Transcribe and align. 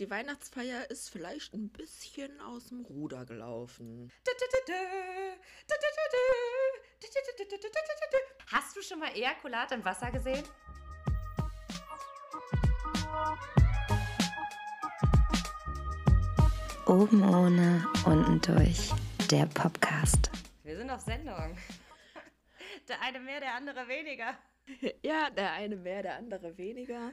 Die 0.00 0.10
Weihnachtsfeier 0.10 0.90
ist 0.90 1.08
vielleicht 1.10 1.54
ein 1.54 1.68
bisschen 1.68 2.40
aus 2.40 2.66
dem 2.68 2.84
Ruder 2.84 3.24
gelaufen. 3.24 4.10
Hast 8.50 8.76
du 8.76 8.82
schon 8.82 8.98
mal 8.98 9.14
Ejakulat 9.14 9.70
im 9.72 9.84
Wasser 9.84 10.10
gesehen? 10.10 10.44
Oben 16.86 17.22
ohne, 17.22 17.86
unten 18.04 18.40
durch. 18.40 18.90
Der 19.30 19.46
Podcast. 19.46 20.30
Wir 20.62 20.76
sind 20.76 20.90
auf 20.90 21.00
Sendung. 21.00 21.56
Der 22.88 23.00
eine 23.00 23.20
mehr, 23.20 23.40
der 23.40 23.54
andere 23.54 23.88
weniger. 23.88 24.34
Ja, 25.02 25.30
der 25.30 25.52
eine 25.52 25.76
mehr, 25.76 26.02
der 26.02 26.16
andere 26.16 26.56
weniger. 26.58 27.12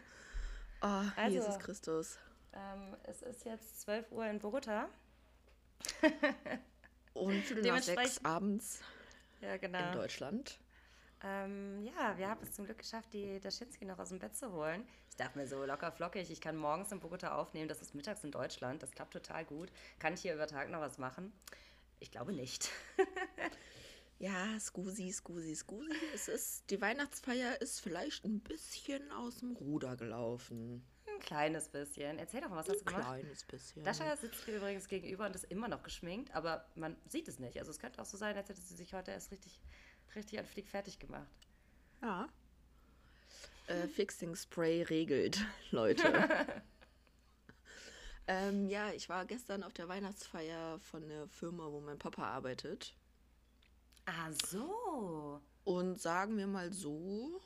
Oh, 0.81 1.03
Also- 1.15 1.35
Jesus 1.37 1.59
Christus. 1.59 2.17
Ähm, 2.53 2.95
es 3.03 3.21
ist 3.21 3.45
jetzt 3.45 3.81
12 3.81 4.11
Uhr 4.11 4.25
in 4.25 4.39
Bogota. 4.39 4.89
Und 7.13 7.63
nach 7.63 7.81
sechs 7.81 8.23
abends 8.23 8.81
Ja, 9.41 9.55
in 9.55 9.61
genau. 9.61 9.93
Deutschland. 9.93 10.59
Ähm, 11.23 11.83
ja, 11.83 12.17
wir 12.17 12.29
haben 12.29 12.41
es 12.43 12.53
zum 12.53 12.65
Glück 12.65 12.79
geschafft, 12.79 13.13
die 13.13 13.39
Daschinski 13.39 13.85
noch 13.85 13.99
aus 13.99 14.09
dem 14.09 14.19
Bett 14.19 14.35
zu 14.35 14.51
holen. 14.51 14.87
Ich 15.09 15.17
dachte 15.17 15.37
mir 15.37 15.47
so 15.47 15.63
locker 15.63 15.91
flockig, 15.91 16.31
ich 16.31 16.41
kann 16.41 16.57
morgens 16.57 16.91
in 16.91 16.99
Bogota 16.99 17.35
aufnehmen, 17.35 17.67
das 17.67 17.81
ist 17.81 17.93
mittags 17.93 18.23
in 18.23 18.31
Deutschland, 18.31 18.81
das 18.81 18.91
klappt 18.91 19.13
total 19.13 19.45
gut. 19.45 19.71
Kann 19.99 20.15
ich 20.15 20.21
hier 20.21 20.33
über 20.33 20.47
Tag 20.47 20.69
noch 20.69 20.79
was 20.81 20.97
machen? 20.97 21.31
Ich 21.99 22.11
glaube 22.11 22.33
nicht. 22.33 22.69
Ja, 24.21 24.59
Scusi, 24.59 25.11
Scusi, 25.11 25.55
Scusi. 25.55 25.95
Es 26.13 26.27
ist, 26.27 26.69
die 26.69 26.79
Weihnachtsfeier 26.79 27.59
ist 27.59 27.81
vielleicht 27.81 28.23
ein 28.23 28.39
bisschen 28.39 29.11
aus 29.11 29.39
dem 29.39 29.55
Ruder 29.55 29.95
gelaufen. 29.95 30.85
Ein 31.07 31.19
kleines 31.19 31.69
bisschen. 31.69 32.19
Erzähl 32.19 32.41
doch 32.41 32.49
mal, 32.49 32.57
was 32.57 32.69
hast 32.69 32.81
du 32.81 32.85
Ein 32.85 32.85
gemacht? 32.85 33.03
kleines 33.03 33.43
bisschen. 33.45 33.83
Dascha 33.83 34.15
sitzt 34.17 34.47
mir 34.47 34.55
übrigens 34.57 34.87
gegenüber 34.87 35.25
und 35.25 35.35
ist 35.35 35.45
immer 35.45 35.67
noch 35.67 35.83
geschminkt, 35.83 36.33
aber 36.33 36.65
man 36.75 36.95
sieht 37.07 37.27
es 37.27 37.39
nicht. 37.39 37.57
Also 37.59 37.71
es 37.71 37.79
könnte 37.79 38.01
auch 38.01 38.05
so 38.05 38.17
sein, 38.17 38.35
als 38.35 38.49
hätte 38.49 38.61
sie 38.61 38.75
sich 38.75 38.93
heute 38.93 39.11
erst 39.11 39.31
richtig, 39.31 39.61
richtig 40.15 40.39
an 40.39 40.45
Flieg 40.45 40.69
fertig 40.69 40.99
gemacht. 40.99 41.27
Ja. 42.01 42.27
Äh, 43.67 43.87
Fixing 43.87 44.35
Spray 44.35 44.83
regelt, 44.83 45.39
Leute. 45.71 46.03
ähm, 48.27 48.67
ja, 48.67 48.91
ich 48.91 49.09
war 49.09 49.25
gestern 49.25 49.63
auf 49.63 49.73
der 49.73 49.87
Weihnachtsfeier 49.87 50.79
von 50.79 51.07
der 51.07 51.27
Firma, 51.27 51.71
wo 51.71 51.79
mein 51.79 51.99
Papa 51.99 52.23
arbeitet. 52.23 52.95
Ah, 54.05 54.31
so. 54.31 55.41
Und 55.63 56.01
sagen 56.01 56.37
wir 56.37 56.47
mal 56.47 56.73
so, 56.73 57.39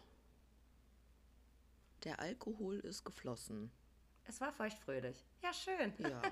der 2.06 2.20
Alkohol 2.20 2.80
ist 2.80 3.04
geflossen. 3.04 3.72
Es 4.24 4.40
war 4.40 4.54
feuchtfröhlich. 4.54 5.26
Ja, 5.44 5.54
schön. 5.54 5.94
Ja. 6.00 6.22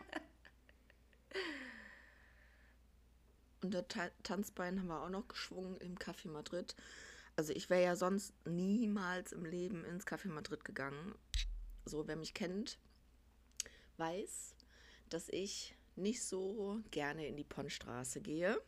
Und 3.62 3.74
der 3.74 3.88
Ta 3.88 4.10
Tanzbein 4.24 4.80
haben 4.80 4.88
wir 4.88 5.02
auch 5.02 5.10
noch 5.10 5.28
geschwungen 5.28 5.78
im 5.78 5.98
Café 5.98 6.30
Madrid. 6.30 6.76
Also 7.36 7.54
ich 7.54 7.70
wäre 7.70 7.84
ja 7.84 7.96
sonst 7.96 8.34
niemals 8.46 9.32
im 9.32 9.46
Leben 9.46 9.86
ins 9.86 10.06
Café 10.06 10.28
Madrid 10.28 10.64
gegangen. 10.66 11.16
So, 11.86 12.08
wer 12.08 12.16
mich 12.16 12.34
kennt, 12.34 12.78
weiß, 13.98 14.56
dass 15.10 15.30
ich 15.30 15.76
nicht 15.96 16.24
so 16.24 16.82
gerne 16.92 17.28
in 17.28 17.38
die 17.38 17.44
Ponnstraße 17.44 18.22
gehe. 18.22 18.62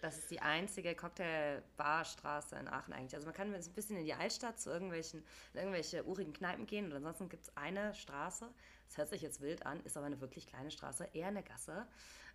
Das 0.00 0.18
ist 0.18 0.30
die 0.30 0.40
einzige 0.40 0.94
Cocktailbarstraße 0.94 2.56
in 2.56 2.68
Aachen 2.68 2.92
eigentlich. 2.92 3.14
Also 3.14 3.26
man 3.26 3.34
kann 3.34 3.52
ein 3.52 3.72
bisschen 3.74 3.96
in 3.96 4.04
die 4.04 4.14
Altstadt 4.14 4.60
zu 4.60 4.70
irgendwelchen, 4.70 5.24
irgendwelche 5.54 6.04
urigen 6.04 6.32
Kneipen 6.32 6.66
gehen 6.66 6.86
und 6.86 6.92
ansonsten 6.92 7.28
gibt 7.28 7.44
es 7.44 7.56
eine 7.56 7.94
Straße, 7.94 8.48
das 8.86 8.96
hört 8.96 9.08
sich 9.08 9.22
jetzt 9.22 9.40
wild 9.40 9.66
an, 9.66 9.80
ist 9.84 9.96
aber 9.96 10.06
eine 10.06 10.20
wirklich 10.20 10.46
kleine 10.46 10.70
Straße, 10.70 11.08
eher 11.12 11.28
eine 11.28 11.42
Gasse, 11.42 11.86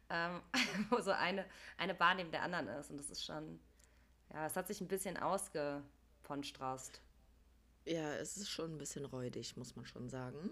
ähm, 0.10 0.42
wo 0.90 1.00
so 1.02 1.12
eine, 1.12 1.46
eine 1.78 1.94
Bar 1.94 2.16
neben 2.16 2.32
der 2.32 2.44
anderen 2.44 2.68
ist 2.68 2.92
und 2.92 2.98
das 2.98 3.10
ist 3.10 3.24
schon, 3.24 3.60
ja, 4.34 4.46
es 4.46 4.56
hat 4.56 4.68
sich 4.68 4.82
ein 4.82 4.88
bisschen 4.88 5.18
ausgeponstrast. 5.18 7.02
Ja, 7.86 8.14
es 8.16 8.38
ist 8.38 8.50
schon 8.50 8.76
ein 8.76 8.78
bisschen 8.78 9.06
räudig, 9.06 9.58
muss 9.58 9.76
man 9.76 9.86
schon 9.86 10.10
sagen. 10.10 10.52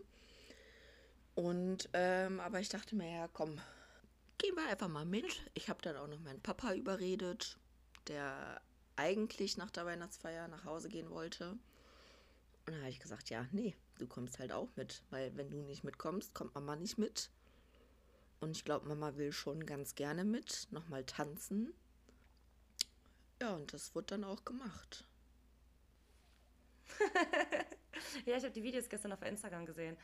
Und, 1.34 1.90
ähm, 1.94 2.42
aber 2.42 2.60
ich 2.60 2.68
dachte 2.68 2.96
mir, 2.96 3.10
ja, 3.10 3.28
komm, 3.32 3.58
gehen 4.42 4.56
wir 4.56 4.68
einfach 4.68 4.88
mal 4.88 5.06
mit. 5.06 5.44
Ich 5.54 5.70
habe 5.70 5.82
dann 5.82 5.96
auch 5.96 6.08
noch 6.08 6.20
meinen 6.20 6.42
Papa 6.42 6.74
überredet, 6.74 7.60
der 8.08 8.60
eigentlich 8.96 9.58
nach 9.58 9.70
der 9.70 9.86
Weihnachtsfeier 9.86 10.48
nach 10.48 10.66
Hause 10.66 10.90
gehen 10.90 11.12
wollte. 11.12 11.52
Und 11.52 12.74
dann 12.74 12.80
habe 12.80 12.90
ich 12.90 13.00
gesagt, 13.00 13.30
ja, 13.30 13.46
nee, 13.52 13.76
du 14.00 14.08
kommst 14.08 14.40
halt 14.40 14.52
auch 14.52 14.70
mit, 14.76 15.04
weil 15.12 15.36
wenn 15.38 15.52
du 15.52 15.58
nicht 15.58 15.84
mitkommst, 15.84 16.34
kommt 16.34 16.56
Mama 16.56 16.76
nicht 16.76 16.98
mit. 16.98 17.30
Und 18.40 18.58
ich 18.58 18.66
glaube, 18.66 18.88
Mama 18.88 19.16
will 19.18 19.32
schon 19.32 19.66
ganz 19.66 19.94
gerne 19.94 20.24
mit, 20.24 20.68
nochmal 20.72 21.06
tanzen. 21.06 21.74
Ja, 23.40 23.54
und 23.54 23.72
das 23.74 23.94
wurde 23.94 24.08
dann 24.08 24.24
auch 24.24 24.44
gemacht. 24.44 25.06
Ja, 28.26 28.36
ich 28.36 28.44
habe 28.44 28.54
die 28.54 28.64
Videos 28.64 28.90
gestern 28.90 29.14
auf 29.14 29.22
Instagram 29.22 29.66
gesehen. 29.66 29.96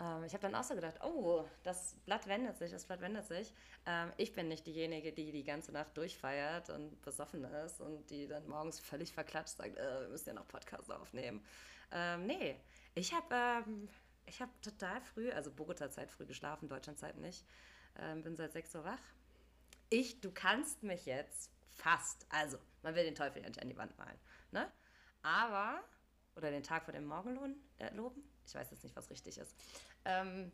Ähm, 0.00 0.24
ich 0.24 0.32
habe 0.32 0.42
dann 0.42 0.54
auch 0.54 0.64
so 0.64 0.74
gedacht, 0.74 1.02
oh, 1.02 1.44
das 1.62 1.96
Blatt 2.04 2.26
wendet 2.26 2.58
sich, 2.58 2.70
das 2.70 2.84
Blatt 2.84 3.00
wendet 3.00 3.26
sich. 3.26 3.52
Ähm, 3.86 4.12
ich 4.16 4.32
bin 4.32 4.48
nicht 4.48 4.66
diejenige, 4.66 5.12
die 5.12 5.32
die 5.32 5.44
ganze 5.44 5.72
Nacht 5.72 5.96
durchfeiert 5.96 6.70
und 6.70 7.00
besoffen 7.02 7.44
ist 7.44 7.80
und 7.80 8.08
die 8.10 8.26
dann 8.26 8.46
morgens 8.46 8.78
völlig 8.80 9.12
verklatscht 9.12 9.56
sagt, 9.56 9.76
äh, 9.76 10.00
wir 10.02 10.08
müssen 10.08 10.28
ja 10.28 10.34
noch 10.34 10.46
Podcast 10.48 10.90
aufnehmen. 10.90 11.44
Ähm, 11.90 12.26
nee, 12.26 12.56
ich 12.94 13.12
habe 13.12 13.34
ähm, 13.34 13.88
ich 14.26 14.40
hab 14.40 14.62
total 14.62 15.00
früh, 15.00 15.30
also 15.30 15.50
Bogota-Zeit 15.50 16.10
früh 16.10 16.26
geschlafen, 16.26 16.68
Deutschland-Zeit 16.68 17.16
nicht. 17.16 17.44
Ähm, 17.98 18.22
bin 18.22 18.36
seit 18.36 18.52
6 18.52 18.74
Uhr 18.76 18.84
wach. 18.84 19.00
Ich, 19.90 20.20
du 20.20 20.30
kannst 20.30 20.82
mich 20.82 21.06
jetzt 21.06 21.50
fast, 21.72 22.26
also 22.28 22.58
man 22.82 22.94
will 22.94 23.04
den 23.04 23.14
Teufel 23.14 23.42
ja 23.42 23.48
nicht 23.48 23.62
an 23.62 23.68
die 23.68 23.76
Wand 23.76 23.96
malen, 23.96 24.18
ne? 24.50 24.70
Aber, 25.22 25.82
oder 26.36 26.50
den 26.50 26.62
Tag 26.62 26.84
vor 26.84 26.92
dem 26.92 27.06
Morgenlohn 27.06 27.56
äh, 27.78 27.92
loben, 27.94 28.22
ich 28.48 28.54
weiß 28.54 28.70
jetzt 28.70 28.82
nicht, 28.82 28.96
was 28.96 29.10
richtig 29.10 29.38
ist. 29.38 29.54
Ähm, 30.04 30.50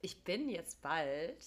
ich 0.00 0.22
bin 0.22 0.48
jetzt 0.48 0.80
bald 0.82 1.42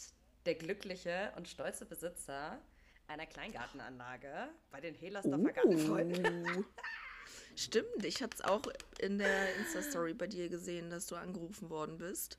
der 0.45 0.55
glückliche 0.55 1.31
und 1.35 1.47
stolze 1.47 1.85
Besitzer 1.85 2.59
einer 3.07 3.25
Kleingartenanlage 3.25 4.49
bei 4.71 4.81
den 4.81 4.95
Helersdorfer 4.95 5.53
Gartenfreunden. 5.53 6.57
Uh. 6.57 6.63
Stimmt, 7.55 8.03
ich 8.03 8.21
hatte 8.21 8.37
es 8.37 8.43
auch 8.43 8.61
in 8.99 9.17
der 9.17 9.55
Insta-Story 9.55 10.13
bei 10.13 10.27
dir 10.27 10.49
gesehen, 10.49 10.89
dass 10.89 11.07
du 11.07 11.15
angerufen 11.15 11.69
worden 11.69 11.97
bist. 11.97 12.37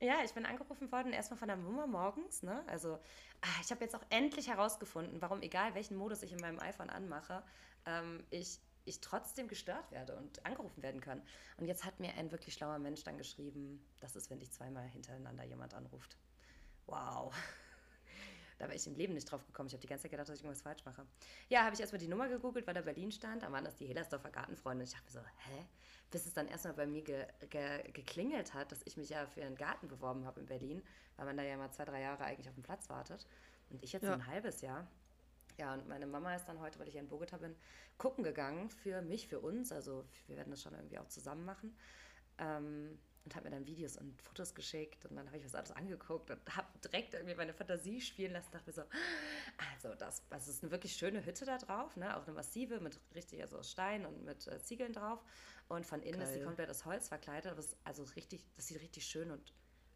Ja, 0.00 0.16
ich 0.24 0.32
bin 0.32 0.46
angerufen 0.46 0.90
worden, 0.90 1.12
erstmal 1.12 1.38
von 1.38 1.48
der 1.48 1.56
Mama 1.56 1.86
morgens. 1.86 2.42
Ne? 2.42 2.64
Also, 2.66 2.98
ah, 3.40 3.60
ich 3.62 3.70
habe 3.70 3.84
jetzt 3.84 3.94
auch 3.94 4.04
endlich 4.10 4.48
herausgefunden, 4.48 5.20
warum, 5.20 5.42
egal 5.42 5.74
welchen 5.74 5.96
Modus 5.96 6.22
ich 6.22 6.32
in 6.32 6.40
meinem 6.40 6.58
iPhone 6.58 6.90
anmache, 6.90 7.42
ähm, 7.86 8.24
ich, 8.30 8.58
ich 8.84 9.00
trotzdem 9.00 9.48
gestört 9.48 9.90
werde 9.90 10.16
und 10.16 10.44
angerufen 10.44 10.82
werden 10.82 11.00
kann. 11.00 11.22
Und 11.56 11.66
jetzt 11.66 11.84
hat 11.84 12.00
mir 12.00 12.14
ein 12.14 12.30
wirklich 12.32 12.54
schlauer 12.54 12.78
Mensch 12.78 13.02
dann 13.04 13.16
geschrieben, 13.18 13.84
das 14.00 14.16
ist, 14.16 14.30
wenn 14.30 14.40
dich 14.40 14.50
zweimal 14.52 14.86
hintereinander 14.88 15.44
jemand 15.44 15.74
anruft. 15.74 16.16
Wow. 16.86 17.32
Da 18.58 18.68
wäre 18.68 18.76
ich 18.76 18.86
im 18.86 18.94
Leben 18.94 19.14
nicht 19.14 19.24
drauf 19.28 19.44
gekommen. 19.44 19.66
Ich 19.66 19.72
habe 19.72 19.80
die 19.80 19.88
ganze 19.88 20.02
Zeit 20.02 20.12
gedacht, 20.12 20.28
dass 20.28 20.36
ich 20.36 20.44
irgendwas 20.44 20.62
falsch 20.62 20.84
mache. 20.84 21.04
Ja, 21.48 21.64
habe 21.64 21.74
ich 21.74 21.80
erstmal 21.80 21.98
die 21.98 22.06
Nummer 22.06 22.28
gegoogelt, 22.28 22.64
weil 22.64 22.74
da 22.74 22.82
Berlin 22.82 23.10
stand. 23.10 23.42
Da 23.42 23.50
waren 23.50 23.64
das 23.64 23.74
die 23.74 23.86
Helersdorfer 23.88 24.30
Gartenfreunde. 24.30 24.82
Und 24.84 24.86
ich 24.88 24.92
dachte 24.92 25.04
mir 25.06 25.10
so, 25.10 25.20
hä? 25.50 25.66
Bis 26.12 26.26
es 26.26 26.32
dann 26.34 26.46
erstmal 26.46 26.74
bei 26.74 26.86
mir 26.86 27.02
ge 27.02 27.26
ge 27.50 27.90
geklingelt 27.90 28.54
hat, 28.54 28.70
dass 28.70 28.82
ich 28.84 28.96
mich 28.96 29.08
ja 29.08 29.26
für 29.26 29.42
einen 29.42 29.56
Garten 29.56 29.88
beworben 29.88 30.26
habe 30.26 30.38
in 30.38 30.46
Berlin, 30.46 30.80
weil 31.16 31.26
man 31.26 31.36
da 31.38 31.42
ja 31.42 31.56
mal 31.56 31.72
zwei, 31.72 31.86
drei 31.86 32.02
Jahre 32.02 32.22
eigentlich 32.22 32.48
auf 32.48 32.54
dem 32.54 32.62
Platz 32.62 32.88
wartet. 32.88 33.26
Und 33.70 33.82
ich 33.82 33.92
jetzt 33.94 34.04
Ja. 34.04 34.10
so 34.10 34.14
ein 34.14 34.26
halbes 34.28 34.60
Jahr. 34.60 34.86
Ja, 35.58 35.74
und 35.74 35.88
meine 35.88 36.06
Mama 36.06 36.34
ist 36.34 36.46
dann 36.46 36.60
heute, 36.60 36.78
weil 36.78 36.88
ich 36.88 36.96
in 36.96 37.08
Bogota 37.08 37.36
bin, 37.36 37.54
gucken 37.98 38.24
gegangen 38.24 38.70
für 38.70 39.02
mich, 39.02 39.28
für 39.28 39.40
uns. 39.40 39.72
Also 39.72 40.04
wir 40.26 40.36
werden 40.36 40.50
das 40.50 40.62
schon 40.62 40.74
irgendwie 40.74 40.98
auch 40.98 41.08
zusammen 41.08 41.44
machen. 41.44 41.76
Ähm, 42.38 42.98
und 43.24 43.36
hat 43.36 43.44
mir 43.44 43.50
dann 43.50 43.66
Videos 43.66 43.96
und 43.96 44.20
Fotos 44.20 44.54
geschickt 44.54 45.06
und 45.06 45.16
dann 45.16 45.26
habe 45.26 45.38
ich 45.38 45.44
was 45.44 45.54
alles 45.54 45.70
angeguckt 45.70 46.30
und 46.30 46.56
habe 46.56 46.66
direkt 46.80 47.14
irgendwie 47.14 47.34
meine 47.34 47.54
Fantasie 47.54 48.00
spielen 48.00 48.32
lassen. 48.32 48.50
Dachte 48.50 48.66
mir 48.66 48.72
so, 48.72 48.82
also 49.70 49.94
das, 49.94 50.26
das 50.28 50.48
ist 50.48 50.62
eine 50.62 50.72
wirklich 50.72 50.94
schöne 50.94 51.24
Hütte 51.24 51.44
da 51.44 51.58
drauf, 51.58 51.96
ne? 51.96 52.16
auch 52.16 52.24
eine 52.24 52.34
massive 52.34 52.80
mit 52.80 52.98
richtig 53.14 53.40
also 53.40 53.58
aus 53.58 53.70
Stein 53.70 54.06
und 54.06 54.24
mit 54.24 54.46
äh, 54.48 54.60
Ziegeln 54.60 54.92
drauf 54.92 55.20
und 55.68 55.86
von 55.86 56.02
innen 56.02 56.20
ist 56.20 56.32
die 56.32 56.38
Geil. 56.38 56.46
komplett 56.46 56.70
aus 56.70 56.84
Holz 56.84 57.08
verkleidet. 57.08 57.52
Aber 57.52 57.60
es 57.60 57.66
ist 57.66 57.76
also 57.84 58.02
richtig, 58.16 58.44
das 58.56 58.66
sieht 58.66 58.80
richtig 58.80 59.06
schön 59.06 59.30
und 59.30 59.52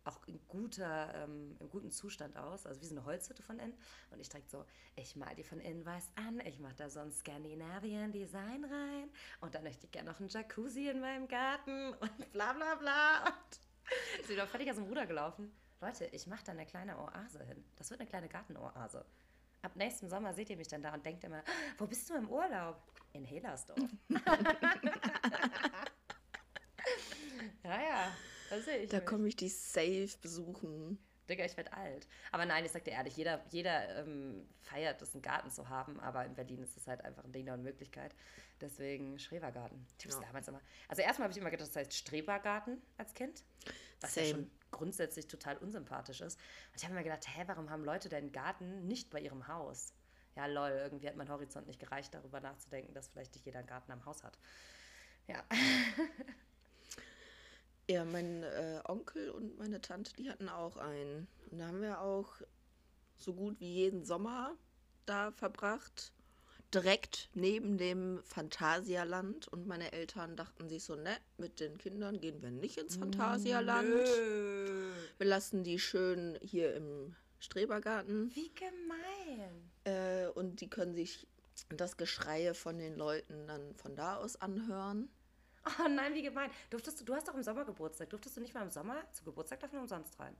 auch 0.06 0.26
in 0.26 0.40
guter, 0.48 1.14
ähm, 1.14 1.56
im 1.60 1.68
guten 1.68 1.90
Zustand 1.90 2.36
aus, 2.36 2.66
also 2.66 2.80
wie 2.80 2.86
so 2.86 2.94
eine 2.94 3.04
Holzhütte 3.04 3.42
von 3.42 3.58
innen. 3.58 3.74
Und 4.10 4.20
ich 4.20 4.28
direkt 4.28 4.50
so, 4.50 4.64
ich 4.94 5.16
mal 5.16 5.34
die 5.34 5.44
von 5.44 5.60
innen 5.60 5.84
weiß 5.84 6.12
an, 6.16 6.40
ich 6.46 6.58
mache 6.58 6.74
da 6.76 6.88
so 6.88 7.00
ein 7.00 7.12
Scandinavian 7.12 8.12
Design 8.12 8.64
rein 8.64 9.10
und 9.40 9.54
dann 9.54 9.62
möchte 9.62 9.86
ich 9.86 9.92
gerne 9.92 10.10
noch 10.10 10.20
einen 10.20 10.28
Jacuzzi 10.28 10.88
in 10.88 11.00
meinem 11.00 11.28
Garten 11.28 11.94
und 12.00 12.32
bla 12.32 12.52
bla 12.52 12.74
bla. 12.76 13.24
Und 13.26 13.60
ist 14.20 14.28
wieder 14.28 14.46
völlig 14.46 14.70
aus 14.70 14.76
dem 14.76 14.84
Ruder 14.84 15.06
gelaufen. 15.06 15.52
Leute, 15.80 16.06
ich 16.06 16.26
mache 16.26 16.44
da 16.44 16.52
eine 16.52 16.66
kleine 16.66 16.98
Oase 16.98 17.44
hin. 17.44 17.64
Das 17.76 17.90
wird 17.90 18.00
eine 18.00 18.08
kleine 18.08 18.28
Gartenoase. 18.28 19.04
Ab 19.62 19.76
nächsten 19.76 20.08
Sommer 20.08 20.32
seht 20.32 20.48
ihr 20.50 20.56
mich 20.56 20.68
dann 20.68 20.82
da 20.82 20.94
und 20.94 21.04
denkt 21.04 21.24
immer, 21.24 21.42
wo 21.78 21.86
bist 21.86 22.08
du 22.08 22.14
im 22.14 22.28
Urlaub? 22.30 22.80
In 23.12 23.24
Helersdorf. 23.24 23.78
ja, 27.64 27.82
ja. 27.82 28.12
Da 28.50 28.60
sehe 28.60 28.78
ich 28.78 28.90
Da 28.90 29.00
komme 29.00 29.28
ich 29.28 29.36
dich 29.36 29.56
safe 29.58 30.10
besuchen. 30.22 30.98
Digga, 31.28 31.44
ich 31.44 31.56
werde 31.56 31.72
alt. 31.72 32.06
Aber 32.30 32.46
nein, 32.46 32.64
ich 32.64 32.70
sag 32.70 32.84
dir 32.84 32.92
ehrlich, 32.92 33.16
jeder, 33.16 33.44
jeder 33.50 33.96
ähm, 33.98 34.48
feiert 34.60 35.02
es, 35.02 35.12
einen 35.12 35.22
Garten 35.22 35.50
zu 35.50 35.68
haben, 35.68 35.98
aber 35.98 36.24
in 36.24 36.34
Berlin 36.34 36.62
ist 36.62 36.76
es 36.76 36.86
halt 36.86 37.04
einfach 37.04 37.24
ein 37.24 37.32
Ding 37.32 37.44
der 37.44 37.54
Unmöglichkeit. 37.54 38.14
Deswegen 38.60 39.18
Schrebergarten. 39.18 39.84
Ich 39.98 40.04
hab's 40.04 40.14
Ja. 40.16 40.20
damals 40.22 40.46
immer. 40.46 40.60
Also 40.86 41.02
erstmal 41.02 41.24
habe 41.24 41.32
ich 41.32 41.38
immer 41.38 41.50
gedacht, 41.50 41.68
das 41.68 41.74
heißt 41.76 41.92
Strebergarten 41.94 42.80
als 42.96 43.12
Kind. 43.14 43.42
Was 44.00 44.14
ja 44.14 44.22
Same. 44.22 44.34
schon 44.34 44.50
grundsätzlich 44.70 45.26
total 45.26 45.56
unsympathisch 45.58 46.20
ist. 46.20 46.38
Und 46.70 46.76
ich 46.76 46.84
habe 46.84 46.94
mir 46.94 47.02
gedacht, 47.02 47.26
hä, 47.26 47.42
warum 47.46 47.70
haben 47.70 47.84
Leute 47.84 48.08
denn 48.08 48.30
Garten 48.30 48.86
nicht 48.86 49.10
bei 49.10 49.18
ihrem 49.20 49.48
Haus? 49.48 49.94
Ja, 50.36 50.46
lol, 50.46 50.68
irgendwie 50.70 51.08
hat 51.08 51.16
mein 51.16 51.30
Horizont 51.30 51.66
nicht 51.66 51.80
gereicht, 51.80 52.14
darüber 52.14 52.40
nachzudenken, 52.40 52.94
dass 52.94 53.08
vielleicht 53.08 53.34
nicht 53.34 53.46
jeder 53.46 53.58
einen 53.58 53.68
Garten 53.68 53.90
am 53.90 54.04
Haus 54.04 54.22
hat. 54.22 54.38
Ja. 55.26 55.42
Ja, 57.88 58.04
mein 58.04 58.42
äh, 58.42 58.80
Onkel 58.84 59.30
und 59.30 59.58
meine 59.58 59.80
Tante, 59.80 60.12
die 60.14 60.28
hatten 60.28 60.48
auch 60.48 60.76
einen. 60.76 61.28
Und 61.50 61.58
da 61.58 61.68
haben 61.68 61.80
wir 61.80 62.00
auch 62.00 62.32
so 63.16 63.32
gut 63.32 63.60
wie 63.60 63.72
jeden 63.72 64.04
Sommer 64.04 64.56
da 65.06 65.30
verbracht. 65.30 66.12
Direkt 66.74 67.30
neben 67.34 67.78
dem 67.78 68.20
Phantasialand. 68.24 69.46
Und 69.48 69.68
meine 69.68 69.92
Eltern 69.92 70.36
dachten 70.36 70.68
sich 70.68 70.82
so, 70.82 70.96
ne, 70.96 71.16
mit 71.38 71.60
den 71.60 71.78
Kindern 71.78 72.20
gehen 72.20 72.42
wir 72.42 72.50
nicht 72.50 72.76
ins 72.76 72.96
Phantasialand. 72.96 73.88
Wir 73.88 75.26
lassen 75.26 75.62
die 75.62 75.78
schön 75.78 76.36
hier 76.42 76.74
im 76.74 77.14
Strebergarten. 77.38 78.34
Wie 78.34 78.52
gemein. 78.52 79.70
Äh, 79.84 80.26
und 80.30 80.60
die 80.60 80.68
können 80.68 80.94
sich 80.94 81.28
das 81.68 81.96
Geschreie 81.96 82.54
von 82.54 82.78
den 82.78 82.96
Leuten 82.96 83.46
dann 83.46 83.74
von 83.76 83.94
da 83.94 84.16
aus 84.16 84.36
anhören. 84.40 85.08
Oh 85.66 85.88
nein, 85.88 86.14
wie 86.14 86.22
gemein. 86.22 86.50
Durftest 86.70 87.00
du, 87.00 87.04
du 87.04 87.14
hast 87.14 87.26
doch 87.26 87.34
im 87.34 87.42
Sommer 87.42 87.64
Geburtstag. 87.64 88.10
Durftest 88.10 88.36
du 88.36 88.40
nicht 88.40 88.54
mal 88.54 88.62
im 88.62 88.70
Sommer 88.70 89.10
zu 89.12 89.24
Geburtstag 89.24 89.60
davon 89.60 89.80
umsonst 89.80 90.18
rein? 90.20 90.36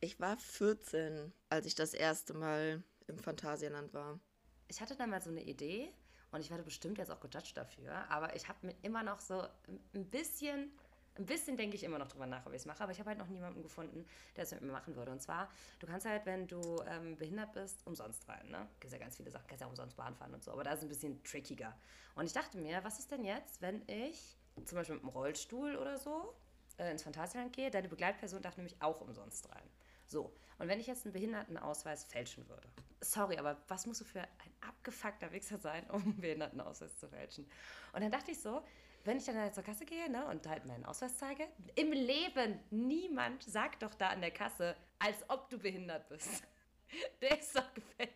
Ich 0.00 0.20
war 0.20 0.36
14, 0.36 1.32
als 1.48 1.66
ich 1.66 1.74
das 1.74 1.94
erste 1.94 2.34
Mal 2.34 2.82
im 3.06 3.18
Phantasialand 3.18 3.94
war. 3.94 4.20
Ich 4.68 4.80
hatte 4.80 4.96
da 4.96 5.06
mal 5.06 5.22
so 5.22 5.30
eine 5.30 5.42
Idee 5.42 5.92
und 6.30 6.40
ich 6.40 6.50
werde 6.50 6.62
bestimmt 6.62 6.98
jetzt 6.98 7.10
auch 7.10 7.20
gejudged 7.20 7.56
dafür, 7.56 8.10
aber 8.10 8.36
ich 8.36 8.48
habe 8.48 8.66
mir 8.66 8.74
immer 8.82 9.02
noch 9.02 9.20
so 9.20 9.46
ein 9.94 10.10
bisschen, 10.10 10.72
ein 11.18 11.26
bisschen 11.26 11.56
denke 11.56 11.76
ich 11.76 11.84
immer 11.84 11.98
noch 11.98 12.08
drüber 12.08 12.26
nach, 12.26 12.46
ob 12.46 12.52
ich 12.52 12.60
es 12.60 12.66
mache, 12.66 12.82
aber 12.82 12.92
ich 12.92 12.98
habe 12.98 13.10
halt 13.10 13.18
noch 13.18 13.28
niemanden 13.28 13.62
gefunden, 13.62 14.06
der 14.36 14.44
es 14.44 14.52
mit 14.52 14.62
mir 14.62 14.72
machen 14.72 14.96
würde. 14.96 15.12
Und 15.12 15.20
zwar, 15.20 15.48
du 15.78 15.86
kannst 15.86 16.06
halt, 16.06 16.26
wenn 16.26 16.46
du 16.46 16.82
ähm, 16.88 17.16
behindert 17.16 17.52
bist, 17.52 17.86
umsonst 17.86 18.28
rein, 18.28 18.48
ne? 18.50 18.68
Gibt 18.80 18.92
ja 18.92 18.98
ganz 18.98 19.16
viele 19.16 19.30
Sachen, 19.30 19.46
kannst 19.46 19.60
ja 19.60 19.66
umsonst 19.66 19.96
Bahn 19.96 20.14
fahren 20.14 20.34
und 20.34 20.42
so, 20.42 20.52
aber 20.52 20.64
da 20.64 20.72
ist 20.72 20.82
ein 20.82 20.88
bisschen 20.88 21.22
trickiger. 21.24 21.74
Und 22.14 22.26
ich 22.26 22.32
dachte 22.32 22.58
mir, 22.58 22.82
was 22.84 22.98
ist 22.98 23.10
denn 23.10 23.24
jetzt, 23.24 23.60
wenn 23.62 23.82
ich 23.88 24.36
zum 24.64 24.76
Beispiel 24.76 24.96
mit 24.96 25.04
einem 25.04 25.12
Rollstuhl 25.12 25.76
oder 25.76 25.98
so 25.98 26.34
äh, 26.78 26.90
ins 26.90 27.02
Phantasialand 27.02 27.52
gehe, 27.52 27.70
deine 27.70 27.88
Begleitperson 27.88 28.42
darf 28.42 28.56
nämlich 28.56 28.80
auch 28.80 29.00
umsonst 29.00 29.48
rein. 29.50 29.68
So, 30.06 30.32
und 30.58 30.68
wenn 30.68 30.80
ich 30.80 30.86
jetzt 30.86 31.04
einen 31.04 31.12
Behindertenausweis 31.12 32.04
fälschen 32.04 32.48
würde, 32.48 32.68
sorry, 33.00 33.38
aber 33.38 33.56
was 33.68 33.86
musst 33.86 34.00
du 34.00 34.04
für 34.04 34.20
ein 34.20 34.28
abgefuckter 34.60 35.32
Wichser 35.32 35.58
sein, 35.58 35.84
um 35.90 36.02
einen 36.02 36.20
Behindertenausweis 36.20 36.96
zu 36.96 37.08
fälschen? 37.08 37.48
Und 37.92 38.02
dann 38.02 38.10
dachte 38.10 38.30
ich 38.30 38.40
so, 38.40 38.62
wenn 39.06 39.18
ich 39.18 39.24
dann 39.24 39.36
halt 39.36 39.54
zur 39.54 39.62
Kasse 39.62 39.84
gehe 39.84 40.10
ne, 40.10 40.26
und 40.26 40.46
halt 40.46 40.66
meinen 40.66 40.84
Ausweis 40.84 41.16
zeige, 41.18 41.46
im 41.74 41.92
Leben 41.92 42.58
niemand 42.70 43.42
sagt 43.42 43.82
doch 43.82 43.94
da 43.94 44.08
an 44.08 44.20
der 44.20 44.30
Kasse, 44.30 44.76
als 44.98 45.28
ob 45.28 45.48
du 45.50 45.58
behindert 45.58 46.08
bist. 46.08 46.42
Der 47.20 47.38
ist 47.38 47.54
doch 47.56 47.74
gefälscht. 47.74 48.12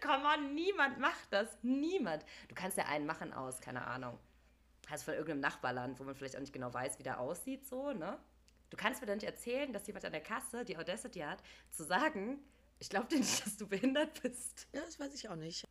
Come 0.00 0.24
on, 0.24 0.54
niemand 0.54 0.98
macht 0.98 1.32
das. 1.32 1.58
Niemand. 1.62 2.24
Du 2.48 2.54
kannst 2.54 2.78
ja 2.78 2.86
einen 2.86 3.06
machen 3.06 3.32
aus, 3.32 3.60
keine 3.60 3.84
Ahnung. 3.86 4.18
Also 4.88 5.04
von 5.04 5.14
irgendeinem 5.14 5.40
Nachbarland, 5.40 5.98
wo 5.98 6.04
man 6.04 6.14
vielleicht 6.14 6.36
auch 6.36 6.40
nicht 6.40 6.52
genau 6.52 6.72
weiß, 6.72 6.98
wie 6.98 7.02
der 7.02 7.20
aussieht, 7.20 7.66
so, 7.66 7.92
ne? 7.92 8.18
Du 8.70 8.76
kannst 8.76 9.00
mir 9.00 9.08
doch 9.08 9.14
nicht 9.14 9.26
erzählen, 9.26 9.72
dass 9.72 9.86
jemand 9.86 10.04
an 10.04 10.12
der 10.12 10.22
Kasse 10.22 10.64
die 10.64 10.76
Audacity 10.76 11.20
hat, 11.20 11.42
zu 11.70 11.84
sagen, 11.84 12.38
ich 12.78 12.88
glaube 12.88 13.08
dir 13.08 13.18
nicht, 13.18 13.44
dass 13.44 13.56
du 13.56 13.66
behindert 13.66 14.22
bist. 14.22 14.68
Ja, 14.72 14.80
das 14.80 14.98
weiß 14.98 15.14
ich 15.14 15.28
auch 15.28 15.36
nicht. 15.36 15.66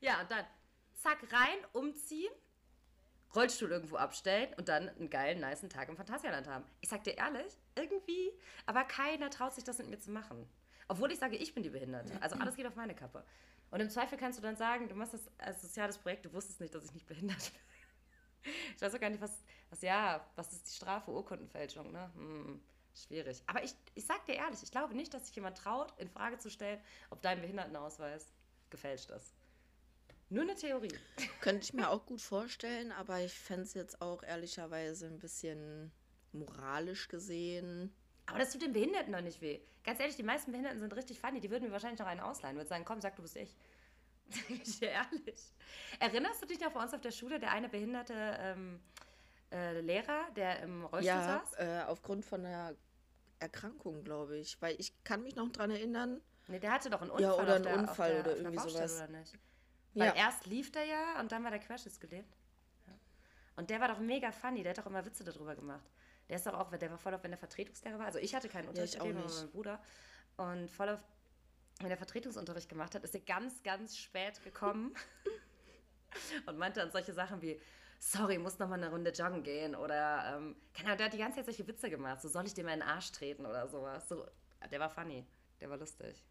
Ja, 0.00 0.20
und 0.22 0.30
dann 0.30 0.44
zack, 0.94 1.18
rein, 1.32 1.58
umziehen, 1.72 2.32
Rollstuhl 3.34 3.70
irgendwo 3.70 3.96
abstellen 3.96 4.52
und 4.56 4.68
dann 4.68 4.88
einen 4.88 5.10
geilen, 5.10 5.40
niceen 5.40 5.70
Tag 5.70 5.88
im 5.88 5.96
Phantasialand 5.96 6.46
haben. 6.46 6.64
Ich 6.80 6.88
sag 6.88 7.04
dir 7.04 7.16
ehrlich, 7.16 7.56
irgendwie, 7.74 8.32
aber 8.66 8.84
keiner 8.84 9.30
traut 9.30 9.54
sich 9.54 9.64
das 9.64 9.78
mit 9.78 9.88
mir 9.88 9.98
zu 9.98 10.10
machen. 10.10 10.46
Obwohl 10.88 11.10
ich 11.10 11.18
sage, 11.18 11.36
ich 11.36 11.54
bin 11.54 11.62
die 11.62 11.70
Behinderte. 11.70 12.12
Also 12.20 12.36
alles 12.36 12.56
geht 12.56 12.66
auf 12.66 12.74
meine 12.74 12.94
Kappe. 12.94 13.24
Und 13.70 13.80
im 13.80 13.88
Zweifel 13.88 14.18
kannst 14.18 14.38
du 14.38 14.42
dann 14.42 14.56
sagen, 14.56 14.88
du 14.88 14.94
machst 14.94 15.14
das 15.14 15.30
als 15.38 15.62
soziales 15.62 15.96
Projekt, 15.96 16.26
du 16.26 16.32
wusstest 16.32 16.60
nicht, 16.60 16.74
dass 16.74 16.84
ich 16.84 16.92
nicht 16.92 17.06
behindert 17.06 17.52
bin. 17.52 18.52
Ich 18.76 18.82
weiß 18.82 18.94
auch 18.94 19.00
gar 19.00 19.08
nicht, 19.08 19.22
was, 19.22 19.42
was 19.70 19.80
ja, 19.82 20.26
was 20.36 20.52
ist 20.52 20.68
die 20.68 20.74
Strafe? 20.74 21.10
Urkundenfälschung, 21.10 21.92
ne? 21.92 22.10
Hm, 22.14 22.60
schwierig. 22.94 23.42
Aber 23.46 23.62
ich, 23.62 23.72
ich 23.94 24.04
sag 24.04 24.26
dir 24.26 24.34
ehrlich, 24.34 24.62
ich 24.62 24.70
glaube 24.70 24.94
nicht, 24.94 25.14
dass 25.14 25.26
sich 25.26 25.36
jemand 25.36 25.56
traut, 25.56 25.92
in 25.98 26.10
Frage 26.10 26.38
zu 26.38 26.50
stellen, 26.50 26.80
ob 27.10 27.22
dein 27.22 27.40
Behindertenausweis 27.40 28.32
gefälscht 28.68 29.10
ist. 29.10 29.32
Nur 30.32 30.44
eine 30.44 30.54
Theorie. 30.54 30.88
Könnte 31.42 31.62
ich 31.64 31.74
mir 31.74 31.90
auch 31.90 32.06
gut 32.06 32.22
vorstellen, 32.22 32.90
aber 32.90 33.20
ich 33.20 33.34
fände 33.34 33.64
es 33.64 33.74
jetzt 33.74 34.00
auch 34.00 34.22
ehrlicherweise 34.22 35.06
ein 35.06 35.18
bisschen 35.18 35.92
moralisch 36.32 37.08
gesehen. 37.08 37.94
Aber 38.24 38.38
das 38.38 38.50
tut 38.50 38.62
den 38.62 38.72
Behinderten 38.72 39.12
doch 39.12 39.20
nicht 39.20 39.42
weh. 39.42 39.60
Ganz 39.84 40.00
ehrlich, 40.00 40.16
die 40.16 40.22
meisten 40.22 40.50
Behinderten 40.50 40.80
sind 40.80 40.96
richtig 40.96 41.20
funny. 41.20 41.40
Die 41.40 41.50
würden 41.50 41.64
mir 41.64 41.72
wahrscheinlich 41.72 42.00
noch 42.00 42.06
einen 42.06 42.20
ausleihen. 42.20 42.56
Würden 42.56 42.68
sagen, 42.68 42.86
komm, 42.86 43.02
sag, 43.02 43.14
du 43.16 43.22
bist 43.22 43.36
ich. 43.36 43.54
Sag 44.30 44.48
ich 44.48 44.78
dir 44.78 44.88
ehrlich. 44.88 45.52
Erinnerst 46.00 46.40
du 46.40 46.46
dich 46.46 46.60
noch 46.60 46.72
bei 46.72 46.82
uns 46.82 46.94
auf 46.94 47.02
der 47.02 47.10
Schule, 47.10 47.38
der 47.38 47.50
eine 47.50 47.68
behinderte 47.68 48.14
ähm, 48.38 48.80
äh, 49.50 49.80
Lehrer, 49.80 50.30
der 50.34 50.60
im 50.60 50.84
Rollstuhl 50.84 51.04
Ja, 51.04 51.42
saß? 51.44 51.58
äh, 51.58 51.82
aufgrund 51.88 52.24
von 52.24 52.46
einer 52.46 52.74
Erkrankung, 53.38 54.02
glaube 54.02 54.38
ich. 54.38 54.62
Weil 54.62 54.76
ich 54.80 54.94
kann 55.04 55.22
mich 55.24 55.36
noch 55.36 55.50
dran 55.50 55.70
erinnern. 55.70 56.22
Nee, 56.48 56.60
der 56.60 56.72
hatte 56.72 56.88
doch 56.88 57.02
einen 57.02 57.10
Unfall. 57.10 57.22
Ja, 57.22 57.34
oder 57.34 57.56
einen 57.56 57.64
der, 57.64 57.78
Unfall 57.78 58.16
auf 58.16 58.22
der, 58.22 58.32
oder 58.32 58.36
irgendwie 58.36 58.70
sowas. 58.70 58.96
Oder 58.96 59.08
nicht? 59.08 59.38
Weil 59.94 60.08
Ja. 60.08 60.14
erst 60.14 60.46
lief 60.46 60.72
der 60.72 60.84
ja 60.84 61.20
und 61.20 61.32
dann 61.32 61.44
war 61.44 61.50
der 61.50 61.60
querschnittsgelähmt. 61.60 62.34
Ja. 62.86 62.92
Und 63.56 63.70
der 63.70 63.80
war 63.80 63.88
doch 63.88 63.98
mega 63.98 64.32
funny, 64.32 64.62
der 64.62 64.70
hat 64.70 64.78
doch 64.78 64.86
immer 64.86 65.04
Witze 65.04 65.24
darüber 65.24 65.54
gemacht. 65.54 65.90
Der 66.28 66.36
ist 66.36 66.46
doch 66.46 66.54
auch, 66.54 66.70
der 66.70 66.90
war 66.90 66.98
voll 66.98 67.14
auf, 67.14 67.22
wenn 67.22 67.30
der 67.30 67.38
Vertretungslehrer 67.38 67.98
war. 67.98 68.06
Also 68.06 68.18
ich 68.18 68.34
hatte 68.34 68.48
keinen 68.48 68.68
Unterricht 68.68 68.94
ich 68.94 69.02
mit 69.02 69.10
dem, 69.10 69.18
auch 69.18 69.22
nicht. 69.24 69.36
mein 69.36 69.50
Bruder. 69.50 69.82
Und 70.36 70.70
voll 70.70 70.88
auf, 70.88 71.00
wenn 71.80 71.90
er 71.90 71.96
Vertretungsunterricht 71.96 72.68
gemacht 72.68 72.94
hat, 72.94 73.04
ist 73.04 73.14
er 73.14 73.20
ganz, 73.20 73.62
ganz 73.62 73.96
spät 73.98 74.42
gekommen 74.42 74.94
und 76.46 76.58
meinte 76.58 76.80
dann 76.80 76.90
solche 76.90 77.12
Sachen 77.12 77.42
wie, 77.42 77.60
sorry, 77.98 78.38
muss 78.38 78.58
noch 78.58 78.68
mal 78.68 78.76
eine 78.76 78.90
Runde 78.90 79.10
joggen 79.10 79.42
gehen 79.42 79.74
oder, 79.74 80.36
ähm, 80.36 80.56
keine 80.72 80.88
Ahnung, 80.88 80.98
der 80.98 81.06
hat 81.06 81.12
die 81.12 81.18
ganze 81.18 81.36
Zeit 81.36 81.46
solche 81.46 81.66
Witze 81.66 81.90
gemacht, 81.90 82.22
so 82.22 82.28
soll 82.28 82.46
ich 82.46 82.54
dir 82.54 82.64
mal 82.64 82.72
in 82.72 82.80
den 82.80 82.88
Arsch 82.88 83.12
treten 83.12 83.44
oder 83.44 83.68
sowas. 83.68 84.08
So, 84.08 84.26
der 84.70 84.80
war 84.80 84.88
funny, 84.90 85.26
der 85.60 85.68
war 85.70 85.76
lustig. 85.76 86.24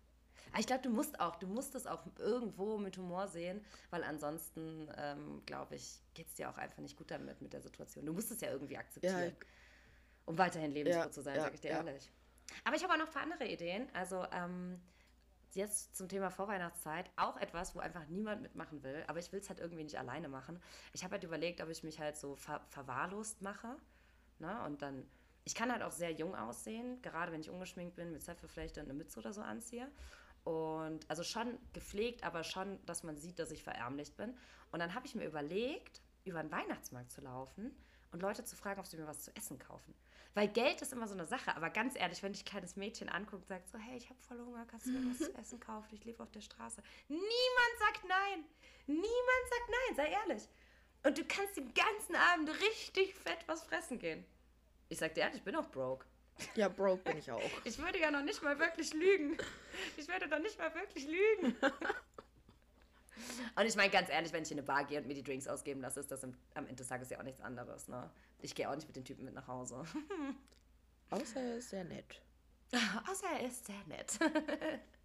Aber 0.51 0.59
ich 0.59 0.67
glaube, 0.67 0.81
du 0.81 0.89
musst 0.89 1.19
auch, 1.19 1.35
du 1.37 1.47
musst 1.47 1.75
es 1.75 1.87
auch 1.87 2.03
irgendwo 2.17 2.77
mit 2.77 2.97
Humor 2.97 3.27
sehen, 3.27 3.63
weil 3.89 4.03
ansonsten, 4.03 4.89
ähm, 4.97 5.41
glaube 5.45 5.75
ich, 5.75 6.01
geht 6.13 6.27
es 6.27 6.35
dir 6.35 6.49
auch 6.49 6.57
einfach 6.57 6.79
nicht 6.81 6.97
gut 6.97 7.11
damit, 7.11 7.41
mit 7.41 7.53
der 7.53 7.61
Situation. 7.61 8.05
Du 8.05 8.13
musst 8.13 8.31
es 8.31 8.41
ja 8.41 8.51
irgendwie 8.51 8.77
akzeptieren, 8.77 9.35
Ja. 9.39 9.45
um 10.25 10.37
weiterhin 10.37 10.71
lebensfroh 10.71 11.03
Ja, 11.05 11.11
zu 11.11 11.21
sein, 11.21 11.35
ja, 11.35 11.43
sage 11.43 11.55
ich 11.55 11.61
dir 11.61 11.69
ehrlich. 11.69 12.11
Aber 12.65 12.75
ich 12.75 12.83
habe 12.83 12.93
auch 12.93 12.97
noch 12.97 13.07
ein 13.07 13.13
paar 13.13 13.23
andere 13.23 13.47
Ideen. 13.47 13.87
Also 13.93 14.25
ähm, 14.33 14.81
jetzt 15.53 15.95
zum 15.95 16.09
Thema 16.09 16.29
Vorweihnachtszeit 16.29 17.09
auch 17.15 17.37
etwas, 17.37 17.75
wo 17.75 17.79
einfach 17.79 18.05
niemand 18.07 18.41
mitmachen 18.41 18.83
will, 18.83 19.03
aber 19.07 19.19
ich 19.19 19.31
will 19.31 19.39
es 19.39 19.49
halt 19.49 19.59
irgendwie 19.59 19.83
nicht 19.83 19.97
alleine 19.97 20.27
machen. 20.29 20.61
Ich 20.93 21.03
habe 21.03 21.13
halt 21.13 21.23
überlegt, 21.23 21.61
ob 21.61 21.69
ich 21.69 21.83
mich 21.83 21.99
halt 21.99 22.17
so 22.17 22.35
ver 22.35 22.61
verwahrlost 22.69 23.41
mache. 23.41 23.75
Ne? 24.39 24.63
Und 24.65 24.81
dann, 24.81 25.05
ich 25.43 25.55
kann 25.55 25.71
halt 25.71 25.81
auch 25.81 25.91
sehr 25.91 26.11
jung 26.11 26.35
aussehen, 26.35 27.01
gerade 27.01 27.31
wenn 27.31 27.41
ich 27.41 27.49
ungeschminkt 27.49 27.95
bin, 27.95 28.11
mit 28.11 28.23
Zöpfe 28.23 28.47
vielleicht 28.47 28.77
dann 28.77 28.85
eine 28.85 28.93
Mütze 28.93 29.19
oder 29.19 29.33
so 29.33 29.41
anziehe. 29.41 29.89
Und 30.43 31.07
also 31.09 31.23
schon 31.23 31.57
gepflegt, 31.73 32.23
aber 32.23 32.43
schon, 32.43 32.83
dass 32.85 33.03
man 33.03 33.17
sieht, 33.17 33.37
dass 33.37 33.51
ich 33.51 33.63
verärmlicht 33.63 34.17
bin. 34.17 34.35
Und 34.71 34.79
dann 34.79 34.95
habe 34.95 35.05
ich 35.05 35.15
mir 35.15 35.25
überlegt, 35.25 36.01
über 36.23 36.41
den 36.41 36.51
Weihnachtsmarkt 36.51 37.11
zu 37.11 37.21
laufen 37.21 37.71
und 38.11 38.21
Leute 38.21 38.43
zu 38.43 38.55
fragen, 38.55 38.79
ob 38.79 38.87
sie 38.87 38.97
mir 38.97 39.07
was 39.07 39.23
zu 39.23 39.35
essen 39.35 39.59
kaufen. 39.59 39.93
Weil 40.33 40.47
Geld 40.47 40.81
ist 40.81 40.93
immer 40.93 41.07
so 41.07 41.13
eine 41.13 41.25
Sache, 41.25 41.55
aber 41.55 41.69
ganz 41.69 41.95
ehrlich, 41.95 42.23
wenn 42.23 42.31
dich 42.31 42.43
ein 42.43 42.49
kleines 42.49 42.75
Mädchen 42.77 43.09
anguckt 43.09 43.43
und 43.43 43.47
sagt 43.47 43.67
so, 43.67 43.77
hey, 43.77 43.97
ich 43.97 44.09
habe 44.09 44.19
voll 44.21 44.39
Hunger, 44.39 44.65
kannst 44.65 44.85
du 44.85 44.91
mir 44.91 45.11
was 45.11 45.17
zu 45.17 45.33
essen 45.37 45.59
kaufen? 45.59 45.93
Ich 45.93 46.05
lebe 46.05 46.23
auf 46.23 46.31
der 46.31 46.41
Straße. 46.41 46.81
Niemand 47.09 47.73
sagt 47.79 48.07
nein. 48.07 48.45
Niemand 48.87 49.03
sagt 49.49 49.69
nein, 49.69 49.95
sei 49.95 50.11
ehrlich. 50.11 50.47
Und 51.03 51.17
du 51.17 51.25
kannst 51.25 51.57
den 51.57 51.73
ganzen 51.73 52.15
Abend 52.15 52.49
richtig 52.61 53.13
fett 53.15 53.39
was 53.47 53.63
fressen 53.63 53.99
gehen. 53.99 54.23
Ich 54.87 54.99
sag 54.99 55.13
dir 55.15 55.21
ehrlich, 55.21 55.37
ich 55.37 55.43
bin 55.43 55.55
auch 55.55 55.69
broke. 55.69 56.05
Ja, 56.55 56.69
broke 56.69 57.03
bin 57.03 57.17
ich 57.17 57.31
auch. 57.31 57.41
Ich 57.63 57.77
würde 57.77 57.99
ja 57.99 58.11
noch 58.11 58.23
nicht 58.23 58.41
mal 58.43 58.57
wirklich 58.59 58.93
lügen. 58.93 59.37
Ich 59.97 60.07
würde 60.07 60.27
doch 60.27 60.39
nicht 60.39 60.57
mal 60.57 60.73
wirklich 60.75 61.07
lügen. 61.07 61.55
Und 63.55 63.65
ich 63.65 63.75
meine 63.75 63.89
ganz 63.89 64.09
ehrlich, 64.09 64.31
wenn 64.33 64.43
ich 64.43 64.51
in 64.51 64.57
eine 64.57 64.65
Bar 64.65 64.85
gehe 64.85 64.99
und 64.99 65.07
mir 65.07 65.13
die 65.13 65.23
Drinks 65.23 65.47
ausgeben 65.47 65.81
lasse, 65.81 65.99
ist 65.99 66.11
das 66.11 66.23
im, 66.23 66.35
am 66.53 66.65
Ende 66.65 66.75
des 66.75 66.87
Tages 66.87 67.09
ja 67.09 67.19
auch 67.19 67.23
nichts 67.23 67.41
anderes. 67.41 67.87
Ne? 67.87 68.09
Ich 68.39 68.55
gehe 68.55 68.69
auch 68.69 68.75
nicht 68.75 68.87
mit 68.87 68.95
den 68.95 69.05
Typen 69.05 69.25
mit 69.25 69.33
nach 69.33 69.47
Hause. 69.47 69.83
Außer 71.09 71.39
er 71.39 71.57
ist 71.57 71.69
sehr 71.69 71.83
nett. 71.83 72.21
Außer 73.09 73.27
er 73.39 73.47
ist 73.47 73.65
sehr 73.65 73.83
nett. 73.87 74.17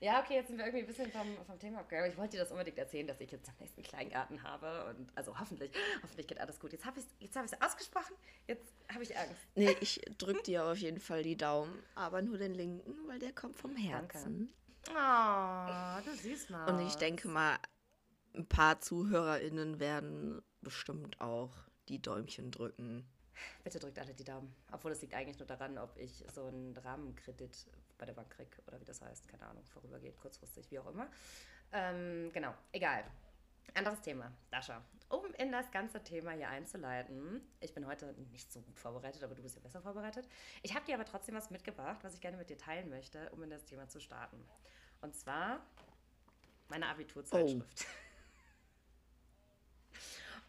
Ja, 0.00 0.20
okay, 0.20 0.34
jetzt 0.34 0.48
sind 0.48 0.58
wir 0.58 0.66
irgendwie 0.66 0.84
ein 0.84 0.86
bisschen 0.86 1.10
vom, 1.10 1.36
vom 1.46 1.58
Thema 1.58 1.80
abgegangen. 1.80 2.10
Ich 2.10 2.16
wollte 2.18 2.32
dir 2.32 2.42
das 2.42 2.50
unbedingt 2.50 2.78
erzählen, 2.78 3.06
dass 3.06 3.20
ich 3.20 3.30
jetzt 3.30 3.48
am 3.48 3.54
nächsten 3.58 3.82
Kleingarten 3.82 4.42
habe. 4.42 4.86
Und 4.90 5.10
also 5.14 5.38
hoffentlich, 5.38 5.70
hoffentlich 6.02 6.26
geht 6.26 6.38
alles 6.40 6.58
gut. 6.58 6.72
Jetzt 6.72 6.84
habe 6.84 7.00
ich 7.00 7.30
es 7.30 7.52
hab 7.52 7.64
ausgesprochen, 7.64 8.14
jetzt 8.46 8.74
habe 8.92 9.02
ich 9.02 9.16
Angst. 9.16 9.40
Nee, 9.54 9.76
ich 9.80 10.00
drück 10.18 10.44
dir 10.44 10.64
auf 10.64 10.76
jeden 10.78 11.00
Fall 11.00 11.22
die 11.22 11.36
Daumen, 11.36 11.82
aber 11.94 12.22
nur 12.22 12.38
den 12.38 12.54
linken, 12.54 12.94
weil 13.08 13.18
der 13.18 13.32
kommt 13.32 13.56
vom 13.56 13.76
Herzen. 13.76 14.52
Oh, 14.90 16.00
du 16.04 16.14
siehst 16.14 16.50
mal. 16.50 16.66
Und 16.70 16.86
ich 16.86 16.96
denke 16.96 17.28
mal, 17.28 17.56
ein 18.34 18.46
paar 18.46 18.80
ZuhörerInnen 18.80 19.80
werden 19.80 20.42
bestimmt 20.60 21.20
auch 21.20 21.56
die 21.88 22.02
Däumchen 22.02 22.50
drücken. 22.50 23.06
Bitte 23.62 23.78
drückt 23.78 23.98
alle 23.98 24.14
die 24.14 24.24
Daumen. 24.24 24.54
Obwohl 24.72 24.92
es 24.92 25.00
liegt 25.00 25.14
eigentlich 25.14 25.38
nur 25.38 25.48
daran, 25.48 25.78
ob 25.78 25.96
ich 25.96 26.24
so 26.32 26.46
einen 26.46 26.76
Rahmenkredit 26.76 27.66
bei 27.98 28.06
der 28.06 28.14
Bank 28.14 28.30
kriege 28.30 28.56
oder 28.66 28.80
wie 28.80 28.84
das 28.84 29.00
heißt. 29.00 29.28
Keine 29.28 29.46
Ahnung, 29.46 29.64
vorübergeht, 29.66 30.16
kurzfristig, 30.18 30.70
wie 30.70 30.78
auch 30.78 30.86
immer. 30.86 31.08
Ähm, 31.72 32.30
genau, 32.32 32.54
egal. 32.72 33.04
Anderes 33.74 34.00
Thema. 34.02 34.30
Dasha, 34.50 34.84
um 35.08 35.32
in 35.34 35.50
das 35.50 35.70
ganze 35.70 36.02
Thema 36.02 36.32
hier 36.32 36.48
einzuleiten, 36.48 37.40
ich 37.60 37.74
bin 37.74 37.86
heute 37.86 38.12
nicht 38.30 38.52
so 38.52 38.60
gut 38.60 38.78
vorbereitet, 38.78 39.24
aber 39.24 39.34
du 39.34 39.42
bist 39.42 39.56
ja 39.56 39.62
besser 39.62 39.80
vorbereitet. 39.80 40.28
Ich 40.62 40.74
habe 40.74 40.84
dir 40.86 40.94
aber 40.94 41.04
trotzdem 41.04 41.34
was 41.34 41.50
mitgebracht, 41.50 42.02
was 42.02 42.14
ich 42.14 42.20
gerne 42.20 42.36
mit 42.36 42.50
dir 42.50 42.58
teilen 42.58 42.88
möchte, 42.88 43.30
um 43.30 43.42
in 43.42 43.50
das 43.50 43.64
Thema 43.64 43.88
zu 43.88 44.00
starten. 44.00 44.38
Und 45.00 45.14
zwar 45.14 45.64
meine 46.68 46.86
Abiturzeitschrift. 46.86 47.86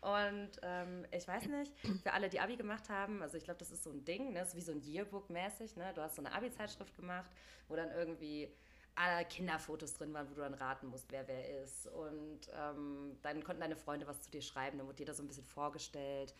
Und 0.05 0.51
ähm, 0.61 1.03
ich 1.09 1.27
weiß 1.27 1.47
nicht, 1.47 1.73
für 2.03 2.13
alle, 2.13 2.29
die 2.29 2.39
Abi 2.39 2.55
gemacht 2.55 2.89
haben, 2.89 3.23
also 3.23 3.37
ich 3.37 3.43
glaube, 3.43 3.57
das 3.57 3.71
ist 3.71 3.83
so 3.83 3.89
ein 3.89 4.05
Ding, 4.05 4.33
ne? 4.33 4.39
das 4.39 4.49
ist 4.49 4.55
wie 4.55 4.61
so 4.61 4.71
ein 4.71 4.81
Yearbook-mäßig. 4.81 5.75
Ne? 5.77 5.91
Du 5.95 6.01
hast 6.01 6.15
so 6.15 6.21
eine 6.21 6.31
Abi-Zeitschrift 6.31 6.95
gemacht, 6.95 7.31
wo 7.67 7.75
dann 7.75 7.89
irgendwie 7.89 8.53
alle 8.93 9.25
Kinderfotos 9.25 9.93
drin 9.93 10.13
waren, 10.13 10.29
wo 10.29 10.35
du 10.35 10.41
dann 10.41 10.53
raten 10.53 10.87
musst, 10.89 11.11
wer 11.11 11.27
wer 11.27 11.63
ist. 11.63 11.87
Und 11.87 12.41
ähm, 12.53 13.17
dann 13.23 13.43
konnten 13.43 13.61
deine 13.61 13.75
Freunde 13.75 14.05
was 14.05 14.21
zu 14.21 14.29
dir 14.29 14.43
schreiben, 14.43 14.77
dann 14.77 14.85
wurde 14.85 14.97
dir 14.97 15.07
da 15.07 15.15
so 15.15 15.23
ein 15.23 15.27
bisschen 15.27 15.43
vorgestellt. 15.43 16.35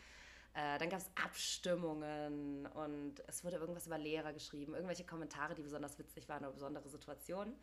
Äh, 0.53 0.77
dann 0.77 0.89
gab 0.91 1.00
es 1.00 1.10
Abstimmungen 1.15 2.67
und 2.67 3.15
es 3.25 3.43
wurde 3.43 3.57
irgendwas 3.57 3.88
über 3.88 3.98
Lehrer 3.98 4.31
geschrieben, 4.31 4.75
irgendwelche 4.75 5.05
Kommentare, 5.05 5.55
die 5.55 5.63
besonders 5.63 5.98
witzig 5.98 6.29
waren 6.29 6.43
oder 6.43 6.53
besondere 6.53 6.88
Situationen. 6.88 7.55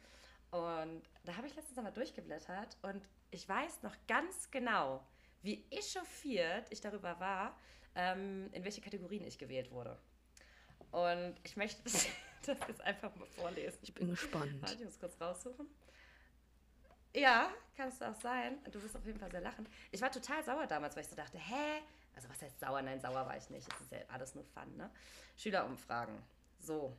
Und 0.50 1.02
da 1.24 1.36
habe 1.36 1.46
ich 1.46 1.54
letztens 1.54 1.78
einmal 1.78 1.92
durchgeblättert 1.92 2.76
und 2.82 3.08
ich 3.30 3.48
weiß 3.48 3.84
noch 3.84 3.96
ganz 4.08 4.50
genau, 4.50 5.06
wie 5.42 5.64
echauffiert 5.70 6.66
ich 6.70 6.80
darüber 6.80 7.18
war, 7.20 7.58
ähm, 7.94 8.48
in 8.52 8.64
welche 8.64 8.80
Kategorien 8.80 9.24
ich 9.26 9.38
gewählt 9.38 9.70
wurde. 9.70 9.98
Und 10.90 11.34
ich 11.42 11.56
möchte 11.56 11.82
das, 11.82 12.06
das 12.46 12.58
jetzt 12.68 12.80
einfach 12.82 13.14
mal 13.16 13.26
vorlesen. 13.26 13.78
Ich 13.82 13.94
bin 13.94 14.10
gespannt. 14.10 14.60
Warte, 14.60 14.74
ich 14.74 14.84
muss 14.84 14.98
kurz 14.98 15.20
raussuchen. 15.20 15.66
Ja, 17.14 17.50
kann 17.76 17.88
es 17.88 18.00
auch 18.00 18.14
sein. 18.20 18.58
Du 18.70 18.82
wirst 18.82 18.96
auf 18.96 19.04
jeden 19.04 19.18
Fall 19.18 19.30
sehr 19.30 19.42
lachen. 19.42 19.68
Ich 19.90 20.00
war 20.00 20.10
total 20.10 20.42
sauer 20.42 20.66
damals, 20.66 20.96
weil 20.96 21.02
ich 21.02 21.10
so 21.10 21.16
dachte, 21.16 21.38
hä? 21.38 21.82
Also 22.14 22.28
was 22.28 22.40
heißt 22.40 22.58
sauer? 22.60 22.80
Nein, 22.82 23.00
sauer 23.00 23.26
war 23.26 23.36
ich 23.36 23.50
nicht. 23.50 23.66
Es 23.72 23.80
ist 23.80 23.92
ja 23.92 23.98
alles 24.08 24.34
nur 24.34 24.44
Fun, 24.44 24.76
ne? 24.76 24.90
Schülerumfragen. 25.36 26.18
So. 26.60 26.96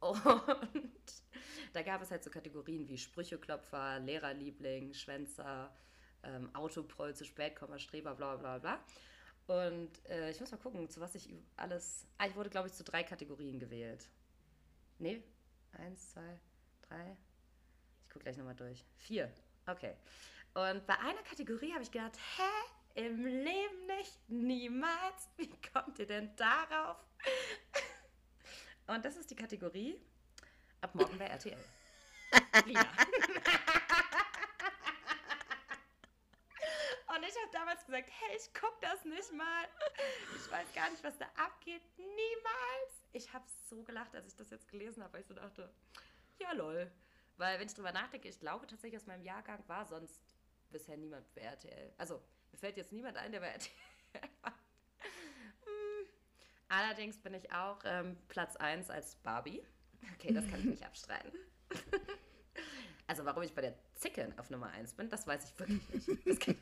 Und 0.00 0.14
da 1.72 1.82
gab 1.82 2.02
es 2.02 2.10
halt 2.10 2.22
so 2.22 2.30
Kategorien 2.30 2.86
wie 2.88 2.98
Sprücheklopfer, 2.98 3.98
Lehrerliebling, 4.00 4.92
Schwänzer, 4.92 5.74
ähm, 6.24 6.54
Autoproll 6.54 7.14
zu 7.14 7.24
spät, 7.24 7.56
Komma, 7.56 7.78
Streber, 7.78 8.14
bla 8.14 8.36
bla 8.36 8.58
bla. 8.58 8.84
Und 9.46 9.90
äh, 10.08 10.30
ich 10.30 10.40
muss 10.40 10.50
mal 10.50 10.58
gucken, 10.58 10.88
zu 10.88 11.00
was 11.00 11.14
ich 11.14 11.28
alles. 11.56 12.06
Ah, 12.18 12.26
ich 12.26 12.34
wurde, 12.34 12.50
glaube 12.50 12.68
ich, 12.68 12.74
zu 12.74 12.82
drei 12.84 13.02
Kategorien 13.02 13.58
gewählt. 13.58 14.08
Nee, 14.98 15.22
eins, 15.72 16.12
zwei, 16.12 16.40
drei. 16.88 17.16
Ich 18.02 18.10
gucke 18.10 18.24
gleich 18.24 18.36
nochmal 18.36 18.54
durch. 18.54 18.84
Vier. 18.96 19.32
Okay. 19.66 19.94
Und 20.54 20.86
bei 20.86 20.98
einer 20.98 21.22
Kategorie 21.22 21.72
habe 21.72 21.82
ich 21.82 21.90
gedacht, 21.90 22.16
hä? 22.36 22.70
Im 22.94 23.26
Leben 23.26 23.86
nicht? 23.86 24.18
Niemals? 24.28 25.28
Wie 25.36 25.50
kommt 25.72 25.98
ihr 25.98 26.06
denn 26.06 26.34
darauf? 26.36 26.96
Und 28.86 29.04
das 29.04 29.16
ist 29.16 29.30
die 29.30 29.34
Kategorie 29.34 30.00
ab 30.80 30.94
morgen 30.94 31.18
bei 31.18 31.26
RTL. 31.26 31.58
Lina. 32.66 32.82
Und 37.08 37.22
ich 37.22 37.36
habe 37.36 37.50
damals 37.52 37.82
gesagt, 37.94 38.12
hey, 38.20 38.36
ich 38.36 38.52
gucke 38.54 38.76
das 38.80 39.04
nicht 39.04 39.32
mal. 39.32 39.64
Ich 40.36 40.50
weiß 40.50 40.74
gar 40.74 40.90
nicht, 40.90 41.04
was 41.04 41.16
da 41.18 41.26
abgeht. 41.36 41.82
Niemals. 41.96 42.92
Ich 43.12 43.32
habe 43.32 43.44
so 43.68 43.82
gelacht, 43.84 44.14
als 44.14 44.26
ich 44.26 44.34
das 44.34 44.50
jetzt 44.50 44.68
gelesen 44.68 45.02
habe, 45.02 45.12
weil 45.12 45.20
ich 45.20 45.26
so 45.26 45.34
dachte, 45.34 45.72
ja 46.40 46.52
lol. 46.52 46.90
Weil 47.36 47.58
wenn 47.58 47.66
ich 47.66 47.74
drüber 47.74 47.92
nachdenke, 47.92 48.28
ich 48.28 48.40
glaube 48.40 48.66
tatsächlich 48.66 49.00
aus 49.00 49.06
meinem 49.06 49.22
Jahrgang 49.22 49.62
war 49.68 49.86
sonst 49.86 50.20
bisher 50.70 50.96
niemand 50.96 51.32
bei 51.34 51.42
RTL. 51.42 51.92
Also, 51.96 52.20
mir 52.50 52.58
fällt 52.58 52.76
jetzt 52.76 52.92
niemand 52.92 53.16
ein, 53.16 53.30
der 53.30 53.40
bei 53.40 53.48
RTL 53.48 53.70
war. 54.42 54.52
Hm. 55.64 56.08
Allerdings 56.68 57.18
bin 57.18 57.34
ich 57.34 57.52
auch 57.52 57.78
ähm, 57.84 58.16
Platz 58.28 58.56
1 58.56 58.90
als 58.90 59.16
Barbie. 59.16 59.64
Okay, 60.14 60.32
das 60.32 60.48
kann 60.48 60.60
ich 60.60 60.66
nicht 60.66 60.84
abstreiten. 60.84 61.38
Also 63.06 63.24
warum 63.26 63.42
ich 63.42 63.54
bei 63.54 63.60
der 63.60 63.74
Zicke 63.96 64.32
auf 64.38 64.48
Nummer 64.48 64.68
1 64.68 64.94
bin, 64.94 65.10
das 65.10 65.26
weiß 65.26 65.44
ich 65.44 65.58
wirklich 65.58 66.24
nicht. 66.24 66.56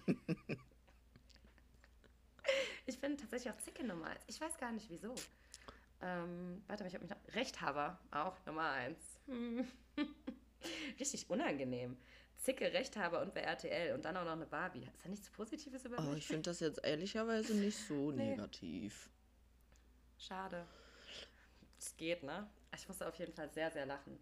Ich 2.93 3.01
bin 3.01 3.17
tatsächlich 3.17 3.53
auch 3.53 3.59
Zicke 3.59 3.85
Nummer 3.85 4.07
1. 4.07 4.21
Ich 4.27 4.41
weiß 4.41 4.57
gar 4.59 4.73
nicht 4.73 4.89
wieso. 4.91 5.15
Ähm, 6.01 6.63
warte 6.67 6.83
mal, 6.83 6.89
ich 6.89 6.95
habe 6.95 7.05
mich 7.05 7.11
noch... 7.11 7.35
Rechthaber, 7.35 7.99
auch 8.11 8.37
Nummer 8.47 8.71
1. 8.71 8.99
Richtig 10.99 11.29
unangenehm. 11.31 11.97
Zicke, 12.37 12.73
Rechthaber 12.73 13.23
und 13.23 13.35
bei 13.35 13.41
RTL 13.41 13.95
und 13.95 14.05
dann 14.05 14.17
auch 14.17 14.25
noch 14.25 14.33
eine 14.33 14.47
Barbie. 14.47 14.83
Ist 14.93 15.05
da 15.05 15.09
nichts 15.09 15.31
Positives 15.31 15.85
über 15.85 15.97
Oh, 15.99 16.03
mich? 16.11 16.19
ich 16.19 16.27
finde 16.27 16.43
das 16.51 16.61
jetzt 16.61 16.85
ehrlicherweise 16.85 17.55
nicht 17.55 17.79
so 17.87 18.11
Nee. 18.13 18.31
negativ. 18.31 19.09
Schade. 20.19 20.67
Es 21.79 21.97
geht, 21.97 22.23
ne? 22.23 22.49
Ich 22.75 22.87
musste 22.89 23.07
auf 23.07 23.15
jeden 23.17 23.33
Fall 23.33 23.49
sehr, 23.51 23.71
sehr 23.71 23.87
lachen. 23.87 24.19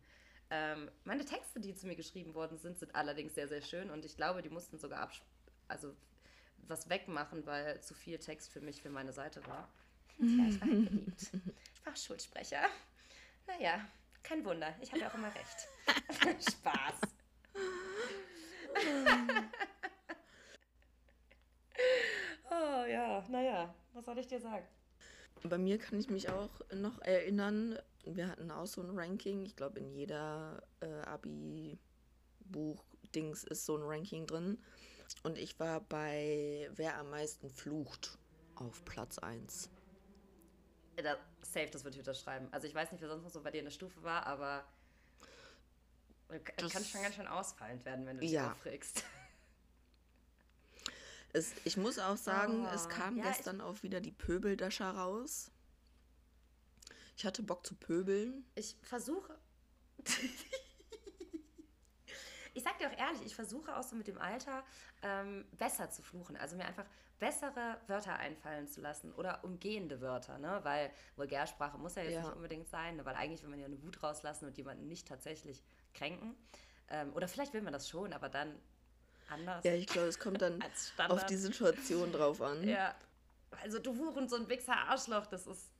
Ähm, 0.50 0.90
meine 1.04 1.24
Texte, 1.24 1.60
die 1.60 1.74
zu 1.74 1.86
mir 1.86 1.96
geschrieben 1.96 2.34
worden 2.34 2.58
sind, 2.58 2.78
sind 2.78 2.94
allerdings 2.94 3.34
sehr, 3.34 3.48
sehr 3.48 3.62
schön 3.62 3.90
und 3.90 4.04
ich 4.04 4.16
glaube, 4.16 4.42
die 4.42 4.48
mussten 4.50 4.78
sogar 4.78 5.00
abs 5.00 5.22
also 5.68 5.94
was 6.70 6.88
wegmachen, 6.88 7.44
weil 7.46 7.80
zu 7.82 7.94
viel 7.94 8.18
Text 8.18 8.50
für 8.50 8.60
mich 8.60 8.80
für 8.80 8.90
meine 8.90 9.12
Seite 9.12 9.44
war. 9.46 9.68
Ja, 10.18 10.46
ich 10.48 10.60
war 10.60 10.68
geliebt. 10.68 11.12
Ich 11.18 11.32
war 11.86 11.96
Schulsprecher. 11.96 12.62
Naja, 13.46 13.86
kein 14.22 14.44
Wunder. 14.44 14.74
Ich 14.80 14.90
habe 14.90 15.00
ja 15.00 15.10
auch 15.10 15.14
immer 15.14 15.32
recht. 15.34 15.68
Spaß. 16.50 17.00
oh 22.50 22.84
ja, 22.86 23.26
naja, 23.28 23.74
was 23.92 24.04
soll 24.04 24.18
ich 24.18 24.28
dir 24.28 24.40
sagen? 24.40 24.64
Bei 25.42 25.58
mir 25.58 25.78
kann 25.78 25.98
ich 25.98 26.10
mich 26.10 26.28
auch 26.28 26.50
noch 26.72 27.00
erinnern, 27.00 27.78
wir 28.04 28.28
hatten 28.28 28.50
auch 28.50 28.66
so 28.66 28.82
ein 28.82 28.98
Ranking. 28.98 29.44
Ich 29.44 29.54
glaube, 29.56 29.78
in 29.78 29.90
jeder 29.90 30.62
äh, 30.80 31.02
Abi-Buch-Dings 31.02 33.44
ist 33.44 33.66
so 33.66 33.76
ein 33.76 33.82
Ranking 33.82 34.26
drin. 34.26 34.58
Und 35.22 35.38
ich 35.38 35.58
war 35.60 35.80
bei 35.80 36.70
Wer 36.74 36.96
am 36.98 37.10
meisten 37.10 37.50
flucht 37.50 38.18
auf 38.54 38.84
Platz 38.84 39.18
1. 39.18 39.68
Da, 40.96 41.16
safe, 41.42 41.68
das 41.70 41.84
würde 41.84 41.94
ich 41.96 42.00
unterschreiben. 42.00 42.48
Also 42.52 42.66
ich 42.66 42.74
weiß 42.74 42.92
nicht, 42.92 43.00
wer 43.00 43.08
sonst 43.08 43.22
noch 43.22 43.30
so 43.30 43.42
bei 43.42 43.50
dir 43.50 43.58
in 43.58 43.64
der 43.64 43.70
Stufe 43.72 44.02
war, 44.02 44.26
aber 44.26 44.64
kann 46.28 46.42
Das- 46.58 46.72
kann 46.72 46.84
schon 46.84 47.02
ganz 47.02 47.14
schön 47.14 47.26
ausfallend 47.26 47.84
werden, 47.84 48.06
wenn 48.06 48.16
du 48.16 48.20
dich 48.22 48.32
Ja. 48.32 48.52
aufregst. 48.52 49.04
Es, 51.32 51.52
ich 51.64 51.76
muss 51.76 52.00
auch 52.00 52.16
sagen, 52.16 52.66
es 52.74 52.86
Oh, 52.86 52.88
kam 52.88 53.16
ja, 53.16 53.22
gestern 53.22 53.60
auch 53.60 53.84
wieder 53.84 54.00
die 54.00 54.10
Pöbeldascher 54.10 54.90
raus. 54.90 55.52
Ich 57.16 57.24
hatte 57.24 57.44
Bock 57.44 57.64
zu 57.64 57.76
pöbeln. 57.76 58.44
Ich 58.56 58.76
versuche. 58.82 59.38
ich 62.60 62.64
sag 62.64 62.78
dir 62.78 62.88
auch 62.88 62.98
ehrlich, 62.98 63.22
ich 63.24 63.34
versuche 63.34 63.74
auch 63.74 63.82
so 63.82 63.96
mit 63.96 64.06
dem 64.06 64.18
Alter 64.18 64.62
ähm, 65.02 65.46
besser 65.52 65.88
zu 65.90 66.02
fluchen. 66.02 66.36
Also 66.36 66.56
mir 66.56 66.66
einfach 66.66 66.84
bessere 67.18 67.78
Wörter 67.86 68.16
einfallen 68.16 68.68
zu 68.68 68.82
lassen 68.82 69.12
oder 69.14 69.42
umgehende 69.44 70.00
Wörter, 70.02 70.38
ne? 70.38 70.60
Weil 70.62 70.90
Vulgärsprache 71.16 71.78
muss 71.78 71.94
ja 71.94 72.02
jetzt 72.02 72.14
Ja. 72.14 72.20
nicht 72.22 72.32
unbedingt 72.36 72.68
sein, 72.68 72.96
ne? 72.96 73.04
weil 73.06 73.14
eigentlich 73.16 73.42
will 73.42 73.48
man 73.48 73.58
ja 73.58 73.64
eine 73.64 73.82
Wut 73.82 74.02
rauslassen 74.02 74.46
und 74.46 74.56
jemanden 74.58 74.88
nicht 74.88 75.08
tatsächlich 75.08 75.62
kränken. 75.94 76.34
Ähm, 76.88 77.14
oder 77.14 77.28
vielleicht 77.28 77.54
will 77.54 77.62
man 77.62 77.72
das 77.72 77.88
schon, 77.88 78.12
aber 78.12 78.28
dann 78.28 78.54
anders. 79.30 79.64
Ja, 79.64 79.72
ich 79.72 79.86
glaube, 79.86 80.08
es 80.08 80.18
kommt 80.18 80.42
dann 80.42 80.62
auf 81.08 81.24
die 81.26 81.36
Situation 81.36 82.12
drauf 82.12 82.42
an. 82.42 82.66
Ja. 82.68 82.94
Also 83.62 83.78
du 83.78 83.96
Huren, 83.96 84.28
so 84.28 84.36
ein 84.36 84.48
Wichser 84.48 84.76
Arschloch, 84.76 85.26
das 85.26 85.46
ist. 85.46 85.70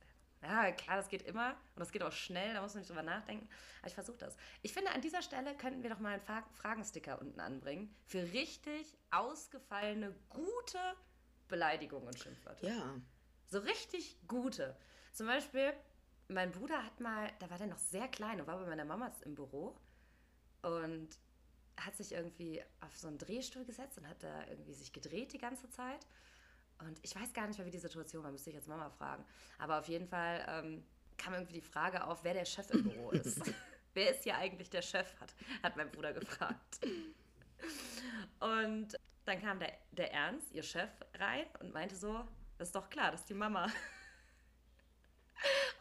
Ja, 0.41 0.71
klar, 0.71 0.97
das 0.97 1.07
geht 1.07 1.21
immer 1.23 1.51
und 1.75 1.79
das 1.79 1.91
geht 1.91 2.01
auch 2.01 2.11
schnell, 2.11 2.53
da 2.55 2.61
muss 2.61 2.73
man 2.73 2.81
nicht 2.81 2.89
drüber 2.89 3.03
nachdenken. 3.03 3.47
Aber 3.79 3.87
ich 3.87 3.93
versuche 3.93 4.17
das. 4.17 4.35
Ich 4.63 4.73
finde, 4.73 4.91
an 4.91 5.01
dieser 5.01 5.21
Stelle 5.21 5.55
könnten 5.55 5.83
wir 5.83 5.89
doch 5.91 5.99
mal 5.99 6.13
einen 6.13 6.21
Fra 6.21 6.43
Fragensticker 6.53 7.21
unten 7.21 7.39
anbringen 7.39 7.95
für 8.05 8.23
richtig 8.33 8.97
ausgefallene, 9.11 10.15
gute 10.29 10.79
Beleidigungen 11.47 12.07
und 12.07 12.19
Schimpfwörter. 12.19 12.65
Ja. 12.67 12.99
So 13.47 13.59
richtig 13.59 14.17
gute. 14.27 14.75
Zum 15.13 15.27
Beispiel, 15.27 15.73
mein 16.27 16.51
Bruder 16.51 16.83
hat 16.83 16.99
mal, 16.99 17.31
da 17.39 17.49
war 17.49 17.57
der 17.57 17.67
noch 17.67 17.77
sehr 17.77 18.07
klein 18.07 18.39
und 18.41 18.47
war 18.47 18.57
bei 18.57 18.65
meiner 18.65 18.85
Mama 18.85 19.11
im 19.25 19.35
Büro. 19.35 19.77
und 20.63 21.09
hat 21.77 21.95
sich 21.95 22.11
irgendwie 22.11 22.61
auf 22.81 22.95
so 22.97 23.07
einen 23.07 23.17
Drehstuhl 23.17 23.65
gesetzt 23.65 23.97
und 23.97 24.07
hat 24.07 24.21
da 24.23 24.47
irgendwie 24.47 24.73
sich 24.73 24.93
gedreht 24.93 25.33
die 25.33 25.37
ganze 25.39 25.69
Zeit. 25.69 26.05
Und 26.81 26.99
ich 27.03 27.15
weiß 27.15 27.33
gar 27.33 27.47
nicht 27.47 27.57
mehr, 27.57 27.67
wie 27.67 27.71
die 27.71 27.77
Situation 27.77 28.23
war, 28.23 28.31
müsste 28.31 28.49
ich 28.49 28.55
jetzt 28.55 28.67
Mama 28.67 28.89
fragen. 28.89 29.23
Aber 29.59 29.79
auf 29.79 29.87
jeden 29.87 30.07
Fall 30.07 30.45
ähm, 30.47 30.83
kam 31.17 31.33
irgendwie 31.33 31.53
die 31.53 31.61
Frage 31.61 32.05
auf, 32.05 32.23
wer 32.23 32.33
der 32.33 32.45
Chef 32.45 32.69
im 32.71 32.83
Büro 32.83 33.09
ist. 33.11 33.41
wer 33.93 34.11
ist 34.11 34.23
hier 34.23 34.37
eigentlich 34.37 34.69
der 34.69 34.81
Chef, 34.81 35.07
hat, 35.19 35.33
hat 35.63 35.77
mein 35.77 35.91
Bruder 35.91 36.13
gefragt. 36.13 36.79
Und 38.39 38.95
dann 39.25 39.41
kam 39.41 39.59
der, 39.59 39.73
der 39.91 40.13
Ernst, 40.13 40.51
ihr 40.53 40.63
Chef, 40.63 40.89
rein 41.15 41.45
und 41.59 41.73
meinte 41.73 41.95
so, 41.95 42.27
das 42.57 42.69
ist 42.69 42.75
doch 42.75 42.89
klar, 42.89 43.11
das 43.11 43.21
ist 43.21 43.29
die 43.29 43.35
Mama. 43.35 43.71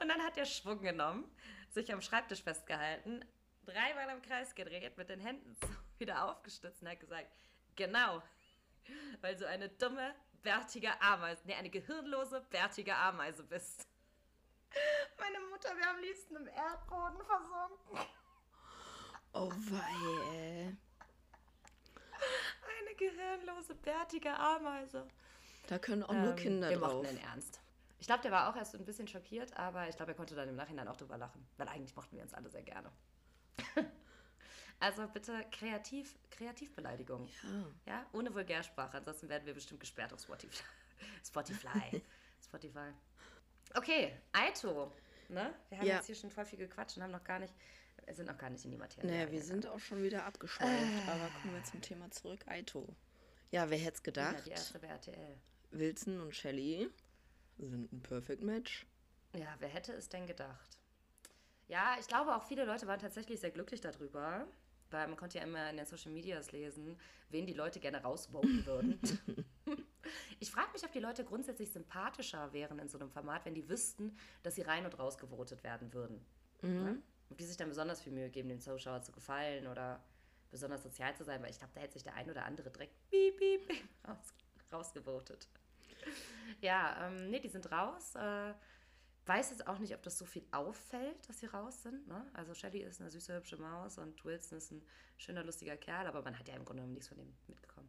Und 0.00 0.08
dann 0.08 0.22
hat 0.22 0.38
er 0.38 0.46
Schwung 0.46 0.80
genommen, 0.80 1.30
sich 1.68 1.92
am 1.92 2.00
Schreibtisch 2.00 2.42
festgehalten, 2.42 3.22
dreimal 3.66 4.08
im 4.16 4.22
Kreis 4.22 4.54
gedreht, 4.54 4.96
mit 4.96 5.10
den 5.10 5.20
Händen 5.20 5.54
so 5.54 5.68
wieder 5.98 6.24
aufgestützt 6.24 6.80
und 6.80 6.88
hat 6.88 6.98
gesagt, 6.98 7.28
genau, 7.76 8.22
weil 9.20 9.36
du 9.36 9.46
eine 9.46 9.68
dumme, 9.68 10.14
bärtige 10.42 11.00
Ameise, 11.00 11.42
nee, 11.44 11.54
eine 11.54 11.70
gehirnlose, 11.70 12.40
bärtige 12.50 12.94
Ameise 12.94 13.42
bist. 13.44 13.86
Meine 15.18 15.40
Mutter 15.50 15.76
wäre 15.76 15.90
am 15.90 15.98
liebsten 16.00 16.36
im 16.36 16.46
Erdboden 16.46 17.20
versunken. 17.24 18.12
Oh 19.32 19.50
wei. 19.70 20.76
Eine 22.78 22.94
gehirnlose, 22.96 23.74
bärtige 23.76 24.32
Ameise. 24.36 25.06
Da 25.66 25.78
können 25.78 26.02
auch 26.02 26.12
nur 26.12 26.30
Ähm, 26.30 26.36
Kinder 26.36 26.70
wir 26.70 26.78
drauf. 26.78 26.94
mochten 26.94 27.16
den 27.16 27.24
Ernst. 27.24 27.60
Ich 27.98 28.06
glaube, 28.06 28.22
der 28.22 28.32
war 28.32 28.48
auch 28.50 28.56
erst 28.56 28.74
ein 28.74 28.84
bisschen 28.84 29.06
schockiert, 29.08 29.56
aber 29.58 29.88
ich 29.88 29.96
glaube, 29.96 30.12
er 30.12 30.16
konnte 30.16 30.34
dann 30.34 30.48
im 30.48 30.56
Nachhinein 30.56 30.88
auch 30.88 30.96
drüber 30.96 31.18
lachen, 31.18 31.46
weil 31.58 31.68
eigentlich 31.68 31.94
mochten 31.94 32.16
wir 32.16 32.22
uns 32.22 32.32
alle 32.34 32.48
sehr 32.48 32.62
gerne. 32.62 32.90
Also 34.80 35.06
bitte 35.08 35.44
kreativ, 35.52 36.14
Kreativbeleidigung. 36.30 37.28
Ja. 37.42 37.66
Ja, 37.86 38.06
ohne 38.12 38.34
Vulgärsprache, 38.34 38.96
ansonsten 38.98 39.28
werden 39.28 39.46
wir 39.46 39.54
bestimmt 39.54 39.80
gesperrt 39.80 40.12
auf 40.12 40.20
Spotify. 40.20 40.62
Spotify. 41.24 42.02
Spotify. 42.42 42.92
Okay, 43.74 44.12
Aito. 44.32 44.92
Ne? 45.28 45.54
Wir 45.68 45.78
haben 45.78 45.86
Ja. 45.86 45.96
jetzt 45.96 46.06
hier 46.06 46.14
schon 46.16 46.30
voll 46.30 46.44
viel 46.44 46.58
gequatscht 46.58 46.96
und 46.96 47.04
haben 47.04 47.12
noch 47.12 47.22
gar 47.22 47.38
nicht, 47.38 47.54
sind 48.10 48.26
noch 48.26 48.36
gar 48.38 48.50
nicht 48.50 48.64
in 48.64 48.72
die 48.72 48.76
Materie. 48.76 49.08
Naja, 49.08 49.30
wir 49.30 49.42
sind 49.42 49.66
auch 49.66 49.78
schon 49.78 50.02
wieder 50.02 50.24
abgeschweift. 50.24 51.08
Aber 51.08 51.28
kommen 51.40 51.54
wir 51.54 51.62
zum 51.64 51.80
Thema 51.80 52.10
zurück. 52.10 52.40
Aito. 52.46 52.96
Ja, 53.52 53.68
wer 53.70 53.78
hätte 53.78 53.98
es 53.98 53.98
ja, 54.16 54.30
gedacht? 54.30 54.46
die 54.46 54.50
erste 54.50 54.78
bei 54.80 54.88
RTL. 54.88 55.36
Wilson 55.70 56.20
und 56.20 56.34
Shelley 56.34 56.90
sind 57.58 57.92
ein 57.92 58.02
Perfect 58.02 58.42
Match. 58.42 58.86
Ja, 59.34 59.54
wer 59.60 59.68
hätte 59.68 59.92
es 59.92 60.08
denn 60.08 60.26
gedacht? 60.26 60.78
Ja, 61.68 61.96
ich 62.00 62.08
glaube 62.08 62.34
auch 62.34 62.42
viele 62.42 62.64
Leute 62.64 62.88
waren 62.88 62.98
tatsächlich 62.98 63.38
sehr 63.38 63.52
glücklich 63.52 63.80
darüber, 63.80 64.48
weil 64.90 65.06
man 65.08 65.16
konnte 65.16 65.38
ja 65.38 65.44
immer 65.44 65.70
in 65.70 65.76
den 65.76 65.86
Social 65.86 66.12
Medias 66.12 66.52
lesen, 66.52 66.96
wen 67.30 67.46
die 67.46 67.52
Leute 67.52 67.80
gerne 67.80 68.02
rausvoten 68.02 68.64
würden. 68.66 69.00
ich 70.40 70.50
frage 70.50 70.72
mich, 70.72 70.84
ob 70.84 70.92
die 70.92 71.00
Leute 71.00 71.24
grundsätzlich 71.24 71.70
sympathischer 71.70 72.52
wären 72.52 72.78
in 72.78 72.88
so 72.88 72.98
einem 72.98 73.10
Format, 73.10 73.44
wenn 73.44 73.54
die 73.54 73.68
wüssten, 73.68 74.16
dass 74.42 74.54
sie 74.54 74.62
rein 74.62 74.84
und 74.84 74.98
raus 74.98 75.18
gewotet 75.18 75.62
werden 75.62 75.92
würden. 75.92 76.24
Ne? 76.62 77.02
Ob 77.30 77.38
die 77.38 77.44
sich 77.44 77.56
dann 77.56 77.68
besonders 77.68 78.00
viel 78.02 78.12
Mühe 78.12 78.28
geben, 78.28 78.48
den 78.48 78.60
Zuschauer 78.60 79.02
zu 79.02 79.12
gefallen 79.12 79.66
oder 79.66 80.02
besonders 80.50 80.82
sozial 80.82 81.14
zu 81.14 81.24
sein, 81.24 81.42
weil 81.42 81.50
ich 81.50 81.58
glaube, 81.58 81.72
da 81.74 81.80
hätte 81.80 81.94
sich 81.94 82.02
der 82.02 82.14
ein 82.14 82.28
oder 82.28 82.44
andere 82.44 82.70
direkt 82.70 82.94
piep, 83.10 83.36
piep, 83.36 83.68
piep 83.68 83.88
raus, 84.08 84.34
rausgevotet. 84.72 85.48
Ja, 86.60 87.06
ähm, 87.06 87.30
nee, 87.30 87.40
die 87.40 87.48
sind 87.48 87.70
raus. 87.70 88.14
Äh, 88.14 88.54
weiß 89.30 89.50
jetzt 89.50 89.68
auch 89.68 89.78
nicht, 89.78 89.94
ob 89.94 90.02
das 90.02 90.18
so 90.18 90.24
viel 90.24 90.44
auffällt, 90.50 91.28
dass 91.28 91.38
sie 91.38 91.46
raus 91.46 91.84
sind. 91.84 92.08
Ne? 92.08 92.28
Also 92.32 92.52
Shelly 92.52 92.80
ist 92.82 93.00
eine 93.00 93.10
süße, 93.10 93.32
hübsche 93.36 93.56
Maus 93.58 93.96
und 93.96 94.24
Wilson 94.24 94.58
ist 94.58 94.72
ein 94.72 94.82
schöner, 95.18 95.44
lustiger 95.44 95.76
Kerl, 95.76 96.08
aber 96.08 96.20
man 96.22 96.36
hat 96.36 96.48
ja 96.48 96.56
im 96.56 96.64
Grunde 96.64 96.80
genommen 96.82 96.94
nichts 96.94 97.08
von 97.08 97.16
dem 97.16 97.32
mitbekommen. 97.46 97.88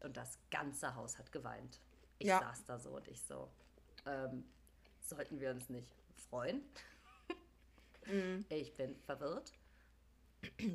Und 0.00 0.16
das 0.16 0.38
ganze 0.50 0.92
Haus 0.96 1.18
hat 1.18 1.30
geweint. 1.30 1.80
Ich 2.18 2.26
Ja. 2.26 2.40
saß 2.40 2.64
da 2.64 2.80
so 2.80 2.96
und 2.96 3.06
ich 3.06 3.22
so, 3.22 3.48
ähm, 4.06 4.44
sollten 5.00 5.38
wir 5.38 5.50
uns 5.52 5.68
nicht 5.68 5.92
freuen? 6.16 6.62
Ich 8.48 8.74
bin 8.74 8.98
verwirrt. 9.02 9.52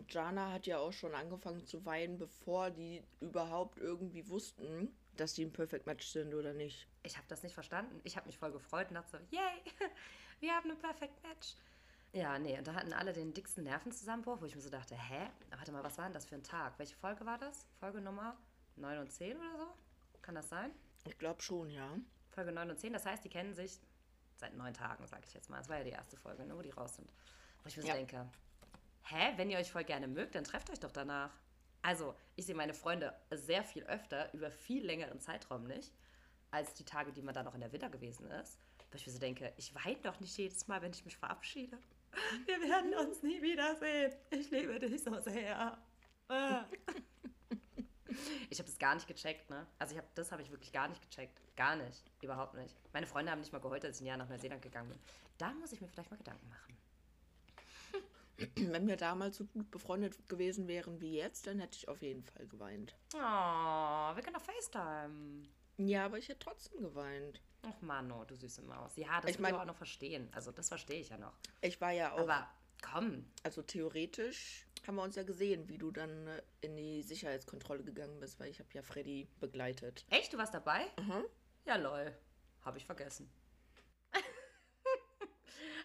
Jana 0.08 0.54
hat 0.54 0.68
ja 0.68 0.78
auch 0.78 0.94
schon 0.94 1.14
angefangen 1.16 1.66
zu 1.66 1.84
weinen, 1.86 2.18
bevor 2.18 2.70
die 2.72 3.04
überhaupt 3.20 3.78
irgendwie 3.78 4.30
wussten, 4.30 4.96
dass 5.20 5.34
die 5.34 5.44
ein 5.46 5.52
Perfect 5.54 5.86
Match 5.86 6.08
sind 6.08 6.34
oder 6.34 6.54
nicht. 6.54 6.88
Ich 7.04 7.18
habe 7.18 7.28
das 7.28 7.44
nicht 7.44 7.54
verstanden. 7.54 8.00
Ich 8.04 8.16
habe 8.18 8.28
mich 8.28 8.38
voll 8.38 8.52
gefreut 8.52 8.90
und 8.90 8.96
dachte 8.96 9.18
so, 9.18 9.36
yay, 9.36 9.62
wir 10.40 10.54
haben 10.54 10.72
ein 10.72 10.78
Perfect 10.80 11.22
Match. 11.24 11.56
Ja, 12.14 12.40
nee, 12.40 12.58
und 12.58 12.66
da 12.66 12.74
hatten 12.76 12.94
alle 12.94 13.12
den 13.12 13.34
dicksten 13.34 13.66
Nervenzusammenbruch, 13.66 14.40
wo 14.40 14.46
ich 14.46 14.56
mir 14.56 14.62
so 14.62 14.70
dachte, 14.70 14.96
hä? 14.96 15.28
Warte 15.50 15.72
mal, 15.74 15.84
was 15.84 15.98
war 15.98 16.06
denn 16.06 16.14
das 16.14 16.26
für 16.26 16.36
ein 16.36 16.44
Tag? 16.44 16.80
Welche 16.80 16.96
Folge 16.96 17.26
war 17.26 17.38
das? 17.38 17.68
Folge 17.80 18.00
Nummer 18.00 18.38
9 18.78 19.00
und 19.00 19.12
10 19.12 19.36
oder 19.38 19.58
so? 19.58 19.68
Kann 20.22 20.36
das 20.36 20.48
sein? 20.48 20.72
Ich 21.06 21.18
glaube 21.18 21.42
schon, 21.42 21.70
ja. 21.70 21.90
Folge 22.30 22.52
9 22.54 22.70
und 22.70 22.80
10, 22.80 22.94
das 22.94 23.06
heißt, 23.06 23.24
die 23.26 23.30
kennen 23.30 23.54
sich 23.54 23.80
seit 24.38 24.56
neun 24.56 24.74
Tagen, 24.74 25.06
sage 25.08 25.24
ich 25.28 25.34
jetzt 25.34 25.50
mal. 25.50 25.58
Das 25.58 25.68
war 25.70 25.78
ja 25.78 25.84
die 25.84 25.92
erste 25.92 26.16
Folge, 26.18 26.46
ne, 26.46 26.56
wo 26.58 26.62
die 26.62 26.72
raus 26.72 26.96
sind. 26.96 27.10
Wo 27.64 27.68
ich 27.68 27.76
mir 27.78 27.84
so 27.84 27.90
Ja. 27.90 27.96
denke, 27.96 28.26
hä, 29.04 29.34
wenn 29.36 29.50
ihr 29.50 29.58
euch 29.58 29.72
voll 29.72 29.84
gerne 29.84 30.08
mögt, 30.08 30.36
dann 30.36 30.44
trefft 30.46 30.70
euch 30.70 30.80
doch 30.80 30.92
danach. 30.92 31.32
Also, 31.86 32.16
ich 32.36 32.48
sehe 32.48 32.56
meine 32.56 32.74
Freunde 32.74 33.14
sehr 33.30 33.64
viel 33.64 33.84
öfter, 33.84 34.34
über 34.34 34.50
viel 34.50 34.84
längeren 34.84 35.20
Zeitraum 35.20 35.66
nicht, 35.66 35.94
als 36.50 36.74
die 36.74 36.84
Tage, 36.84 37.14
die 37.14 37.22
man 37.22 37.36
da 37.36 37.44
noch 37.44 37.54
in 37.54 37.62
der 37.62 37.72
Villa 37.72 37.90
gewesen 37.90 38.26
ist. 38.32 38.58
Weil 38.90 39.00
ich 39.00 39.06
mir 39.06 39.14
so 39.14 39.20
denke, 39.20 39.54
ich 39.56 39.76
weine 39.76 40.02
doch 40.02 40.20
nicht 40.20 40.36
jedes 40.36 40.68
Mal, 40.68 40.82
wenn 40.82 40.94
ich 40.94 41.06
mich 41.06 41.16
verabschiede. 41.16 41.78
Wir 42.48 42.60
werden 42.62 42.92
uns 42.96 43.22
nie 43.22 43.40
wiedersehen. 43.40 44.16
Ich 44.32 44.50
liebe 44.50 44.80
dich 44.80 45.04
so 45.04 45.20
sehr. 45.20 45.78
Ah. 46.28 46.66
Ich 48.50 48.60
habe 48.60 48.70
das 48.70 48.80
gar 48.80 48.96
nicht 48.96 49.08
gecheckt, 49.08 49.50
ne? 49.50 49.68
Also 49.78 49.94
ich 49.94 49.98
habe 49.98 50.08
das 50.16 50.32
habe 50.32 50.42
ich 50.42 50.50
wirklich 50.50 50.72
gar 50.72 50.88
nicht 50.88 51.02
gecheckt. 51.02 51.42
Gar 51.58 51.76
nicht. 51.76 52.02
Überhaupt 52.22 52.54
nicht. 52.54 52.74
Meine 52.94 53.08
Freunde 53.08 53.30
haben 53.30 53.42
nicht 53.42 53.52
mal 53.52 53.60
geheult, 53.60 53.84
als 53.84 53.98
ich 53.98 54.04
ein 54.04 54.08
Jahr 54.08 54.18
nach 54.18 54.30
Neuseeland 54.30 54.62
gegangen 54.62 54.88
bin. 54.88 55.00
Da 55.38 55.52
muss 55.56 55.74
ich 55.74 55.82
mir 55.82 55.90
vielleicht 55.90 56.12
mal 56.12 56.18
Gedanken 56.18 56.48
machen. 56.48 56.75
Wenn 58.56 58.88
wir 58.88 58.98
damals 58.98 59.38
so 59.38 59.46
gut 59.46 59.70
befreundet 59.72 60.28
gewesen 60.28 60.68
wären 60.68 61.00
wie 61.02 61.16
jetzt, 61.16 61.48
dann 61.48 61.60
hätte 61.60 61.78
ich 61.78 61.88
auf 61.88 62.02
jeden 62.02 62.24
Fall 62.24 62.48
geweint. 62.48 62.96
Oh, 63.14 63.18
wir 63.18 64.22
können 64.22 64.36
doch 64.36 64.42
FaceTime. 64.42 65.44
Ja, 65.78 66.06
aber 66.06 66.18
ich 66.18 66.28
hätte 66.30 66.40
trotzdem 66.40 66.82
geweint. 66.82 67.42
Ach 67.64 67.82
Mano, 67.82 68.24
du 68.26 68.36
süße 68.36 68.62
Maus. 68.62 68.96
Ja, 68.96 69.20
das 69.22 69.32
Ich 69.32 69.36
ich 69.38 69.42
mein- 69.42 69.54
ich 69.56 69.60
auch 69.60 69.66
noch 69.66 69.76
verstehen. 69.76 70.30
Also 70.34 70.52
das 70.52 70.68
verstehe 70.70 71.00
ich 71.00 71.10
ja 71.10 71.18
noch. 71.18 71.34
Ich 71.62 71.80
war 71.82 71.92
ja 71.92 72.14
auch, 72.14 72.20
Aber 72.20 72.48
komm, 72.82 73.26
also 73.44 73.62
theoretisch 73.62 74.68
haben 74.86 74.96
wir 74.96 75.04
uns 75.04 75.16
ja 75.16 75.24
gesehen, 75.24 75.68
wie 75.68 75.78
du 75.78 75.92
dann 75.92 76.28
äh, 76.28 76.42
in 76.62 76.76
die 76.78 77.02
Sicherheitskontrolle 77.02 77.84
gegangen 77.84 78.20
bist, 78.20 78.40
weil 78.40 78.50
ich 78.52 78.60
habe 78.60 78.70
ja 78.74 78.84
Freddy 78.84 79.28
begleitet. 79.40 80.06
echt, 80.10 80.32
du 80.34 80.38
warst 80.38 80.54
dabei? 80.54 80.86
Mhm. 81.00 81.24
Ja, 81.66 81.76
lol. 81.78 82.14
Habe 82.64 82.78
ich 82.78 82.86
vergessen. 82.86 83.30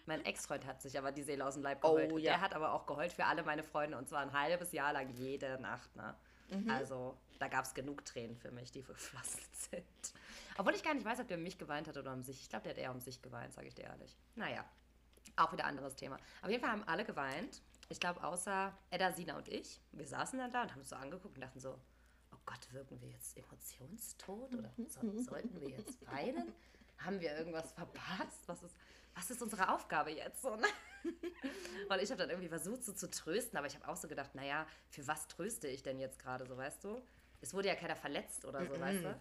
Mein 0.05 0.23
Ex-Freund 0.25 0.65
hat 0.65 0.81
sich 0.81 0.97
aber 0.97 1.11
die 1.11 1.23
Seele 1.23 1.45
aus 1.45 1.53
dem 1.55 1.63
Leib 1.63 1.79
Oh, 1.83 1.93
geheult. 1.93 2.11
Und 2.13 2.19
ja. 2.19 2.33
Der 2.33 2.41
hat 2.41 2.53
aber 2.53 2.73
auch 2.73 2.85
geheult 2.85 3.13
für 3.13 3.25
alle 3.25 3.43
meine 3.43 3.63
Freunde 3.63 3.97
und 3.97 4.07
zwar 4.07 4.21
ein 4.21 4.33
halbes 4.33 4.71
Jahr 4.71 4.93
lang 4.93 5.09
jede 5.09 5.59
Nacht. 5.59 5.95
Ne? 5.95 6.15
Mhm. 6.49 6.69
Also 6.69 7.17
da 7.39 7.47
gab 7.47 7.65
es 7.65 7.73
genug 7.73 8.05
Tränen 8.05 8.35
für 8.35 8.51
mich, 8.51 8.71
die 8.71 8.83
geflossen 8.83 9.41
sind. 9.71 10.13
Obwohl 10.57 10.75
ich 10.75 10.83
gar 10.83 10.93
nicht 10.93 11.05
weiß, 11.05 11.19
ob 11.19 11.27
der 11.27 11.37
um 11.37 11.43
mich 11.43 11.57
geweint 11.57 11.87
hat 11.87 11.97
oder 11.97 12.13
um 12.13 12.23
sich. 12.23 12.41
Ich 12.41 12.49
glaube, 12.49 12.63
der 12.63 12.73
hat 12.73 12.79
eher 12.79 12.91
um 12.91 12.99
sich 12.99 13.21
geweint, 13.21 13.53
sage 13.53 13.67
ich 13.67 13.75
dir 13.75 13.85
ehrlich. 13.85 14.15
Naja, 14.35 14.65
auch 15.37 15.51
wieder 15.53 15.65
anderes 15.65 15.95
Thema. 15.95 16.17
Auf 16.41 16.49
jeden 16.49 16.61
Fall 16.61 16.71
haben 16.71 16.83
alle 16.87 17.05
geweint. 17.05 17.61
Ich 17.89 17.99
glaube, 17.99 18.23
außer 18.23 18.71
Edda, 18.89 19.11
Sina 19.11 19.37
und 19.37 19.47
ich. 19.47 19.81
Wir 19.91 20.07
saßen 20.07 20.39
dann 20.39 20.51
da 20.51 20.61
und 20.63 20.71
haben 20.71 20.79
uns 20.79 20.89
so 20.89 20.95
angeguckt 20.95 21.35
und 21.35 21.41
dachten 21.41 21.59
so, 21.59 21.79
oh 22.33 22.37
Gott, 22.45 22.71
wirken 22.71 23.01
wir 23.01 23.09
jetzt 23.09 23.37
emotionstot 23.37 24.53
oder 24.55 24.71
so, 24.87 25.17
sollten 25.19 25.59
wir 25.59 25.69
jetzt 25.69 26.05
weinen? 26.07 26.53
Haben 26.99 27.19
wir 27.19 27.35
irgendwas 27.35 27.71
verpasst? 27.71 28.47
Was 28.47 28.61
ist, 28.63 28.75
was 29.15 29.29
ist 29.29 29.41
unsere 29.41 29.73
Aufgabe 29.73 30.11
jetzt? 30.11 30.41
So, 30.41 30.55
ne? 30.55 30.67
Und 31.89 32.01
ich 32.01 32.09
habe 32.09 32.19
dann 32.19 32.29
irgendwie 32.29 32.49
versucht, 32.49 32.83
so 32.83 32.93
zu 32.93 33.09
trösten, 33.09 33.57
aber 33.57 33.67
ich 33.67 33.75
habe 33.75 33.87
auch 33.87 33.97
so 33.97 34.07
gedacht, 34.07 34.35
naja, 34.35 34.65
für 34.89 35.05
was 35.07 35.27
tröste 35.27 35.67
ich 35.67 35.83
denn 35.83 35.99
jetzt 35.99 36.19
gerade 36.19 36.45
so, 36.45 36.57
weißt 36.57 36.83
du? 36.83 37.01
Es 37.41 37.53
wurde 37.53 37.67
ja 37.69 37.75
keiner 37.75 37.95
verletzt 37.95 38.45
oder 38.45 38.65
so, 38.65 38.79
weißt 38.79 39.03
du? 39.03 39.19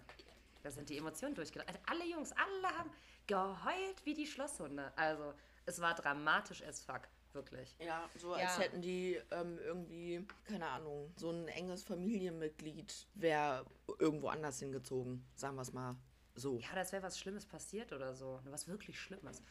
Da 0.62 0.70
sind 0.70 0.90
die 0.90 0.98
Emotionen 0.98 1.35
durchgelaufen. 1.35 1.74
Also 1.74 1.81
alle 1.87 2.05
Jungs, 2.11 2.33
alle 2.33 2.76
haben 2.76 2.90
geheult 3.26 4.05
wie 4.05 4.14
die 4.14 4.26
Schlosshunde. 4.26 4.92
Also, 4.96 5.33
es 5.64 5.81
war 5.81 5.94
dramatisch 5.94 6.62
as 6.62 6.83
fuck, 6.83 7.09
wirklich. 7.33 7.74
Ja, 7.79 8.09
so 8.18 8.35
als 8.35 8.42
Ja. 8.42 8.59
hätten 8.59 8.83
die 8.83 9.18
ähm, 9.31 9.59
irgendwie, 9.59 10.26
keine 10.44 10.66
Ahnung, 10.66 11.12
so 11.16 11.31
ein 11.31 11.48
enges 11.48 11.83
Familienmitglied 11.85 13.07
wäre 13.14 13.64
irgendwo 13.98 14.29
anders 14.29 14.59
hingezogen. 14.59 15.24
Sagen 15.35 15.57
wir 15.57 15.62
es 15.62 15.72
mal 15.72 15.96
so. 16.35 16.59
Ja, 16.59 16.74
das 16.74 16.92
wäre 16.92 17.03
was 17.03 17.18
Schlimmes 17.18 17.46
passiert 17.46 17.92
oder 17.92 18.14
so. 18.14 18.40
Was 18.44 18.68
wirklich 18.68 19.00
Schlimmes. 19.00 19.42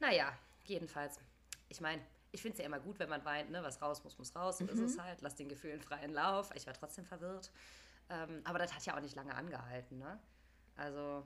Naja, 0.00 0.36
jedenfalls. 0.64 1.18
Ich 1.68 1.80
meine, 1.80 2.02
ich 2.32 2.42
finde 2.42 2.54
es 2.54 2.58
ja 2.58 2.66
immer 2.66 2.80
gut, 2.80 2.98
wenn 2.98 3.08
man 3.08 3.24
weint, 3.24 3.50
ne? 3.50 3.62
Was 3.62 3.80
raus 3.80 4.02
muss, 4.04 4.18
muss 4.18 4.34
raus. 4.34 4.58
So 4.58 4.66
ist 4.66 4.80
es 4.80 4.98
halt. 4.98 5.20
Lass 5.22 5.36
den 5.36 5.48
Gefühlen 5.48 5.80
freien 5.80 6.12
Lauf. 6.12 6.50
Ich 6.54 6.66
war 6.66 6.74
trotzdem 6.74 7.04
verwirrt. 7.04 7.50
Ähm, 8.10 8.40
aber 8.44 8.58
das 8.58 8.74
hat 8.74 8.84
ja 8.86 8.96
auch 8.96 9.00
nicht 9.00 9.14
lange 9.16 9.34
angehalten, 9.34 9.98
ne? 9.98 10.20
Also, 10.76 11.24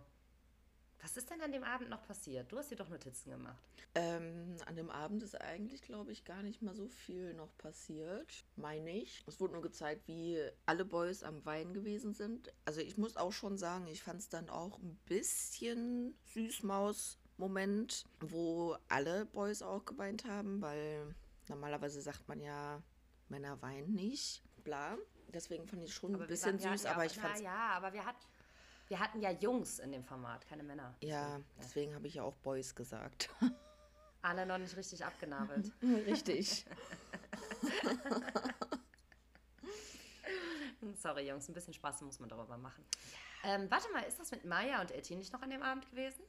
Was 1.01 1.17
ist 1.17 1.31
denn 1.31 1.41
an 1.41 1.53
dem 1.53 1.63
Abend 1.63 1.91
noch 1.91 2.03
passiert? 2.07 2.51
Du 2.51 2.59
hast 2.59 2.71
dir 2.71 2.77
doch 2.77 2.89
Notizen 2.89 3.31
gemacht. 3.31 3.63
Ähm, 3.95 4.57
an 4.67 4.75
dem 4.77 4.91
Abend 4.91 5.23
ist 5.23 5.41
eigentlich, 5.41 5.83
glaube 5.83 6.13
ich, 6.13 6.25
gar 6.25 6.43
nicht 6.43 6.61
mal 6.61 6.75
so 6.75 6.89
viel 6.89 7.35
noch 7.35 7.57
passiert, 7.57 8.45
meine 8.57 8.91
ich. 8.91 9.23
Es 9.27 9.39
wurde 9.41 9.55
nur 9.55 9.63
gezeigt, 9.63 10.09
wie 10.09 10.41
alle 10.67 10.85
Boys 10.85 11.23
am 11.23 11.45
Wein 11.45 11.73
gewesen 11.73 12.15
sind. 12.15 12.53
Also 12.65 12.81
ich 12.81 12.99
muss 12.99 13.17
auch 13.17 13.33
schon 13.33 13.57
sagen, 13.59 13.87
ich 13.87 14.03
fand 14.03 14.21
es 14.21 14.29
dann 14.29 14.49
auch 14.51 14.79
ein 14.79 14.97
bisschen 15.07 16.19
Süßmaus-Moment, 17.39 18.05
wo 18.21 18.77
alle 18.89 19.25
Boys 19.27 19.63
auch 19.63 19.85
geweint 19.85 20.25
haben, 20.25 20.61
weil 20.61 21.15
normalerweise 21.49 22.01
sagt 22.03 22.27
man 22.29 22.41
ja, 22.41 22.83
Männer 23.29 23.61
weinen 23.63 23.95
nicht, 23.95 24.43
bla. 24.65 24.97
Deswegen 25.33 25.67
fand 25.67 25.83
ich 25.85 25.95
schon 25.95 26.15
ein 26.15 26.21
wir 26.21 26.27
bisschen 26.27 26.61
waren- 26.63 26.77
süß, 26.79 26.87
hatten 26.87 26.95
aber 26.95 27.05
ja 27.05 27.11
ich 27.11 27.19
auch- 27.19 27.23
fand 27.23 27.41
Ja, 27.41 27.71
aber 27.77 27.93
wir, 27.93 28.05
hat, 28.05 28.17
wir 28.89 28.99
hatten 28.99 29.21
ja 29.21 29.31
Jungs 29.31 29.79
in 29.79 29.93
dem 29.93 30.03
Format, 30.05 30.47
keine 30.49 30.63
Männer. 30.63 30.95
Ja, 31.01 31.41
deswegen 31.59 31.95
habe 31.95 32.07
ich 32.09 32.15
ja 32.15 32.23
auch 32.23 32.35
Boys 32.37 32.75
gesagt. 32.75 33.29
Alle 34.23 34.45
noch 34.47 34.59
nicht 34.59 34.77
richtig 34.77 35.05
abgenabelt. 35.05 35.73
Richtig. 35.83 36.67
Sorry, 40.97 41.29
Jungs, 41.29 41.49
ein 41.49 41.55
bisschen 41.55 41.73
Spaß 41.75 42.01
muss 42.03 42.19
man 42.19 42.29
darüber 42.29 42.57
machen. 42.59 42.85
Ähm, 43.45 43.71
warte 43.71 43.91
mal, 43.93 44.01
ist 44.03 44.19
das 44.19 44.33
mit 44.33 44.45
Maya 44.45 44.81
und 44.81 44.91
Etty 44.91 45.15
nicht 45.15 45.33
noch 45.33 45.43
an 45.43 45.51
dem 45.51 45.63
Abend 45.63 45.89
gewesen? 45.91 46.21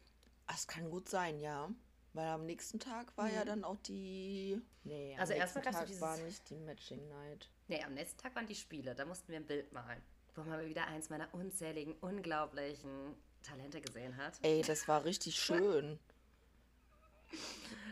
Das 0.50 0.68
kann 0.68 0.90
gut 0.90 1.08
sein, 1.10 1.40
ja. 1.40 1.70
Weil 2.14 2.28
am 2.28 2.46
nächsten 2.46 2.80
Tag 2.80 3.16
war 3.18 3.32
ja 3.32 3.46
dann 3.46 3.64
auch 3.64 3.78
die. 3.78 4.60
Nee, 4.84 5.12
am 5.12 5.16
Mhm. 5.16 5.22
Also 5.22 5.34
erstmal 5.34 5.64
nächsten 5.64 5.78
Tag 5.80 5.88
dieses- 5.88 6.02
war 6.02 6.18
nicht 6.18 6.50
die 6.50 6.58
Matching 6.58 7.08
Night. 7.08 7.50
Nee, 7.68 7.84
am 7.84 7.94
nächsten 7.94 8.18
Tag 8.20 8.36
waren 8.36 8.48
die 8.48 8.56
Spiele. 8.56 8.96
Da 8.96 9.06
mussten 9.06 9.28
wir 9.32 9.38
ein 9.40 9.46
Bild 9.46 9.72
malen. 9.72 10.02
Wo 10.36 10.42
man 10.44 10.66
wieder 10.66 10.88
eins 10.88 11.10
meiner 11.10 11.32
unzähligen, 11.34 11.94
unglaublichen 12.02 13.16
Talente 13.44 13.80
gesehen 13.80 14.18
hat. 14.18 14.40
Ey, 14.42 14.62
das 14.64 14.88
war 14.88 15.06
richtig 15.06 15.36
schön. 15.40 16.00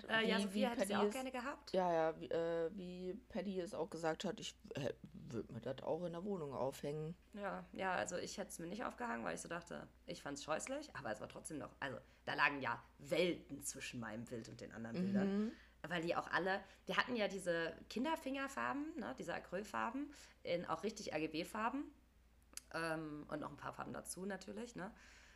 Äh, 0.10 0.28
ja, 0.28 0.38
Wie- 0.38 0.41
Sophia 0.43 0.52
wie 0.72 0.72
hätte 0.72 0.88
sie 0.88 0.96
auch 0.96 1.12
gerne 1.12 1.32
gehabt. 1.32 1.72
Ja, 1.74 1.93
ja, 1.93 2.20
wie, 2.20 2.26
äh, 2.30 2.72
wie 2.76 3.13
Paddy 3.30 3.60
es 3.60 3.74
auch 3.74 3.89
gesagt 3.89 4.24
hat, 4.26 4.39
ich 4.39 4.56
äh, 4.76 4.93
würde 5.31 5.53
mir 5.53 5.61
das 5.61 5.83
auch 5.83 6.03
in 6.05 6.13
der 6.13 6.23
Wohnung 6.23 6.53
aufhängen. 6.53 7.15
Ja, 7.33 7.65
ja, 7.73 7.93
also 7.93 8.17
ich 8.17 8.37
hätte 8.37 8.49
es 8.49 8.59
mir 8.59 8.67
nicht 8.67 8.83
aufgehangen, 8.83 9.23
weil 9.25 9.35
ich 9.35 9.41
so 9.41 9.47
dachte, 9.49 9.87
ich 10.05 10.21
fand 10.21 10.37
es 10.37 10.43
scheußlich, 10.43 10.95
aber 10.95 11.11
es 11.11 11.19
war 11.21 11.29
trotzdem 11.29 11.57
noch, 11.57 11.75
also 11.79 11.97
da 12.25 12.33
lagen 12.33 12.61
ja 12.61 12.81
Welten 12.99 13.61
zwischen 13.63 13.99
meinem 13.99 14.25
Bild 14.25 14.49
und 14.49 14.59
den 14.61 14.71
anderen 14.71 14.97
Bildern. 14.97 15.51
Weil 15.87 16.01
die 16.01 16.15
auch 16.15 16.29
alle, 16.31 16.59
wir 16.85 16.97
hatten 16.97 17.15
ja 17.15 17.27
diese 17.27 17.73
Kinderfingerfarben, 17.89 18.97
ne, 18.97 19.15
diese 19.17 19.33
Acrylfarben, 19.33 20.11
in 20.43 20.65
auch 20.65 20.83
richtig 20.83 21.13
RGB-Farben 21.13 21.85
ähm, 22.73 23.25
und 23.29 23.39
noch 23.39 23.49
ein 23.49 23.57
paar 23.57 23.73
Farben 23.73 23.93
dazu 23.93 24.25
natürlich, 24.25 24.75
ne? 24.75 24.91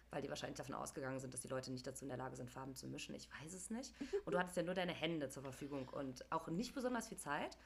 Weil 0.10 0.22
die 0.22 0.28
wahrscheinlich 0.28 0.58
davon 0.58 0.76
ausgegangen 0.76 1.20
sind, 1.20 1.34
dass 1.34 1.40
die 1.40 1.48
Leute 1.48 1.72
nicht 1.72 1.88
dazu 1.88 2.04
in 2.04 2.10
der 2.10 2.18
Lage 2.18 2.36
sind, 2.36 2.52
Farben 2.52 2.76
zu 2.76 2.86
mischen. 2.88 3.16
Ich 3.16 3.30
weiß 3.32 3.54
es 3.54 3.70
nicht. 3.70 3.96
Und 4.26 4.34
du 4.34 4.40
hattest 4.40 4.58
ja 4.58 4.64
nur 4.64 4.74
deine 4.74 4.92
Hände 4.92 5.30
zur 5.30 5.42
Verfügung 5.42 5.88
und 5.88 6.30
auch 6.34 6.50
nicht 6.50 6.76
besonders 6.76 7.08
viel 7.08 7.18
Zeit 7.18 7.58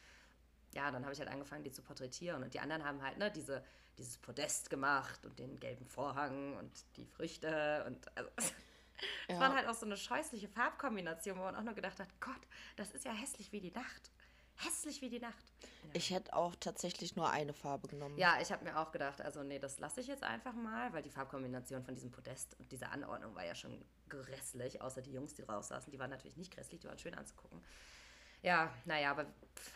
ja, 0.76 0.92
dann 0.92 1.04
habe 1.04 1.14
ich 1.14 1.20
halt 1.20 1.30
angefangen, 1.30 1.64
die 1.64 1.72
zu 1.72 1.82
porträtieren. 1.82 2.44
Und 2.44 2.54
die 2.54 2.60
anderen 2.60 2.84
haben 2.84 3.02
halt 3.02 3.18
ne, 3.18 3.32
diese, 3.32 3.64
dieses 3.98 4.18
Podest 4.18 4.70
gemacht 4.70 5.26
und 5.26 5.40
den 5.40 5.60
gelben 5.60 5.86
Vorhang 5.88 6.56
und 6.58 6.72
die 6.98 7.06
Früchte. 7.06 7.84
Und 7.88 8.16
also, 8.18 8.30
es 8.38 8.54
Ja. 9.30 9.40
waren 9.40 9.56
halt 9.56 9.68
auch 9.68 9.74
so 9.74 9.86
eine 9.86 9.98
scheußliche 9.98 10.48
Farbkombination, 10.50 11.38
wo 11.38 11.44
man 11.44 11.56
auch 11.56 11.64
nur 11.64 11.74
gedacht 11.74 12.00
hat, 12.00 12.10
Gott, 12.20 12.42
das 12.76 12.92
ist 12.92 13.06
ja 13.06 13.12
hässlich 13.14 13.52
wie 13.52 13.62
die 13.62 13.72
Nacht. 13.72 14.12
Hässlich 14.58 15.02
wie 15.02 15.10
die 15.10 15.20
Nacht. 15.20 15.44
Ich 15.92 16.12
hätte 16.12 16.34
auch 16.34 16.56
tatsächlich 16.58 17.16
nur 17.18 17.30
eine 17.30 17.54
Farbe 17.54 17.90
genommen. 17.90 18.18
Ja, 18.18 18.40
ich 18.42 18.54
habe 18.54 18.64
mir 18.64 18.78
auch 18.80 18.92
gedacht, 18.94 19.20
also 19.22 19.44
nee, 19.44 19.60
das 19.60 19.80
lasse 19.80 20.00
ich 20.00 20.08
jetzt 20.08 20.24
einfach 20.24 20.54
mal, 20.54 20.94
weil 20.94 21.02
die 21.02 21.10
Farbkombination 21.10 21.84
von 21.84 21.94
diesem 21.94 22.10
Podest 22.12 22.58
und 22.60 22.72
dieser 22.72 22.92
Anordnung 22.92 23.36
war 23.36 23.46
ja 23.46 23.54
schon 23.54 23.84
grässlich, 24.08 24.82
außer 24.82 25.02
die 25.02 25.12
Jungs, 25.12 25.34
die 25.34 25.42
drauf 25.42 25.66
saßen, 25.66 25.92
die 25.92 26.00
waren 26.00 26.10
natürlich 26.10 26.38
nicht 26.38 26.54
grässlich, 26.54 26.80
die 26.80 26.88
waren 26.88 26.98
schön 26.98 27.16
anzugucken. 27.16 27.62
Ja, 28.46 28.72
naja, 28.86 29.10
aber 29.10 29.26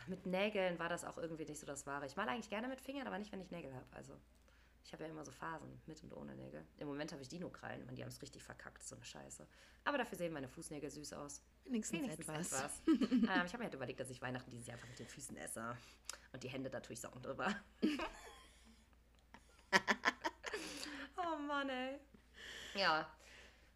mit 0.06 0.28
Nägeln 0.28 0.78
war 0.78 0.90
das 0.90 1.04
auch 1.04 1.18
irgendwie 1.18 1.44
nicht 1.44 1.60
so 1.60 1.66
das 1.66 1.88
Wahre. 1.88 2.06
Ich 2.06 2.16
male 2.16 2.30
eigentlich 2.30 2.52
gerne 2.52 2.68
mit 2.68 2.80
Fingern, 2.80 3.08
aber 3.08 3.18
nicht, 3.18 3.32
wenn 3.32 3.42
ich 3.42 3.50
Nägel 3.50 3.74
habe. 3.74 3.88
Also, 3.96 4.14
ich 4.86 4.94
habe 4.94 5.06
ja 5.06 5.10
immer 5.10 5.26
so 5.26 5.32
Phasen, 5.32 5.82
mit 5.88 6.04
und 6.04 6.14
ohne 6.14 6.36
Nägel. 6.36 6.64
Im 6.78 6.88
Moment 6.88 7.12
habe 7.12 7.24
ich 7.24 7.30
Dino-Krallen 7.30 7.90
und 7.90 7.96
die 7.96 8.04
haben 8.04 8.10
es 8.10 8.22
richtig 8.22 8.44
verkackt, 8.44 8.84
so 8.84 8.96
eine 8.96 9.04
Scheiße. 9.04 9.48
Aber 9.86 9.98
dafür 9.98 10.20
sehen 10.20 10.34
meine 10.34 10.48
Fußnägel 10.48 10.92
süß 10.92 11.14
aus. 11.14 11.42
Wenigstens, 11.66 12.00
Wenigstens 12.00 12.28
etwas. 12.28 12.52
etwas. 12.52 12.82
ähm, 12.88 13.24
ich 13.24 13.54
habe 13.54 13.58
mir 13.58 13.64
halt 13.64 13.74
überlegt, 13.74 14.00
dass 14.02 14.12
ich 14.12 14.22
Weihnachten 14.22 14.52
dieses 14.52 14.68
Jahr 14.68 14.76
einfach 14.76 14.90
mit 14.90 15.00
den 15.00 15.08
Füßen 15.08 15.36
esse. 15.38 15.76
Und 16.32 16.44
die 16.44 16.50
Hände, 16.50 16.70
da 16.70 16.80
tue 16.80 16.94
ich 16.94 17.02
Socken 17.02 17.24
drüber. 17.24 17.48
oh 21.18 21.38
Mann, 21.40 21.70
ey. 21.70 21.98
Ja. 22.76 23.12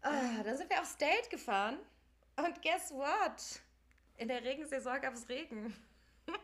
Ah, 0.02 0.40
dann 0.44 0.56
sind 0.56 0.70
wir 0.70 0.80
aufs 0.80 0.96
Date 0.96 1.28
gefahren. 1.30 1.78
Und 2.36 2.62
guess 2.62 2.92
what? 2.92 3.60
In 4.16 4.28
der 4.28 4.42
Regensaison 4.44 5.00
gab 5.00 5.14
es 5.14 5.28
Regen. 5.28 5.74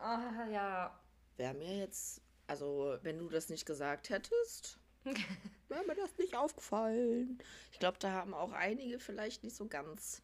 Ah, 0.00 0.46
ja. 0.48 0.96
Wäre 1.36 1.54
mir 1.54 1.78
jetzt, 1.78 2.22
also 2.46 2.98
wenn 3.02 3.18
du 3.18 3.28
das 3.28 3.48
nicht 3.48 3.66
gesagt 3.66 4.10
hättest, 4.10 4.78
wäre 5.68 5.84
mir 5.86 5.96
das 5.96 6.16
nicht 6.18 6.36
aufgefallen. 6.36 7.38
Ich 7.72 7.80
glaube, 7.80 7.98
da 7.98 8.12
haben 8.12 8.32
auch 8.32 8.52
einige 8.52 9.00
vielleicht 9.00 9.42
nicht 9.42 9.56
so 9.56 9.66
ganz 9.66 10.22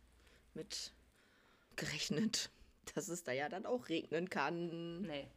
mit 0.54 0.92
gerechnet, 1.76 2.50
dass 2.94 3.08
es 3.08 3.24
da 3.24 3.32
ja 3.32 3.48
dann 3.48 3.66
auch 3.66 3.88
regnen 3.88 4.30
kann. 4.30 5.02
Nee. 5.02 5.28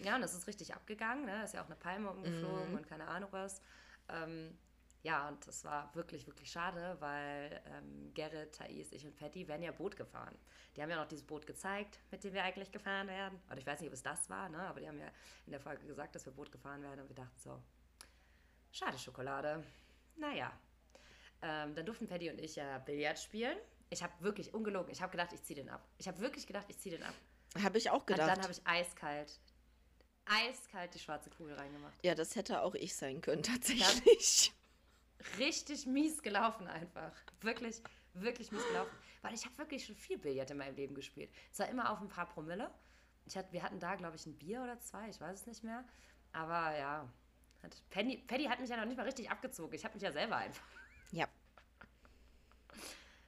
Ja, 0.00 0.16
und 0.16 0.22
es 0.22 0.34
ist 0.34 0.46
richtig 0.46 0.74
abgegangen. 0.74 1.24
Ne? 1.24 1.32
Da 1.32 1.44
ist 1.44 1.54
ja 1.54 1.62
auch 1.62 1.66
eine 1.66 1.76
Palme 1.76 2.10
umgeflogen 2.10 2.74
und 2.76 2.86
keine 2.86 3.08
Ahnung 3.08 3.30
was. 3.32 3.62
Ähm, 4.10 4.58
ja, 5.06 5.28
und 5.28 5.46
das 5.46 5.64
war 5.64 5.94
wirklich, 5.94 6.26
wirklich 6.26 6.50
schade, 6.50 6.96
weil 6.98 7.62
ähm, 7.66 8.12
Gerrit, 8.12 8.56
Thais, 8.56 8.90
ich 8.90 9.06
und 9.06 9.14
Patty 9.14 9.46
wären 9.46 9.62
ja 9.62 9.70
Boot 9.70 9.96
gefahren. 9.96 10.36
Die 10.74 10.82
haben 10.82 10.90
ja 10.90 10.96
noch 10.96 11.06
dieses 11.06 11.24
Boot 11.24 11.46
gezeigt, 11.46 12.00
mit 12.10 12.24
dem 12.24 12.34
wir 12.34 12.42
eigentlich 12.42 12.72
gefahren 12.72 13.06
werden. 13.06 13.40
Oder 13.46 13.58
ich 13.58 13.66
weiß 13.66 13.78
nicht, 13.78 13.88
ob 13.88 13.94
es 13.94 14.02
das 14.02 14.28
war, 14.28 14.48
ne? 14.48 14.58
aber 14.58 14.80
die 14.80 14.88
haben 14.88 14.98
ja 14.98 15.06
in 15.46 15.52
der 15.52 15.60
Folge 15.60 15.86
gesagt, 15.86 16.16
dass 16.16 16.26
wir 16.26 16.32
Boot 16.32 16.50
gefahren 16.50 16.82
werden. 16.82 17.02
Und 17.02 17.08
wir 17.08 17.14
dachten 17.14 17.38
so, 17.38 17.62
schade 18.72 18.98
Schokolade. 18.98 19.62
Naja. 20.16 20.50
Ähm, 21.40 21.76
dann 21.76 21.86
durften 21.86 22.08
Patty 22.08 22.28
und 22.28 22.40
ich 22.40 22.56
ja 22.56 22.78
Billard 22.78 23.20
spielen. 23.20 23.56
Ich 23.90 24.02
habe 24.02 24.12
wirklich, 24.18 24.54
ungelogen, 24.54 24.90
ich 24.90 25.02
habe 25.02 25.12
gedacht, 25.12 25.32
ich 25.32 25.42
ziehe 25.44 25.62
den 25.62 25.68
ab. 25.68 25.86
Ich 25.98 26.08
habe 26.08 26.18
wirklich 26.18 26.48
gedacht, 26.48 26.66
ich 26.68 26.80
ziehe 26.80 26.96
den 26.96 27.06
ab. 27.06 27.14
Habe 27.62 27.78
ich 27.78 27.90
auch 27.90 28.00
Und 28.00 28.10
dann 28.10 28.18
gedacht. 28.18 28.42
habe 28.42 28.50
ich 28.52 28.60
eiskalt, 28.66 29.38
eiskalt 30.24 30.94
die 30.94 30.98
schwarze 30.98 31.30
Kugel 31.30 31.54
reingemacht. 31.54 31.94
ja, 32.02 32.16
das 32.16 32.34
hätte 32.34 32.62
auch 32.62 32.74
ich 32.74 32.96
sein 32.96 33.20
können, 33.20 33.44
tatsächlich. 33.44 34.52
Richtig 35.38 35.86
mies 35.86 36.22
gelaufen 36.22 36.66
einfach. 36.66 37.12
Wirklich, 37.40 37.82
wirklich 38.14 38.52
mies 38.52 38.66
gelaufen. 38.68 38.94
Weil 39.22 39.34
ich 39.34 39.44
habe 39.44 39.56
wirklich 39.58 39.84
schon 39.84 39.96
viel 39.96 40.18
Billard 40.18 40.50
in 40.50 40.58
meinem 40.58 40.76
Leben 40.76 40.94
gespielt. 40.94 41.30
Es 41.52 41.58
war 41.58 41.68
immer 41.68 41.90
auf 41.90 42.00
ein 42.00 42.08
paar 42.08 42.26
Promille. 42.26 42.70
Ich 43.24 43.36
hatte, 43.36 43.52
wir 43.52 43.62
hatten 43.62 43.80
da, 43.80 43.96
glaube 43.96 44.16
ich, 44.16 44.26
ein 44.26 44.38
Bier 44.38 44.62
oder 44.62 44.78
zwei, 44.80 45.08
ich 45.08 45.20
weiß 45.20 45.40
es 45.40 45.46
nicht 45.46 45.64
mehr. 45.64 45.84
Aber 46.32 46.76
ja, 46.76 47.08
hat, 47.62 47.82
Penny, 47.90 48.18
Paddy 48.18 48.44
hat 48.44 48.60
mich 48.60 48.70
ja 48.70 48.76
noch 48.76 48.84
nicht 48.84 48.96
mal 48.96 49.04
richtig 49.04 49.30
abgezogen. 49.30 49.74
Ich 49.74 49.84
habe 49.84 49.94
mich 49.94 50.02
ja 50.02 50.12
selber 50.12 50.36
einfach. 50.36 50.66
Ja. 51.10 51.26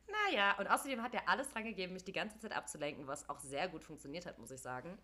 Naja, 0.07 0.57
und 0.59 0.67
außerdem 0.67 1.03
hat 1.03 1.15
er 1.15 1.29
alles 1.29 1.51
dran 1.51 1.65
gegeben, 1.65 1.95
mich 1.95 2.05
die 2.05 2.13
ganze 2.13 2.39
Zeit 2.39 2.53
abzulenken, 2.53 3.07
was 3.07 3.29
auch 3.29 3.41
sehr 3.41 3.69
gut 3.69 3.83
funktioniert 3.83 4.27
hat, 4.27 4.39
muss 4.39 4.51
ich 4.51 4.61
sagen. 4.61 4.99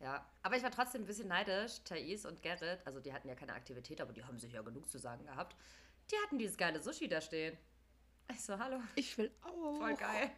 Ja, 0.00 0.24
aber 0.42 0.56
ich 0.56 0.62
war 0.62 0.70
trotzdem 0.70 1.02
ein 1.02 1.06
bisschen 1.06 1.28
neidisch. 1.28 1.80
Thais 1.84 2.24
und 2.24 2.40
Gerrit, 2.42 2.86
also 2.86 3.00
die 3.00 3.12
hatten 3.12 3.28
ja 3.28 3.34
keine 3.34 3.54
Aktivität, 3.54 4.00
aber 4.00 4.12
die 4.12 4.24
haben 4.24 4.38
sich 4.38 4.52
ja 4.52 4.62
genug 4.62 4.88
zu 4.88 4.98
sagen 4.98 5.26
gehabt. 5.26 5.56
Die 6.10 6.16
hatten 6.24 6.38
dieses 6.38 6.56
geile 6.56 6.80
Sushi 6.80 7.08
da 7.08 7.20
stehen. 7.20 7.56
Ich 8.30 8.42
so, 8.42 8.58
hallo, 8.58 8.80
Ich 8.94 9.16
will 9.18 9.30
auch. 9.42 9.78
voll 9.78 9.94
geil. 9.96 10.30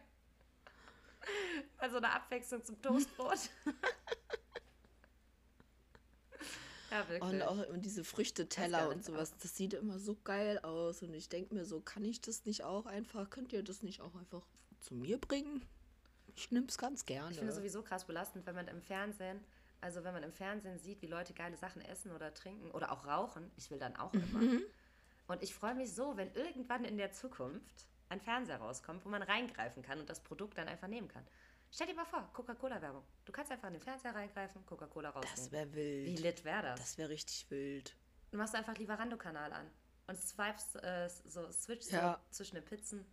Also 1.77 1.97
eine 1.97 2.11
Abwechslung 2.11 2.63
zum 2.63 2.81
Toastbrot. 2.81 3.37
ja, 6.91 7.07
wirklich. 7.09 7.21
Und 7.21 7.41
auch 7.43 7.61
immer 7.61 7.77
diese 7.77 8.03
Früchteteller 8.03 8.89
und 8.89 9.05
sowas, 9.05 9.37
das 9.37 9.55
sieht 9.55 9.73
immer 9.73 9.99
so 9.99 10.17
geil 10.23 10.57
aus. 10.59 11.03
Und 11.03 11.13
ich 11.13 11.29
denke 11.29 11.53
mir 11.53 11.65
so, 11.65 11.79
kann 11.79 12.03
ich 12.03 12.21
das 12.21 12.45
nicht 12.45 12.63
auch 12.63 12.87
einfach, 12.87 13.29
könnt 13.29 13.53
ihr 13.53 13.61
das 13.61 13.83
nicht 13.83 14.01
auch 14.01 14.15
einfach 14.15 14.47
zu 14.79 14.95
mir 14.95 15.19
bringen? 15.19 15.63
Ich 16.35 16.51
nehme 16.51 16.65
es 16.67 16.77
ganz 16.77 17.05
gerne. 17.05 17.31
Ich 17.31 17.37
finde 17.37 17.51
es 17.51 17.55
sowieso 17.57 17.83
krass 17.83 18.05
belastend, 18.05 18.45
wenn 18.45 18.55
man 18.55 18.67
im 18.67 18.81
Fernsehen, 18.81 19.43
also 19.81 20.03
wenn 20.03 20.13
man 20.13 20.23
im 20.23 20.31
Fernsehen 20.33 20.77
sieht, 20.79 21.01
wie 21.01 21.07
Leute 21.07 21.33
geile 21.33 21.57
Sachen 21.57 21.81
essen 21.81 22.11
oder 22.11 22.33
trinken 22.33 22.71
oder 22.71 22.91
auch 22.91 23.05
rauchen. 23.05 23.51
Ich 23.57 23.69
will 23.71 23.79
dann 23.79 23.95
auch 23.95 24.13
immer. 24.13 24.59
Und 25.27 25.43
ich 25.43 25.53
freue 25.53 25.75
mich 25.75 25.93
so, 25.93 26.17
wenn 26.17 26.31
irgendwann 26.33 26.83
in 26.85 26.97
der 26.97 27.11
Zukunft 27.11 27.87
ein 28.09 28.19
Fernseher 28.19 28.57
rauskommt, 28.57 29.05
wo 29.05 29.09
man 29.09 29.23
reingreifen 29.23 29.81
kann 29.83 29.99
und 29.99 30.09
das 30.09 30.19
Produkt 30.21 30.57
dann 30.57 30.67
einfach 30.67 30.87
nehmen 30.87 31.07
kann. 31.07 31.25
Stell 31.73 31.87
dir 31.87 31.93
mal 31.95 32.03
vor, 32.05 32.29
Coca-Cola-Werbung. 32.33 33.03
Du 33.23 33.31
kannst 33.31 33.49
einfach 33.51 33.67
in 33.69 33.75
den 33.75 33.81
Fernseher 33.81 34.13
reingreifen, 34.13 34.65
Coca-Cola 34.65 35.09
rausnehmen. 35.11 35.35
das 35.37 35.51
wäre 35.53 35.71
Wie 35.73 36.05
wild. 36.07 36.19
lit 36.19 36.43
wäre 36.43 36.63
das? 36.63 36.79
Das 36.81 36.97
wäre 36.97 37.09
richtig 37.09 37.49
wild. 37.49 37.95
Du 38.31 38.37
machst 38.37 38.53
einfach 38.55 38.75
Lieferando-Kanal 38.77 39.53
an 39.53 39.71
und 40.07 40.17
swipes, 40.19 40.75
äh, 40.75 41.09
so 41.25 41.49
switchst 41.51 41.91
Ja. 41.93 42.19
so 42.29 42.35
zwischen 42.43 42.55
den 42.55 42.65
Pizzen. 42.65 43.05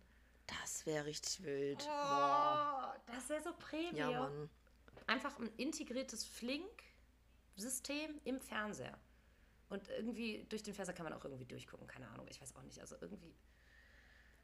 Das 0.61 0.85
wäre 0.85 1.05
richtig 1.05 1.43
wild. 1.43 1.81
Oh, 1.87 2.91
das 3.07 3.29
wäre 3.29 3.41
so 3.43 3.53
Premium. 3.53 3.95
Ja, 4.11 4.19
Mann. 4.19 4.49
einfach 5.07 5.37
ein 5.39 5.49
integriertes 5.57 6.23
Flink-System 6.25 8.19
im 8.23 8.39
Fernseher. 8.41 8.97
Und 9.69 9.87
irgendwie 9.89 10.45
durch 10.49 10.63
den 10.63 10.73
Fernseher 10.73 10.95
kann 10.95 11.03
man 11.03 11.13
auch 11.13 11.23
irgendwie 11.23 11.45
durchgucken, 11.45 11.85
keine 11.87 12.07
Ahnung, 12.09 12.25
ich 12.29 12.41
weiß 12.41 12.55
auch 12.55 12.63
nicht. 12.63 12.79
Also 12.79 12.95
irgendwie. 12.99 13.35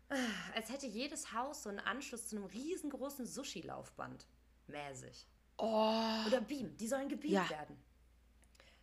Ah, 0.10 0.16
Als 0.54 0.70
hätte 0.70 0.86
jedes 0.86 1.34
Haus 1.34 1.64
so 1.64 1.70
einen 1.70 1.80
Anschluss 1.80 2.28
zu 2.28 2.36
einem 2.36 2.46
riesengroßen 2.46 3.26
Sushi-Laufband. 3.26 4.28
Mäßig. 4.68 5.26
Oh. 5.58 6.24
Oder 6.28 6.42
Beam, 6.42 6.78
die 6.78 6.88
sollen 6.88 7.10
gebeamt 7.10 7.32
Ja. 7.34 7.50
werden. 7.50 7.82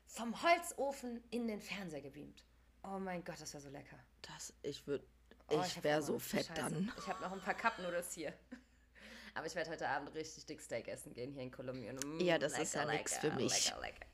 Vom 0.06 0.42
Holzofen 0.42 1.22
in 1.30 1.46
den 1.46 1.60
Fernseher 1.60 2.00
gebeamt. 2.02 2.44
Oh 2.82 2.98
mein 2.98 3.22
Gott, 3.24 3.40
das 3.40 3.52
wäre 3.54 3.62
so 3.62 3.68
lecker. 3.70 3.98
Das, 4.22 4.52
ich 4.62 4.84
würde, 4.88 5.06
Oh, 5.48 5.62
ich 5.66 5.76
hab 5.76 5.84
wäre 5.84 6.02
so 6.02 6.18
fett 6.18 6.46
Scheiße. 6.46 6.60
dann. 6.60 6.92
Ich 6.98 7.06
habe 7.08 7.20
noch 7.22 7.32
ein 7.32 7.40
paar 7.40 7.54
Cup-Noodles 7.54 8.12
hier. 8.14 8.32
Aber 9.34 9.46
ich 9.46 9.54
werde 9.54 9.70
heute 9.70 9.88
Abend 9.88 10.14
richtig 10.14 10.44
dick 10.46 10.60
Steak 10.60 10.88
essen 10.88 11.12
gehen 11.14 11.32
hier 11.32 11.42
in 11.42 11.50
Kolumbien. 11.50 11.96
Mm, 11.96 12.20
Ja, 12.20 12.38
das 12.38 12.58
ist 12.58 12.74
ja 12.74 12.84
nix 12.84 13.16
für 13.18 13.30
mich. 13.32 13.66
Lecker, 13.66 13.80
lecker. 13.80 14.06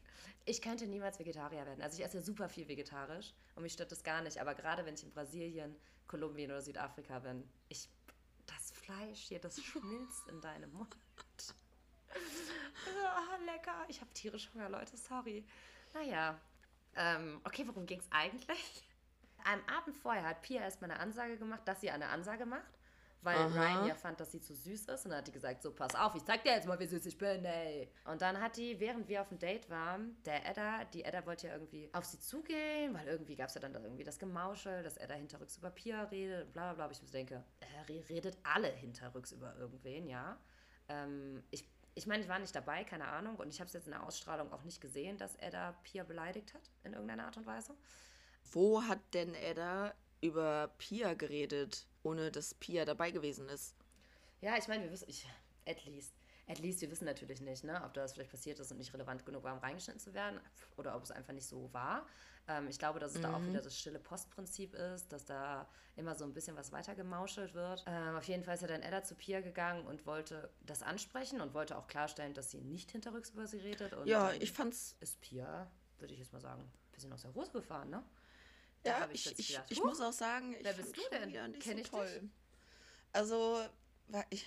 Ich 0.44 0.62
könnte 0.62 0.86
niemals 0.86 1.18
Vegetarier 1.18 1.66
werden. 1.66 1.82
Also 1.82 1.98
ich 1.98 2.04
esse 2.04 2.22
super 2.22 2.48
viel 2.48 2.68
vegetarisch 2.68 3.34
und 3.54 3.62
mich 3.64 3.72
stört 3.72 3.92
das 3.92 4.02
gar 4.02 4.22
nicht. 4.22 4.40
Aber 4.40 4.54
gerade 4.54 4.84
wenn 4.86 4.94
ich 4.94 5.02
in 5.02 5.10
Brasilien, 5.10 5.76
Kolumbien 6.06 6.50
oder 6.50 6.62
Südafrika 6.62 7.18
bin, 7.18 7.46
ich, 7.68 7.88
das 8.46 8.70
Fleisch 8.70 9.18
hier, 9.20 9.40
das 9.40 9.60
schmilzt 9.60 10.26
in 10.28 10.40
deinem 10.40 10.72
Mund. 10.72 10.96
Ah, 13.04 13.36
lecker. 13.44 13.84
Ich 13.88 14.00
habe 14.00 14.10
tierisch 14.14 14.48
Hunger, 14.54 14.68
Leute. 14.70 14.96
Sorry. 14.96 15.44
Naja. 15.92 16.40
Ähm, 16.96 17.40
okay, 17.44 17.66
worum 17.66 17.84
ging 17.86 17.98
es 17.98 18.06
eigentlich? 18.10 18.87
Am 19.44 19.60
Abend 19.74 19.96
vorher 19.96 20.24
hat 20.24 20.42
Pia 20.42 20.62
erstmal 20.62 20.90
eine 20.90 21.00
Ansage 21.00 21.36
gemacht, 21.36 21.62
dass 21.66 21.80
sie 21.80 21.90
eine 21.90 22.08
Ansage 22.08 22.46
macht, 22.46 22.78
weil 23.22 23.36
Aha. 23.36 23.46
Ryan 23.46 23.86
ja 23.88 23.94
fand, 23.94 24.20
dass 24.20 24.32
sie 24.32 24.40
zu 24.40 24.54
süß 24.54 24.86
ist. 24.86 25.04
Und 25.04 25.10
dann 25.10 25.18
hat 25.18 25.26
die 25.26 25.32
gesagt, 25.32 25.62
so 25.62 25.72
pass 25.72 25.94
auf, 25.94 26.14
ich 26.14 26.24
zeig 26.24 26.42
dir 26.44 26.52
jetzt 26.52 26.66
mal, 26.66 26.78
wie 26.78 26.86
süß 26.86 27.04
ich 27.06 27.18
bin, 27.18 27.44
ey. 27.44 27.90
Und 28.04 28.22
dann 28.22 28.40
hat 28.40 28.56
die, 28.56 28.78
während 28.78 29.08
wir 29.08 29.22
auf 29.22 29.28
dem 29.28 29.38
Date 29.38 29.68
waren, 29.70 30.16
der 30.24 30.48
Edda, 30.48 30.84
die 30.84 31.04
Edda 31.04 31.26
wollte 31.26 31.48
ja 31.48 31.54
irgendwie 31.54 31.88
auf 31.92 32.04
sie 32.04 32.20
zugehen, 32.20 32.94
weil 32.94 33.06
irgendwie 33.06 33.36
gab 33.36 33.48
es 33.48 33.54
ja 33.54 33.60
dann 33.60 33.72
da 33.72 33.80
irgendwie 33.80 34.04
das 34.04 34.18
Gemauschel, 34.18 34.82
dass 34.82 34.96
Edda 34.96 35.14
hinterrücks 35.14 35.56
über 35.58 35.70
Pia 35.70 36.04
redet 36.04 36.46
und 36.46 36.52
bla 36.52 36.72
bla 36.72 36.86
bla. 36.86 36.92
Ich 36.92 37.00
mir 37.00 37.08
so 37.08 37.12
denke, 37.12 37.44
er 37.60 37.88
redet 38.08 38.38
alle 38.42 38.68
hinterrücks 38.68 39.32
über 39.32 39.56
irgendwen, 39.56 40.06
ja. 40.06 40.38
Ähm, 40.88 41.42
ich 41.50 41.68
ich 41.98 42.06
meine, 42.06 42.22
ich 42.22 42.28
war 42.28 42.38
nicht 42.38 42.54
dabei, 42.54 42.84
keine 42.84 43.08
Ahnung. 43.08 43.34
Und 43.36 43.52
ich 43.52 43.58
habe 43.58 43.66
es 43.66 43.72
jetzt 43.72 43.86
in 43.86 43.90
der 43.90 44.04
Ausstrahlung 44.04 44.52
auch 44.52 44.62
nicht 44.62 44.80
gesehen, 44.80 45.18
dass 45.18 45.34
Edda 45.34 45.72
Pia 45.82 46.04
beleidigt 46.04 46.54
hat, 46.54 46.70
in 46.84 46.92
irgendeiner 46.92 47.24
Art 47.24 47.36
und 47.36 47.44
Weise. 47.44 47.74
Wo 48.52 48.82
hat 48.82 49.00
denn 49.14 49.34
Edda 49.34 49.94
über 50.20 50.70
Pia 50.78 51.14
geredet, 51.14 51.86
ohne 52.02 52.30
dass 52.30 52.54
Pia 52.54 52.84
dabei 52.84 53.10
gewesen 53.10 53.48
ist? 53.48 53.76
Ja, 54.40 54.56
ich 54.56 54.68
meine, 54.68 54.84
wir 54.84 54.92
wissen, 54.92 55.08
ich, 55.08 55.26
at 55.66 55.84
least, 55.84 56.14
at 56.46 56.58
least, 56.58 56.80
wir 56.80 56.90
wissen 56.90 57.04
natürlich 57.04 57.40
nicht, 57.40 57.64
ne, 57.64 57.82
ob 57.84 57.94
das 57.94 58.12
vielleicht 58.12 58.30
passiert 58.30 58.58
ist 58.60 58.70
und 58.70 58.78
nicht 58.78 58.92
relevant 58.94 59.26
genug 59.26 59.42
war, 59.42 59.54
um 59.54 59.58
reingeschnitten 59.58 60.00
zu 60.00 60.14
werden 60.14 60.40
oder 60.76 60.96
ob 60.96 61.02
es 61.02 61.10
einfach 61.10 61.32
nicht 61.32 61.46
so 61.46 61.72
war. 61.72 62.06
Ähm, 62.46 62.68
ich 62.68 62.78
glaube, 62.78 62.98
dass 62.98 63.14
es 63.14 63.20
da 63.20 63.36
auch 63.36 63.42
wieder 63.42 63.60
das 63.60 63.78
stille 63.78 63.98
Postprinzip 63.98 64.74
ist, 64.74 65.12
dass 65.12 65.24
da 65.24 65.68
immer 65.96 66.14
so 66.14 66.24
ein 66.24 66.32
bisschen 66.32 66.56
was 66.56 66.72
weiter 66.72 66.94
gemauschelt 66.94 67.54
wird. 67.54 67.84
Ähm, 67.86 68.16
auf 68.16 68.24
jeden 68.24 68.42
Fall 68.44 68.54
ist 68.54 68.62
ja 68.62 68.68
dann 68.68 68.82
Edda 68.82 69.02
zu 69.02 69.14
Pia 69.14 69.40
gegangen 69.40 69.86
und 69.86 70.06
wollte 70.06 70.50
das 70.64 70.82
ansprechen 70.82 71.40
und 71.40 71.52
wollte 71.52 71.76
auch 71.76 71.86
klarstellen, 71.86 72.32
dass 72.34 72.50
sie 72.50 72.60
nicht 72.60 72.90
hinterrücks 72.90 73.30
über 73.30 73.46
sie 73.46 73.58
redet. 73.58 73.94
Ja, 74.06 74.32
ich 74.32 74.52
fand's. 74.52 74.96
ist 75.00 75.20
Pia, 75.20 75.70
würde 75.98 76.14
ich 76.14 76.20
jetzt 76.20 76.32
mal 76.32 76.40
sagen, 76.40 76.62
ein 76.62 76.92
bisschen 76.92 77.12
aus 77.12 77.22
der 77.22 77.34
Hose 77.34 77.50
gefahren, 77.52 77.90
ne? 77.90 78.02
Da 78.82 78.90
Ja, 78.90 79.00
hab 79.00 79.12
ich, 79.12 79.38
ich, 79.38 79.48
gedacht, 79.48 79.66
ich 79.70 79.78
"Huch, 79.78 79.84
muss 79.84 80.00
auch 80.00 80.12
sagen, 80.12 80.54
ich 80.54 80.64
wer 80.64 80.72
bist 80.72 80.96
du 80.96 81.00
denn? 81.12 81.28
wieder 81.28 81.48
nicht 81.48 81.62
Kenn 81.62 81.76
so 81.76 81.82
ich 81.82 81.90
dich? 81.90 81.98
toll. 82.00 82.30
Also, 83.12 83.64
wa- 84.08 84.24
ich, 84.30 84.46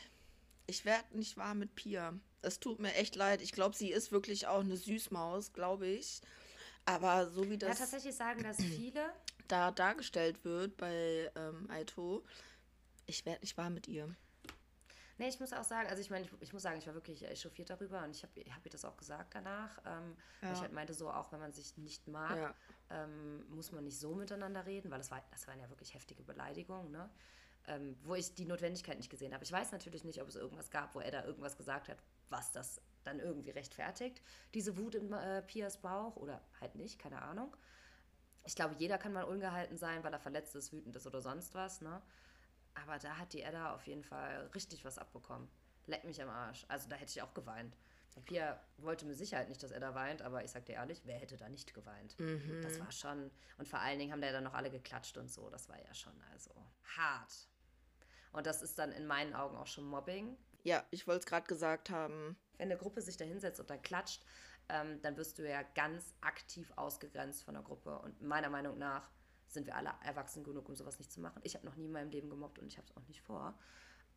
ich 0.67 0.85
werde 0.85 1.17
nicht 1.17 1.37
warm 1.37 1.59
mit 1.59 1.75
Pia. 1.75 2.13
Es 2.41 2.59
tut 2.59 2.79
mir 2.79 2.93
echt 2.95 3.15
leid. 3.15 3.41
Ich 3.41 3.51
glaube, 3.51 3.75
sie 3.75 3.91
ist 3.91 4.11
wirklich 4.11 4.47
auch 4.47 4.61
eine 4.61 4.77
Süßmaus, 4.77 5.53
glaube 5.53 5.87
ich. 5.87 6.21
Aber 6.85 7.29
so 7.29 7.43
wie 7.49 7.53
Ja, 7.53 7.57
das 7.69 7.79
tatsächlich 7.79 8.15
sagen 8.15 8.41
das 8.43 8.57
viele. 8.63 9.13
da 9.47 9.71
dargestellt 9.71 10.43
wird 10.45 10.77
bei 10.77 11.29
ähm, 11.35 11.69
Aito, 11.69 12.23
ich 13.05 13.25
werde 13.25 13.41
nicht 13.41 13.57
warm 13.57 13.73
mit 13.73 13.87
ihr. 13.87 14.15
Nee, 15.17 15.27
ich 15.27 15.39
muss 15.39 15.53
auch 15.53 15.63
sagen, 15.63 15.87
also 15.89 16.01
ich 16.01 16.09
meine, 16.09 16.25
ich, 16.25 16.31
ich 16.39 16.53
muss 16.53 16.63
sagen, 16.63 16.79
ich 16.79 16.87
war 16.87 16.95
wirklich 16.95 17.23
echauffiert 17.23 17.69
darüber 17.69 18.03
und 18.03 18.15
ich 18.15 18.23
habe 18.23 18.31
hab 18.49 18.65
ihr 18.65 18.71
das 18.71 18.85
auch 18.85 18.97
gesagt 18.97 19.35
danach. 19.35 19.77
Ähm, 19.85 20.15
weil 20.39 20.49
Ja. 20.49 20.53
ich 20.53 20.61
halt 20.61 20.71
meinte, 20.73 20.93
so 20.95 21.11
auch 21.11 21.31
wenn 21.31 21.39
man 21.39 21.51
sich 21.51 21.77
nicht 21.77 22.07
mag, 22.07 22.37
Ja. 22.37 22.55
Ähm, 22.91 23.45
muss 23.49 23.71
man 23.71 23.83
nicht 23.83 23.99
so 23.99 24.15
miteinander 24.15 24.65
reden, 24.65 24.91
weil 24.91 24.97
das, 24.97 25.11
war, 25.11 25.23
das 25.31 25.47
waren 25.47 25.59
ja 25.59 25.69
wirklich 25.69 25.93
heftige 25.93 26.23
Beleidigungen, 26.23 26.91
ne? 26.91 27.09
Ähm, 27.67 27.95
wo 28.03 28.15
ich 28.15 28.33
die 28.33 28.45
Notwendigkeit 28.45 28.97
nicht 28.97 29.11
gesehen 29.11 29.33
habe. 29.33 29.43
Ich 29.43 29.51
weiß 29.51 29.71
natürlich 29.71 30.03
nicht, 30.03 30.19
ob 30.21 30.27
es 30.27 30.35
irgendwas 30.35 30.71
gab, 30.71 30.95
wo 30.95 30.99
er 30.99 31.11
da 31.11 31.23
irgendwas 31.23 31.57
gesagt 31.57 31.89
hat, 31.89 31.97
was 32.29 32.51
das 32.51 32.81
dann 33.03 33.19
irgendwie 33.19 33.51
rechtfertigt. 33.51 34.21
Diese 34.55 34.77
Wut 34.77 34.95
in 34.95 35.13
äh, 35.13 35.43
Pias 35.43 35.77
Bauch 35.77 36.15
oder 36.15 36.41
halt 36.59 36.73
nicht, 36.73 36.97
keine 36.97 37.21
Ahnung. 37.21 37.55
Ich 38.45 38.55
glaube, 38.55 38.75
jeder 38.79 38.97
kann 38.97 39.13
mal 39.13 39.25
ungehalten 39.25 39.77
sein, 39.77 40.03
weil 40.03 40.11
er 40.11 40.19
verletzt 40.19 40.55
ist, 40.55 40.73
wütend 40.73 40.95
ist 40.95 41.05
oder 41.05 41.21
sonst 41.21 41.53
was, 41.53 41.81
ne? 41.81 42.01
Aber 42.73 42.97
da 42.97 43.17
hat 43.17 43.33
die 43.33 43.41
Edda 43.43 43.75
auf 43.75 43.85
jeden 43.85 44.03
Fall 44.03 44.49
richtig 44.55 44.83
was 44.83 44.97
abbekommen. 44.97 45.47
Leck 45.85 46.03
mich 46.03 46.21
am 46.21 46.29
Arsch. 46.29 46.65
Also 46.67 46.89
da 46.89 46.95
hätte 46.95 47.11
ich 47.11 47.21
auch 47.21 47.33
geweint. 47.33 47.75
Pia 48.19 48.59
wollte 48.77 49.05
mit 49.05 49.15
Sicherheit 49.17 49.47
nicht, 49.47 49.63
dass 49.63 49.71
Edda 49.71 49.95
weint, 49.95 50.21
aber 50.21 50.43
ich 50.43 50.51
sag 50.51 50.65
dir 50.65 50.73
ehrlich, 50.73 51.01
wer 51.05 51.17
hätte 51.17 51.37
da 51.37 51.47
nicht 51.47 51.73
geweint? 51.73 52.17
Das 52.61 52.77
war 52.79 52.91
schon. 52.91 53.31
Und 53.57 53.69
vor 53.69 53.79
allen 53.79 53.99
Dingen 53.99 54.11
haben 54.11 54.19
da 54.19 54.27
ja 54.27 54.33
dann 54.33 54.43
noch 54.43 54.53
alle 54.53 54.69
geklatscht 54.69 55.17
und 55.17 55.31
so. 55.31 55.49
Das 55.49 55.69
war 55.69 55.79
ja 55.81 55.93
schon 55.93 56.19
also 56.33 56.51
hart. 56.97 57.47
Und 58.33 58.45
das 58.45 58.61
ist 58.61 58.77
dann 58.77 58.91
in 58.91 59.07
meinen 59.07 59.33
Augen 59.33 59.55
auch 59.55 59.67
schon 59.67 59.85
Mobbing. 59.85 60.37
Ja, 60.63 60.85
ich 60.91 61.07
wollte 61.07 61.19
es 61.21 61.25
gerade 61.25 61.47
gesagt 61.47 61.89
haben. 61.89 62.35
Wenn 62.57 62.69
eine 62.69 62.77
Gruppe 62.77 63.01
sich 63.01 63.15
da 63.15 63.25
hinsetzt 63.25 63.59
und 63.59 63.69
dann 63.69 63.81
klatscht, 63.81 64.23
ähm, 64.69 65.01
dann 65.01 65.17
wirst 65.17 65.39
du 65.39 65.49
ja 65.49 65.63
ganz 65.63 66.13
aktiv 66.21 66.71
ausgegrenzt 66.75 67.43
von 67.43 67.53
der 67.53 67.63
Gruppe. 67.63 67.97
Und 67.99 68.21
meiner 68.21 68.49
Meinung 68.49 68.77
nach 68.77 69.09
sind 69.47 69.65
wir 69.65 69.75
alle 69.75 69.91
erwachsen 70.03 70.43
genug, 70.43 70.69
um 70.69 70.75
sowas 70.75 70.97
nicht 70.99 71.11
zu 71.11 71.19
machen. 71.19 71.41
Ich 71.43 71.55
habe 71.55 71.65
noch 71.65 71.75
nie 71.75 71.85
in 71.85 71.91
meinem 71.91 72.09
Leben 72.09 72.29
gemobbt 72.29 72.59
und 72.59 72.67
ich 72.67 72.77
habe 72.77 72.87
es 72.87 72.95
auch 72.95 73.07
nicht 73.07 73.21
vor. 73.21 73.57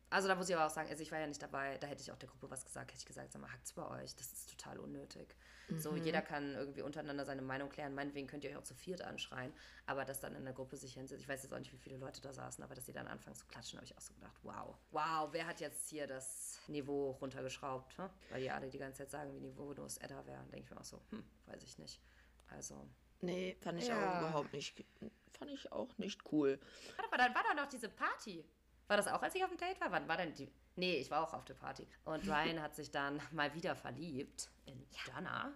Also 0.09 0.27
da 0.27 0.35
muss 0.35 0.47
ich 0.49 0.55
aber 0.55 0.65
auch 0.65 0.69
sagen, 0.69 0.89
also 0.89 1.01
ich 1.01 1.11
war 1.11 1.19
ja 1.19 1.27
nicht 1.27 1.41
dabei, 1.41 1.77
da 1.79 1.87
hätte 1.87 2.01
ich 2.01 2.11
auch 2.11 2.17
der 2.17 2.29
Gruppe 2.29 2.49
was 2.49 2.63
gesagt, 2.63 2.91
hätte 2.91 2.99
ich 2.99 3.05
gesagt, 3.05 3.31
sag 3.31 3.41
mal, 3.41 3.51
hackt's 3.51 3.73
bei 3.73 3.85
euch, 4.01 4.15
das 4.15 4.31
ist 4.31 4.49
total 4.51 4.79
unnötig. 4.79 5.35
So, 5.77 5.95
jeder 5.95 6.21
kann 6.21 6.53
irgendwie 6.53 6.83
untereinander 6.83 7.25
seine 7.25 7.41
Meinung 7.41 7.69
klären, 7.69 7.95
meinetwegen 7.95 8.27
könnt 8.27 8.43
ihr 8.43 8.51
euch 8.51 8.57
auch 8.57 8.63
zu 8.63 8.75
viert 8.75 9.01
anschreien, 9.01 9.51
aber 9.87 10.05
dass 10.05 10.19
dann 10.19 10.35
in 10.35 10.43
der 10.45 10.53
Gruppe 10.53 10.77
sich 10.77 10.93
hinsetzt, 10.93 11.21
ich 11.23 11.27
weiß 11.27 11.41
jetzt 11.43 11.51
auch 11.51 11.59
nicht, 11.59 11.73
wie 11.73 11.77
viele 11.77 11.97
Leute 11.97 12.21
da 12.21 12.31
saßen, 12.31 12.63
aber 12.63 12.75
dass 12.75 12.85
sie 12.85 12.93
dann 12.93 13.07
anfangen 13.07 13.35
zu 13.35 13.45
klatschen, 13.47 13.77
habe 13.77 13.85
ich 13.85 13.97
auch 13.97 14.01
so 14.01 14.13
gedacht, 14.13 14.37
wow, 14.43 14.77
wow, 14.91 15.27
wer 15.31 15.47
hat 15.47 15.59
jetzt 15.59 15.89
hier 15.89 16.05
das 16.05 16.59
Niveau 16.67 17.11
runtergeschraubt, 17.11 17.97
hm? 17.97 18.09
weil 18.29 18.41
die 18.41 18.51
alle 18.51 18.69
die 18.69 18.77
ganze 18.77 18.99
Zeit 18.99 19.11
sagen, 19.11 19.33
wie 19.33 19.39
niveaulos 19.39 19.97
Edda 19.97 20.25
wäre, 20.27 20.43
denke 20.45 20.65
ich 20.65 20.69
mir 20.69 20.79
auch 20.79 20.85
so, 20.85 21.01
hm, 21.09 21.23
weiß 21.47 21.63
ich 21.63 21.79
nicht. 21.79 21.99
Also, 22.47 22.87
Nee, 23.21 23.57
fand 23.61 23.79
ich 23.79 23.87
Ja. 23.87 23.97
auch 23.97 24.17
überhaupt 24.17 24.53
nicht. 24.53 24.83
Fand 25.31 25.51
ich 25.51 25.71
auch 25.71 25.97
nicht 25.97 26.21
cool. 26.31 26.59
Warte 26.95 27.09
mal, 27.09 27.17
dann 27.17 27.33
war 27.33 27.43
da 27.43 27.53
noch 27.55 27.67
diese 27.67 27.89
Party. 27.89 28.45
War 28.87 28.97
das 28.97 29.07
auch, 29.07 29.21
als 29.21 29.33
ich 29.35 29.43
auf 29.43 29.49
dem 29.49 29.57
Date 29.57 29.79
war? 29.81 29.91
Wann 29.91 30.07
war 30.07 30.17
denn 30.17 30.33
die? 30.33 30.51
Nee, 30.75 30.97
ich 30.97 31.09
war 31.09 31.23
auch 31.23 31.33
auf 31.33 31.45
der 31.45 31.53
Party. 31.55 31.87
Und 32.03 32.27
Ryan 32.27 32.61
hat 32.61 32.75
sich 32.75 32.91
dann 32.91 33.21
mal 33.31 33.53
wieder 33.55 33.75
verliebt 33.75 34.49
in 34.65 34.85
Donna. 35.07 35.53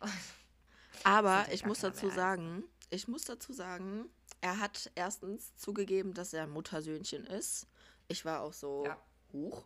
Aber 1.04 1.36
Sind 1.40 1.48
ja 1.48 1.54
ich 1.54 1.60
gar 1.62 1.68
muss 1.68 1.80
dazu 1.80 2.10
sagen, 2.10 2.64
ich 2.90 3.08
muss 3.08 3.24
dazu 3.24 3.52
sagen, 3.52 4.08
er 4.40 4.58
hat 4.60 4.90
erstens 4.94 5.56
zugegeben, 5.56 6.14
dass 6.14 6.32
er 6.32 6.46
Muttersöhnchen 6.46 7.26
ist. 7.26 7.66
Ich 8.08 8.24
war 8.24 8.40
auch 8.42 8.52
so 8.52 8.84
Ja. 8.86 9.00
hoch. 9.32 9.64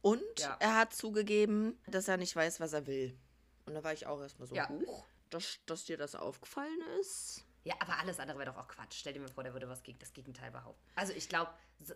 Und 0.00 0.22
Ja. 0.38 0.56
er 0.60 0.76
hat 0.76 0.94
zugegeben, 0.94 1.78
dass 1.86 2.08
er 2.08 2.16
nicht 2.16 2.34
weiß, 2.34 2.60
was 2.60 2.72
er 2.72 2.86
will. 2.86 3.18
Und 3.66 3.74
da 3.74 3.84
war 3.84 3.92
ich 3.92 4.06
auch 4.06 4.20
erstmal 4.20 4.48
so 4.48 4.54
Ja. 4.54 4.68
hoch, 4.68 5.04
dass, 5.30 5.58
dass 5.66 5.84
dir 5.84 5.96
das 5.98 6.14
aufgefallen 6.14 6.80
ist. 7.00 7.44
Ja, 7.64 7.74
aber 7.80 7.98
alles 7.98 8.18
andere 8.20 8.38
wäre 8.38 8.52
doch 8.52 8.58
auch 8.58 8.68
Quatsch. 8.68 8.94
Stell 8.94 9.12
dir 9.12 9.20
mal 9.20 9.28
vor, 9.28 9.42
der 9.44 9.52
würde 9.52 9.68
was 9.68 9.82
gegen 9.82 9.98
das 9.98 10.12
Gegenteil 10.12 10.50
behaupten. 10.50 10.80
Also 10.94 11.12
ich 11.12 11.28
glaube, 11.28 11.50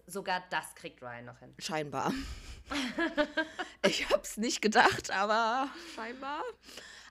sogar 0.07 0.43
das 0.51 0.75
kriegt 0.75 1.01
Ryan 1.03 1.25
noch 1.25 1.39
hin. 1.39 1.55
Scheinbar. 1.59 2.13
ich 3.87 4.09
hab's 4.11 4.37
nicht 4.37 4.61
gedacht, 4.63 5.11
aber 5.11 5.69
scheinbar. 5.95 6.43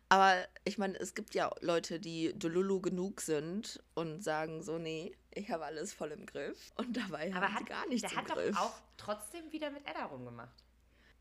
Aber 0.10 0.46
ich 0.66 0.78
meine, 0.78 0.98
es 1.00 1.14
gibt 1.14 1.34
ja 1.34 1.50
Leute, 1.62 2.00
die 2.00 2.34
Delulu 2.38 2.82
genug 2.82 3.22
sind 3.22 3.82
und 3.94 4.22
sagen 4.22 4.62
so, 4.62 4.78
nee, 4.78 5.16
ich 5.32 5.50
habe 5.50 5.66
alles 5.66 5.94
voll 5.94 6.12
im 6.12 6.26
Griff. 6.26 6.72
Und 6.76 6.98
dabei 6.98 7.34
Aber 7.34 7.46
haben 7.46 7.54
hat, 7.54 7.60
sie 7.60 7.66
gar 7.66 7.88
nichts 7.88 8.10
der 8.10 8.20
im 8.20 8.28
hat 8.28 8.36
Griff. 8.36 8.56
doch 8.56 8.62
auch 8.62 8.74
trotzdem 8.98 9.52
wieder 9.52 9.70
mit 9.70 9.88
Edda 9.88 10.06
rumgemacht. 10.06 10.64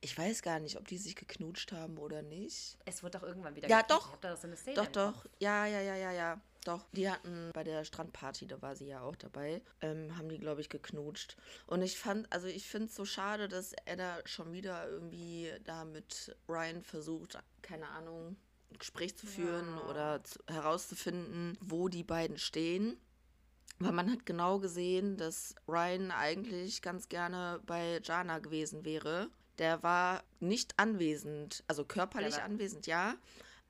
Ich 0.01 0.17
weiß 0.19 0.43
gar 0.43 0.59
nicht, 0.59 0.77
ob 0.77 0.89
die 0.89 0.99
sich 0.99 1.15
geknutscht 1.15 1.73
haben 1.73 1.99
oder 1.99 2.23
nicht. 2.23 2.79
Es 2.87 3.03
wird 3.03 3.15
doch 3.15 3.23
irgendwann 3.23 3.55
wieder 3.55 3.69
Ja, 3.69 3.83
gekriegt. 3.83 4.03
doch. 4.03 4.17
Da 4.17 4.37
so 4.37 4.47
eine 4.47 4.57
Szene 4.57 4.75
Doch, 4.77 4.87
doch. 4.89 5.27
Ja, 5.39 5.67
ja, 5.67 5.81
ja, 5.81 5.95
ja, 5.95 6.11
ja. 6.11 6.41
Doch. 6.65 6.85
Die 6.93 7.09
hatten 7.11 7.51
bei 7.55 7.65
der 7.65 7.85
Strandparty, 7.85 8.47
da 8.47 8.61
war 8.61 8.77
sie 8.77 8.87
ja 8.87 9.01
auch 9.01 9.17
dabei, 9.17 9.63
ähm, 9.81 10.17
haben 10.19 10.29
die, 10.29 10.39
glaube 10.39 10.61
ich, 10.61 10.69
geknutscht. 10.69 11.37
Und 11.67 11.81
ich 11.83 11.99
fand, 11.99 12.31
also 12.33 12.49
ich 12.49 12.69
finde 12.69 12.89
es 12.89 12.95
so 12.95 13.05
schade, 13.05 13.49
dass 13.49 13.73
Edda 13.87 14.19
schon 14.27 14.53
wieder 14.53 14.89
irgendwie 14.89 15.51
da 15.65 15.85
mit 15.85 16.37
Ryan 16.49 16.83
versucht, 16.83 17.39
keine 17.63 17.89
Ahnung, 17.89 18.37
ein 18.71 18.79
Gespräch 18.79 19.17
zu 19.17 19.27
führen 19.27 19.79
oder 19.89 20.23
zu, 20.23 20.39
herauszufinden, 20.49 21.57
wo 21.61 21.89
die 21.89 22.05
beiden 22.05 22.39
stehen. 22.39 22.99
Weil 23.79 23.93
man 23.93 24.11
hat 24.13 24.27
genau 24.27 24.59
gesehen, 24.59 25.17
dass 25.17 25.55
Ryan 25.67 26.11
eigentlich 26.11 26.83
ganz 26.83 27.09
gerne 27.09 27.61
bei 27.65 28.01
Jana 28.05 28.39
gewesen 28.39 28.85
wäre. 28.85 29.31
Der 29.57 29.83
war 29.83 30.23
nicht 30.39 30.79
anwesend, 30.79 31.65
also 31.67 31.87
körperlich 31.87 32.37
war- 32.37 32.45
anwesend, 32.45 32.87
ja, 32.87 33.15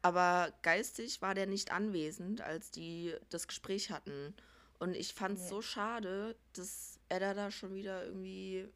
aber 0.02 0.52
geistig 0.62 1.20
war 1.22 1.34
der 1.34 1.46
nicht 1.46 1.70
anwesend, 1.72 2.40
als 2.40 2.70
die 2.70 3.14
das 3.30 3.46
Gespräch 3.48 3.90
hatten. 3.90 4.34
Und 4.78 4.94
ich 4.96 5.12
fand 5.14 5.36
es 5.36 5.44
Nee. 5.44 5.48
so 5.50 5.62
schade, 5.62 6.36
dass 6.54 6.98
er 7.08 7.34
da, 7.34 7.50
schon 7.50 7.74
wieder 7.74 8.04
irgendwie. 8.06 8.66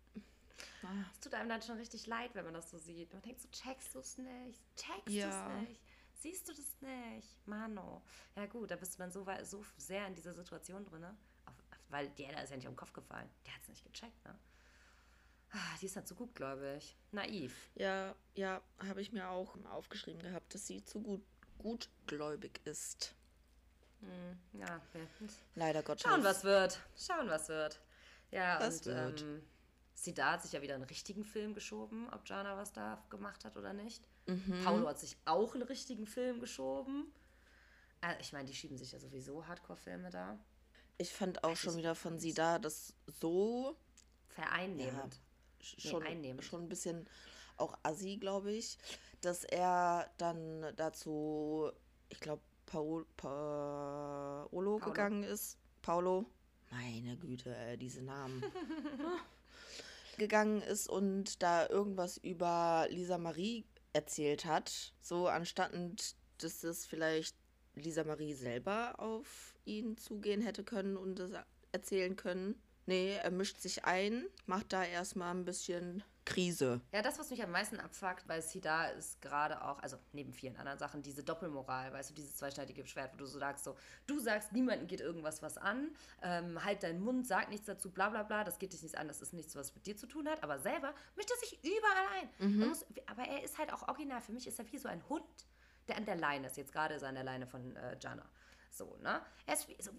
Ah, 0.83 1.05
Es 1.13 1.21
tut 1.21 1.33
einem 1.35 1.49
dann 1.49 1.63
schon 1.63 1.79
richtig 1.79 2.07
leid, 2.07 2.35
wenn 2.35 2.45
man 2.45 2.53
das 2.55 2.71
so 2.71 2.77
sieht. 2.79 3.11
Man 3.13 3.23
denkt 3.23 3.41
so, 3.41 3.49
checkst 3.49 3.95
du 3.95 4.01
es 4.01 4.19
nicht? 4.19 4.61
Checkst 4.77 5.07
du 5.09 5.13
Ja. 5.13 5.51
es 5.61 5.69
nicht? 5.69 5.81
Siehst 6.13 6.49
du 6.49 6.53
das 6.53 6.81
nicht? 6.81 7.29
Mano. 7.47 8.03
Ja 8.37 8.47
gut, 8.47 8.71
da 8.71 8.77
bist 8.77 8.95
du 8.95 8.99
dann 8.99 9.11
so, 9.11 9.27
so 9.43 9.65
sehr 9.79 10.07
in 10.07 10.15
dieser 10.15 10.33
Situation 10.35 10.85
drin, 10.85 11.01
ne? 11.01 11.17
Weil 11.89 12.09
der 12.11 12.33
da 12.33 12.41
ist 12.41 12.51
ja 12.51 12.57
nicht 12.57 12.67
am 12.67 12.77
Kopf 12.77 12.93
gefallen. 12.93 13.29
Der 13.47 13.55
hat 13.55 13.63
es 13.63 13.69
nicht 13.69 13.85
gecheckt, 13.85 14.25
ne? 14.25 14.39
Ah, 15.57 15.77
die 15.81 15.87
ist 15.87 15.95
halt 15.95 16.09
so 16.09 16.17
gutgläubig. 16.17 16.97
Naiv. 17.13 17.55
Ja, 17.77 18.15
ja, 18.35 18.61
habe 18.89 19.01
ich 19.01 19.13
mir 19.13 19.29
auch 19.31 19.57
aufgeschrieben 19.67 20.21
gehabt, 20.21 20.53
dass 20.53 20.67
sie 20.67 20.85
zu 20.85 21.01
gut, 21.01 21.23
gutgläubig 21.59 22.61
ist. 22.65 23.15
Hm, 24.01 24.39
ja, 24.61 24.81
Leider 25.55 25.83
Gottes. 25.85 26.03
Schauen, 26.03 26.25
was 26.25 26.43
wird. 26.43 26.81
Schauen, 26.97 27.29
was 27.29 27.49
wird. 27.49 27.81
Ja, 28.33 28.59
Was 28.61 28.79
und 28.79 28.87
wird. 28.87 29.23
Ähm, 29.23 29.43
Sida 29.95 30.33
hat 30.33 30.43
sich 30.43 30.51
ja 30.53 30.61
wieder 30.61 30.75
einen 30.75 30.83
richtigen 30.85 31.25
Film 31.25 31.55
geschoben, 31.55 32.09
ob 32.13 32.29
Jana 32.29 32.57
was 32.57 32.73
da 32.73 33.03
gemacht 33.11 33.45
hat 33.45 33.57
oder 33.57 33.73
nicht. 33.73 34.09
Mhm. 34.27 34.63
Paulo 34.65 34.89
hat 34.89 34.99
sich 34.99 35.17
auch 35.25 35.55
einen 35.55 35.63
richtigen 35.63 36.07
Film 36.09 36.41
geschoben. 36.41 37.13
Äh, 38.03 38.21
ich 38.21 38.33
meine, 38.33 38.47
die 38.49 38.55
schieben 38.55 38.77
sich 38.77 38.91
ja 38.91 38.99
sowieso 38.99 39.47
Hardcore-Filme 39.47 40.11
da. 40.11 40.37
Ich 40.99 41.13
fand 41.13 41.45
auch 41.45 41.57
schon 41.57 41.77
wieder 41.77 41.95
von 41.95 42.19
sie 42.19 42.35
da, 42.35 42.59
das 42.59 42.93
so 43.07 43.77
Vereinnehmend. 44.29 45.15
sch- 45.15 45.19
schon, 45.65 46.03
einnehmend. 46.03 46.45
schon 46.45 46.63
ein 46.63 46.69
bisschen 46.69 47.09
auch 47.57 47.77
assi, 47.83 48.17
glaube 48.17 48.53
ich, 48.53 48.79
dass 49.21 49.45
er 49.45 50.11
dann 50.19 50.67
dazu, 50.77 51.71
ich 52.09 52.21
glaube, 52.21 52.43
Paolo 52.67 53.07
Paulo. 53.17 54.79
gegangen 54.79 55.23
ist. 55.23 55.59
Paulo, 55.83 56.27
meine 56.71 57.17
Güte, 57.17 57.55
ey, 57.55 57.77
diese 57.77 58.03
Namen. 58.03 58.43
gegangen 60.19 60.63
ist 60.63 60.89
und 60.89 61.43
da 61.43 61.69
irgendwas 61.69 62.19
über 62.19 62.87
Lisa 62.91 63.19
Marie 63.19 63.65
erzählt 63.93 64.45
hat. 64.45 64.93
So 65.01 65.29
anstatt, 65.29 65.73
dass 66.39 66.61
das 66.61 66.87
vielleicht 66.87 67.37
Lisa 67.75 68.05
Marie 68.05 68.35
selber 68.35 68.99
auf 68.99 69.55
ihn 69.65 69.97
zugehen 69.97 70.41
hätte 70.41 70.65
können 70.65 70.97
und 70.97 71.19
das 71.19 71.33
erzählen 71.73 72.17
können. 72.17 72.61
Nee, 72.87 73.17
er 73.17 73.31
mischt 73.31 73.61
sich 73.61 73.85
ein, 73.85 74.27
macht 74.47 74.73
da 74.73 74.85
erstmal 74.85 75.35
ein 75.35 75.45
bisschen 75.45 76.03
Krise. 76.25 76.81
Ja, 76.93 77.03
das, 77.03 77.19
was 77.19 77.31
mich 77.31 77.43
am 77.43 77.51
meisten 77.51 77.79
abfuckt 77.79 78.27
bei 78.27 78.41
Sida, 78.41 78.87
ist 78.87 79.21
gerade 79.21 79.63
auch, 79.63 79.79
also 79.81 79.99
neben 80.13 80.33
vielen 80.33 80.57
anderen 80.57 80.79
Sachen, 80.79 81.03
diese 81.03 81.23
Doppelmoral, 81.23 81.93
weißt 81.93 82.11
du, 82.11 82.15
dieses 82.15 82.37
zweischneidige 82.37 82.87
Schwert, 82.87 83.13
wo 83.13 83.19
du 83.19 83.27
so 83.27 83.39
sagst, 83.39 83.65
so, 83.65 83.77
du 84.07 84.19
sagst, 84.19 84.53
niemandem 84.53 84.87
geht 84.87 85.01
irgendwas 85.01 85.43
was 85.43 85.59
an, 85.59 85.95
ähm, 86.23 86.65
halt 86.65 86.83
deinen 86.83 87.01
Mund, 87.01 87.27
sag 87.27 87.51
nichts 87.51 87.67
dazu, 87.67 87.91
bla 87.91 88.09
bla 88.09 88.23
bla, 88.23 88.43
das 88.43 88.59
geht 88.59 88.73
dich 88.73 88.83
nichts 88.83 88.97
an, 88.97 89.09
das 89.09 89.21
ist 89.21 89.35
nichts, 89.35 89.55
was 89.55 89.75
mit 89.75 89.87
dir 89.87 89.97
zu 89.97 90.07
tun 90.07 90.27
hat, 90.29 90.43
aber 90.43 90.59
selber 90.59 90.95
mischt 91.17 91.31
er 91.31 91.37
sich 91.37 91.59
überall 91.63 92.07
ein. 92.21 92.59
Man 92.59 92.69
muss, 92.69 92.87
aber 93.07 93.25
er 93.25 93.43
ist 93.43 93.59
halt 93.59 93.73
auch 93.73 93.87
original, 93.89 94.23
für 94.23 94.33
mich 94.33 94.47
ist 94.47 94.59
er 94.59 94.71
wie 94.73 94.79
so 94.79 94.89
ein 94.89 95.07
Hund, 95.09 95.25
der 95.89 95.99
an 95.99 96.07
der 96.07 96.17
Leine 96.17 96.47
ist, 96.47 96.57
jetzt 96.57 96.73
gerade 96.73 96.95
ist 96.95 97.03
er 97.03 97.11
an 97.11 97.17
der 97.17 97.25
Leine 97.25 97.47
von 97.47 97.77
äh, 97.77 97.99
Jana. 98.01 98.25
So, 98.71 98.97
ne? 99.03 99.21
Er 99.47 99.55
ist 99.55 99.69
wie 99.69 99.77
so, 99.81 99.93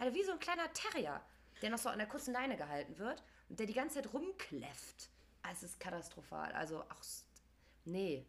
also 0.00 0.14
wie 0.16 0.24
so 0.24 0.32
ein 0.32 0.38
kleiner 0.40 0.72
Terrier, 0.72 1.20
der 1.62 1.70
noch 1.70 1.78
so 1.78 1.88
an 1.88 1.98
der 1.98 2.08
kurzen 2.08 2.32
Leine 2.32 2.56
gehalten 2.56 2.98
wird 2.98 3.22
und 3.48 3.60
der 3.60 3.66
die 3.66 3.72
ganze 3.74 3.96
Zeit 4.02 4.12
rumkläfft. 4.12 5.10
Ah, 5.42 5.50
Es 5.52 5.62
ist 5.62 5.78
katastrophal. 5.78 6.50
Also 6.52 6.80
auch. 6.82 7.02
Nee. 7.84 8.26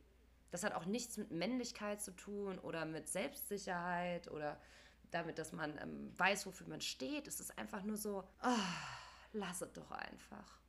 Das 0.52 0.64
hat 0.64 0.74
auch 0.74 0.86
nichts 0.86 1.18
mit 1.18 1.32
Männlichkeit 1.32 2.02
zu 2.02 2.12
tun 2.12 2.60
oder 2.60 2.86
mit 2.86 3.08
Selbstsicherheit 3.08 4.30
oder 4.30 4.60
damit, 5.10 5.40
dass 5.40 5.52
man 5.54 5.78
ähm, 5.78 6.14
weiß, 6.18 6.46
wofür 6.46 6.68
man 6.68 6.82
steht. 6.82 7.28
Es 7.28 7.40
ist 7.40 7.58
einfach 7.58 7.84
nur 7.84 7.98
so, 7.98 8.24
ah, 8.40 8.58
lass 9.34 9.62
es 9.62 9.72
doch 9.74 9.92
einfach. 9.92 10.60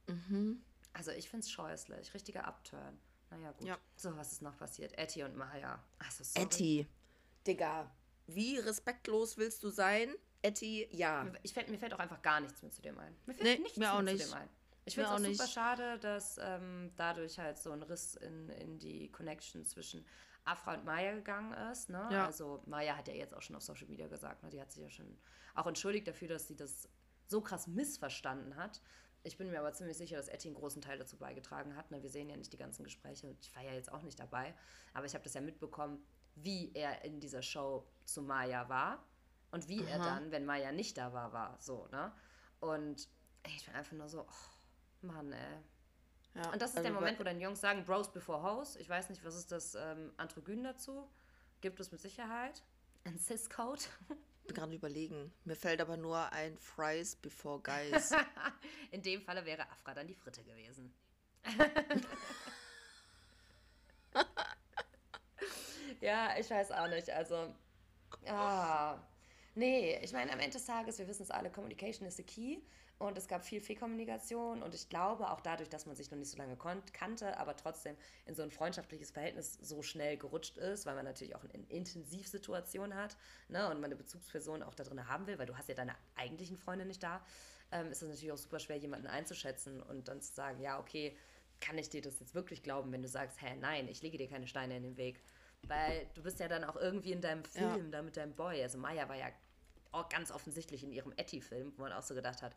Also 0.93 1.11
ich 1.13 1.29
finde 1.29 1.45
es 1.45 1.51
scheußlich. 1.51 2.15
Richtiger 2.15 2.45
Upturn. 2.47 2.99
Naja, 3.31 3.53
gut. 3.53 3.67
Ja. 3.67 3.79
So, 3.97 4.17
was 4.17 4.33
ist 4.33 4.43
noch 4.43 4.57
passiert? 4.57 4.97
Etty 4.99 5.23
und 5.23 5.37
Maya. 5.37 5.83
Also, 5.99 6.23
sorry. 6.23 6.45
Etty. 6.47 6.87
Digga, 7.47 7.91
wie 8.27 8.59
respektlos 8.59 9.37
willst 9.37 9.63
du 9.65 9.71
sein? 9.71 10.15
Etty, 10.43 10.89
ja. 10.91 11.27
Ich 11.43 11.55
fällt, 11.55 11.69
mir 11.71 11.79
fällt 11.79 11.95
auch 11.95 11.99
einfach 12.01 12.21
gar 12.23 12.41
nichts 12.41 12.61
mehr 12.63 12.71
zu 12.71 12.83
dem 12.83 12.99
ein. 12.99 13.17
Mir 13.27 13.35
fällt 13.35 13.45
Nee, 13.49 13.63
nichts 13.63 13.79
mir 13.79 13.93
auch 13.93 14.03
mehr 14.03 14.13
nicht. 14.15 14.25
zu 14.27 14.31
dem 14.33 14.39
ein. 14.39 14.49
Ich 14.85 14.95
finde 14.97 15.11
es 15.11 15.15
auch 15.15 15.21
auch 15.21 15.33
super 15.33 15.47
schade, 15.49 15.99
dass 16.01 16.39
ähm, 16.43 16.91
dadurch 16.97 17.39
halt 17.39 17.57
so 17.57 17.71
ein 17.71 17.83
Riss 17.85 18.17
in, 18.17 18.49
in 18.49 18.79
die 18.81 19.11
Connection 19.13 19.65
zwischen 19.65 20.05
Afra 20.45 20.75
und 20.75 20.85
Maya 20.85 21.15
gegangen 21.15 21.53
ist. 21.71 21.89
Ne? 21.89 22.09
Ja. 22.11 22.27
Also 22.27 22.63
Maya 22.67 22.97
hat 22.97 23.07
ja 23.07 23.15
jetzt 23.15 23.33
auch 23.35 23.43
schon 23.43 23.55
auf 23.55 23.63
Social 23.63 23.87
Media 23.87 24.09
gesagt, 24.09 24.43
ne? 24.43 24.51
die 24.51 24.61
hat 24.61 24.73
sich 24.73 24.83
ja 24.83 24.91
schon 24.91 25.17
auch 25.55 25.69
entschuldigt 25.69 26.09
dafür, 26.09 26.27
dass 26.27 26.49
sie 26.49 26.57
das 26.57 26.89
so 27.29 27.41
krass 27.41 27.69
missverstanden 27.69 28.57
hat. 28.57 28.83
Ich 29.23 29.39
bin 29.39 29.49
mir 29.53 29.61
aber 29.61 29.73
ziemlich 29.73 29.97
sicher, 29.97 30.17
dass 30.17 30.27
Etty 30.27 30.49
einen 30.49 30.57
großen 30.57 30.83
Teil 30.83 30.99
dazu 30.99 31.17
beigetragen 31.17 31.77
hat. 31.77 31.93
Ne? 31.93 32.03
Wir 32.03 32.11
sehen 32.11 32.29
ja 32.29 32.37
nicht 32.37 32.53
die 32.53 32.57
ganzen 32.57 32.83
Gespräche. 32.83 33.29
und 33.29 33.39
Ich 33.41 33.55
war 33.55 33.63
ja 33.63 33.73
jetzt 33.73 33.93
auch 33.93 34.03
nicht 34.03 34.19
dabei. 34.19 34.53
Aber 34.95 35.07
ich 35.07 35.15
habe 35.15 35.23
das 35.23 35.35
ja 35.35 35.41
mitbekommen, 35.41 36.05
wie 36.35 36.73
er 36.75 37.05
in 37.05 37.21
dieser 37.21 37.43
Show 37.43 37.87
zu 38.05 38.21
Maya 38.23 38.69
war 38.69 39.07
und 39.53 39.69
wie 39.69 39.85
er 39.85 39.99
dann, 39.99 40.31
wenn 40.33 40.45
Maya 40.47 40.73
nicht 40.73 40.99
da 40.99 41.13
war, 41.13 41.33
war. 41.33 41.57
So, 41.61 41.87
ne? 41.93 42.11
Und 42.61 43.07
ey, 43.43 43.53
ich 43.55 43.67
bin 43.67 43.75
einfach 43.75 43.93
nur 43.93 44.09
so, 44.09 44.23
oh, 44.23 45.07
Mann, 45.07 45.31
ey. 45.33 45.39
ja. 46.35 46.51
Und 46.51 46.61
das 46.61 46.71
ist 46.71 46.79
also 46.79 46.89
der 46.89 46.93
Moment, 46.93 47.21
wo 47.21 47.23
dann 47.23 47.39
Jungs 47.41 47.61
sagen, 47.61 47.85
Bros 47.85 48.11
before 48.11 48.43
Hoes. 48.43 48.77
Ich 48.77 48.89
weiß 48.89 49.11
nicht, 49.11 49.23
was 49.25 49.37
ist 49.37 49.53
das 49.53 49.75
ähm, 49.75 50.11
Androgyn 50.17 50.65
dazu? 50.65 51.07
Gibt 51.61 51.79
es 51.81 51.93
mit 51.93 52.01
Sicherheit. 52.01 52.63
Ein 53.05 53.19
Cis-Code. 53.19 53.83
Ich 54.41 54.47
bin 54.47 54.57
gerade 54.57 54.75
überlegen. 54.75 55.33
Mir 55.45 55.55
fällt 55.55 55.81
aber 55.81 55.97
nur 55.97 56.33
ein 56.33 56.57
Fries 56.57 57.15
before 57.15 57.61
Guys. 57.61 58.11
In 58.91 59.03
dem 59.03 59.21
Falle 59.21 59.45
wäre 59.45 59.71
Afra 59.71 59.93
dann 59.95 60.09
die 60.09 60.15
Fritte 60.15 60.43
gewesen. 60.43 60.95
ja, 66.01 66.37
ich 66.39 66.49
weiß 66.51 66.73
auch 66.73 66.89
nicht. 66.89 67.11
Also, 67.11 67.55
ah, 68.27 68.99
nee, 69.55 69.99
ich 70.03 70.13
meine, 70.13 70.33
am 70.33 70.39
Ende 70.41 70.53
des 70.53 70.67
Tages, 70.67 70.99
wir 70.99 71.09
wissen 71.09 71.23
es 71.23 71.31
alle, 71.31 71.51
Communication 71.51 72.07
is 72.07 72.17
the 72.17 72.23
key. 72.23 72.59
Und 72.99 73.19
es 73.19 73.27
gab 73.27 73.45
viel 73.45 73.61
Fehlkommunikation. 73.61 74.63
Und 74.63 74.77
ich 74.77 74.89
glaube, 74.89 75.29
auch 75.31 75.41
dadurch, 75.41 75.69
dass 75.69 75.87
man 75.87 75.97
sich 75.97 76.11
noch 76.13 76.19
nicht 76.19 76.31
so 76.31 76.39
lange 76.39 76.57
kannte, 76.93 77.37
aber 77.37 77.57
trotzdem 77.57 77.97
in 78.27 78.37
so 78.37 78.45
ein 78.45 78.53
freundschaftliches 78.53 79.11
Verhältnis 79.11 79.59
so 79.61 79.83
schnell 79.83 80.17
gerutscht 80.17 80.57
ist, 80.57 80.87
weil 80.87 80.95
man 80.95 81.05
natürlich 81.05 81.35
auch 81.35 81.43
eine 81.43 81.65
Intensivsituation 81.69 82.95
hat 82.95 83.17
ne, 83.49 83.67
und 83.69 83.81
man 83.81 83.87
eine 83.87 83.97
Bezugsperson 83.97 84.63
auch 84.63 84.75
da 84.75 84.85
drin 84.85 85.09
haben 85.09 85.27
will, 85.27 85.37
weil 85.39 85.47
du 85.47 85.57
hast 85.59 85.69
ja 85.69 85.75
deine 85.75 85.97
eigentlichen 86.15 86.57
Freunde 86.57 86.85
nicht 86.85 87.03
da, 87.03 87.25
ähm, 87.73 87.91
ist 87.91 88.03
es 88.03 88.09
natürlich 88.09 88.31
auch 88.33 88.39
super 88.39 88.61
schwer, 88.61 88.77
jemanden 88.77 89.09
einzuschätzen 89.09 89.83
und 89.83 90.07
dann 90.07 90.21
zu 90.21 90.33
sagen, 90.33 90.61
ja, 90.61 90.79
okay, 90.79 91.17
kann 91.61 91.79
ich 91.79 91.89
dir 91.91 92.03
das 92.03 92.21
jetzt 92.21 92.35
wirklich 92.37 92.63
glauben, 92.63 92.93
wenn 92.93 93.03
du 93.03 93.09
sagst, 93.09 93.41
hä, 93.43 93.57
nein, 93.61 93.89
ich 93.89 94.03
lege 94.03 94.19
dir 94.19 94.29
keine 94.29 94.47
Steine 94.47 94.77
in 94.77 94.83
den 94.83 94.97
Weg. 94.97 95.21
Weil 95.69 96.09
du 96.15 96.23
bist 96.23 96.41
ja 96.41 96.49
dann 96.49 96.65
auch 96.65 96.77
irgendwie 96.77 97.13
in 97.13 97.21
deinem 97.21 97.43
Ja. 97.55 97.75
Film 97.75 97.91
da 97.93 98.03
mit 98.03 98.17
deinem 98.17 98.35
Boy. 98.35 98.63
Also 98.63 98.79
Maya 98.79 99.09
war 99.09 99.17
ja 99.17 99.29
auch 99.93 100.09
ganz 100.09 100.31
offensichtlich 100.31 100.83
in 100.83 100.93
ihrem 100.93 101.13
Etty-Film, 101.17 101.73
wo 101.77 101.83
man 101.83 101.93
auch 101.93 102.03
so 102.03 102.15
gedacht 102.15 102.43
hat, 102.43 102.57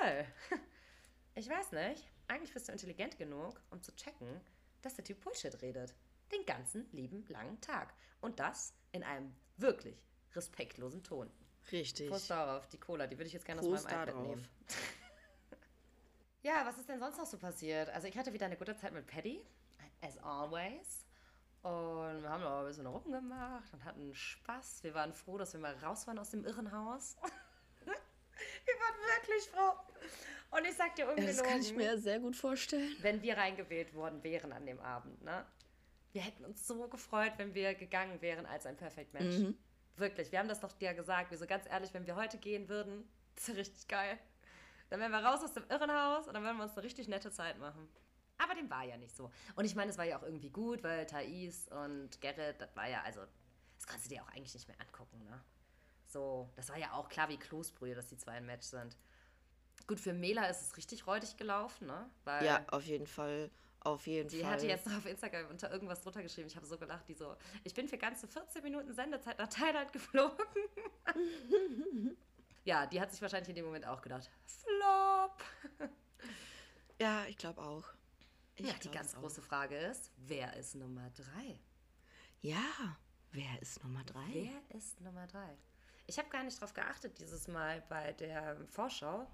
geil, 0.00 0.26
ich 1.34 1.48
weiß 1.48 1.72
nicht, 1.72 2.10
eigentlich 2.28 2.52
bist 2.52 2.68
du 2.68 2.72
intelligent 2.72 3.18
genug, 3.18 3.60
um 3.70 3.82
zu 3.82 3.94
checken, 3.94 4.40
dass 4.80 4.94
der 4.94 5.04
Typ 5.04 5.20
Bullshit 5.20 5.60
redet. 5.62 5.94
Den 6.32 6.44
ganzen 6.46 6.90
lieben 6.92 7.24
langen 7.28 7.60
Tag. 7.60 7.94
Und 8.20 8.40
das 8.40 8.74
in 8.92 9.02
einem 9.02 9.34
wirklich 9.58 10.02
respektlosen 10.34 11.02
Ton. 11.02 11.30
Richtig. 11.70 12.08
Prost 12.08 12.30
darauf, 12.30 12.66
die 12.68 12.78
Cola, 12.78 13.06
die 13.06 13.16
würde 13.18 13.26
ich 13.26 13.34
jetzt 13.34 13.44
gerne 13.44 13.60
aus 13.60 13.66
Prost 13.66 13.84
meinem 13.84 14.06
da 14.06 14.12
iPad 14.12 14.22
nehmen. 14.22 14.48
ja, 16.42 16.66
was 16.66 16.78
ist 16.78 16.88
denn 16.88 16.98
sonst 16.98 17.18
noch 17.18 17.26
so 17.26 17.38
passiert? 17.38 17.90
Also 17.90 18.08
ich 18.08 18.16
hatte 18.16 18.32
wieder 18.32 18.46
eine 18.46 18.56
gute 18.56 18.74
Zeit 18.76 18.92
mit 18.92 19.06
Paddy, 19.06 19.44
as 20.00 20.18
always. 20.18 21.01
Und 21.62 22.22
wir 22.22 22.28
haben 22.28 22.42
noch 22.42 22.60
ein 22.60 22.66
bisschen 22.66 22.86
rumgemacht 22.86 23.72
und 23.72 23.84
hatten 23.84 24.12
Spaß. 24.14 24.82
Wir 24.82 24.94
waren 24.94 25.12
froh, 25.12 25.38
dass 25.38 25.52
wir 25.52 25.60
mal 25.60 25.74
raus 25.76 26.06
waren 26.08 26.18
aus 26.18 26.30
dem 26.30 26.44
Irrenhaus. 26.44 27.16
wir 27.84 28.74
waren 28.74 29.20
wirklich 29.20 29.48
froh. 29.48 29.76
Und 30.50 30.66
ich 30.66 30.74
sag 30.74 30.96
dir 30.96 31.08
ungelogen, 31.08 31.36
das 31.36 31.42
kann 31.42 31.60
ich 31.60 31.74
mir 31.74 31.96
sehr 31.98 32.18
gut 32.18 32.36
vorstellen. 32.36 32.94
wenn 33.00 33.22
wir 33.22 33.36
reingewählt 33.36 33.94
worden 33.94 34.22
wären 34.24 34.52
an 34.52 34.66
dem 34.66 34.80
Abend, 34.80 35.22
ne? 35.22 35.46
Wir 36.12 36.20
hätten 36.20 36.44
uns 36.44 36.66
so 36.66 36.88
gefreut, 36.88 37.32
wenn 37.38 37.54
wir 37.54 37.74
gegangen 37.74 38.20
wären 38.20 38.44
als 38.44 38.66
ein 38.66 38.76
Perfect 38.76 39.14
Match. 39.14 39.38
Mhm. 39.38 39.56
Wirklich, 39.96 40.30
wir 40.30 40.40
haben 40.40 40.48
das 40.48 40.60
doch 40.60 40.72
dir 40.72 40.92
gesagt. 40.92 41.30
Wir 41.30 41.38
so 41.38 41.46
ganz 41.46 41.64
ehrlich, 41.66 41.94
wenn 41.94 42.06
wir 42.06 42.16
heute 42.16 42.38
gehen 42.38 42.68
würden, 42.68 43.08
das 43.36 43.48
ist 43.48 43.56
richtig 43.56 43.88
geil. 43.88 44.18
Dann 44.90 45.00
wären 45.00 45.12
wir 45.12 45.24
raus 45.24 45.42
aus 45.42 45.54
dem 45.54 45.64
Irrenhaus 45.70 46.26
und 46.26 46.34
dann 46.34 46.42
würden 46.42 46.58
wir 46.58 46.64
uns 46.64 46.74
eine 46.74 46.82
richtig 46.82 47.08
nette 47.08 47.30
Zeit 47.30 47.58
machen. 47.58 47.88
Aber 48.38 48.54
dem 48.54 48.68
war 48.70 48.84
ja 48.84 48.96
nicht 48.96 49.16
so. 49.16 49.30
Und 49.54 49.64
ich 49.64 49.74
meine, 49.74 49.90
es 49.90 49.98
war 49.98 50.04
ja 50.04 50.18
auch 50.18 50.22
irgendwie 50.22 50.50
gut, 50.50 50.82
weil 50.82 51.06
Thais 51.06 51.68
und 51.68 52.20
Gerrit, 52.20 52.60
das 52.60 52.74
war 52.76 52.88
ja, 52.88 53.02
also, 53.02 53.20
das 53.76 53.86
kannst 53.86 54.06
du 54.06 54.08
dir 54.10 54.22
auch 54.22 54.28
eigentlich 54.30 54.54
nicht 54.54 54.66
mehr 54.68 54.80
angucken, 54.80 55.22
ne? 55.24 55.40
So, 56.08 56.50
das 56.56 56.68
war 56.68 56.76
ja 56.76 56.92
auch 56.92 57.08
klar 57.08 57.28
wie 57.28 57.38
Kloßbrühe, 57.38 57.94
dass 57.94 58.06
die 58.06 58.16
zwei 58.18 58.32
ein 58.32 58.46
Match 58.46 58.66
sind. 58.66 58.96
Gut, 59.86 59.98
für 59.98 60.12
Mela 60.12 60.46
ist 60.46 60.60
es 60.60 60.76
richtig 60.76 61.06
räudig 61.06 61.36
gelaufen, 61.36 61.86
ne? 61.86 62.10
Weil 62.24 62.44
Ja, 62.44 62.64
auf 62.70 62.84
jeden 62.84 63.06
Fall. 63.06 63.50
Auf 63.84 64.06
jeden 64.06 64.28
Die 64.28 64.42
Fall. 64.42 64.50
hatte 64.52 64.66
jetzt 64.66 64.86
noch 64.86 64.96
auf 64.98 65.06
Instagram 65.06 65.48
unter 65.48 65.72
irgendwas 65.72 66.02
drunter 66.02 66.22
geschrieben. 66.22 66.46
Ich 66.46 66.54
habe 66.54 66.66
so 66.66 66.78
gelacht, 66.78 67.08
die 67.08 67.14
so, 67.14 67.34
ich 67.64 67.74
bin 67.74 67.88
für 67.88 67.98
ganze 67.98 68.28
14 68.28 68.62
Minuten 68.62 68.92
Sendezeit 68.94 69.38
nach 69.38 69.48
Thailand 69.48 69.92
geflogen. 69.92 70.36
ja, 72.64 72.86
die 72.86 73.00
hat 73.00 73.10
sich 73.10 73.20
wahrscheinlich 73.20 73.48
in 73.48 73.56
dem 73.56 73.64
Moment 73.64 73.86
auch 73.86 74.00
gedacht, 74.02 74.30
Flop. 74.46 75.42
Ja, 77.00 77.24
ich 77.26 77.36
glaube 77.36 77.60
auch. 77.60 77.84
Ich 78.62 78.68
ja, 78.72 78.78
die 78.78 78.90
ganz 78.90 79.14
auch. 79.14 79.20
große 79.20 79.42
Frage 79.42 79.76
ist, 79.76 80.10
wer 80.16 80.54
ist 80.56 80.74
Nummer 80.74 81.10
drei? 81.10 81.58
Ja, 82.40 82.96
wer 83.32 83.60
ist 83.62 83.82
Nummer 83.82 84.04
drei? 84.04 84.28
Wer 84.32 84.76
ist 84.78 85.00
Nummer 85.00 85.26
drei? 85.26 85.56
Ich 86.06 86.18
habe 86.18 86.28
gar 86.28 86.42
nicht 86.42 86.60
drauf 86.60 86.74
geachtet 86.74 87.18
dieses 87.18 87.48
Mal 87.48 87.82
bei 87.88 88.12
der 88.12 88.56
Vorschau. 88.70 89.26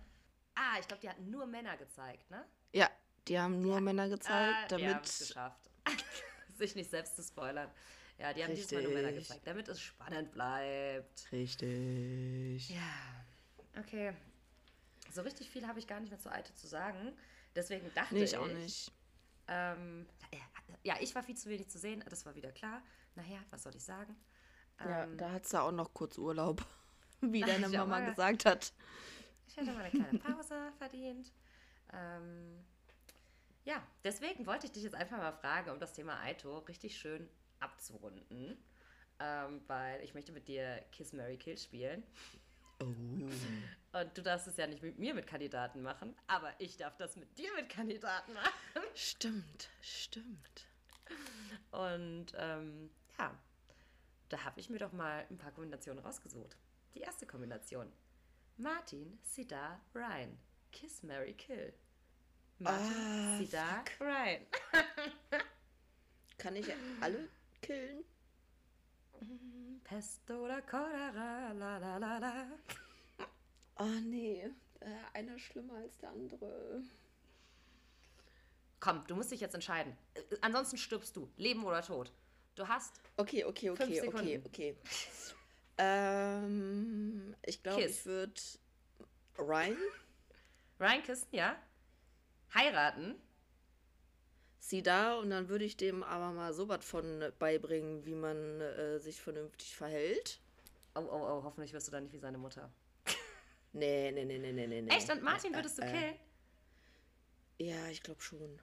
Ah, 0.55 0.77
ich 0.81 0.87
glaube, 0.89 1.01
die 1.01 1.09
hatten 1.09 1.31
nur 1.31 1.47
Männer 1.47 1.77
gezeigt, 1.77 2.31
ne? 2.31 2.45
Ja, 2.73 2.91
die 3.27 3.39
haben 3.39 3.61
nur 3.61 3.81
Männer 3.81 4.09
gezeigt, 4.09 4.73
Ah, 4.73 4.77
die 4.77 4.87
haben 4.89 5.03
es 5.03 5.19
damit. 5.19 5.29
geschafft. 5.29 5.71
Sich 6.59 6.75
nicht 6.75 6.91
selbst 6.91 7.17
zu 7.17 7.23
spoilern. 7.23 7.71
Ja, 8.19 8.33
die 8.33 8.43
haben 8.43 8.55
diesmal 8.55 8.83
nur 8.83 8.93
Männer 8.93 9.09
Richtig. 9.09 9.29
gezeigt, 9.29 9.47
damit 9.47 9.69
es 9.69 9.81
spannend 9.81 10.33
bleibt. 10.33 11.31
Richtig. 11.31 12.69
Ja, 12.71 13.25
okay. 13.79 14.13
So 15.13 15.23
richtig 15.23 15.49
viel 15.51 15.67
habe 15.67 15.79
ich 15.79 15.87
gar 15.87 16.01
nicht 16.01 16.11
mehr 16.11 16.19
zu 16.19 16.31
Alte 16.31 16.53
zu 16.55 16.67
sagen. 16.67 17.17
Deswegen 17.55 17.93
dachte 17.95 18.15
Nee, 18.15 18.25
ich. 18.25 18.33
ich 18.33 18.37
auch 18.39 18.47
nicht. 18.49 18.93
Ähm, 19.49 20.07
ja, 20.83 20.97
ich 21.01 21.15
war 21.15 21.23
viel 21.23 21.37
zu 21.37 21.49
wenig 21.49 21.69
zu 21.69 21.79
sehen, 21.79 22.05
das 22.09 22.25
war 22.27 22.35
wieder 22.35 22.53
klar. 22.53 22.83
Naja, 23.15 23.39
was 23.51 23.63
soll 23.63 23.75
ich 23.75 23.85
sagen? 23.85 24.15
Ja, 24.81 25.05
Ähm, 25.05 25.17
da 25.19 25.33
hat 25.33 25.47
sie 25.47 25.61
auch 25.61 25.73
noch 25.73 25.93
kurz 25.93 26.19
Urlaub, 26.19 26.65
wie 27.21 27.41
deine 27.41 27.67
Ja, 27.73 27.81
Mama 27.81 27.97
aber- 27.99 28.07
gesagt 28.11 28.45
hat. 28.45 28.73
Ich 29.47 29.57
hätte 29.57 29.73
mal 29.73 29.83
eine 29.85 29.91
kleine 29.91 30.19
Pause 30.19 30.73
verdient. 30.79 31.33
Ähm, 31.93 32.65
ja, 33.65 33.83
deswegen 34.05 34.47
wollte 34.47 34.67
ich 34.67 34.73
dich 34.73 34.83
jetzt 34.85 34.95
einfach 34.95 35.17
mal 35.17 35.33
fragen, 35.33 35.71
um 35.71 35.81
das 35.81 35.95
Thema 35.95 36.21
Aito 36.21 36.59
richtig 36.61 36.97
schön 36.99 37.29
abzurunden. 37.61 38.57
Ähm, 39.21 39.63
weil 39.67 40.05
ich 40.05 40.15
möchte 40.15 40.31
mit 40.33 40.47
dir 40.49 40.85
Kiss 40.93 41.13
Mary 41.13 41.37
Kill 41.39 41.57
spielen. 41.59 42.05
Oh. 42.81 42.85
Und 43.99 44.17
du 44.17 44.23
darfst 44.23 44.47
es 44.47 44.57
ja 44.57 44.67
nicht 44.67 44.83
mit 44.83 44.99
mir 44.99 45.15
mit 45.15 45.27
Kandidaten 45.27 45.83
machen, 45.83 46.15
aber 46.27 46.53
ich 46.59 46.77
darf 46.77 46.97
das 46.97 47.17
mit 47.17 47.37
dir 47.39 47.53
mit 47.55 47.69
Kandidaten 47.69 48.33
machen. 48.35 48.83
Stimmt, 48.95 49.69
stimmt. 49.81 50.67
Und 51.71 52.27
ähm, 52.37 52.91
ja, 53.19 53.35
da 54.29 54.45
habe 54.45 54.61
ich 54.61 54.71
mir 54.71 54.79
doch 54.79 54.93
mal 54.93 55.27
ein 55.31 55.39
paar 55.39 55.53
Kombinationen 55.53 56.05
rausgesucht. 56.05 56.57
Die 56.95 57.01
erste 57.01 57.27
Kombination. 57.27 57.91
Martin, 58.57 59.19
Sidar, 59.23 59.81
Ryan. 59.95 60.39
Kiss, 60.71 61.03
Mary, 61.03 61.33
Kill. 61.35 61.73
Martin, 62.59 62.93
Ah, 62.95 63.39
Sidar, 63.39 63.85
Ryan. 64.01 64.47
Kann 66.37 66.57
ich 66.57 66.67
alle 67.01 67.29
killen? 67.63 68.05
Pest 69.89 70.31
oder 70.31 70.61
Cholera, 70.63 71.53
la 71.53 71.79
la 71.79 71.97
la 71.97 72.19
la. 72.19 72.47
Oh 73.79 73.85
nee, 74.05 74.43
äh, 74.81 74.87
einer 75.15 75.39
schlimmer 75.39 75.77
als 75.77 75.97
der 75.99 76.11
andere. 76.11 76.83
Komm, 78.81 79.07
du 79.07 79.15
musst 79.17 79.31
dich 79.31 79.41
jetzt 79.41 79.55
entscheiden. 79.55 79.97
Äh, 80.15 80.21
Ansonsten 80.43 80.77
stirbst 80.77 81.17
du. 81.17 81.31
Leben 81.39 81.65
oder 81.65 81.83
Tod. 81.83 82.13
Du 82.55 82.69
hast 82.69 83.01
Okay, 83.17 83.45
okay, 83.45 83.75
Fünf 83.75 83.81
okay, 83.81 84.09
okay, 84.09 84.43
okay. 84.45 84.77
Ähm, 85.79 87.35
ich 87.47 87.63
glaube, 87.63 87.83
ich 87.83 88.05
würde 88.05 88.41
Ryan, 89.39 89.77
Ryan 90.79 91.03
küssen, 91.03 91.29
ja? 91.33 91.57
Heiraten. 92.55 93.15
Sie 94.69 94.83
da 94.83 95.15
und 95.17 95.31
dann 95.31 95.49
würde 95.49 95.65
ich 95.65 95.77
dem 95.77 96.03
aber 96.03 96.33
mal 96.33 96.53
so 96.53 96.69
was 96.69 96.85
von 96.85 97.25
beibringen, 97.39 98.05
wie 98.05 98.15
man 98.15 98.61
äh, 98.61 98.99
sich 98.99 99.21
vernünftig 99.21 99.75
verhält. 99.75 100.41
Oh, 100.95 101.01
oh, 101.01 101.09
oh, 101.11 101.43
hoffentlich 101.45 101.73
wirst 101.73 101.89
du 101.89 101.93
dann 101.93 102.05
nicht 102.05 102.13
wie 102.13 102.19
seine 102.19 102.39
Mutter. 102.39 102.71
Nee, 103.75 104.11
nee, 104.13 104.25
nee, 104.25 104.39
nee, 104.39 104.51
nee, 104.53 104.67
nee. 104.67 104.89
Echt? 104.91 105.11
Und 105.13 105.23
Martin 105.23 105.53
Äh, 105.53 105.57
würdest 105.57 105.77
du 105.79 105.83
äh, 105.83 105.93
killen? 105.93 106.15
Ja, 107.59 107.87
ich 107.89 108.03
glaube 108.03 108.21
schon. 108.23 108.59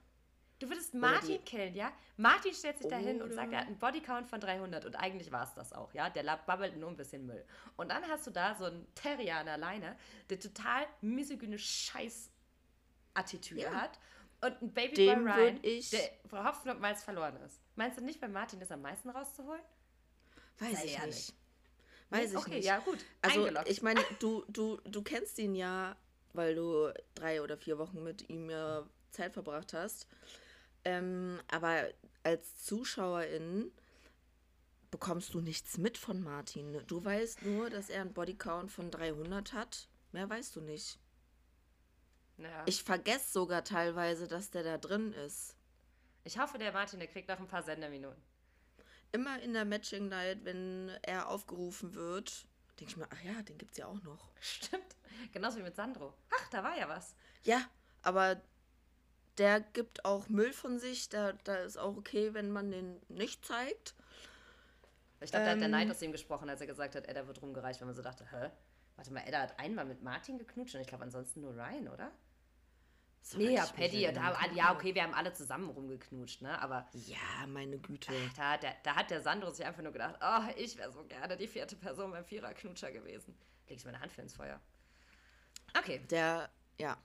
Du 0.58 0.68
würdest 0.68 0.94
Martin 0.94 1.28
die- 1.28 1.38
killen, 1.44 1.74
ja? 1.76 1.92
Martin 2.16 2.52
stellt 2.52 2.78
sich 2.78 2.88
dahin 2.88 3.22
und 3.22 3.32
sagt, 3.32 3.52
er 3.52 3.60
hat 3.60 3.66
einen 3.68 3.78
Bodycount 3.78 4.26
von 4.26 4.40
300 4.40 4.84
und 4.84 4.96
eigentlich 4.96 5.30
war 5.30 5.44
es 5.44 5.54
das 5.54 5.72
auch, 5.72 5.94
ja? 5.94 6.10
Der 6.10 6.24
lab- 6.24 6.44
babbelt 6.46 6.76
nur 6.76 6.90
ein 6.90 6.96
bisschen 6.96 7.24
Müll. 7.24 7.44
Und 7.76 7.90
dann 7.90 8.02
hast 8.08 8.26
du 8.26 8.32
da 8.32 8.56
so 8.56 8.64
einen 8.64 8.92
Terrier 8.96 9.36
an 9.36 9.46
der 9.46 9.58
Leine, 9.58 9.96
der 10.28 10.40
total 10.40 10.86
misogyne 11.02 11.56
Scheiß-Attitüde 11.58 13.60
Ja. 13.62 13.70
hat 13.74 13.96
und 14.42 14.62
ein 14.62 14.72
Babyboy 14.72 15.06
Dem 15.06 15.26
Ryan, 15.26 15.36
würd 15.38 15.64
ich- 15.66 15.90
der 15.90 16.10
Hopfen 16.44 16.70
und 16.70 16.80
Malz 16.80 17.02
verloren 17.04 17.36
ist. 17.42 17.60
Meinst 17.74 17.98
du 17.98 18.04
nicht, 18.04 18.20
bei 18.20 18.28
Martin 18.28 18.60
ist 18.60 18.70
am 18.72 18.82
meisten 18.82 19.10
rauszuholen? 19.10 19.62
Weiß 20.58 20.72
Sei 20.78 20.84
ich 20.84 20.92
ehrlich. 20.98 21.14
nicht. 21.14 21.34
Weiß 22.10 22.30
ich 22.32 22.36
okay, 22.38 22.50
nicht. 22.56 22.64
ja 22.66 22.78
gut, 22.78 22.98
Also, 23.22 23.40
eingeloggt. 23.40 23.68
ich 23.68 23.82
meine, 23.82 24.00
du, 24.20 24.44
du, 24.48 24.76
du 24.84 25.02
kennst 25.02 25.38
ihn 25.38 25.54
ja, 25.54 25.96
weil 26.34 26.54
du 26.54 26.92
drei 27.14 27.42
oder 27.42 27.56
vier 27.56 27.78
Wochen 27.78 28.02
mit 28.02 28.28
ihm 28.28 28.48
ja 28.50 28.86
Zeit 29.10 29.32
verbracht 29.32 29.72
hast. 29.72 30.06
Ähm, 30.84 31.40
aber 31.50 31.88
als 32.22 32.56
Zuschauerin 32.64 33.72
bekommst 34.90 35.34
du 35.34 35.40
nichts 35.40 35.78
mit 35.78 35.98
von 35.98 36.22
Martin. 36.22 36.80
Du 36.86 37.04
weißt 37.04 37.42
nur, 37.42 37.70
dass 37.70 37.90
er 37.90 38.02
einen 38.02 38.12
Bodycount 38.14 38.70
von 38.70 38.90
300 38.90 39.52
hat. 39.52 39.88
Mehr 40.12 40.28
weißt 40.30 40.54
du 40.56 40.60
nicht. 40.60 40.98
Ja. 42.38 42.64
Ich 42.66 42.82
vergesse 42.82 43.32
sogar 43.32 43.64
teilweise, 43.64 44.28
dass 44.28 44.50
der 44.50 44.62
da 44.62 44.78
drin 44.78 45.12
ist. 45.12 45.56
ich 46.24 46.38
hoffe, 46.38 46.58
der 46.58 46.72
Martin, 46.72 46.98
der 46.98 47.08
kriegt 47.08 47.28
noch 47.28 47.38
ein 47.38 47.46
paar 47.46 47.62
Senderminuten. 47.62 48.20
Immer 49.12 49.40
in 49.40 49.52
der 49.54 49.64
Matching 49.64 50.08
Night, 50.08 50.44
wenn 50.44 50.90
er 51.02 51.28
aufgerufen 51.28 51.94
wird, 51.94 52.46
denke 52.78 52.90
ich 52.90 52.96
mir, 52.96 53.06
ach 53.10 53.22
ja, 53.22 53.40
den 53.42 53.56
gibt's 53.56 53.78
ja 53.78 53.86
auch 53.86 54.02
noch. 54.02 54.30
Stimmt. 54.40 54.96
Genauso 55.32 55.58
wie 55.58 55.62
mit 55.62 55.76
Sandro. 55.76 56.12
Ach, 56.30 56.48
da 56.50 56.62
war 56.62 56.76
ja 56.76 56.88
was. 56.88 57.14
Ja, 57.44 57.62
aber 58.02 58.40
der 59.38 59.60
gibt 59.60 60.04
auch 60.04 60.28
Müll 60.28 60.52
von 60.52 60.78
sich. 60.78 61.08
Da, 61.08 61.32
da 61.44 61.56
ist 61.56 61.78
auch 61.78 61.96
okay, 61.96 62.34
wenn 62.34 62.50
man 62.50 62.70
den 62.70 63.00
nicht 63.08 63.44
zeigt. 63.46 63.94
Ich 65.20 65.30
glaube, 65.30 65.46
da 65.46 65.52
hat 65.52 65.58
der 65.60 65.66
Ähm. 65.66 65.70
Neid 65.70 65.90
aus 65.90 66.02
ihm 66.02 66.12
gesprochen, 66.12 66.50
als 66.50 66.60
er 66.60 66.66
gesagt 66.66 66.94
hat, 66.96 67.06
Edda 67.08 67.26
wird 67.26 67.40
rumgereicht, 67.40 67.80
wenn 67.80 67.86
man 67.88 67.96
so 67.96 68.02
dachte, 68.02 68.30
hä? 68.30 68.50
Warte 68.96 69.12
mal, 69.12 69.20
Edda 69.26 69.40
hat 69.40 69.58
einmal 69.58 69.84
mit 69.86 70.02
Martin 70.02 70.38
geknutscht 70.38 70.74
und 70.74 70.80
ich 70.82 70.86
glaube 70.86 71.04
ansonsten 71.04 71.40
nur 71.40 71.54
Ryan, 71.54 71.88
oder? 71.88 72.12
Nee, 73.34 73.54
ja, 73.54 73.66
Paddy, 73.66 74.02
da, 74.12 74.30
keine 74.32 74.54
ja, 74.56 74.66
Ahnung. 74.66 74.76
okay, 74.76 74.94
wir 74.94 75.02
haben 75.02 75.14
alle 75.14 75.32
zusammen 75.32 75.68
rumgeknutscht, 75.70 76.42
ne? 76.42 76.60
Aber 76.60 76.86
Ja, 76.92 77.46
meine 77.48 77.78
Güte. 77.78 78.12
da, 78.36 78.52
hat 78.52 78.62
der, 78.62 78.76
da 78.84 78.94
hat 78.94 79.10
der 79.10 79.20
Sandro 79.20 79.50
sich 79.50 79.66
einfach 79.66 79.82
nur 79.82 79.92
gedacht, 79.92 80.14
oh, 80.22 80.42
ich 80.56 80.76
wäre 80.76 80.92
so 80.92 81.04
gerne 81.04 81.36
die 81.36 81.48
vierte 81.48 81.74
Person 81.76 82.12
beim 82.12 82.24
Viererknutscher 82.24 82.92
gewesen. 82.92 83.36
Leg 83.68 83.78
ich 83.78 83.84
meine 83.84 83.98
Hand 84.00 84.12
für 84.12 84.22
ins 84.22 84.34
Feuer. 84.34 84.60
Okay, 85.76 86.00
Der, 86.10 86.48
ja, 86.78 86.96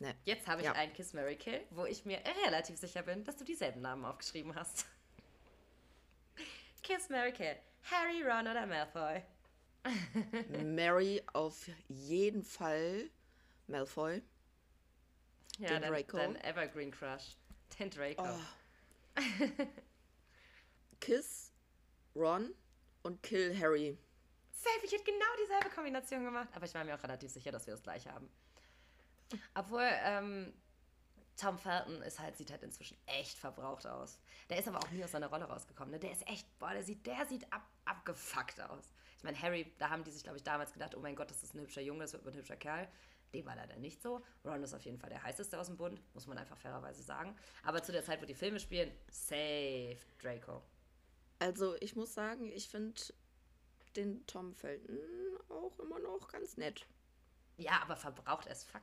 ne. 0.00 0.14
jetzt 0.24 0.48
habe 0.48 0.60
ich 0.62 0.66
Ja. 0.66 0.72
einen 0.72 0.92
Kiss 0.92 1.12
Mary 1.12 1.36
Kill, 1.36 1.60
wo 1.70 1.84
ich 1.86 2.04
mir 2.04 2.20
relativ 2.44 2.76
sicher 2.76 3.02
bin, 3.02 3.24
dass 3.24 3.36
du 3.36 3.44
dieselben 3.44 3.80
Namen 3.80 4.04
aufgeschrieben 4.04 4.54
hast. 4.56 4.84
Kiss 6.82 7.08
Mary 7.08 7.32
Kill. 7.32 7.56
Harry, 7.90 8.22
Ron 8.22 8.48
oder 8.48 8.66
Malfoy? 8.66 9.22
Mary 10.64 11.22
auf 11.32 11.68
jeden 11.88 12.42
Fall. 12.42 13.08
Malfoy. 13.66 14.22
Ja, 15.58 15.68
Den 15.68 15.82
dein, 15.82 15.92
Draco. 15.92 16.16
dein 16.16 16.36
Evergreen 16.44 16.90
Crush. 16.90 17.36
Den 17.78 17.90
Draco. 17.90 18.24
Oh. 18.24 19.20
Kiss, 21.00 21.52
Ron 22.14 22.54
und 23.02 23.22
Kill 23.22 23.58
Harry. 23.58 23.98
Safe, 24.52 24.80
ich 24.84 24.92
hätte 24.92 25.04
genau 25.04 25.26
dieselbe 25.42 25.70
Kombination 25.70 26.24
gemacht. 26.24 26.48
Aber 26.54 26.64
ich 26.64 26.74
war 26.74 26.84
mir 26.84 26.94
auch 26.94 27.02
relativ 27.02 27.30
sicher, 27.30 27.52
dass 27.52 27.66
wir 27.66 27.74
das 27.74 27.82
gleiche 27.82 28.12
haben. 28.12 28.28
Obwohl, 29.54 29.88
ähm, 30.04 30.52
Tom 31.36 31.58
Felton 31.58 32.02
ist 32.02 32.18
halt, 32.18 32.36
sieht 32.36 32.50
halt 32.50 32.62
inzwischen 32.62 32.96
echt 33.06 33.38
verbraucht 33.38 33.86
aus. 33.86 34.18
Der 34.50 34.58
ist 34.58 34.66
aber 34.66 34.78
auch 34.78 34.90
nie 34.90 35.04
aus 35.04 35.12
seiner 35.12 35.28
Rolle 35.28 35.44
rausgekommen. 35.44 35.92
Ne? 35.92 36.00
Der 36.00 36.10
ist 36.10 36.26
echt, 36.26 36.46
boah, 36.58 36.72
der 36.72 36.82
sieht, 36.82 37.06
der 37.06 37.26
sieht 37.26 37.50
ab, 37.52 37.62
abgefuckt 37.84 38.60
aus. 38.60 38.92
Ich 39.16 39.24
meine, 39.24 39.40
Harry, 39.40 39.72
da 39.78 39.90
haben 39.90 40.02
die 40.02 40.10
sich, 40.10 40.22
glaube 40.22 40.38
ich, 40.38 40.44
damals 40.44 40.72
gedacht, 40.72 40.94
oh 40.96 41.00
mein 41.00 41.14
Gott, 41.14 41.30
das 41.30 41.42
ist 41.42 41.54
ein 41.54 41.60
hübscher 41.60 41.80
Junge, 41.82 42.00
das 42.00 42.12
wird 42.12 42.26
ein 42.26 42.34
hübscher 42.34 42.56
Kerl. 42.56 42.88
Dem 43.34 43.44
war 43.46 43.56
leider 43.56 43.76
nicht 43.76 44.00
so. 44.02 44.22
Ron 44.44 44.62
ist 44.62 44.72
auf 44.74 44.84
jeden 44.84 44.98
Fall 44.98 45.10
der 45.10 45.22
heißeste 45.22 45.58
aus 45.58 45.66
dem 45.66 45.76
Bund, 45.76 46.00
muss 46.14 46.26
man 46.26 46.38
einfach 46.38 46.56
fairerweise 46.56 47.02
sagen. 47.02 47.36
Aber 47.62 47.82
zu 47.82 47.92
der 47.92 48.02
Zeit, 48.04 48.22
wo 48.22 48.26
die 48.26 48.34
Filme 48.34 48.58
spielen, 48.58 48.90
safe 49.10 49.98
Draco. 50.20 50.62
Also, 51.38 51.76
ich 51.80 51.94
muss 51.94 52.14
sagen, 52.14 52.50
ich 52.52 52.68
finde 52.68 53.00
den 53.96 54.26
Tom 54.26 54.54
Felton 54.54 54.98
auch 55.48 55.78
immer 55.78 55.98
noch 55.98 56.28
ganz 56.28 56.56
nett. 56.56 56.86
Ja, 57.58 57.80
aber 57.82 57.96
verbraucht 57.96 58.48
as 58.50 58.64
fuck. 58.64 58.82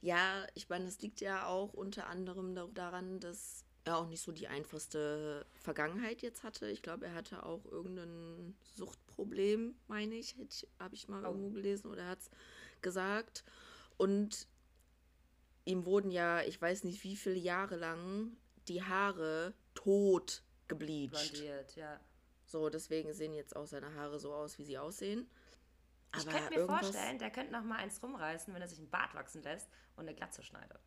Ja, 0.00 0.46
ich 0.54 0.68
meine, 0.68 0.86
das 0.86 1.00
liegt 1.02 1.20
ja 1.20 1.46
auch 1.46 1.74
unter 1.74 2.06
anderem 2.06 2.54
da- 2.54 2.68
daran, 2.72 3.20
dass 3.20 3.64
er 3.84 3.98
auch 3.98 4.06
nicht 4.08 4.22
so 4.22 4.32
die 4.32 4.48
einfachste 4.48 5.46
Vergangenheit 5.56 6.22
jetzt 6.22 6.42
hatte. 6.44 6.68
Ich 6.70 6.82
glaube, 6.82 7.06
er 7.06 7.14
hatte 7.14 7.44
auch 7.44 7.64
irgendein 7.66 8.56
Suchtproblem, 8.74 9.74
meine 9.88 10.14
ich, 10.14 10.36
habe 10.78 10.94
ich 10.94 11.08
mal 11.08 11.24
Oh. 11.24 11.28
irgendwo 11.28 11.50
gelesen 11.50 11.88
oder 11.90 12.02
er 12.04 12.08
hat 12.10 12.20
es 12.20 12.30
gesagt. 12.82 13.44
Und 13.96 14.48
ihm 15.64 15.84
wurden 15.84 16.10
ja, 16.10 16.42
ich 16.42 16.60
weiß 16.60 16.84
nicht 16.84 17.02
wie 17.04 17.16
viele 17.16 17.36
Jahre 17.36 17.76
lang, 17.76 18.36
die 18.68 18.82
Haare 18.82 19.54
tot 19.74 20.42
gebleicht. 20.68 21.10
Blondiert, 21.32 21.76
ja. 21.76 22.00
So, 22.46 22.68
deswegen 22.68 23.12
sehen 23.12 23.32
jetzt 23.34 23.54
auch 23.54 23.66
seine 23.66 23.94
Haare 23.94 24.18
so 24.18 24.34
aus, 24.34 24.58
wie 24.58 24.64
sie 24.64 24.78
aussehen. 24.78 25.30
Ich 26.16 26.22
Aber 26.22 26.32
könnte 26.32 26.50
mir 26.50 26.56
irgendwas- 26.60 26.80
vorstellen, 26.90 27.18
der 27.18 27.30
könnte 27.30 27.52
noch 27.52 27.62
mal 27.62 27.76
eins 27.76 28.02
rumreißen, 28.02 28.52
wenn 28.52 28.60
er 28.62 28.68
sich 28.68 28.78
einen 28.78 28.90
Bart 28.90 29.14
wachsen 29.14 29.42
lässt 29.42 29.68
und 29.96 30.08
eine 30.08 30.14
Glatze 30.14 30.42
schneidet. 30.42 30.80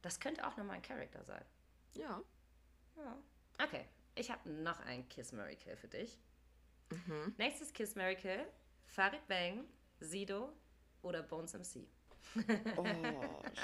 Das 0.00 0.18
könnte 0.20 0.46
auch 0.46 0.56
noch 0.56 0.64
mal 0.64 0.74
ein 0.74 0.82
Charakter 0.82 1.22
sein. 1.24 1.44
Ja. 1.94 2.22
Ja. 2.96 3.18
Okay, 3.62 3.86
ich 4.14 4.30
habe 4.30 4.48
noch 4.48 4.80
ein 4.80 5.06
Kiss 5.08 5.32
Mary 5.32 5.56
Kill 5.56 5.76
für 5.76 5.88
dich. 5.88 6.18
Mhm. 6.90 7.34
Nächstes 7.36 7.72
Kiss 7.74 7.94
Mary 7.96 8.16
Kill: 8.16 8.46
Farid 8.86 9.26
Bang, 9.28 9.64
Sido 10.00 10.52
oder 11.06 11.22
Bones 11.22 11.54
MC. 11.54 11.86
Oh, 12.76 12.84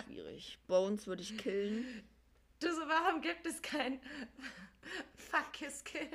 schwierig. 0.04 0.58
Bones 0.66 1.06
würde 1.06 1.22
ich 1.22 1.36
killen. 1.36 2.08
Du, 2.60 2.68
so 2.68 2.80
warum 2.88 3.20
gibt 3.20 3.44
es 3.46 3.60
kein 3.60 4.00
Fuck 5.16 5.52
Kiss 5.52 5.84
Kill? 5.84 6.08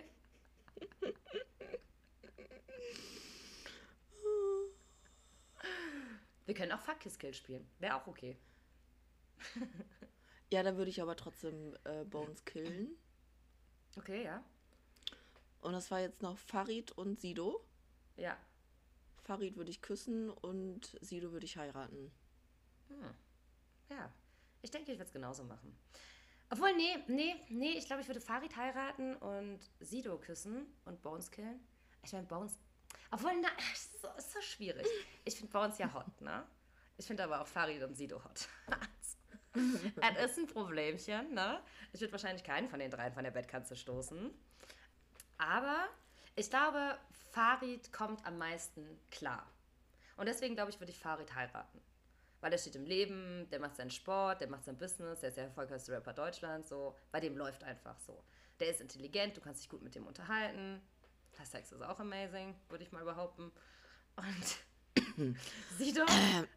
Wir 6.46 6.56
können 6.56 6.72
auch 6.72 6.80
Fuck 6.80 7.02
Kiss 7.02 7.20
Kill 7.20 7.34
spielen. 7.34 7.70
Wäre 7.80 7.96
auch 7.96 8.08
okay. 8.08 8.38
Ja, 10.50 10.64
da 10.64 10.78
würde 10.78 10.90
ich 10.90 11.02
aber 11.02 11.18
trotzdem 11.18 11.76
äh, 11.84 12.06
Bones 12.06 12.46
killen. 12.46 12.96
Okay, 13.98 14.24
ja. 14.24 14.42
Und 15.60 15.74
das 15.74 15.92
war 15.92 16.00
jetzt 16.00 16.22
noch 16.22 16.38
Farid 16.38 16.94
und 16.94 17.20
Sido. 17.20 17.66
Ja. 18.16 18.38
Farid 19.28 19.58
würde 19.58 19.70
ich 19.70 19.82
küssen 19.82 20.30
und 20.30 20.98
Sido 21.02 21.34
würde 21.34 21.46
ich 21.46 21.58
heiraten. 21.58 22.12
Ja. 23.90 24.14
Ich 24.62 24.72
denke, 24.72 24.92
ich 24.94 24.98
würde 24.98 25.08
es 25.08 25.14
genauso 25.14 25.44
machen. 25.44 25.78
Obwohl, 26.50 26.74
nee, 26.76 26.98
nee, 27.08 27.36
nee, 27.50 27.72
ich 27.72 27.86
glaube, 27.86 28.02
ich 28.02 28.08
würde 28.08 28.22
Farid 28.22 28.56
heiraten 28.56 29.18
und 29.18 29.60
Sido 29.82 30.18
küssen 30.18 30.66
und 30.86 31.02
Bones 31.02 31.30
killen. 31.30 31.60
Ich 32.04 32.14
meine, 32.14 32.26
Bones. 32.26 32.58
Obwohl, 33.12 33.34
na, 33.42 33.50
ist 33.74 34.02
so, 34.02 34.08
ist 34.18 34.32
so 34.32 34.42
schwierig. 34.42 34.88
Ich 35.26 35.36
finde 35.36 35.52
Bones 35.52 35.78
ja 35.78 35.94
hot, 35.94 36.22
ne? 36.22 36.46
Ich 36.98 37.06
finde 37.06 37.26
aber 37.26 37.42
auch 37.42 37.48
Farid 37.48 37.84
und 37.84 37.96
Sido 37.96 38.24
hot. 38.24 38.48
Es 40.20 40.32
ist 40.32 40.38
ein 40.38 40.46
Problemchen, 40.48 41.34
ne? 41.34 41.64
Ich 41.92 42.00
würde 42.00 42.12
wahrscheinlich 42.12 42.44
keinen 42.44 42.70
von 42.70 42.80
den 42.80 42.92
dreien 42.92 43.12
von 43.12 43.24
der 43.24 43.32
Bettkante 43.32 43.76
stoßen. 43.76 44.30
Aber 45.40 45.90
ich 46.38 46.50
glaube, 46.50 46.98
Farid 47.32 47.92
kommt 47.92 48.26
am 48.26 48.38
meisten 48.38 49.00
klar. 49.12 49.46
Und 50.16 50.28
deswegen 50.28 50.56
glaube 50.56 50.70
ich, 50.70 50.80
würde 50.80 50.92
ich 50.92 51.00
Farid 51.00 51.34
heiraten. 51.36 51.82
Weil 52.40 52.52
der 52.52 52.60
steht 52.60 52.76
im 52.76 52.86
Leben, 52.86 53.50
der 53.50 53.60
macht 53.60 53.76
seinen 53.76 53.90
Sport, 53.90 54.42
der 54.42 54.48
macht 54.48 54.64
sein 54.64 54.78
Business, 54.78 55.20
der 55.20 55.30
ist 55.30 55.38
der 55.38 55.46
erfolgreichste 55.46 55.92
Rapper 55.92 56.14
Deutschlands, 56.14 56.70
so. 56.70 56.96
Bei 57.12 57.20
dem 57.20 57.36
läuft 57.36 57.64
einfach 57.64 58.00
so. 58.00 58.24
Der 58.60 58.70
ist 58.70 58.80
intelligent, 58.82 59.36
du 59.36 59.42
kannst 59.42 59.62
dich 59.62 59.70
gut 59.70 59.82
mit 59.82 59.96
dem 59.96 60.06
unterhalten. 60.06 60.82
Der 61.38 61.46
Sex 61.46 61.72
ist 61.72 61.82
auch 61.82 62.00
amazing, 62.00 62.56
würde 62.70 62.84
ich 62.84 62.92
mal 62.92 63.04
behaupten. 63.04 63.52
Und 64.16 65.36
Sido, 65.78 66.06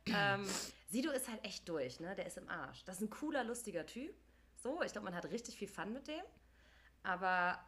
ähm, 0.07 0.47
Sido 0.91 1.11
ist 1.11 1.29
halt 1.29 1.43
echt 1.45 1.67
durch, 1.69 2.01
ne? 2.01 2.15
Der 2.15 2.27
ist 2.27 2.37
im 2.37 2.49
Arsch. 2.49 2.85
Das 2.85 2.97
ist 2.97 3.03
ein 3.03 3.11
cooler, 3.11 3.45
lustiger 3.45 3.87
Typ. 3.87 4.15
So, 4.57 4.83
ich 4.83 4.93
glaube, 4.93 5.07
man 5.07 5.15
hat 5.15 5.25
richtig 5.31 5.57
viel 5.57 5.69
Fun 5.69 5.93
mit 5.95 6.07
dem. 6.07 6.23
Aber 7.03 7.59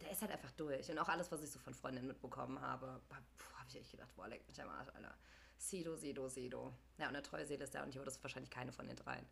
der 0.00 0.10
ist 0.10 0.20
halt 0.22 0.30
einfach 0.32 0.52
durch. 0.52 0.90
Und 0.90 0.98
auch 0.98 1.08
alles, 1.08 1.30
was 1.32 1.42
ich 1.42 1.50
so 1.50 1.58
von 1.58 1.74
Freundinnen 1.74 2.06
mitbekommen 2.06 2.60
habe, 2.60 2.86
habe 3.10 3.68
ich 3.68 3.76
echt 3.76 3.90
gedacht, 3.90 4.14
boah, 4.14 4.28
leck 4.28 4.46
mich 4.46 4.60
am 4.60 4.68
Arsch, 4.68 4.88
Alter. 4.94 5.14
Sido, 5.58 5.96
Sido, 5.96 6.28
Sido. 6.28 6.72
Ja, 6.98 7.08
und 7.08 7.14
eine 7.16 7.22
treue 7.22 7.46
Seele 7.46 7.64
ist 7.64 7.72
der 7.74 7.82
und 7.82 7.94
das 7.94 8.16
ist 8.16 8.22
wahrscheinlich 8.22 8.50
keine 8.50 8.72
von 8.72 8.86
den 8.86 8.96
dreien. 8.96 9.26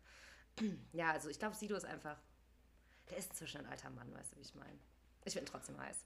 ja, 0.93 1.11
also 1.11 1.29
ich 1.29 1.37
glaube, 1.39 1.55
Sido 1.55 1.75
ist 1.75 1.85
einfach, 1.85 2.17
der 3.09 3.17
ist 3.17 3.29
inzwischen 3.29 3.59
ein 3.59 3.67
alter 3.67 3.89
Mann, 3.91 4.11
weißt 4.13 4.31
du, 4.33 4.37
wie 4.37 4.41
ich 4.41 4.55
meine. 4.55 4.79
Ich 5.23 5.33
finde 5.33 5.49
ihn 5.49 5.51
trotzdem 5.51 5.79
heiß. 5.79 6.05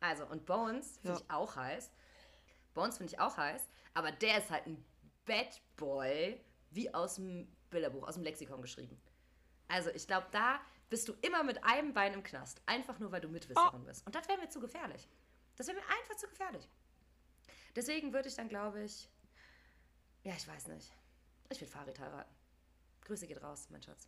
Also, 0.00 0.26
und 0.26 0.46
Bones 0.46 0.98
finde 0.98 1.18
Ja. 1.18 1.24
ich 1.24 1.30
auch 1.30 1.54
heiß. 1.56 1.90
Bones 2.74 2.96
finde 2.98 3.12
ich 3.12 3.20
auch 3.20 3.36
heiß, 3.36 3.68
aber 3.94 4.10
der 4.10 4.38
ist 4.38 4.50
halt 4.50 4.66
ein 4.66 4.84
Bad 5.24 5.60
Boy, 5.76 6.40
wie 6.70 6.92
aus 6.92 7.16
dem 7.16 7.46
Bilderbuch, 7.70 8.08
aus 8.08 8.14
dem 8.14 8.24
Lexikon 8.24 8.62
geschrieben. 8.62 9.00
Also 9.68 9.90
ich 9.90 10.06
glaube, 10.06 10.26
da 10.32 10.60
bist 10.92 11.08
du 11.08 11.14
immer 11.22 11.42
mit 11.42 11.64
einem 11.64 11.94
Bein 11.94 12.12
im 12.12 12.22
Knast. 12.22 12.60
Einfach 12.66 12.98
nur, 12.98 13.10
weil 13.10 13.22
du 13.22 13.28
Mitwisserin 13.28 13.82
bist. 13.86 14.04
Und 14.04 14.14
das 14.14 14.28
wäre 14.28 14.38
mir 14.38 14.50
zu 14.50 14.60
gefährlich. 14.60 15.08
Das 15.56 15.66
wäre 15.66 15.78
mir 15.78 15.88
einfach 15.88 16.16
zu 16.16 16.28
gefährlich. 16.28 16.68
Deswegen 17.74 18.12
würde 18.12 18.28
ich 18.28 18.34
dann, 18.34 18.50
glaube 18.50 18.84
ich, 18.84 19.08
ja, 20.22 20.34
ich 20.36 20.46
weiß 20.46 20.66
nicht. 20.68 20.92
Ich 21.48 21.58
würde 21.62 21.72
Farid 21.72 21.98
heiraten. 21.98 22.30
Grüße 23.06 23.26
geht 23.26 23.42
raus, 23.42 23.68
mein 23.70 23.82
Schatz. 23.82 24.06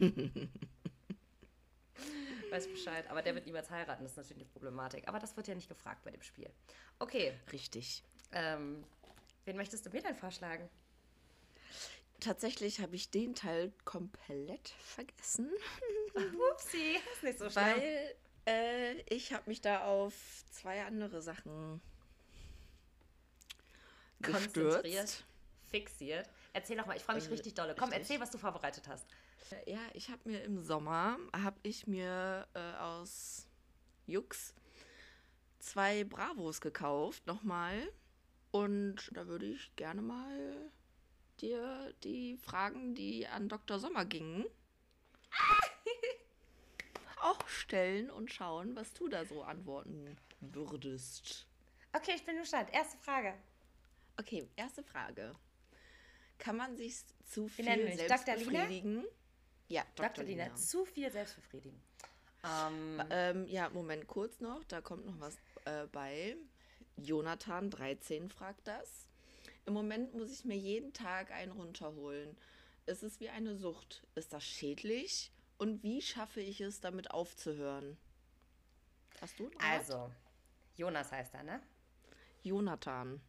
weiß 2.50 2.66
Bescheid. 2.66 3.08
Aber 3.08 3.22
der 3.22 3.36
wird 3.36 3.46
niemals 3.46 3.70
heiraten, 3.70 4.02
das 4.02 4.12
ist 4.12 4.16
natürlich 4.16 4.42
eine 4.42 4.50
Problematik. 4.50 5.06
Aber 5.06 5.20
das 5.20 5.36
wird 5.36 5.46
ja 5.46 5.54
nicht 5.54 5.68
gefragt 5.68 6.02
bei 6.02 6.10
dem 6.10 6.22
Spiel. 6.22 6.50
Okay, 6.98 7.38
Richtig. 7.52 8.02
ähm, 8.32 8.84
wen 9.44 9.56
möchtest 9.56 9.86
du 9.86 9.90
mir 9.90 10.02
denn 10.02 10.16
vorschlagen? 10.16 10.68
Tatsächlich 12.22 12.80
habe 12.80 12.94
ich 12.94 13.10
den 13.10 13.34
Teil 13.34 13.72
komplett 13.84 14.68
vergessen, 14.78 15.50
Upsi, 16.52 16.96
ist 17.14 17.22
nicht 17.22 17.38
so 17.38 17.50
schlimm. 17.50 17.64
weil 17.64 18.14
äh, 18.46 19.00
ich 19.14 19.32
habe 19.32 19.42
mich 19.50 19.60
da 19.60 19.84
auf 19.84 20.14
zwei 20.52 20.84
andere 20.84 21.20
Sachen 21.20 21.80
konzentriert, 24.22 24.82
gestürzt. 24.84 25.24
fixiert. 25.70 26.28
Erzähl 26.52 26.76
doch 26.76 26.86
mal, 26.86 26.96
ich 26.96 27.02
freue 27.02 27.16
mich 27.16 27.26
Äh, 27.26 27.30
richtig 27.32 27.54
dolle. 27.54 27.74
Komm, 27.74 27.88
richtig. 27.88 28.02
erzähl, 28.02 28.20
was 28.20 28.30
du 28.30 28.38
vorbereitet 28.38 28.86
hast. 28.88 29.06
Ja, 29.66 29.80
ich 29.94 30.08
habe 30.10 30.20
mir 30.28 30.42
im 30.44 30.62
Sommer, 30.62 31.18
habe 31.32 31.58
ich 31.62 31.86
mir 31.86 32.46
äh, 32.54 32.72
aus 32.78 33.46
Jux 34.06 34.54
zwei 35.58 36.04
Bravos 36.04 36.60
gekauft, 36.60 37.26
nochmal. 37.26 37.82
Und 38.50 39.10
da 39.14 39.26
würde 39.26 39.46
ich 39.46 39.74
gerne 39.76 40.02
mal 40.02 40.70
dir 41.40 41.94
die 42.04 42.36
Fragen, 42.36 42.94
die 42.94 43.26
an 43.26 43.48
Dr. 43.48 43.78
Sommer 43.78 44.04
gingen, 44.04 44.44
auch 47.20 47.48
stellen 47.48 48.10
und 48.10 48.32
schauen, 48.32 48.74
was 48.76 48.92
du 48.94 49.08
da 49.08 49.24
so 49.24 49.42
antworten 49.42 50.16
würdest. 50.40 51.46
Okay, 51.92 52.12
ich 52.16 52.24
bin 52.24 52.36
gespannt. 52.38 52.70
Erste 52.72 52.96
Frage. 52.98 53.34
Okay, 54.18 54.48
erste 54.56 54.82
Frage. 54.82 55.34
Kann 56.38 56.56
man 56.56 56.76
sich 56.76 56.96
zu 57.24 57.48
viel 57.48 57.64
selbst 57.64 58.10
Dr. 58.26 58.36
Lina? 58.36 58.50
befriedigen? 58.64 59.04
Ja, 59.68 59.84
Dr. 59.94 60.08
Dr. 60.08 60.24
Lina, 60.24 60.44
Lina. 60.44 60.56
zu 60.56 60.84
viel 60.84 61.10
Selbstbefriedigung. 61.10 61.80
Ähm, 62.44 63.02
Ähm, 63.10 63.46
ja, 63.46 63.70
Moment, 63.70 64.06
kurz 64.08 64.40
noch, 64.40 64.64
da 64.64 64.80
kommt 64.80 65.06
noch 65.06 65.20
was 65.20 65.36
äh, 65.64 65.86
bei. 65.92 66.36
Jonathan 66.96 67.70
13 67.70 68.28
fragt 68.28 68.66
das. 68.66 69.06
Im 69.66 69.74
Moment 69.74 70.14
muss 70.14 70.32
ich 70.32 70.44
mir 70.44 70.56
jeden 70.56 70.92
Tag 70.92 71.30
einen 71.30 71.52
runterholen. 71.52 72.36
Es 72.86 73.02
ist 73.02 73.20
wie 73.20 73.28
eine 73.28 73.56
Sucht. 73.56 74.06
Ist 74.14 74.32
das 74.32 74.44
schädlich? 74.44 75.32
Und 75.58 75.82
wie 75.82 76.02
schaffe 76.02 76.40
ich 76.40 76.60
es, 76.60 76.80
damit 76.80 77.12
aufzuhören? 77.12 77.96
Hast 79.20 79.38
du 79.38 79.50
also, 79.58 80.10
Jonas 80.74 81.12
heißt 81.12 81.34
er, 81.34 81.44
ne? 81.44 81.62
Jonathan. 82.42 83.20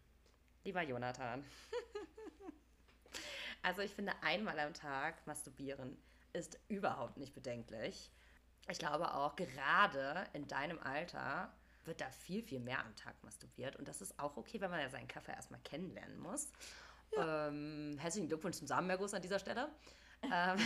Lieber 0.63 0.81
Jonathan. 0.81 1.45
also 3.61 3.81
ich 3.81 3.91
finde, 3.91 4.13
einmal 4.23 4.57
am 4.59 4.73
Tag 4.73 5.27
masturbieren 5.27 5.97
ist 6.33 6.59
überhaupt 6.67 7.17
nicht 7.17 7.33
bedenklich. 7.35 8.11
Ich 8.69 8.79
glaube 8.79 9.13
auch, 9.13 9.35
gerade 9.35 10.25
in 10.33 10.47
deinem 10.47 10.79
Alter 10.79 11.53
wird 11.85 12.01
da 12.01 12.09
viel, 12.09 12.43
viel 12.43 12.59
mehr 12.59 12.83
am 12.83 12.95
Tag 12.95 13.15
masturbiert. 13.23 13.75
Und 13.75 13.87
das 13.87 14.01
ist 14.01 14.19
auch 14.19 14.37
okay, 14.37 14.61
wenn 14.61 14.71
man 14.71 14.79
ja 14.79 14.89
seinen 14.89 15.07
Kaffee 15.07 15.31
erstmal 15.31 15.59
kennenlernen 15.61 16.19
muss. 16.19 16.51
Ähm, 17.17 17.97
herzlichen 17.99 18.27
Glückwunsch 18.27 18.57
zum 18.57 18.67
Samenerguss 18.67 19.13
an 19.13 19.21
dieser 19.21 19.39
Stelle. 19.39 19.69
ähm, 20.23 20.57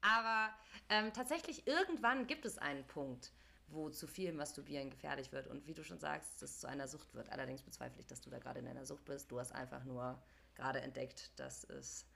aber 0.00 0.52
ähm, 0.88 1.12
tatsächlich, 1.12 1.66
irgendwann 1.66 2.26
gibt 2.26 2.44
es 2.44 2.58
einen 2.58 2.86
Punkt, 2.86 3.32
wo 3.68 3.90
zu 3.90 4.06
viel 4.06 4.32
Masturbieren 4.32 4.90
gefährlich 4.90 5.32
wird 5.32 5.48
und 5.48 5.66
wie 5.66 5.74
du 5.74 5.82
schon 5.82 5.98
sagst, 5.98 6.42
es 6.42 6.60
zu 6.60 6.68
einer 6.68 6.88
Sucht 6.88 7.14
wird. 7.14 7.30
Allerdings 7.30 7.62
bezweifle 7.62 8.00
ich, 8.00 8.06
dass 8.06 8.20
du 8.20 8.30
da 8.30 8.38
gerade 8.38 8.60
in 8.60 8.66
einer 8.66 8.84
Sucht 8.84 9.04
bist. 9.04 9.30
Du 9.30 9.40
hast 9.40 9.52
einfach 9.52 9.84
nur 9.84 10.20
gerade 10.54 10.80
entdeckt, 10.80 11.38
dass 11.38 11.64
es 11.64 12.06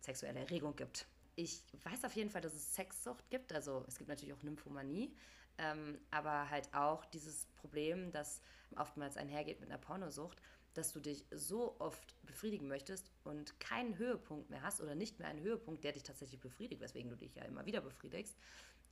sexuelle 0.00 0.40
Erregung 0.40 0.74
gibt. 0.74 1.06
Ich 1.36 1.62
weiß 1.84 2.04
auf 2.04 2.14
jeden 2.14 2.30
Fall, 2.30 2.40
dass 2.40 2.54
es 2.54 2.74
Sexsucht 2.74 3.28
gibt. 3.30 3.52
Also 3.52 3.84
es 3.86 3.98
gibt 3.98 4.08
natürlich 4.08 4.34
auch 4.34 4.42
Nymphomanie, 4.42 5.14
ähm, 5.58 5.98
aber 6.10 6.50
halt 6.50 6.72
auch 6.74 7.04
dieses 7.06 7.46
Problem, 7.56 8.10
das 8.12 8.42
oftmals 8.76 9.16
einhergeht 9.16 9.60
mit 9.60 9.70
einer 9.70 9.78
Pornosucht, 9.78 10.40
dass 10.74 10.92
du 10.92 11.00
dich 11.00 11.24
so 11.30 11.76
oft 11.80 12.16
befriedigen 12.26 12.68
möchtest 12.68 13.10
und 13.24 13.58
keinen 13.60 13.96
Höhepunkt 13.96 14.50
mehr 14.50 14.62
hast 14.62 14.80
oder 14.80 14.94
nicht 14.94 15.18
mehr 15.18 15.28
einen 15.28 15.40
Höhepunkt, 15.40 15.84
der 15.84 15.92
dich 15.92 16.02
tatsächlich 16.02 16.40
befriedigt, 16.40 16.80
weswegen 16.80 17.08
du 17.08 17.16
dich 17.16 17.34
ja 17.34 17.44
immer 17.44 17.64
wieder 17.64 17.80
befriedigst 17.80 18.36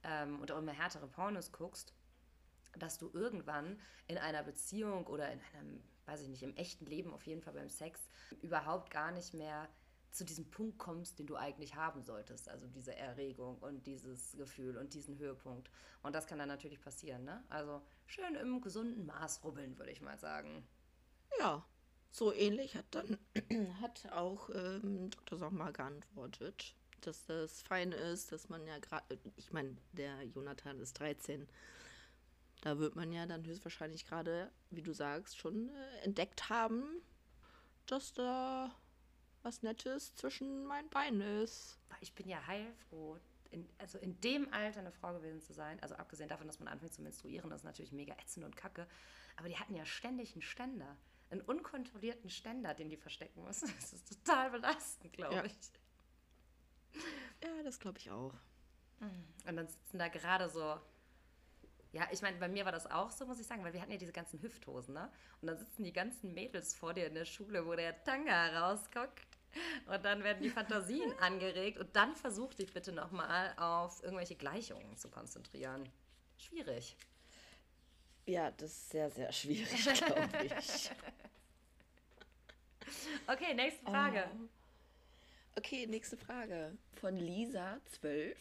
ähm, 0.03 0.41
und 0.41 0.51
auch 0.51 0.59
immer 0.59 0.73
härtere 0.73 1.07
Pornos 1.07 1.53
guckst, 1.53 1.93
dass 2.79 2.99
du 2.99 3.11
irgendwann 3.13 3.79
in 4.07 4.19
einer 4.19 4.43
Beziehung 4.43 5.07
oder 5.07 5.31
in 5.31 5.41
einem, 5.53 5.83
weiß 6.07 6.23
ich 6.23 6.29
nicht, 6.29 6.43
im 6.43 6.57
echten 6.57 6.87
Leben 6.87 7.13
auf 7.13 7.27
jeden 7.27 7.43
Fall 7.43 7.53
beim 7.53 7.69
Sex 7.69 8.01
überhaupt 8.41 8.91
gar 8.91 9.13
nicht 9.13 9.35
mehr 9.35 9.69
zu 10.15 10.25
diesem 10.25 10.49
Punkt 10.51 10.79
kommst, 10.79 11.19
den 11.19 11.27
du 11.27 11.37
eigentlich 11.37 11.75
haben 11.75 12.03
solltest. 12.03 12.49
Also 12.49 12.67
diese 12.69 12.95
Erregung 12.95 13.59
und 13.59 13.87
dieses 13.87 14.37
Gefühl 14.37 14.77
und 14.77 14.95
diesen 14.95 15.19
Höhepunkt. 15.19 15.71
Und 16.03 16.15
das 16.15 16.27
kann 16.27 16.39
dann 16.39 16.49
natürlich 16.49 16.81
passieren, 16.81 17.25
ne? 17.25 17.43
Also 17.49 17.83
schön 18.07 18.35
im 18.37 18.61
gesunden 18.61 19.07
Maß 19.07 19.43
rubbeln, 19.43 19.77
würde 19.77 19.91
ich 19.91 20.01
mal 20.01 20.19
sagen. 20.19 20.67
Ja, 21.39 21.65
so 22.11 22.33
ähnlich 22.33 22.77
hat 22.77 22.87
dann 22.93 23.19
hat 23.81 24.07
auch 24.13 24.51
ähm, 24.51 25.11
Dr. 25.11 25.37
Sommer 25.37 25.73
geantwortet, 25.73 26.77
dass 27.01 27.27
das 27.27 27.63
fein 27.63 27.91
ist, 27.91 28.31
dass 28.31 28.49
man 28.49 28.65
ja 28.67 28.79
gerade, 28.79 29.19
ich 29.37 29.53
meine, 29.53 29.77
der 29.93 30.23
Jonathan 30.23 30.79
ist 30.79 31.01
13. 31.01 31.49
Da 32.61 32.79
wird 32.79 32.95
man 32.95 33.13
ja 33.13 33.27
dann 33.27 33.45
höchstwahrscheinlich 33.45 34.07
gerade, 34.07 34.53
wie 34.71 34.83
du 34.83 34.93
sagst, 34.93 35.37
schon 35.37 35.71
äh, 35.71 36.05
entdeckt 36.05 36.49
haben, 36.51 36.85
dass 37.87 38.13
da 38.13 38.73
was 39.45 39.63
Nettes 39.63 40.15
zwischen 40.17 40.65
meinen 40.67 40.89
Beinen 40.91 41.21
ist. 41.43 41.79
Ich 42.01 42.15
bin 42.15 42.29
ja 42.29 42.45
heilfroh, 42.47 43.19
in, 43.51 43.69
also 43.79 43.99
in 43.99 44.21
dem 44.21 44.53
Alter 44.53 44.81
eine 44.81 44.91
Frau 44.93 45.13
gewesen 45.13 45.41
zu 45.41 45.53
sein. 45.53 45.79
Also 45.83 45.95
abgesehen 45.97 46.29
davon, 46.29 46.47
dass 46.47 46.59
man 46.59 46.69
anfängt 46.69 46.95
zu 46.95 47.03
menstruieren, 47.03 47.51
das 47.51 47.61
ist 47.61 47.65
natürlich 47.65 47.93
mega 47.93 48.15
ätzend 48.15 48.45
und 48.45 48.57
kacke. 48.57 48.87
Aber 49.37 49.49
die 49.49 49.59
hatten 49.59 49.75
ja 49.75 49.85
ständig 49.85 50.33
einen 50.33 50.43
Ständer. 50.43 50.97
Einen 51.31 51.41
unkontrollierten 51.43 52.31
Ständer, 52.31 52.75
den 52.75 52.89
die 52.91 52.97
verstecken 52.97 53.43
mussten. 53.43 53.73
Das 53.81 53.93
ist 53.93 54.09
total 54.09 54.51
belastend, 54.51 55.13
glaube 55.13 55.35
Ja. 55.37 55.45
ich. 55.45 55.73
Ja, 57.43 57.63
das 57.65 57.79
glaube 57.79 57.99
ich 57.99 58.11
auch. 58.11 58.35
Und 59.47 59.57
dann 59.57 59.69
sitzen 59.69 59.99
da 59.99 60.09
gerade 60.09 60.49
so. 60.49 60.81
Ja, 61.93 62.09
ich 62.11 62.23
meine, 62.23 62.39
bei 62.39 62.49
mir 62.49 62.65
war 62.65 62.73
das 62.73 62.91
auch 62.91 63.11
so, 63.11 63.25
muss 63.27 63.39
ich 63.39 63.47
sagen, 63.47 63.63
weil 63.63 63.73
wir 63.73 63.81
hatten 63.81 63.93
ja 63.93 63.99
diese 63.99 64.13
ganzen 64.13 64.41
Hüfthosen, 64.43 64.95
ne? 64.95 65.13
Und 65.41 65.47
dann 65.49 65.57
sitzen 65.59 65.85
die 65.85 65.93
ganzen 65.93 66.35
Mädels 66.35 66.75
vor 66.75 66.93
dir 66.95 67.07
in 67.07 67.15
der 67.15 67.25
Schule, 67.25 67.67
wo 67.67 67.75
der 67.75 68.03
Tanga 68.03 68.61
rausguckt. 68.61 69.34
Und 69.87 70.05
dann 70.05 70.23
werden 70.25 70.43
die 70.43 70.51
Fantasien 70.51 71.13
angeregt 71.21 71.79
und 71.79 71.95
dann 71.95 72.15
versuch 72.17 72.55
dich 72.55 72.73
bitte 72.73 72.93
nochmal 72.93 73.55
auf 73.57 74.03
irgendwelche 74.03 74.35
Gleichungen 74.37 74.97
zu 74.97 75.09
konzentrieren. 75.09 75.89
Schwierig. 76.39 76.97
Ja, 78.27 78.51
das 78.53 78.71
ist 78.73 78.91
sehr, 78.91 79.11
sehr 79.11 79.33
schwierig, 79.33 79.85
glaube 80.07 80.47
ich. 80.47 80.91
Okay, 83.27 83.55
nächste 83.55 83.85
Frage. 83.87 84.29
Okay, 85.57 85.87
nächste 85.87 86.17
Frage. 86.19 86.77
Von 87.01 87.17
Lisa, 87.17 87.81
12. 88.01 88.39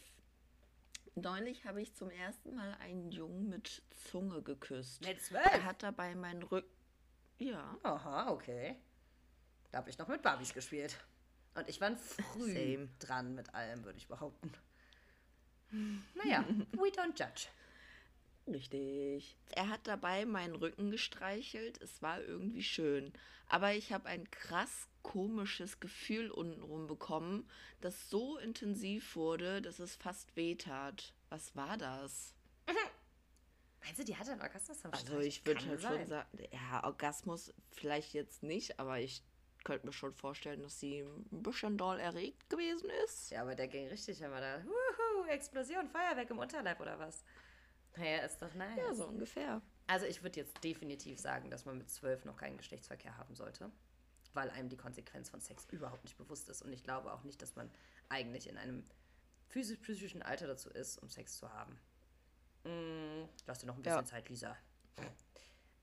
Neulich 1.16 1.66
habe 1.66 1.82
ich 1.82 1.94
zum 1.94 2.10
ersten 2.10 2.56
Mal 2.56 2.76
einen 2.82 3.12
Jungen 3.12 3.48
mit 3.50 3.84
Zunge 4.06 4.42
geküsst. 4.42 5.06
Mit 5.06 5.22
zwölf? 5.22 5.46
Er 5.46 5.64
hat 5.64 5.84
dabei 5.84 6.16
meinen 6.16 6.44
Rücken. 6.44 6.70
Ja. 7.38 7.78
Aha, 7.84 8.32
okay. 8.32 8.76
Da 9.74 9.80
habe 9.80 9.90
ich 9.90 9.98
noch 9.98 10.08
mit 10.08 10.22
Barbies 10.22 10.54
gespielt. 10.54 11.04
Und 11.56 11.68
ich 11.68 11.82
war 11.82 11.98
früh 11.98 12.54
Same. 12.54 12.90
dran 13.00 13.34
mit 13.34 13.56
allem, 13.56 13.84
würde 13.84 13.98
ich 13.98 14.08
behaupten. 14.08 14.52
Naja, 16.14 16.46
we 16.74 16.90
don't 16.90 17.18
judge. 17.20 17.48
Richtig. 18.46 19.36
Er 19.50 19.70
hat 19.70 19.88
dabei 19.88 20.26
meinen 20.26 20.54
Rücken 20.54 20.92
gestreichelt. 20.92 21.82
Es 21.82 22.04
war 22.04 22.22
irgendwie 22.22 22.62
schön. 22.62 23.14
Aber 23.48 23.74
ich 23.74 23.92
habe 23.92 24.10
ein 24.10 24.30
krass 24.30 24.88
komisches 25.02 25.80
Gefühl 25.80 26.30
untenrum 26.30 26.86
bekommen, 26.86 27.50
das 27.82 28.12
so 28.12 28.38
intensiv 28.38 29.16
wurde, 29.16 29.60
dass 29.60 29.80
es 29.80 29.96
fast 29.96 30.36
wehtat. 30.36 31.16
Was 31.30 31.56
war 31.56 31.78
das? 31.78 32.36
Meinst 33.84 34.00
du, 34.00 34.06
die 34.06 34.16
hatte 34.16 34.34
einen 34.34 34.42
Orgasmus 34.42 34.86
am 34.86 34.94
Also 34.94 35.20
ich 35.20 35.44
würde 35.48 35.66
halt 35.66 35.82
sein. 35.82 35.98
schon 35.98 36.08
sagen, 36.10 36.38
ja, 36.52 36.84
Orgasmus 36.84 37.52
vielleicht 37.72 38.14
jetzt 38.14 38.44
nicht, 38.44 38.80
aber 38.80 39.00
ich 39.00 39.24
könnte 39.64 39.86
mir 39.88 39.94
schon 39.94 40.14
vorstellen, 40.14 40.62
dass 40.62 40.80
sie 40.80 41.00
ein 41.02 41.44
bisschen 41.44 41.78
doll 41.78 42.00
erregt 42.00 42.50
gewesen 42.50 42.90
ist. 43.06 43.30
Ja, 43.32 43.42
aber 43.42 43.56
der 43.56 43.68
ging 43.68 43.88
richtig 43.88 44.22
immer 44.22 44.42
da. 44.42 44.64
Wuhu, 44.66 45.26
Explosion, 45.30 45.88
Feuerwerk 45.90 46.30
im 46.30 46.40
Unterleib 46.40 46.80
oder 46.80 47.00
was? 47.00 47.24
Naja, 47.96 48.24
ist 48.24 48.42
doch 48.42 48.54
nice. 48.56 48.78
Ja, 48.78 48.94
so 48.94 49.08
ungefähr. 49.08 49.62
Also 49.88 50.06
ich 50.06 50.24
würde 50.24 50.40
jetzt 50.40 50.64
definitiv 50.64 51.20
sagen, 51.20 51.50
dass 51.52 51.66
man 51.66 51.78
mit 51.78 51.90
zwölf 51.90 52.26
noch 52.26 52.38
keinen 52.38 52.58
Geschlechtsverkehr 52.58 53.18
haben 53.18 53.36
sollte, 53.36 53.72
weil 54.34 54.50
einem 54.50 54.70
die 54.70 54.78
Konsequenz 54.78 55.30
von 55.30 55.42
Sex 55.42 55.68
überhaupt 55.72 56.04
nicht 56.04 56.18
bewusst 56.18 56.50
ist. 56.50 56.62
Und 56.62 56.74
ich 56.74 56.84
glaube 56.84 57.14
auch 57.14 57.24
nicht, 57.24 57.42
dass 57.42 57.56
man 57.56 57.70
eigentlich 58.10 58.48
in 58.50 58.58
einem 58.58 58.84
physisch-psychischen 59.50 60.24
Alter 60.24 60.48
dazu 60.48 60.70
ist, 60.70 60.98
um 60.98 61.10
Sex 61.10 61.38
zu 61.38 61.52
haben. 61.54 61.80
Mm, 62.64 63.28
lass 63.46 63.60
dir 63.60 63.68
noch 63.68 63.76
ein 63.76 63.84
bisschen 63.84 64.00
Ja. 64.00 64.06
Zeit, 64.06 64.30
Lisa. 64.30 64.58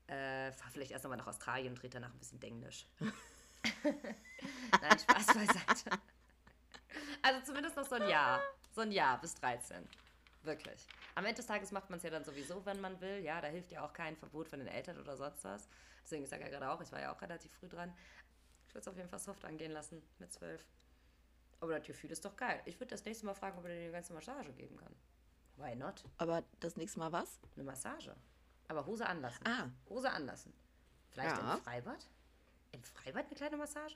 Äh, 0.07 0.51
fahr 0.51 0.71
vielleicht 0.71 0.91
erst 0.91 1.05
nochmal 1.05 1.17
nach 1.19 1.27
Australien 1.27 1.73
und 1.73 1.81
red 1.83 1.93
danach 1.95 2.11
ein 2.11 2.19
bisschen 2.19 2.39
Denglisch. 2.39 2.85
Nein, 3.83 4.99
Spaß 4.99 5.25
beiseite. 5.27 5.99
Also 7.21 7.41
zumindest 7.45 7.75
noch 7.75 7.85
so 7.85 7.95
ein 7.95 8.07
Jahr. 8.09 8.41
So 8.73 8.81
ein 8.81 8.91
Jahr 8.91 9.19
bis 9.21 9.35
13. 9.35 9.87
Wirklich. 10.43 10.87
Am 11.15 11.25
Ende 11.25 11.35
des 11.37 11.45
Tages 11.45 11.71
macht 11.71 11.89
man 11.89 11.97
es 11.97 12.03
ja 12.03 12.09
dann 12.09 12.23
sowieso, 12.23 12.65
wenn 12.65 12.81
man 12.81 12.99
will. 13.01 13.19
Ja, 13.19 13.41
da 13.41 13.47
hilft 13.47 13.71
ja 13.71 13.85
auch 13.85 13.93
kein 13.93 14.15
Verbot 14.17 14.47
von 14.47 14.59
den 14.59 14.67
Eltern 14.67 14.97
oder 14.99 15.15
sonst 15.15 15.43
was. 15.43 15.67
Deswegen, 16.03 16.23
ich 16.23 16.29
sage 16.29 16.43
ja 16.43 16.49
gerade 16.49 16.69
auch, 16.71 16.81
ich 16.81 16.91
war 16.91 16.99
ja 16.99 17.13
auch 17.13 17.21
relativ 17.21 17.51
früh 17.53 17.67
dran. 17.69 17.93
Ich 18.67 18.73
würde 18.73 18.79
es 18.81 18.87
auf 18.87 18.95
jeden 18.97 19.09
Fall 19.09 19.19
soft 19.19 19.45
angehen 19.45 19.71
lassen 19.71 20.01
mit 20.17 20.31
12. 20.31 20.65
Aber 21.59 21.77
das 21.77 21.85
Gefühl 21.85 22.09
ist 22.11 22.25
doch 22.25 22.35
geil. 22.35 22.59
Ich 22.65 22.79
würde 22.79 22.87
das 22.87 23.05
nächste 23.05 23.25
Mal 23.27 23.35
fragen, 23.35 23.59
ob 23.59 23.65
er 23.65 23.69
dir 23.75 23.81
eine 23.81 23.91
ganze 23.91 24.13
Massage 24.13 24.51
geben 24.53 24.77
kann. 24.77 24.95
Why 25.57 25.75
not? 25.75 26.03
Aber 26.17 26.43
das 26.59 26.75
nächste 26.75 26.97
Mal 26.99 27.11
was? 27.11 27.39
Eine 27.55 27.65
Massage. 27.65 28.15
Aber 28.67 28.85
Hose 28.87 29.05
anlassen. 29.05 29.45
Ah. 29.45 29.69
Hose 29.89 30.09
anlassen. 30.09 30.53
Vielleicht 31.11 31.37
Ja. 31.37 31.53
im 31.55 31.61
Freibad? 31.61 32.07
Im 32.71 32.83
Freibad 32.83 33.25
eine 33.25 33.35
kleine 33.35 33.57
Massage? 33.57 33.95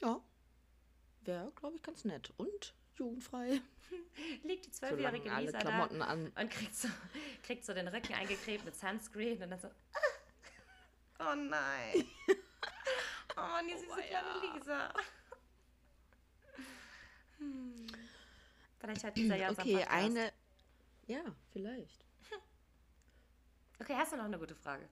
Ja. 0.00 0.20
Wäre, 1.22 1.52
glaube 1.52 1.76
ich, 1.76 1.82
ganz 1.82 2.04
nett. 2.04 2.32
Und 2.36 2.74
jugendfrei. 2.96 3.60
Liegt 4.42 4.66
die 4.66 4.70
zwölfjährige 4.70 5.32
alle 5.32 5.46
Lisa 5.46 5.58
Klamotten 5.58 5.98
da 6.00 6.06
an- 6.06 6.32
und 6.38 6.50
kriegt 6.50 6.74
so, 6.74 6.88
kriegt 7.42 7.64
so 7.64 7.72
den 7.74 7.88
Rücken 7.88 8.14
eingecremt 8.14 8.64
mit 8.64 8.76
Sunscreen 8.76 9.42
und 9.42 9.50
dann 9.50 9.60
so. 9.60 9.68
"Ah, 11.18 11.20
Oh 11.32 11.34
nein. 11.34 12.06
Oh 13.36 13.40
Mann, 13.40 13.66
die 13.66 13.76
süße 13.76 14.00
kleine 14.02 14.54
Lisa. 14.54 14.94
Hm. 17.38 17.86
Vielleicht 18.78 19.02
hat 19.04 19.16
dieser 19.16 19.36
ja 19.36 19.50
Okay, 19.50 19.82
eine. 19.84 20.32
Ja, 21.06 21.24
vielleicht. 21.52 22.04
Okay, 23.80 23.94
hast 23.96 24.12
du 24.12 24.16
noch 24.16 24.24
eine 24.26 24.38
gute 24.38 24.54
Frage? 24.54 24.88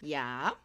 Ja. 0.00 0.56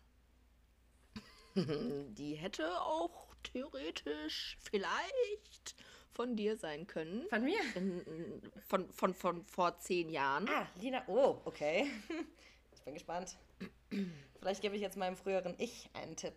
Die 1.56 2.36
hätte 2.36 2.82
auch 2.82 3.28
theoretisch 3.43 4.58
vielleicht 4.62 5.76
von 6.12 6.36
dir 6.36 6.58
sein 6.58 6.86
können. 6.88 7.26
Von 7.30 7.43
mir? 7.43 7.60
In, 7.76 8.41
von, 8.68 8.91
von, 8.91 9.14
von 9.14 9.45
vor 9.45 9.78
zehn 9.80 10.10
Jahren. 10.10 10.47
Ah, 10.50 10.68
Lina. 10.80 11.04
Oh, 11.08 11.38
okay. 11.45 11.89
Ich 12.72 12.86
bin 12.86 12.93
gespannt. 12.93 13.36
Vielleicht 14.39 14.62
gebe 14.62 14.74
ich 14.74 14.82
jetzt 14.82 14.95
meinem 14.95 15.18
früheren 15.18 15.54
Ich 15.58 15.89
einen 15.93 16.16
Tipp. 16.16 16.34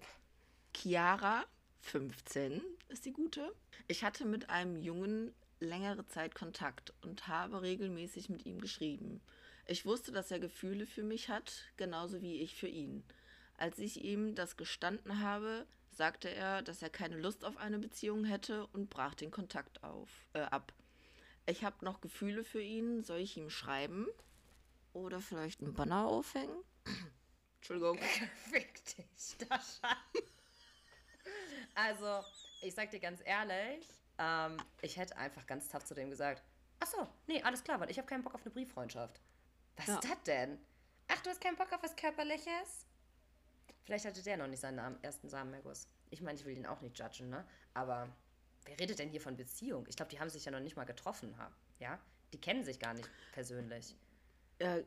Chiara, 0.75 1.45
15, 1.81 2.61
ist 2.89 3.05
die 3.05 3.13
gute. 3.13 3.55
Ich 3.87 4.03
hatte 4.03 4.25
mit 4.25 4.51
einem 4.51 4.77
Jungen 4.77 5.33
längere 5.61 6.07
Zeit 6.09 6.35
Kontakt 6.35 6.93
und 7.03 7.29
habe 7.29 7.63
regelmäßig 7.63 8.29
mit 8.29 8.45
ihm 8.45 8.61
geschrieben. 8.61 9.21
Ich 9.67 9.87
wusste, 9.87 10.11
dass 10.11 10.31
er 10.31 10.41
Gefühle 10.41 10.87
für 10.87 11.05
mich 11.05 11.29
hat, 11.29 11.65
genauso 11.77 12.21
wie 12.21 12.41
ich 12.41 12.55
für 12.55 12.69
ihn. 12.69 13.05
Als 13.63 13.79
ich 13.79 14.03
ihm 14.03 14.35
das 14.35 14.57
gestanden 14.57 15.21
habe, 15.21 15.69
sagte 15.93 16.29
er, 16.29 16.63
dass 16.63 16.83
er 16.83 16.91
keine 16.91 17.17
Lust 17.17 17.45
auf 17.45 17.57
eine 17.59 17.79
Beziehung 17.79 18.25
hätte 18.25 18.67
und 18.73 18.91
brach 18.91 19.15
den 19.15 19.31
Kontakt 19.31 19.85
auf, 19.85 20.09
äh, 20.33 20.41
ab. 20.41 20.73
Ich 21.47 21.63
habe 21.63 21.85
noch 21.85 22.01
Gefühle 22.01 22.43
für 22.43 22.61
ihn. 22.61 23.05
Soll 23.05 23.21
ich 23.21 23.37
ihm 23.37 23.51
schreiben? 23.51 24.09
Oder 24.93 25.21
vielleicht 25.21 25.61
einen 25.61 25.75
Banner 25.75 26.07
aufhängen? 26.09 26.57
Entschuldigung. 27.61 27.99
Fick 28.51 28.85
dich, 28.97 29.37
Dascha. 29.49 29.97
Also, 31.77 32.27
ich 32.63 32.75
sag 32.75 32.91
dir 32.91 32.99
ganz 32.99 33.21
ehrlich, 33.25 33.87
ähm, 34.19 34.57
ich 34.81 34.97
hätte 34.97 35.17
einfach 35.17 35.47
ganz 35.47 35.69
tough 35.69 35.85
zu 35.85 35.95
dem 35.95 36.11
gesagt, 36.11 36.43
ach 36.81 36.89
so, 36.89 37.07
nee, 37.29 37.41
alles 37.45 37.63
klar, 37.63 37.79
weil 37.79 37.93
ich 37.93 37.99
habe 37.99 38.09
keinen 38.09 38.25
Bock 38.25 38.35
auf 38.35 38.43
eine 38.43 38.51
Brieffreundschaft. 38.51 39.21
Was 39.77 39.87
Ja. 39.87 39.95
ist 40.01 40.05
das 40.11 40.23
denn? 40.25 40.59
Ach, 41.07 41.21
du 41.23 41.31
hast 41.31 41.41
keinen 41.41 41.55
Bock 41.57 41.73
auf 41.73 41.81
was 41.85 41.95
Körperliches? 41.95 42.89
Vielleicht 43.85 44.05
hatte 44.05 44.23
der 44.23 44.37
noch 44.37 44.47
nicht 44.47 44.61
seinen 44.61 44.77
Namen, 44.77 45.03
ersten 45.03 45.29
Samenerguss. 45.29 45.89
Ich 46.11 46.21
meine, 46.21 46.39
ich 46.39 46.45
will 46.45 46.55
den 46.55 46.67
auch 46.67 46.81
nicht 46.81 46.99
judgen, 46.99 47.31
ne? 47.31 47.45
Aber 47.75 48.09
wer 48.65 48.79
redet 48.79 48.99
denn 48.99 49.09
hier 49.09 49.21
von 49.21 49.37
Beziehung? 49.37 49.87
Ich 49.89 49.97
glaube, 49.97 50.11
die 50.11 50.21
haben 50.21 50.31
sich 50.31 50.45
ja 50.45 50.53
noch 50.53 50.61
nicht 50.61 50.77
mal 50.77 50.85
getroffen, 50.85 51.35
ja? 51.79 51.99
Die 52.33 52.41
kennen 52.41 52.65
sich 52.65 52.79
gar 52.79 52.95
nicht 52.95 53.09
persönlich. 53.33 53.97
Ja, 54.61 54.79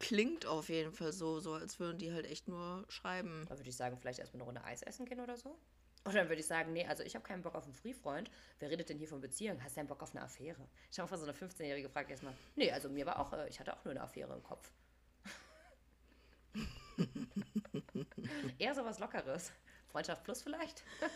klingt 0.00 0.46
auf 0.46 0.68
jeden 0.68 0.92
Fall 0.92 1.12
so, 1.12 1.38
so 1.38 1.54
als 1.54 1.78
würden 1.78 1.98
die 1.98 2.12
halt 2.12 2.26
echt 2.26 2.48
nur 2.48 2.84
schreiben. 2.88 3.44
Da 3.48 3.56
würde 3.56 3.68
ich 3.68 3.76
sagen, 3.76 3.96
vielleicht 3.96 4.18
erstmal 4.18 4.40
eine 4.40 4.46
Runde 4.46 4.64
Eis 4.64 4.82
essen 4.82 5.06
gehen 5.06 5.20
oder 5.20 5.36
so. 5.36 5.56
Oder 6.04 6.14
dann 6.14 6.28
würde 6.28 6.40
ich 6.40 6.46
sagen, 6.46 6.72
nee, 6.72 6.84
also 6.86 7.04
ich 7.04 7.14
habe 7.14 7.24
keinen 7.24 7.42
Bock 7.42 7.54
auf 7.54 7.64
einen 7.64 7.74
Frühfreund. 7.74 8.30
Wer 8.58 8.70
redet 8.70 8.88
denn 8.88 8.98
hier 8.98 9.06
von 9.06 9.20
Beziehung? 9.20 9.62
Hast 9.62 9.76
du 9.76 9.80
einen 9.80 9.88
Bock 9.88 10.02
auf 10.02 10.14
eine 10.14 10.24
Affäre? 10.24 10.68
Ich 10.90 10.98
habe 10.98 11.08
vor 11.08 11.16
so 11.16 11.24
eine 11.24 11.32
15-Jährige 11.32 11.86
gefragt 11.86 12.10
erstmal, 12.10 12.34
nee, 12.56 12.72
also 12.72 12.88
mir 12.88 13.06
war 13.06 13.20
auch, 13.20 13.32
äh, 13.32 13.48
ich 13.48 13.60
hatte 13.60 13.72
auch 13.76 13.84
nur 13.84 13.92
eine 13.92 14.00
Affäre 14.00 14.34
im 14.34 14.42
Kopf. 14.42 14.72
Eher 18.58 18.74
sowas 18.74 18.98
Lockeres. 18.98 19.52
Freundschaft 19.88 20.24
plus 20.24 20.42
vielleicht? 20.42 20.82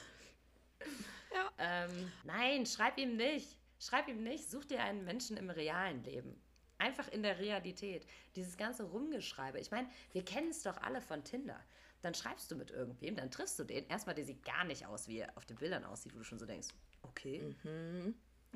Ähm, 1.58 2.12
nein, 2.24 2.66
schreib 2.66 2.98
ihm 2.98 3.16
nicht. 3.16 3.56
Schreib 3.78 4.08
ihm 4.08 4.22
nicht. 4.22 4.50
Such 4.50 4.64
dir 4.66 4.82
einen 4.82 5.04
Menschen 5.04 5.36
im 5.36 5.50
realen 5.50 6.02
Leben. 6.04 6.40
Einfach 6.78 7.08
in 7.08 7.22
der 7.22 7.38
Realität. 7.38 8.06
Dieses 8.36 8.56
ganze 8.56 8.84
Rumgeschreibe. 8.84 9.58
Ich 9.58 9.70
meine, 9.70 9.88
wir 10.12 10.24
kennen 10.24 10.50
es 10.50 10.62
doch 10.62 10.76
alle 10.78 11.00
von 11.00 11.24
Tinder. 11.24 11.58
Dann 12.02 12.14
schreibst 12.14 12.50
du 12.50 12.56
mit 12.56 12.70
irgendwem, 12.70 13.16
dann 13.16 13.30
triffst 13.30 13.58
du 13.58 13.64
den. 13.64 13.86
Erstmal, 13.88 14.14
der 14.14 14.24
sieht 14.24 14.44
gar 14.44 14.64
nicht 14.64 14.86
aus, 14.86 15.08
wie 15.08 15.18
er 15.18 15.36
auf 15.36 15.44
den 15.46 15.56
Bildern 15.56 15.84
aussieht, 15.84 16.14
wo 16.14 16.18
du 16.18 16.24
schon 16.24 16.38
so 16.38 16.46
denkst, 16.46 16.68
okay. 17.02 17.40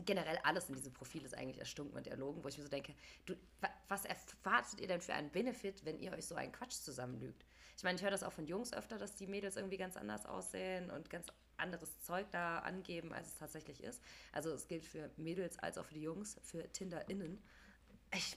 Generell 0.05 0.39
alles 0.45 0.69
in 0.69 0.77
diesem 0.77 0.93
Profil 0.93 1.25
ist 1.25 1.35
eigentlich 1.37 1.59
erstunken 1.59 1.97
und 1.97 2.07
erlogen, 2.07 2.45
wo 2.45 2.49
ich 2.49 2.57
mir 2.59 2.65
so 2.65 2.71
denke, 2.71 2.95
du, 3.27 3.35
wa- 3.61 3.71
was 3.89 4.05
erwartet 4.05 4.81
ihr 4.81 4.89
denn 4.89 5.01
für 5.01 5.15
einen 5.15 5.31
Benefit, 5.31 5.85
wenn 5.85 5.99
ihr 5.99 6.13
euch 6.13 6.27
so 6.27 6.35
einen 6.35 6.53
Quatsch 6.53 6.73
zusammenlügt? 6.81 7.45
Ich 7.81 7.85
meine, 7.85 7.97
ich 7.97 8.03
höre 8.03 8.11
das 8.11 8.23
auch 8.23 8.33
von 8.35 8.47
Jungs 8.47 8.75
öfter, 8.75 8.99
dass 8.99 9.15
die 9.15 9.27
Mädels 9.27 9.57
irgendwie 9.57 9.79
ganz 9.79 9.97
anders 9.97 10.27
aussehen 10.27 10.91
und 10.91 11.09
ganz 11.09 11.29
anderes 11.57 11.99
Zeug 12.01 12.31
da 12.31 12.59
angeben, 12.59 13.11
als 13.15 13.29
es 13.29 13.37
tatsächlich 13.37 13.83
ist. 13.83 14.03
Also 14.33 14.51
es 14.51 14.69
gilt 14.69 14.85
für 14.85 15.11
Mädels 15.17 15.59
als 15.61 15.79
auch 15.79 15.87
für 15.87 15.95
die 15.95 16.03
Jungs, 16.03 16.39
für 16.43 16.71
TinderInnen. 16.73 17.43
Ich, 18.15 18.37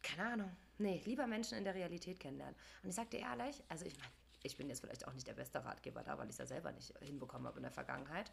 keine 0.00 0.30
Ahnung. 0.30 0.56
Nee, 0.78 1.02
lieber 1.06 1.26
Menschen 1.26 1.58
in 1.58 1.64
der 1.64 1.74
Realität 1.74 2.20
kennenlernen. 2.20 2.54
Und 2.84 2.90
ich 2.90 2.94
sag 2.94 3.10
dir 3.10 3.18
ehrlich, 3.18 3.64
also 3.68 3.84
ich 3.84 3.98
meine, 3.98 4.12
ich 4.44 4.56
bin 4.56 4.68
jetzt 4.68 4.78
vielleicht 4.78 5.08
auch 5.08 5.12
nicht 5.12 5.26
der 5.26 5.34
beste 5.34 5.64
Ratgeber 5.64 6.04
da, 6.04 6.16
weil 6.16 6.26
ich 6.26 6.34
es 6.34 6.38
ja 6.38 6.46
selber 6.46 6.70
nicht 6.70 6.96
hinbekommen 7.00 7.48
habe 7.48 7.56
in 7.56 7.64
der 7.64 7.72
Vergangenheit. 7.72 8.30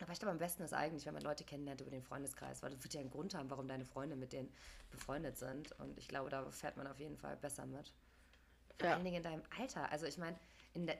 Aber 0.00 0.12
ich 0.12 0.20
glaube, 0.20 0.30
am 0.30 0.38
besten 0.38 0.62
ist 0.62 0.72
eigentlich, 0.72 1.04
wenn 1.04 1.14
man 1.14 1.22
Leute 1.24 1.42
kennenlernt 1.42 1.80
über 1.80 1.90
den 1.90 2.04
Freundeskreis, 2.04 2.62
weil 2.62 2.70
das 2.70 2.84
wird 2.84 2.94
ja 2.94 3.00
einen 3.00 3.10
Grund 3.10 3.34
haben, 3.34 3.50
warum 3.50 3.66
deine 3.66 3.86
Freunde 3.86 4.14
mit 4.14 4.32
denen 4.32 4.52
befreundet 4.92 5.36
sind. 5.36 5.72
Und 5.80 5.98
ich 5.98 6.06
glaube, 6.06 6.30
da 6.30 6.48
fährt 6.52 6.76
man 6.76 6.86
auf 6.86 7.00
jeden 7.00 7.16
Fall 7.16 7.36
besser 7.36 7.66
mit. 7.66 7.92
Vor 8.78 8.88
Ja. 8.88 8.94
allen 8.94 9.04
Dingen 9.04 9.16
in 9.18 9.22
deinem 9.22 9.42
Alter. 9.58 9.90
Also 9.90 10.06
ich 10.06 10.18
meine, 10.18 10.38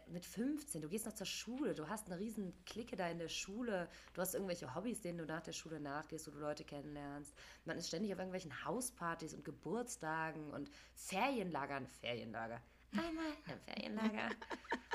mit 0.09 0.27
15, 0.27 0.83
du 0.83 0.89
gehst 0.89 1.07
noch 1.07 1.15
zur 1.15 1.27
Schule, 1.27 1.75
du 1.75 1.89
hast 1.89 2.07
eine 2.11 2.19
riesen 2.19 2.53
Clique 2.67 2.95
da 2.95 3.09
in 3.09 3.19
der 3.19 3.29
Schule, 3.29 3.89
du 4.13 4.21
hast 4.21 4.35
irgendwelche 4.35 4.75
Hobbys, 4.75 5.01
denen 5.01 5.17
du 5.19 5.25
nach 5.25 5.43
der 5.43 5.53
Schule 5.53 5.81
nachgehst, 5.81 6.27
wo 6.27 6.31
du 6.31 6.39
Leute 6.39 6.65
kennenlernst. 6.65 7.33
Man 7.65 7.79
ist 7.79 7.89
ständig 7.89 8.13
auf 8.13 8.19
irgendwelchen 8.19 8.65
Hauspartys 8.65 9.33
und 9.33 9.45
Geburtstagen 9.45 10.51
und 10.51 10.71
Ferienlagern. 10.95 11.87
Ferienlager. 11.87 12.61
Einmal 12.93 13.33
im 13.47 13.61
Ferienlager. 13.61 14.31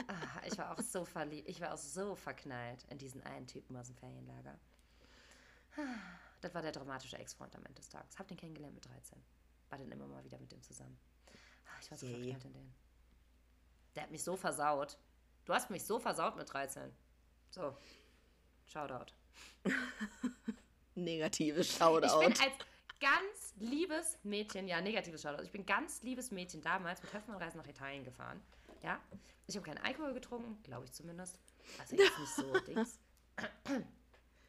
Ah, 0.09 0.41
ich 0.45 0.57
war 0.57 0.71
auch 0.71 0.81
so 0.81 1.03
verliebt, 1.03 1.49
ich 1.49 1.59
war 1.59 1.73
auch 1.73 1.77
so 1.77 2.15
verknallt 2.15 2.85
in 2.89 2.97
diesen 2.97 3.21
einen 3.23 3.45
Typen 3.45 3.75
aus 3.75 3.87
dem 3.87 3.97
Ferienlager. 3.97 4.57
Ah, 5.75 5.81
Das 6.39 6.53
war 6.53 6.61
der 6.61 6.71
dramatische 6.71 7.17
Ex-Freund 7.17 7.53
am 7.55 7.65
Ende 7.65 7.81
des 7.81 7.89
Tages. 7.89 8.17
Hab 8.17 8.27
den 8.27 8.37
kennengelernt 8.37 8.75
mit 8.75 8.85
13. 8.85 9.17
War 9.69 9.77
dann 9.79 9.91
immer 9.91 10.07
mal 10.07 10.23
wieder 10.23 10.39
mit 10.39 10.51
dem 10.51 10.61
zusammen. 10.61 10.97
Ah, 11.67 11.77
Ich 11.81 11.91
war 11.91 11.97
so 11.97 12.05
Je. 12.05 12.13
verknallt 12.33 12.45
in 12.45 12.53
den. 12.53 12.73
Der 13.95 14.03
hat 14.03 14.11
mich 14.11 14.23
so 14.23 14.35
versaut. 14.35 14.97
Du 15.45 15.53
hast 15.53 15.69
mich 15.69 15.83
so 15.85 15.99
versaut 15.99 16.35
mit 16.35 16.51
13. 16.51 16.91
So. 17.51 17.75
Shoutout. 18.65 19.13
Negatives 20.95 21.67
Ich 21.69 21.77
Shoutout. 21.77 22.19
bin 22.19 22.31
als 22.33 22.53
ganz 22.99 23.53
liebes 23.57 24.17
Mädchen, 24.23 24.67
ja, 24.67 24.81
negatives 24.81 25.21
Shoutout. 25.21 25.43
Ich 25.43 25.51
bin 25.51 25.65
ganz 25.65 26.01
liebes 26.03 26.31
Mädchen 26.31 26.61
damals 26.61 27.01
mit 27.03 27.13
Höfmann-Reisen 27.13 27.59
nach 27.59 27.67
Italien 27.67 28.03
gefahren. 28.03 28.41
Ja. 28.83 28.99
Ich 29.47 29.55
habe 29.55 29.65
keinen 29.65 29.83
Alkohol 29.85 30.13
getrunken, 30.13 30.61
glaube 30.63 30.85
ich 30.85 30.91
zumindest. 30.91 31.39
Also 31.79 31.95
jetzt 31.95 32.19
nicht 32.19 32.35
so 32.35 32.59
Dings. 32.67 32.99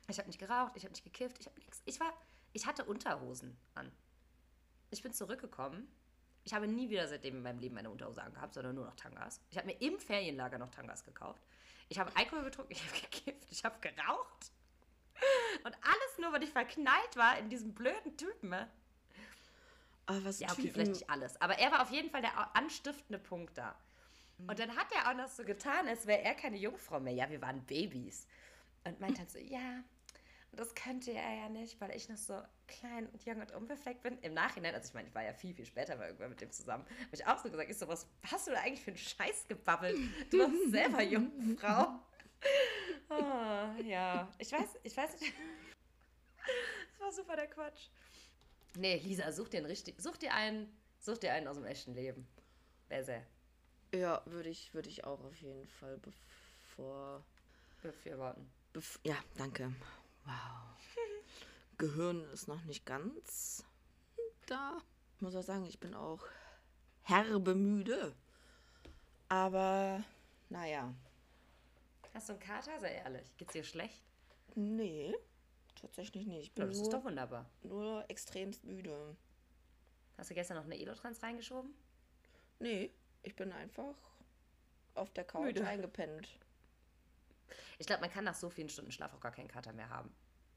Ich 0.09 0.19
habe 0.19 0.29
nicht 0.29 0.39
geraucht, 0.39 0.73
ich 0.77 0.83
habe 0.85 0.93
nicht 0.93 1.05
gekifft, 1.05 1.37
ich 1.39 1.47
habe 1.47 1.57
nichts. 1.59 1.83
Ich 1.85 2.01
war, 2.01 2.12
ich 2.53 2.66
hatte 2.66 2.85
Unterhosen 2.85 3.57
an. 3.75 3.93
Ich 4.91 5.03
bin 5.03 5.12
zurückgekommen. 5.12 5.87
Ich 6.49 6.55
habe 6.55 6.67
nie 6.67 6.89
wieder 6.89 7.07
seitdem 7.07 7.37
in 7.37 7.43
meinem 7.43 7.59
Leben 7.59 7.77
eine 7.77 7.91
Unterhose 7.91 8.23
angehabt, 8.23 8.55
sondern 8.55 8.75
nur 8.75 8.87
noch 8.87 8.97
Tangas. 8.97 9.39
Ich 9.51 9.59
habe 9.59 9.67
mir 9.67 9.79
im 9.83 9.99
Ferienlager 10.01 10.57
noch 10.57 10.71
Tangas 10.71 11.05
gekauft. 11.05 11.43
Ich 11.91 11.99
habe 11.99 12.11
Alkohol 12.17 12.43
getrunken, 12.45 12.73
ich 12.73 12.83
habe 12.83 12.99
gekifft, 12.99 13.47
ich 13.51 13.63
habe 13.67 13.79
geraucht. 13.83 14.51
Und 15.65 15.75
alles 15.83 16.19
nur, 16.19 16.33
weil 16.33 16.43
ich 16.43 16.49
verknallt 16.49 17.17
war 17.17 17.37
in 17.39 17.51
diesen 17.51 17.75
blöden 17.75 18.17
Typen. 18.17 18.49
ne? 18.49 18.67
Aber 20.07 20.25
was 20.25 20.41
Ja, 20.41 20.49
okay, 20.51 20.63
Typen- 20.63 20.73
vielleicht 20.73 20.91
nicht 20.93 21.11
alles. 21.11 21.39
Aber 21.39 21.59
er 21.59 21.71
war 21.71 21.83
auf 21.83 21.91
jeden 21.91 22.09
Fall 22.09 22.23
der 22.23 22.57
anstiftende 22.57 23.19
Punkt 23.19 23.59
da. 23.59 23.79
Und 24.39 24.59
dann 24.59 24.75
hat 24.75 24.87
er 24.93 25.11
auch 25.11 25.15
noch 25.17 25.29
so 25.29 25.45
getan, 25.45 25.87
als 25.87 26.07
wäre 26.07 26.23
er 26.23 26.35
keine 26.35 26.57
Jungfrau 26.57 26.99
mehr. 26.99 27.13
Ja, 27.13 27.29
wir 27.29 27.43
waren 27.43 27.63
Babys. 27.67 28.27
Und 28.85 29.01
meinte 29.01 29.19
dann 29.21 29.29
so, 29.29 29.39
ja, 29.39 29.83
das 30.53 30.75
könnte 30.75 31.13
er 31.13 31.35
ja 31.35 31.49
nicht, 31.49 31.81
weil 31.81 31.95
ich 31.95 32.09
noch 32.09 32.17
so 32.17 32.41
klein 32.67 33.07
und 33.09 33.25
jung 33.25 33.41
und 33.41 33.53
unbefleckt 33.53 34.03
bin. 34.03 34.19
Im 34.19 34.35
Nachhinein, 34.35 34.75
also 34.75 34.89
ich 34.89 34.95
meine, 34.95 35.09
ich 35.09 35.15
war 35.15 35.23
ja 35.23 35.33
viel, 35.33 35.55
viel 35.55 35.67
später 35.67 35.97
mal 35.97 36.07
irgendwann 36.07 36.31
mit 36.31 36.41
dem 36.41 36.51
zusammen, 36.51 36.85
habe 36.85 37.15
ich 37.15 37.27
auch 37.27 37.39
so 37.39 37.51
gesagt, 37.51 37.71
ich 37.71 37.79
so, 37.79 37.89
was 37.89 38.07
hast 38.31 38.47
du 38.47 38.53
da 38.53 38.61
eigentlich 38.61 38.81
für 38.81 38.91
einen 38.91 38.99
Scheiß 38.99 39.47
gebabbelt? 39.49 39.97
Du 40.31 40.39
warst 40.39 40.55
selber 40.71 41.03
Jungfrau. 41.03 42.01
Oh, 43.11 43.83
ja, 43.83 44.29
ich 44.39 44.53
weiß, 44.53 44.79
ich 44.83 44.97
weiß 44.97 45.21
nicht. 45.21 45.33
Das 46.91 47.07
war 47.07 47.13
super 47.13 47.37
der 47.37 47.47
Quatsch. 47.47 47.91
Nee, 48.75 48.97
Lisa, 48.97 49.31
such 49.31 49.51
dir 49.51 49.59
einen 49.59 49.67
richtig, 49.67 50.01
such 50.01 50.17
dir 50.17 50.35
einen, 50.35 50.67
such 50.99 51.19
dir 51.19 51.33
einen 51.33 51.47
aus 51.47 51.57
dem 51.57 51.65
echten 51.65 51.95
Leben. 51.95 52.27
Wer 52.89 53.01
ist 53.01 53.09
er? 53.09 53.23
Ja, 53.95 54.23
würde 54.27 54.49
ich, 54.49 54.75
würde 54.75 54.89
ich 54.89 55.05
auch 55.05 55.23
auf 55.23 55.37
jeden 55.37 55.67
Fall 55.69 55.99
bevor. 55.99 57.25
Befürworten. 57.83 58.51
Bef 58.73 58.99
ja, 59.05 59.17
danke. 59.37 59.73
Wow. 60.29 60.76
Gehirn 61.79 62.24
ist 62.33 62.49
noch 62.49 62.62
nicht 62.64 62.85
ganz 62.87 63.64
da. 64.47 64.79
Ich 65.16 65.22
muss 65.22 65.35
auch 65.35 65.43
sagen, 65.43 65.64
ich 65.66 65.81
bin 65.81 65.95
auch 65.95 66.24
herbe 67.03 67.55
müde. 67.55 68.14
Aber 69.29 70.03
naja, 70.49 70.95
Hast 72.14 72.29
du 72.29 72.33
einen 72.33 72.41
Kater? 72.41 72.81
Sei 72.81 72.95
ehrlich. 72.95 73.37
Geht's 73.37 73.53
dir 73.53 73.64
schlecht? 73.64 74.03
nee, 74.55 75.14
tatsächlich 75.81 76.26
nicht. 76.26 76.43
Ich 76.43 76.53
bin 76.53 76.66
das 76.66 76.79
ist 76.79 76.89
doch 76.89 76.95
nur, 77.03 77.05
wunderbar. 77.05 77.47
nur 77.62 78.05
extremst 78.09 78.64
müde. 78.64 79.16
Hast 80.16 80.31
du 80.31 80.35
gestern 80.35 80.57
noch 80.57 80.64
eine 80.64 80.76
Elotrans 80.79 81.22
reingeschoben? 81.22 81.72
Nee, 82.59 82.91
ich 83.22 83.37
bin 83.37 83.53
einfach 83.53 83.95
auf 84.95 85.12
der 85.12 85.22
Couch 85.24 85.45
Müde. 85.45 85.64
eingepennt. 85.66 86.29
Ich 87.79 87.87
glaube, 87.87 88.01
man 88.03 88.11
kann 88.11 88.24
nach 88.24 88.35
so 88.35 88.51
vielen 88.51 88.68
Stunden 88.68 88.91
Schlaf 88.93 89.14
auch 89.14 89.20
gar 89.20 89.33
keinen 89.33 89.49
Kater 89.49 89.72
mehr 89.72 89.89
haben. 89.89 90.12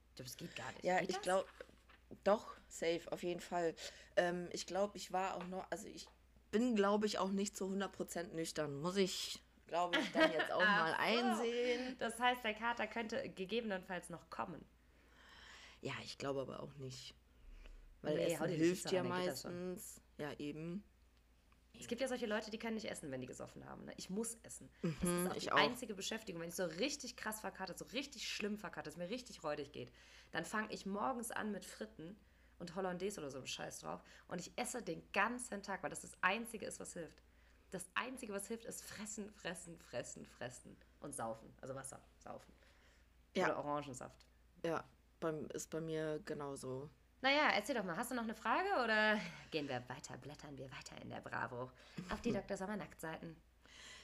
Ich 0.09 0.15
glaube, 0.15 0.29
das 0.29 0.37
geht 0.37 0.55
gar 0.55 0.71
nicht. 0.73 0.83
Ja, 0.83 0.99
Geht 0.99 1.11
ich 1.11 1.21
glaube, 1.21 1.47
doch, 2.23 2.55
safe, 2.67 3.01
auf 3.11 3.23
jeden 3.23 3.39
Fall. 3.39 3.75
Ähm, 4.15 4.49
ich 4.51 4.65
glaube, 4.65 4.97
ich 4.97 5.11
war 5.11 5.35
auch 5.35 5.47
noch, 5.47 5.65
also 5.69 5.87
ich 5.87 6.07
bin, 6.51 6.75
glaube 6.75 7.05
ich, 7.05 7.17
auch 7.17 7.31
nicht 7.31 7.55
zu 7.55 7.65
100% 7.65 8.33
nüchtern. 8.33 8.81
Muss 8.81 8.97
ich, 8.97 9.39
glaube 9.67 9.97
ich, 9.99 10.11
dann 10.11 10.31
jetzt 10.31 10.51
auch 10.51 10.59
mal 10.65 10.93
einsehen. 10.95 11.95
Das 11.99 12.19
heißt, 12.19 12.43
der 12.43 12.53
Kater 12.53 12.87
könnte 12.87 13.29
gegebenenfalls 13.29 14.09
noch 14.09 14.29
kommen. 14.29 14.65
Ja, 15.81 15.93
ich 16.03 16.17
glaube 16.17 16.41
aber 16.41 16.61
auch 16.61 16.75
nicht. 16.75 17.15
Weil 18.01 18.15
Nee, 18.15 18.33
Essen 18.33 18.47
hilft 18.49 18.91
ja 18.91 19.03
meistens. 19.03 20.01
Ja, 20.17 20.33
eben. 20.33 20.83
Es 21.79 21.87
gibt 21.87 22.01
ja 22.01 22.07
solche 22.07 22.25
Leute, 22.27 22.51
die 22.51 22.59
können 22.59 22.75
nicht 22.75 22.89
essen, 22.89 23.11
wenn 23.11 23.21
die 23.21 23.27
gesoffen 23.27 23.65
haben. 23.65 23.85
Ne? 23.85 23.93
Ich 23.97 24.09
muss 24.09 24.35
essen. 24.43 24.69
das 24.81 24.91
Mhm, 25.03 25.25
ist 25.25 25.31
auch 25.31 25.35
die 25.37 25.51
auch. 25.51 25.57
einzige 25.57 25.95
Beschäftigung. 25.95 26.41
Wenn 26.41 26.49
ich 26.49 26.55
so 26.55 26.65
richtig 26.65 27.15
krass 27.15 27.39
verkatert, 27.39 27.77
so 27.79 27.85
richtig 27.85 28.27
schlimm 28.27 28.57
verkatert, 28.57 28.93
es 28.93 28.97
mir 28.97 29.09
richtig 29.09 29.43
räudig 29.43 29.71
geht, 29.71 29.91
dann 30.31 30.45
fange 30.45 30.71
ich 30.71 30.85
morgens 30.85 31.31
an 31.31 31.51
mit 31.51 31.65
Fritten 31.65 32.15
und 32.59 32.75
Hollandaise 32.75 33.19
oder 33.19 33.31
so 33.31 33.37
einem 33.37 33.47
Scheiß 33.47 33.79
drauf 33.79 34.03
und 34.27 34.39
ich 34.39 34.51
esse 34.57 34.83
den 34.83 35.01
ganzen 35.13 35.63
Tag, 35.63 35.81
weil 35.81 35.89
das 35.89 36.01
das 36.01 36.11
Einzige 36.21 36.65
ist, 36.65 36.79
was 36.79 36.93
hilft. 36.93 37.23
Das 37.71 37.89
Einzige, 37.95 38.33
was 38.33 38.47
hilft, 38.47 38.65
ist 38.65 38.83
fressen, 38.83 39.31
fressen, 39.31 39.79
fressen, 39.79 40.25
fressen 40.25 40.77
und 40.99 41.15
saufen. 41.15 41.51
Also 41.61 41.73
Wasser, 41.73 42.01
saufen. 42.19 42.53
Ja. 43.33 43.45
Oder 43.45 43.57
Orangensaft. 43.59 44.27
Ja, 44.63 44.83
beim, 45.19 45.45
ist 45.47 45.69
bei 45.69 45.81
mir 45.81 46.19
genauso. 46.25 46.89
Naja, 47.21 47.49
erzähl 47.53 47.75
doch 47.75 47.83
mal, 47.83 47.95
hast 47.95 48.11
du 48.11 48.15
noch 48.15 48.23
eine 48.23 48.33
Frage 48.35 48.69
oder 48.83 49.19
gehen 49.51 49.67
wir 49.67 49.83
weiter, 49.89 50.17
blättern 50.17 50.57
wir 50.57 50.71
weiter 50.71 50.99
in 51.01 51.09
der 51.09 51.21
Bravo 51.21 51.71
auf 52.09 52.21
die 52.21 52.31
Dr. 52.33 52.57
Sommer 52.57 52.77
Nacktseiten? 52.77 53.35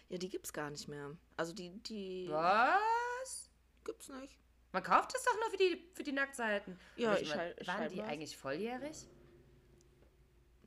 Ja, 0.09 0.17
die 0.17 0.29
gibt's 0.29 0.53
gar 0.53 0.69
nicht 0.69 0.87
mehr. 0.87 1.15
Also 1.35 1.53
die, 1.53 1.71
die 1.83 2.27
Was? 2.29 3.49
gibt's 3.83 4.07
nicht. 4.09 4.37
Man 4.71 4.83
kauft 4.83 5.13
es 5.15 5.23
doch 5.23 5.33
nur 5.35 5.49
für 5.49 5.57
die, 5.57 5.89
für 5.93 6.03
die 6.03 6.11
Nacktseiten. 6.11 6.79
Ja, 6.95 7.15
ich 7.15 7.27
meine, 7.29 7.55
schall- 7.55 7.67
Waren 7.67 7.89
die 7.89 7.95
scheinbar. 7.95 8.07
eigentlich 8.07 8.37
volljährig? 8.37 9.07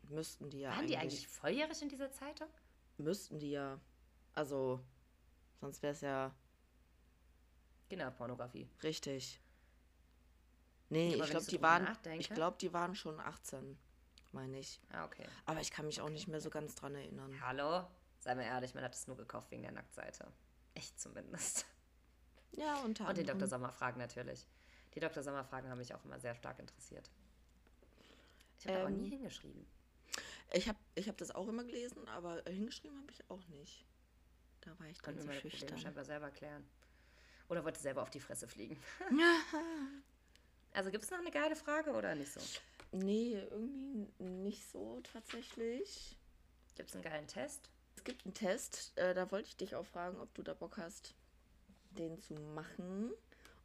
Müssten 0.09 0.51
die 0.51 0.61
ja 0.61 0.71
Waren 0.71 0.79
eigentlich. 0.81 0.91
die 0.91 0.97
eigentlich 0.99 1.29
volljährig 1.29 1.83
in 1.83 1.89
dieser 1.89 2.11
Zeitung? 2.11 2.49
Müssten 2.99 3.39
die 3.39 3.53
ja. 3.53 3.79
Also, 4.35 4.81
sonst 5.61 5.83
wäre 5.83 5.93
es 5.93 6.01
ja 6.01 6.35
Kinderpornografie. 7.89 8.69
richtig. 8.83 9.41
Nee, 10.91 11.15
Aber 11.15 11.25
ich 11.25 11.31
glaube, 11.31 11.45
so 11.45 11.51
die 11.51 11.63
waren. 11.63 11.89
Ich 12.19 12.31
glaube, 12.31 12.59
die 12.61 12.73
waren 12.73 12.95
schon 12.95 13.19
18, 13.21 13.79
meine 14.33 14.59
ich. 14.59 14.81
Ah, 14.91 15.05
okay. 15.05 15.25
Aber 15.47 15.61
ich 15.61 15.71
kann 15.71 15.87
mich 15.87 16.01
auch 16.01 16.09
nicht 16.11 16.29
mehr 16.29 16.41
so 16.41 16.51
ganz 16.51 16.75
dran 16.75 16.95
erinnern. 16.95 17.41
Hallo? 17.41 17.87
Sei 18.19 18.35
mal 18.35 18.43
ehrlich, 18.43 18.75
man 18.75 18.85
hat 18.85 18.95
es 18.95 19.07
nur 19.07 19.17
gekauft 19.17 19.51
wegen 19.51 19.63
der 19.63 19.73
Nacktseite. 19.73 20.27
Ich 20.75 20.95
zumindest. 20.97 21.65
Ja, 22.53 22.75
unter 22.81 23.09
Und 23.09 23.17
die. 23.17 23.25
Dr. 23.25 23.47
Sommer-Fragen 23.47 23.99
natürlich. 23.99 24.47
Die 24.95 25.01
Dr. 25.01 25.23
Sommer-Fragen 25.23 25.69
haben 25.71 25.79
mich 25.79 25.95
auch 25.95 26.05
immer 26.05 26.19
sehr 26.19 26.35
stark 26.35 26.59
interessiert. 26.59 27.09
Ich 28.59 28.67
habe 28.67 28.89
Ähm, 28.89 28.97
nie 28.97 29.09
hingeschrieben. 29.11 29.67
Ich 30.53 30.69
habe 30.69 30.79
ich 30.97 31.09
hab 31.09 31.17
das 31.17 31.31
auch 31.31 31.47
immer 31.47 31.63
gelesen, 31.63 32.09
aber 32.09 32.43
hingeschrieben 32.49 32.99
habe 32.99 33.13
ich 33.13 33.31
auch 33.31 33.47
nicht. 33.49 33.87
Da 34.63 34.77
war 34.81 34.87
ich 34.89 35.01
dann 35.01 35.15
meine 35.15 35.29
Probleme 35.29 35.51
schüchtern. 35.53 35.79
scheinbar 35.79 36.05
selber 36.05 36.31
klären. 36.31 36.69
Oder 37.49 37.65
wollte 37.65 37.81
selber 37.81 38.03
auf 38.03 38.11
die 38.11 38.21
Fresse 38.21 38.49
fliegen? 38.49 38.77
also 40.73 40.91
gibt 40.91 41.05
es 41.05 41.11
noch 41.11 41.19
eine 41.19 41.31
geile 41.31 41.57
Frage 41.57 41.93
oder 41.93 42.15
nicht 42.15 42.33
so? 42.33 42.41
Nee, 42.93 43.39
irgendwie 43.51 44.09
nicht 44.23 44.69
so 44.71 45.01
tatsächlich. 45.13 46.17
Gibt 46.77 46.89
es 46.91 46.95
einen 46.95 47.05
geilen 47.05 47.27
Test? 47.27 47.71
Es 47.97 48.05
gibt 48.05 48.25
einen 48.25 48.35
Test, 48.35 48.93
äh, 48.97 49.15
da 49.15 49.31
wollte 49.31 49.49
ich 49.49 49.57
dich 49.57 49.75
auch 49.75 49.85
fragen, 49.87 50.19
ob 50.21 50.33
du 50.35 50.43
da 50.43 50.55
Bock 50.55 50.79
hast, 50.79 51.15
den 51.91 52.21
zu 52.21 52.35
machen. 52.35 53.13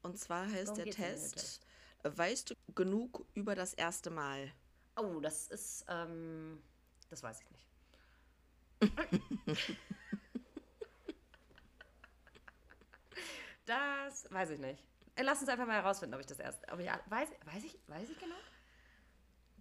Und 0.02 0.18
zwar 0.20 0.46
heißt 0.52 0.68
Worum 0.68 0.84
der 0.84 0.94
Test, 0.94 1.36
Test? 1.36 1.66
weißt 2.04 2.50
du 2.52 2.56
genug 2.74 3.26
über 3.34 3.56
das 3.56 3.74
erste 3.74 4.10
Mal? 4.10 4.52
Oh, 4.98 5.20
das 5.20 5.48
ist, 5.48 5.86
ähm, 5.88 6.62
das 7.10 7.24
weiß 7.24 7.42
ich 7.42 7.52
nicht. 7.52 7.66
das 13.66 14.32
weiß 14.32 14.52
ich 14.52 14.60
nicht. 14.60 14.84
Äh, 15.16 15.24
Lass 15.24 15.40
uns 15.40 15.50
einfach 15.50 15.66
mal 15.66 15.76
herausfinden, 15.76 16.14
ob 16.16 16.22
ich 16.22 16.28
das 16.28 16.40
erst, 16.40 16.60
ob 16.72 16.80
ich, 16.80 16.88
weiß, 16.88 17.30
weiß 17.46 17.64
ich, 17.64 17.80
weiß 17.88 18.10
ich 18.10 18.20
genau? 18.20 18.36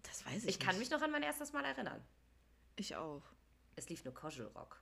Das 0.02 0.26
weiß 0.26 0.44
ich, 0.44 0.50
Ich 0.50 0.58
kann 0.60 0.76
nicht. 0.76 0.80
mich 0.80 0.90
noch 0.90 1.02
an 1.02 1.10
mein 1.10 1.22
erstes 1.22 1.52
Mal 1.52 1.64
erinnern. 1.64 2.02
Ich 2.76 2.94
auch. 2.96 3.22
Es 3.76 3.88
lief 3.88 4.04
nur 4.04 4.14
Casual 4.14 4.48
Rock 4.48 4.80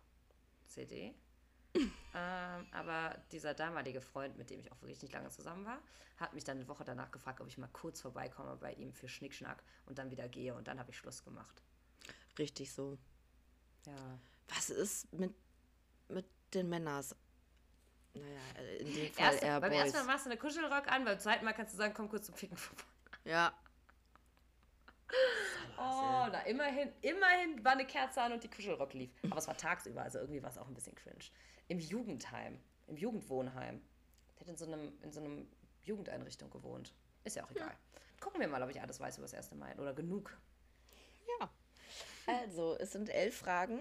CD. 0.67 1.15
ähm, 1.75 2.67
aber 2.73 3.17
dieser 3.31 3.55
damalige 3.55 4.01
Freund, 4.01 4.37
mit 4.37 4.51
dem 4.51 4.61
ich 4.61 4.71
auch 4.73 4.81
wirklich 4.83 5.01
nicht 5.03 5.13
lange 5.13 5.31
zusammen 5.31 5.65
war, 5.65 5.81
hat 6.19 6.35
mich 6.35 6.45
dann 6.45 6.59
eine 6.59 6.69
Woche 6.69 6.85
danach 6.85 7.11
gefragt, 7.11 7.41
ob 7.41 7.49
ich 7.49 7.57
mal 7.57 7.69
kurz 7.73 8.01
vorbeikomme 8.01 8.57
bei 8.57 8.73
ihm 8.75 8.93
für 8.93 9.09
Schnickschnack 9.09 9.63
und 9.87 9.99
dann 9.99 10.11
wieder 10.11 10.29
gehe 10.29 10.55
und 10.55 10.69
dann 10.69 10.79
habe 10.79 10.91
ich 10.91 10.99
Schluss 10.99 11.25
gemacht. 11.25 11.63
Richtig 12.39 12.73
so. 12.73 12.99
Ja. 13.87 14.19
Was 14.49 14.71
ist 14.71 15.13
mit, 15.13 15.35
mit 16.09 16.27
den 16.53 16.69
Männers? 16.69 17.17
Naja, 18.15 18.27
äh, 18.59 18.77
in 18.79 18.93
dem 18.95 19.13
Fall 19.13 19.33
Erst, 19.33 19.43
eher 19.43 19.61
beim 19.61 19.71
Boys. 19.71 19.81
ersten 19.81 19.99
Mal 19.99 20.05
machst 20.07 20.27
du 20.27 20.31
eine 20.31 20.39
Kuschelrock 20.39 20.89
an, 20.91 21.05
beim 21.05 21.19
zweiten 21.19 21.45
Mal 21.45 21.53
kannst 21.53 21.73
du 21.75 21.79
sagen, 21.79 21.95
komm 21.95 22.09
kurz 22.09 22.27
zum 22.27 22.35
Ficken 22.35 22.57
vorbei. 22.57 22.83
Ja, 23.25 23.55
Oh, 25.79 26.27
na 26.31 26.41
immerhin, 26.47 26.93
immerhin 27.03 27.65
war 27.65 27.73
eine 27.73 27.87
Kerze 27.87 28.23
an 28.23 28.33
und 28.33 28.43
die 28.45 28.49
Kuschelrock 28.51 28.95
lief. 28.95 29.11
Aber 29.25 29.39
es 29.39 29.49
war 29.49 29.57
tagsüber, 29.57 30.03
also 30.03 30.19
irgendwie 30.19 30.43
war 30.43 30.51
es 30.51 30.59
auch 30.59 30.69
ein 30.69 30.75
bisschen 30.75 30.95
cringe. 30.95 31.25
Im 31.69 31.79
Jugendheim, 31.79 32.61
im 32.87 32.97
Jugendwohnheim. 32.97 33.83
Der 34.37 34.41
hat 34.41 34.49
in 34.49 34.57
so 34.57 34.65
einem, 34.67 34.93
in 35.03 35.13
so 35.13 35.21
einem 35.21 35.49
Jugendeinrichtung 35.85 36.51
gewohnt. 36.51 36.95
Ist 37.25 37.37
ja 37.37 37.45
auch 37.45 37.51
egal. 37.51 37.77
Gucken 38.21 38.41
wir 38.41 38.49
mal, 38.49 38.63
ob 38.63 38.71
ich 38.71 38.81
alles 38.81 39.01
weiß 39.01 39.17
über 39.19 39.25
das 39.25 39.33
erste 39.33 39.55
Mal 39.55 39.79
oder 39.79 39.93
genug. 39.93 40.37
ja. 41.41 41.51
Also, 42.27 42.77
es 42.79 42.93
sind 42.93 43.09
elf 43.09 43.37
Fragen. 43.37 43.81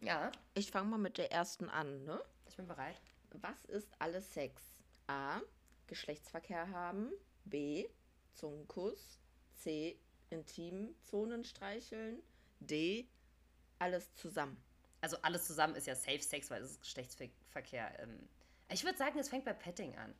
Ja, 0.00 0.32
Ich 0.54 0.72
fange 0.72 0.90
mal 0.90 0.98
mit 0.98 1.18
der 1.18 1.30
ersten 1.30 1.70
an, 1.70 2.04
ne? 2.04 2.20
ich 2.48 2.56
bin 2.56 2.66
bereit. 2.66 3.00
Was 3.32 3.64
ist 3.66 3.88
alles 3.98 4.32
Sex? 4.32 4.62
A. 5.06 5.40
Geschlechtsverkehr 5.86 6.70
haben. 6.70 7.12
B. 7.44 7.88
Zungenkuss. 8.32 9.20
C. 9.54 9.98
Intimzonen 10.30 11.44
streicheln. 11.44 12.22
D. 12.60 13.08
Alles 13.78 14.14
zusammen. 14.14 14.56
Also 15.00 15.16
alles 15.22 15.46
zusammen 15.46 15.74
ist 15.76 15.86
ja 15.86 15.94
Safe 15.94 16.22
Sex, 16.22 16.50
weil 16.50 16.62
es 16.62 16.72
ist 16.72 16.80
Geschlechtsverkehr. 16.80 18.00
Ähm, 18.00 18.28
ich 18.70 18.84
würde 18.84 18.98
sagen, 18.98 19.18
es 19.18 19.28
fängt 19.28 19.44
bei 19.44 19.52
Petting 19.52 19.96
an. 19.96 20.14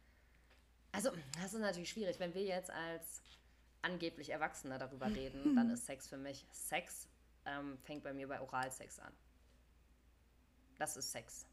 Also, 0.92 1.10
das 1.42 1.52
ist 1.52 1.60
natürlich 1.60 1.90
schwierig. 1.90 2.18
Wenn 2.20 2.34
wir 2.34 2.44
jetzt 2.44 2.70
als 2.70 3.20
angeblich 3.82 4.30
Erwachsene 4.30 4.78
darüber 4.78 5.06
reden, 5.06 5.54
dann 5.56 5.70
ist 5.70 5.86
Sex 5.86 6.08
für 6.08 6.16
mich 6.16 6.46
Sex. 6.52 7.08
Ähm, 7.44 7.78
fängt 7.82 8.02
bei 8.02 8.12
mir 8.12 8.28
bei 8.28 8.40
Oralsex 8.40 8.98
an. 8.98 9.12
Das 10.78 10.96
ist 10.96 11.12
Sex. 11.12 11.46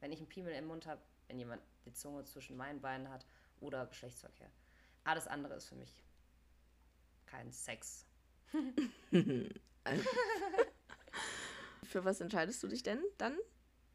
Wenn 0.00 0.12
ich 0.12 0.18
einen 0.18 0.28
Piemel 0.28 0.52
im 0.54 0.66
Mund 0.66 0.86
habe, 0.86 1.00
wenn 1.26 1.38
jemand 1.38 1.62
die 1.84 1.92
Zunge 1.92 2.24
zwischen 2.24 2.56
meinen 2.56 2.80
Beinen 2.80 3.08
hat 3.10 3.26
oder 3.60 3.86
Geschlechtsverkehr. 3.86 4.50
Alles 5.04 5.26
andere 5.26 5.54
ist 5.54 5.68
für 5.68 5.74
mich 5.76 6.02
kein 7.26 7.52
Sex. 7.52 8.06
Für 11.84 12.04
was 12.04 12.20
entscheidest 12.20 12.62
du 12.62 12.68
dich 12.68 12.82
denn 12.82 13.02
dann? 13.16 13.38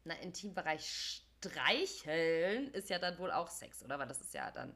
Na, 0.04 0.14
Intimbereich 0.16 0.84
streicheln 1.40 2.72
ist 2.72 2.90
ja 2.90 2.98
dann 2.98 3.18
wohl 3.18 3.30
auch 3.30 3.48
Sex, 3.48 3.82
oder? 3.84 3.98
Weil 3.98 4.08
das 4.08 4.20
ist 4.20 4.34
ja 4.34 4.50
dann. 4.50 4.74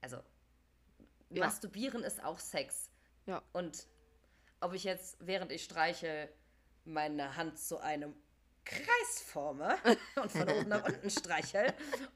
Also, 0.00 0.18
Ja. 1.30 1.44
masturbieren 1.46 2.02
ist 2.04 2.22
auch 2.22 2.38
Sex. 2.38 2.90
Ja. 3.26 3.42
Und 3.52 3.86
ob 4.60 4.74
ich 4.74 4.84
jetzt, 4.84 5.16
während 5.20 5.50
ich 5.50 5.64
streiche, 5.64 6.28
meine 6.84 7.36
Hand 7.36 7.58
zu 7.58 7.78
einem 7.78 8.14
Kreis 8.64 9.20
forme 9.26 9.76
und 10.16 10.30
von 10.30 10.48
oben 10.48 10.68
nach 10.68 10.84
unten 10.84 11.10
streichel 11.10 11.72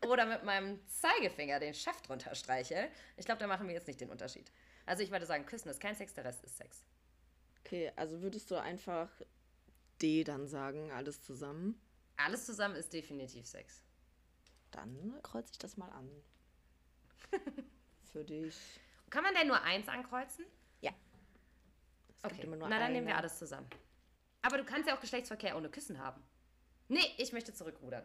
oder 0.06 0.26
mit 0.26 0.44
meinem 0.44 0.80
Zeigefinger 0.88 1.58
den 1.58 1.74
Schaft 1.74 2.08
runter 2.08 2.34
streichel, 2.34 2.88
ich 3.16 3.26
glaube, 3.26 3.40
da 3.40 3.46
machen 3.46 3.66
wir 3.66 3.74
jetzt 3.74 3.88
nicht 3.88 4.00
den 4.00 4.10
Unterschied. 4.10 4.50
Also 4.86 5.02
ich 5.02 5.10
würde 5.10 5.26
sagen, 5.26 5.44
Küssen 5.46 5.68
ist 5.68 5.80
kein 5.80 5.96
Sex, 5.96 6.14
der 6.14 6.24
Rest 6.24 6.44
ist 6.44 6.56
Sex. 6.56 6.84
Okay, 7.60 7.92
also 7.96 8.20
würdest 8.22 8.50
du 8.50 8.56
einfach 8.56 9.08
D 10.00 10.22
dann 10.24 10.46
sagen, 10.46 10.92
alles 10.92 11.22
zusammen? 11.22 11.80
Alles 12.16 12.46
zusammen 12.46 12.76
ist 12.76 12.92
definitiv 12.92 13.46
Sex. 13.46 13.82
Dann 14.70 15.18
kreuze 15.22 15.50
ich 15.52 15.58
das 15.58 15.76
mal 15.76 15.90
an. 15.90 16.08
Für 18.12 18.24
dich. 18.24 18.56
Kann 19.10 19.24
man 19.24 19.34
denn 19.34 19.48
nur 19.48 19.60
eins 19.62 19.88
ankreuzen? 19.88 20.44
Ja. 20.80 20.92
Es 22.08 22.24
Okay, 22.24 22.46
na 22.46 22.68
dann 22.68 22.92
nehmen 22.92 23.06
wir 23.06 23.14
eine. 23.14 23.22
alles 23.22 23.38
zusammen. 23.38 23.68
Aber 24.42 24.58
du 24.58 24.64
kannst 24.64 24.88
ja 24.88 24.96
auch 24.96 25.00
Geschlechtsverkehr 25.00 25.56
ohne 25.56 25.68
Küssen 25.70 25.98
haben. 25.98 26.22
Nee, 26.88 27.14
ich 27.18 27.32
möchte 27.32 27.52
zurückrudern. 27.52 28.04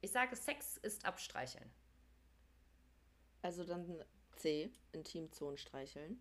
Ich 0.00 0.10
sage, 0.10 0.36
Sex 0.36 0.76
ist 0.78 1.04
abstreicheln. 1.04 1.70
Also 3.42 3.64
dann 3.64 4.02
C, 4.36 4.70
Intimzonen 4.92 5.58
streicheln. 5.58 6.20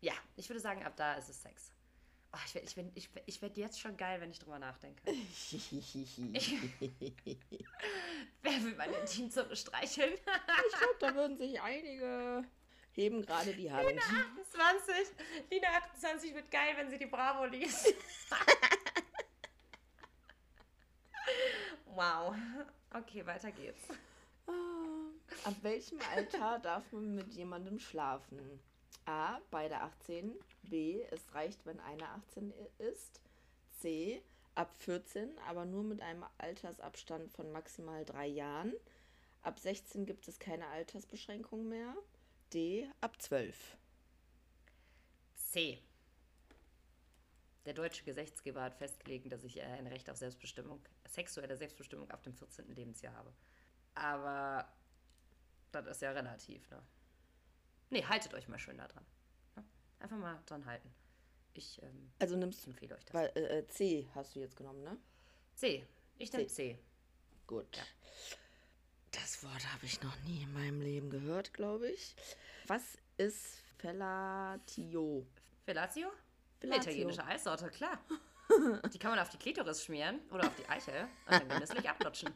Ja, 0.00 0.14
ich 0.36 0.48
würde 0.48 0.60
sagen, 0.60 0.82
ab 0.84 0.96
da 0.96 1.14
ist 1.14 1.28
es 1.28 1.40
Sex. 1.42 1.72
Oh, 2.32 2.38
ich 2.46 2.54
werde 2.54 2.66
ich 2.66 2.76
werd, 2.76 2.90
ich 2.94 3.14
werd, 3.14 3.28
ich 3.28 3.42
werd 3.42 3.56
jetzt 3.56 3.78
schon 3.78 3.96
geil, 3.96 4.20
wenn 4.20 4.30
ich 4.30 4.38
drüber 4.38 4.58
nachdenke. 4.58 5.02
Wer 8.42 8.64
will 8.64 8.74
meine 8.74 8.96
Intimzunge 8.96 9.54
streicheln? 9.54 10.14
Ich 10.14 10.20
glaube, 10.78 10.96
da 10.98 11.14
würden 11.14 11.36
sich 11.36 11.60
einige 11.60 12.44
heben 12.92 13.22
gerade 13.22 13.54
die 13.54 13.70
Hand. 13.70 13.86
28. 13.86 14.94
Lina 15.50 15.68
28 15.68 16.34
wird 16.34 16.50
geil, 16.50 16.74
wenn 16.76 16.90
sie 16.90 16.98
die 16.98 17.06
Bravo 17.06 17.44
liest. 17.46 17.94
Wow. 21.94 22.34
Okay, 22.94 23.24
weiter 23.24 23.50
geht's. 23.52 23.88
Ab 25.44 25.54
welchem 25.62 25.98
Alter 26.14 26.58
darf 26.62 26.92
man 26.92 27.14
mit 27.14 27.32
jemandem 27.32 27.78
schlafen? 27.78 28.38
A. 29.06 29.38
Beide 29.50 29.80
18. 29.80 30.34
B. 30.64 31.00
Es 31.10 31.34
reicht, 31.34 31.64
wenn 31.64 31.80
einer 31.80 32.10
18 32.16 32.50
i- 32.52 32.82
ist. 32.82 33.20
C. 33.80 34.22
Ab 34.54 34.74
14, 34.80 35.30
aber 35.48 35.64
nur 35.64 35.82
mit 35.84 36.02
einem 36.02 36.26
Altersabstand 36.36 37.32
von 37.32 37.50
maximal 37.50 38.04
drei 38.04 38.26
Jahren. 38.26 38.74
Ab 39.40 39.58
16 39.58 40.04
gibt 40.04 40.28
es 40.28 40.38
keine 40.38 40.66
Altersbeschränkung 40.66 41.66
mehr. 41.66 41.94
D. 42.52 42.86
Ab 43.00 43.20
12. 43.22 43.56
C. 45.34 45.78
Der 47.64 47.74
deutsche 47.74 48.02
Gesetzgeber 48.04 48.62
hat 48.62 48.74
festgelegt, 48.74 49.30
dass 49.30 49.44
ich 49.44 49.58
äh, 49.58 49.62
ein 49.62 49.86
Recht 49.86 50.10
auf 50.10 50.16
Selbstbestimmung, 50.16 50.80
sexuelle 51.08 51.56
Selbstbestimmung 51.56 52.10
ab 52.10 52.22
dem 52.24 52.34
14. 52.34 52.68
Lebensjahr 52.74 53.14
habe. 53.14 53.32
Aber 53.94 54.68
das 55.70 55.86
ist 55.86 56.02
ja 56.02 56.10
relativ, 56.10 56.68
ne? 56.70 56.82
Nee, 57.90 58.04
haltet 58.04 58.34
euch 58.34 58.48
mal 58.48 58.58
schön 58.58 58.78
da 58.78 58.88
dran. 58.88 59.04
Ne? 59.56 59.64
Einfach 60.00 60.16
mal 60.16 60.42
dran 60.46 60.64
halten. 60.64 60.92
Ich 61.54 61.80
ähm, 61.82 62.10
Also 62.18 62.36
nimmst 62.36 62.64
du, 62.64 62.70
empfehle 62.70 62.96
euch 62.96 63.04
das. 63.04 63.14
weil 63.14 63.30
äh, 63.36 63.58
äh, 63.58 63.66
C 63.68 64.08
hast 64.14 64.34
du 64.34 64.40
jetzt 64.40 64.56
genommen, 64.56 64.82
ne? 64.82 64.96
C. 65.54 65.86
Ich 66.18 66.32
nehme 66.32 66.46
C. 66.46 66.78
Gut. 67.46 67.78
Das 69.10 69.44
Wort 69.44 69.72
habe 69.74 69.84
ich 69.84 70.02
noch 70.02 70.18
nie 70.22 70.42
in 70.42 70.52
meinem 70.54 70.80
Leben 70.80 71.10
gehört, 71.10 71.52
glaube 71.52 71.90
ich. 71.90 72.16
Was 72.66 72.82
ist 73.18 73.58
Fellatio? 73.76 75.26
Fellatio? 75.66 76.10
Eine 76.62 76.72
Fellatio. 76.72 76.92
italienische 76.92 77.24
Eissorte, 77.24 77.68
klar. 77.70 77.98
Die 78.92 78.98
kann 78.98 79.10
man 79.10 79.18
auf 79.18 79.30
die 79.30 79.38
Klitoris 79.38 79.84
schmieren 79.84 80.20
oder 80.30 80.46
auf 80.46 80.54
die 80.56 80.68
Eichel 80.68 81.08
und 81.26 81.32
dann 81.32 81.48
genüsslich 81.48 81.88
ablutschen. 81.88 82.30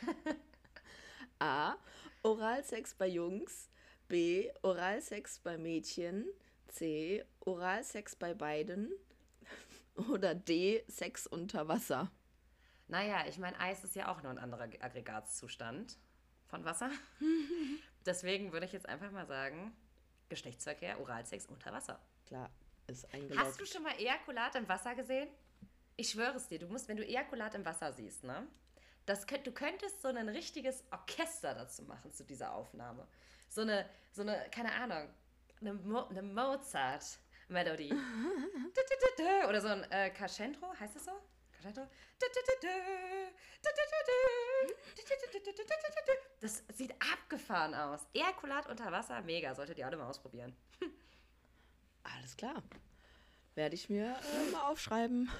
A. 1.38 1.76
Oralsex 2.22 2.94
bei 2.94 3.06
Jungs. 3.06 3.70
B. 4.08 4.50
Oralsex 4.62 5.38
bei 5.38 5.56
Mädchen. 5.58 6.26
C. 6.68 7.24
Oralsex 7.40 8.16
bei 8.16 8.34
beiden. 8.34 8.92
Oder 10.10 10.34
D. 10.34 10.84
Sex 10.88 11.26
unter 11.26 11.68
Wasser. 11.68 12.10
Naja, 12.88 13.24
ich 13.28 13.38
meine, 13.38 13.58
Eis 13.60 13.84
ist 13.84 13.94
ja 13.94 14.12
auch 14.12 14.22
nur 14.22 14.30
ein 14.30 14.38
anderer 14.38 14.68
Aggregatzustand 14.80 15.98
von 16.46 16.64
Wasser. 16.64 16.90
Deswegen 18.06 18.52
würde 18.52 18.66
ich 18.66 18.72
jetzt 18.72 18.88
einfach 18.88 19.10
mal 19.10 19.26
sagen, 19.26 19.76
Geschlechtsverkehr, 20.28 21.00
Oralsex 21.00 21.46
unter 21.46 21.72
Wasser. 21.72 22.00
Klar, 22.26 22.50
ist 22.92 23.04
Hast 23.04 23.12
du 23.14 23.18
eingeloggt. 23.18 23.68
schon 23.68 23.82
mal 23.82 23.92
Ejakulat 23.98 24.54
im 24.54 24.68
Wasser 24.68 24.94
gesehen? 24.94 25.28
Ich 25.96 26.10
schwöre 26.10 26.36
es 26.36 26.48
dir, 26.48 26.58
du 26.58 26.66
musst, 26.68 26.88
wenn 26.88 26.96
du 26.96 27.04
Ejakulat 27.06 27.54
im 27.54 27.64
Wasser 27.64 27.92
siehst, 27.92 28.24
ne, 28.24 28.46
Das 29.06 29.26
könnt, 29.26 29.46
du 29.46 29.52
könntest 29.52 30.00
so 30.00 30.08
ein 30.08 30.28
richtiges 30.28 30.84
Orchester 30.90 31.54
dazu 31.54 31.82
machen, 31.84 32.12
zu 32.12 32.24
dieser 32.24 32.52
Aufnahme. 32.54 33.06
So 33.48 33.62
eine, 33.62 33.88
so 34.12 34.22
eine 34.22 34.48
keine 34.50 34.72
Ahnung, 34.72 35.08
eine, 35.60 35.74
Mo 35.74 36.04
eine 36.06 36.22
Mozart-Melodie. 36.22 37.92
Oder 39.48 39.60
so 39.60 39.68
ein 39.68 39.82
äh, 39.90 40.10
Crescendo, 40.10 40.72
heißt 40.78 40.96
das 40.96 41.04
so? 41.04 41.12
Crescendo? 41.52 41.86
Das 46.40 46.62
sieht 46.72 46.92
abgefahren 46.92 47.74
aus. 47.74 48.06
Ejakulat 48.14 48.68
unter 48.68 48.90
Wasser, 48.90 49.20
mega. 49.22 49.54
Solltet 49.54 49.78
ihr 49.78 49.86
alle 49.86 49.96
mal 49.96 50.08
ausprobieren. 50.08 50.56
Alles 52.02 52.36
klar. 52.36 52.62
Werde 53.54 53.74
ich 53.74 53.88
mir 53.88 54.16
äh, 54.16 54.50
mal 54.50 54.70
aufschreiben. 54.70 55.30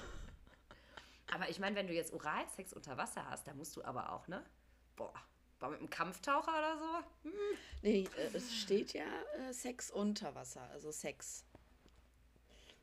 Aber 1.33 1.49
ich 1.49 1.59
meine, 1.59 1.75
wenn 1.75 1.87
du 1.87 1.93
jetzt 1.93 2.13
Oralsex 2.13 2.73
unter 2.73 2.97
Wasser 2.97 3.27
hast, 3.29 3.47
da 3.47 3.53
musst 3.53 3.75
du 3.75 3.83
aber 3.83 4.11
auch, 4.11 4.27
ne? 4.27 4.43
Boah, 4.95 5.13
boah 5.59 5.69
mit 5.69 5.79
einem 5.79 5.89
Kampftaucher 5.89 6.51
oder 6.51 6.77
so? 6.77 7.29
Hm. 7.29 7.57
Nee, 7.81 8.09
äh, 8.17 8.35
es 8.35 8.53
steht 8.55 8.93
ja 8.93 9.05
äh, 9.39 9.53
Sex 9.53 9.89
unter 9.89 10.35
Wasser, 10.35 10.61
also 10.71 10.91
Sex. 10.91 11.45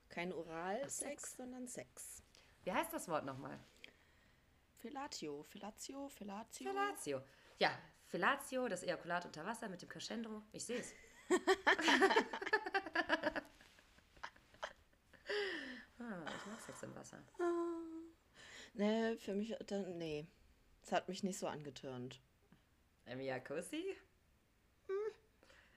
Kein 0.08 0.32
Oralsex, 0.32 0.98
Sex. 0.98 1.36
sondern 1.36 1.68
Sex. 1.68 2.22
Wie 2.64 2.72
heißt 2.72 2.92
das 2.92 3.08
Wort 3.08 3.24
nochmal? 3.24 3.58
Fellatio, 4.78 5.44
Fellatio, 5.44 6.08
Fellatio. 6.08 6.70
Fellatio. 6.70 7.22
Ja, 7.58 7.70
Fellatio, 8.06 8.66
das 8.68 8.82
Ejakulat 8.82 9.24
unter 9.26 9.44
Wasser 9.46 9.68
mit 9.68 9.82
dem 9.82 9.88
Crescendo. 9.88 10.42
Ich 10.52 10.64
sehe 10.64 10.80
es. 10.80 10.92
ah, 16.00 16.24
ich 16.26 16.46
mag 16.46 16.49
Sex 16.60 16.82
im 16.82 16.94
Wasser. 16.94 17.22
Nee, 18.74 19.16
für 19.16 19.34
mich, 19.34 19.54
dann, 19.66 19.98
nee. 19.98 20.26
Es 20.82 20.92
hat 20.92 21.08
mich 21.08 21.22
nicht 21.22 21.38
so 21.38 21.46
angetörnt. 21.46 22.20
Im 23.06 23.20
Jacuzzi? 23.20 23.96
Hm. 24.86 24.94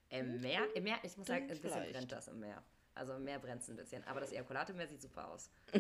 Im 0.09 0.41
Meer? 0.41 0.75
Im 0.75 0.83
Meer, 0.83 0.99
ich 1.03 1.17
muss 1.17 1.27
sagen, 1.27 1.43
ein 1.43 1.47
bisschen 1.49 1.71
vielleicht. 1.71 1.93
brennt 1.93 2.11
das 2.11 2.27
im 2.27 2.39
Meer. 2.39 2.63
Also 2.95 3.13
im 3.13 3.23
Meer 3.23 3.39
brennt 3.39 3.63
es 3.63 3.69
ein 3.69 3.75
bisschen. 3.75 4.03
Aber 4.03 4.19
das 4.19 4.31
Ejakulat 4.31 4.69
im 4.69 4.77
Meer 4.77 4.87
sieht 4.87 5.01
super 5.01 5.27
aus. 5.29 5.49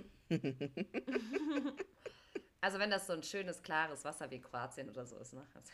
also 2.61 2.79
wenn 2.79 2.89
das 2.89 3.05
so 3.05 3.13
ein 3.13 3.21
schönes, 3.21 3.61
klares 3.61 4.03
Wasser 4.03 4.31
wie 4.31 4.41
Kroatien 4.41 4.89
oder 4.89 5.05
so 5.05 5.17
ist, 5.17 5.33
ne? 5.33 5.45
Also, 5.53 5.71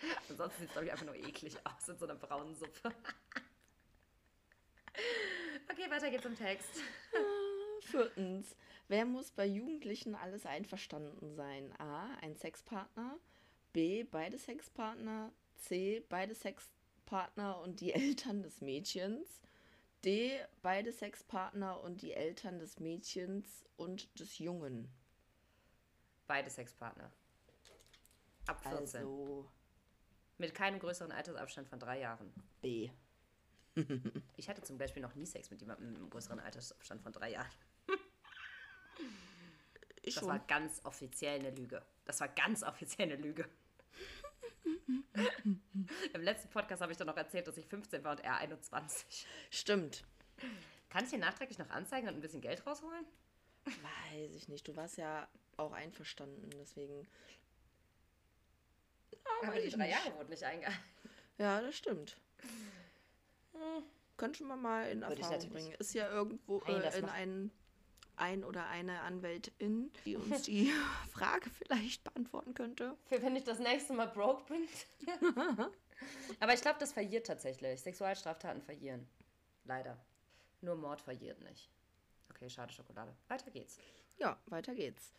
ansonsten 0.30 0.60
sieht 0.60 0.68
es, 0.68 0.72
glaube 0.72 0.86
ich, 0.86 0.92
einfach 0.92 1.06
nur 1.06 1.14
eklig 1.14 1.56
aus 1.64 1.88
in 1.88 1.96
so 1.96 2.04
einer 2.06 2.16
braunen 2.16 2.56
Suppe. 2.56 2.92
okay, 5.70 5.88
weiter 5.88 6.10
geht's 6.10 6.24
im 6.24 6.36
Text. 6.36 6.82
Viertens. 7.92 8.56
Wer 8.88 9.04
muss 9.04 9.30
bei 9.30 9.46
Jugendlichen 9.46 10.14
alles 10.14 10.46
einverstanden 10.46 11.34
sein? 11.34 11.72
A. 11.78 12.08
Ein 12.22 12.34
Sexpartner. 12.36 13.18
B. 13.72 14.04
Beide 14.04 14.38
Sexpartner. 14.38 15.30
C. 15.56 16.02
Beide 16.08 16.34
Sexpartner 16.34 17.60
und 17.60 17.80
die 17.80 17.92
Eltern 17.94 18.42
des 18.42 18.60
Mädchens. 18.60 19.40
D. 20.04 20.40
Beide 20.62 20.90
Sexpartner 20.90 21.80
und 21.82 22.02
die 22.02 22.12
Eltern 22.12 22.58
des 22.58 22.80
Mädchens 22.80 23.64
und 23.76 24.18
des 24.18 24.38
Jungen. 24.38 24.88
Beide 26.26 26.50
Sexpartner. 26.50 27.12
Ab 28.46 28.62
14. 28.62 29.00
Also 29.00 29.48
Mit 30.38 30.54
keinem 30.54 30.80
größeren 30.80 31.12
Altersabstand 31.12 31.68
von 31.68 31.78
drei 31.78 32.00
Jahren. 32.00 32.32
B. 32.60 32.90
Ich 34.36 34.48
hatte 34.48 34.62
zum 34.62 34.76
Beispiel 34.76 35.02
noch 35.02 35.14
nie 35.14 35.24
Sex 35.24 35.50
mit 35.50 35.60
jemandem 35.60 35.88
mit 35.88 35.96
einem 35.96 36.10
größeren 36.10 36.40
Altersabstand 36.40 37.00
von 37.02 37.12
drei 37.12 37.30
Jahren. 37.32 37.50
Ich 40.04 40.14
Das 40.16 40.22
schon. 40.24 40.30
war 40.32 40.40
ganz 40.40 40.84
offiziell 40.84 41.38
eine 41.38 41.50
Lüge. 41.50 41.80
Das 42.06 42.18
war 42.20 42.26
ganz 42.28 42.64
offiziell 42.64 43.06
eine 43.12 43.22
Lüge. 43.22 43.48
Im 46.12 46.22
letzten 46.22 46.48
Podcast 46.50 46.82
habe 46.82 46.90
ich 46.90 46.98
dann 46.98 47.06
noch 47.06 47.16
erzählt, 47.16 47.46
dass 47.46 47.56
ich 47.56 47.66
15 47.66 48.02
war 48.02 48.12
und 48.12 48.20
er 48.20 48.36
21. 48.38 49.26
Stimmt. 49.50 50.04
Kann 50.90 51.04
ich 51.04 51.10
dir 51.10 51.18
nachträglich 51.18 51.58
noch 51.58 51.70
anzeigen 51.70 52.08
und 52.08 52.14
ein 52.14 52.20
bisschen 52.20 52.40
Geld 52.40 52.66
rausholen? 52.66 53.04
Weiß 53.64 54.34
ich 54.34 54.48
nicht. 54.48 54.66
Du 54.66 54.74
warst 54.74 54.96
ja 54.98 55.28
auch 55.56 55.72
einverstanden, 55.72 56.50
deswegen. 56.58 57.06
Aber 59.42 59.52
weiß 59.54 59.62
die 59.64 59.70
drei 59.70 59.86
nicht. 59.86 59.96
Jahre 60.04 60.16
wurden 60.16 60.30
nicht 60.30 60.42
eingehalten. 60.44 60.82
Ja, 61.38 61.60
das 61.60 61.76
stimmt. 61.76 62.16
Hm, 63.52 63.84
Könnte 64.16 64.42
man 64.44 64.60
mal 64.60 64.88
in 64.90 65.02
Erfahrung 65.02 65.48
bringen. 65.50 65.72
Ist 65.78 65.94
ja 65.94 66.08
irgendwo 66.10 66.60
Nein, 66.66 66.82
äh, 66.82 66.98
in 66.98 67.02
macht- 67.06 67.16
ein, 68.22 68.44
oder 68.44 68.68
eine 68.68 69.00
Anwältin, 69.00 69.90
die 70.06 70.16
uns 70.16 70.42
die 70.42 70.72
Frage 71.10 71.50
vielleicht 71.50 72.04
beantworten 72.04 72.54
könnte. 72.54 72.96
Für 73.06 73.20
wenn 73.22 73.36
ich 73.36 73.44
das 73.44 73.58
nächste 73.58 73.92
Mal 73.92 74.08
broke 74.08 74.44
bin. 74.52 74.68
Aber 76.40 76.54
ich 76.54 76.60
glaube, 76.60 76.78
das 76.78 76.92
verjährt 76.92 77.26
tatsächlich. 77.26 77.80
Sexualstraftaten 77.80 78.62
verjieren. 78.62 79.06
Leider. 79.64 79.98
Nur 80.60 80.76
Mord 80.76 81.00
verjiert 81.00 81.40
nicht. 81.42 81.68
Okay, 82.30 82.48
schade 82.48 82.72
Schokolade. 82.72 83.14
Weiter 83.28 83.50
geht's. 83.50 83.78
Ja, 84.18 84.38
weiter 84.46 84.74
geht's. 84.74 85.12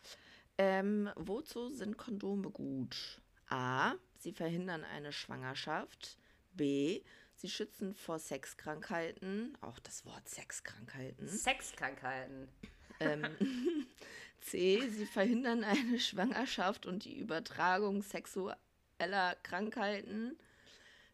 Ähm, 0.56 1.10
wozu 1.16 1.68
sind 1.68 1.96
Kondome 1.96 2.50
gut? 2.50 3.20
A. 3.48 3.94
Sie 4.18 4.32
verhindern 4.32 4.84
eine 4.84 5.12
Schwangerschaft. 5.12 6.18
B. 6.52 7.02
Sie 7.36 7.50
schützen 7.50 7.94
vor 7.94 8.18
Sexkrankheiten. 8.18 9.56
Auch 9.60 9.78
das 9.80 10.06
Wort 10.06 10.28
Sexkrankheiten. 10.28 11.28
Sexkrankheiten. 11.28 12.48
Ähm, 13.00 13.24
C. 14.40 14.88
Sie 14.88 15.06
verhindern 15.06 15.64
eine 15.64 15.98
Schwangerschaft 15.98 16.86
und 16.86 17.04
die 17.04 17.18
Übertragung 17.18 18.02
sexueller 18.02 19.36
Krankheiten. 19.42 20.38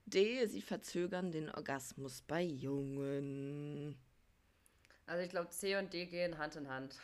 D. 0.06 0.46
Sie 0.46 0.62
verzögern 0.62 1.30
den 1.30 1.50
Orgasmus 1.50 2.22
bei 2.22 2.42
Jungen. 2.42 3.96
Also 5.06 5.22
ich 5.22 5.30
glaube, 5.30 5.50
C 5.50 5.76
und 5.76 5.92
D 5.92 6.06
gehen 6.06 6.38
Hand 6.38 6.56
in 6.56 6.68
Hand. 6.68 6.96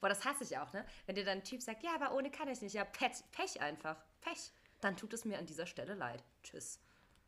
Boah, 0.00 0.08
das 0.08 0.24
hasse 0.24 0.44
ich 0.44 0.58
auch, 0.58 0.72
ne? 0.72 0.84
Wenn 1.06 1.14
dir 1.14 1.24
dann 1.24 1.38
ein 1.38 1.44
Typ 1.44 1.62
sagt, 1.62 1.82
ja, 1.82 1.94
aber 1.94 2.14
ohne 2.14 2.30
kann 2.30 2.48
ich 2.48 2.60
nicht. 2.60 2.74
Ja, 2.74 2.84
Pech, 2.84 3.22
Pech 3.32 3.60
einfach. 3.60 3.96
Pech. 4.20 4.52
Dann 4.80 4.96
tut 4.96 5.14
es 5.14 5.24
mir 5.24 5.38
an 5.38 5.46
dieser 5.46 5.66
Stelle 5.66 5.94
leid. 5.94 6.22
Tschüss. 6.42 6.78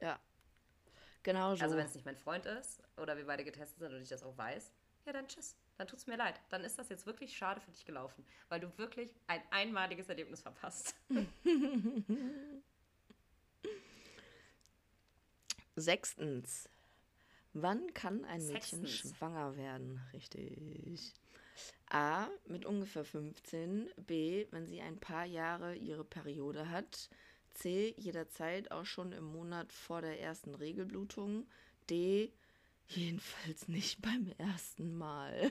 Ja, 0.00 0.20
genau 1.26 1.54
so. 1.54 1.62
Also 1.62 1.76
wenn 1.76 1.84
es 1.84 1.94
nicht 1.94 2.06
mein 2.06 2.16
Freund 2.16 2.46
ist 2.46 2.82
oder 2.96 3.18
wir 3.18 3.26
beide 3.26 3.44
getestet 3.44 3.78
sind 3.78 3.92
und 3.92 4.00
ich 4.00 4.08
das 4.08 4.22
auch 4.22 4.38
weiß, 4.38 4.72
ja, 5.04 5.12
dann 5.12 5.28
tschüss. 5.28 5.54
Dann 5.76 5.86
tut 5.86 5.98
es 5.98 6.06
mir 6.06 6.16
leid. 6.16 6.40
Dann 6.48 6.64
ist 6.64 6.78
das 6.78 6.88
jetzt 6.88 7.04
wirklich 7.04 7.36
schade 7.36 7.60
für 7.60 7.70
dich 7.70 7.84
gelaufen, 7.84 8.24
weil 8.48 8.60
du 8.60 8.72
wirklich 8.78 9.10
ein 9.26 9.42
einmaliges 9.50 10.08
Erlebnis 10.08 10.40
verpasst. 10.40 10.94
Sechstens. 15.76 16.70
Wann 17.52 17.92
kann 17.92 18.24
ein 18.24 18.46
Mädchen 18.46 18.80
Sechstens. 18.86 19.16
schwanger 19.16 19.56
werden? 19.56 20.00
Richtig. 20.14 21.12
A. 21.90 22.28
Mit 22.46 22.64
ungefähr 22.64 23.04
15. 23.04 23.90
B. 23.98 24.46
Wenn 24.50 24.66
sie 24.66 24.80
ein 24.80 24.98
paar 24.98 25.26
Jahre 25.26 25.74
ihre 25.74 26.04
Periode 26.04 26.70
hat. 26.70 27.10
C. 27.56 27.94
Jederzeit 27.96 28.70
auch 28.70 28.84
schon 28.84 29.12
im 29.12 29.24
Monat 29.24 29.72
vor 29.72 30.00
der 30.00 30.20
ersten 30.20 30.54
Regelblutung. 30.54 31.46
D. 31.90 32.32
Jedenfalls 32.88 33.68
nicht 33.68 34.02
beim 34.02 34.32
ersten 34.38 34.96
Mal. 34.96 35.50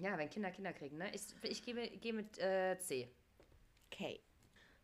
Ja, 0.00 0.18
wenn 0.18 0.30
Kinder 0.30 0.50
Kinder 0.50 0.72
kriegen, 0.72 0.98
ne? 0.98 1.14
Ich, 1.14 1.22
ich 1.42 1.64
gehe, 1.64 1.90
gehe 1.98 2.12
mit 2.12 2.38
äh, 2.38 2.78
C. 2.78 3.08
Okay. 3.90 4.20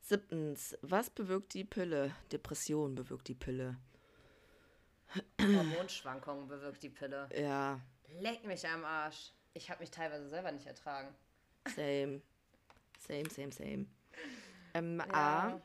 Siebtens. 0.00 0.78
Was 0.82 1.10
bewirkt 1.10 1.54
die 1.54 1.64
Pille? 1.64 2.14
Depression 2.32 2.94
bewirkt 2.94 3.28
die 3.28 3.34
Pille. 3.34 3.76
Hormonschwankungen 5.40 6.46
bewirkt 6.48 6.82
die 6.82 6.90
Pille. 6.90 7.28
Ja, 7.36 7.80
Leck 8.18 8.44
mich 8.44 8.66
am 8.66 8.84
Arsch. 8.84 9.32
Ich 9.54 9.70
habe 9.70 9.80
mich 9.80 9.90
teilweise 9.90 10.28
selber 10.28 10.52
nicht 10.52 10.66
ertragen. 10.66 11.14
Same. 11.74 12.22
Same, 13.06 13.28
same, 13.30 13.52
same. 13.52 13.86
Ähm, 14.74 14.98
Ja. 14.98 15.48
A. 15.54 15.62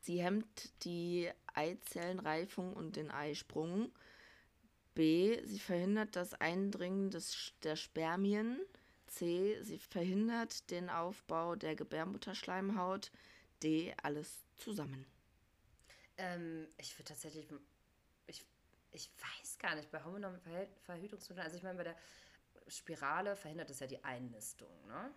Sie 0.00 0.22
hemmt 0.22 0.84
die 0.84 1.30
Eizellenreifung 1.54 2.72
und 2.72 2.96
den 2.96 3.10
Eisprung. 3.10 3.92
B. 4.94 5.44
Sie 5.44 5.58
verhindert 5.58 6.16
das 6.16 6.34
Eindringen 6.34 7.10
des, 7.10 7.52
der 7.62 7.76
Spermien. 7.76 8.60
C. 9.06 9.60
Sie 9.62 9.78
verhindert 9.78 10.70
den 10.70 10.88
Aufbau 10.88 11.56
der 11.56 11.74
Gebärmutterschleimhaut. 11.76 13.10
D. 13.62 13.94
Alles 14.02 14.46
zusammen. 14.56 15.04
Ähm, 16.16 16.68
ich 16.78 16.94
würde 16.96 17.08
tatsächlich. 17.08 17.48
Ich, 18.26 18.44
ich 18.92 19.10
weiß 19.18 19.58
gar 19.58 19.74
nicht, 19.74 19.90
bei 19.90 20.02
hormonalen 20.02 20.40
Verhütungsmitteln, 20.82 21.44
also 21.44 21.56
ich 21.56 21.62
meine, 21.62 21.76
bei 21.78 21.84
der 21.84 21.96
Spirale 22.68 23.36
verhindert 23.36 23.70
es 23.70 23.80
ja 23.80 23.86
die 23.86 24.02
Einnistung, 24.04 24.70
ne? 24.86 25.12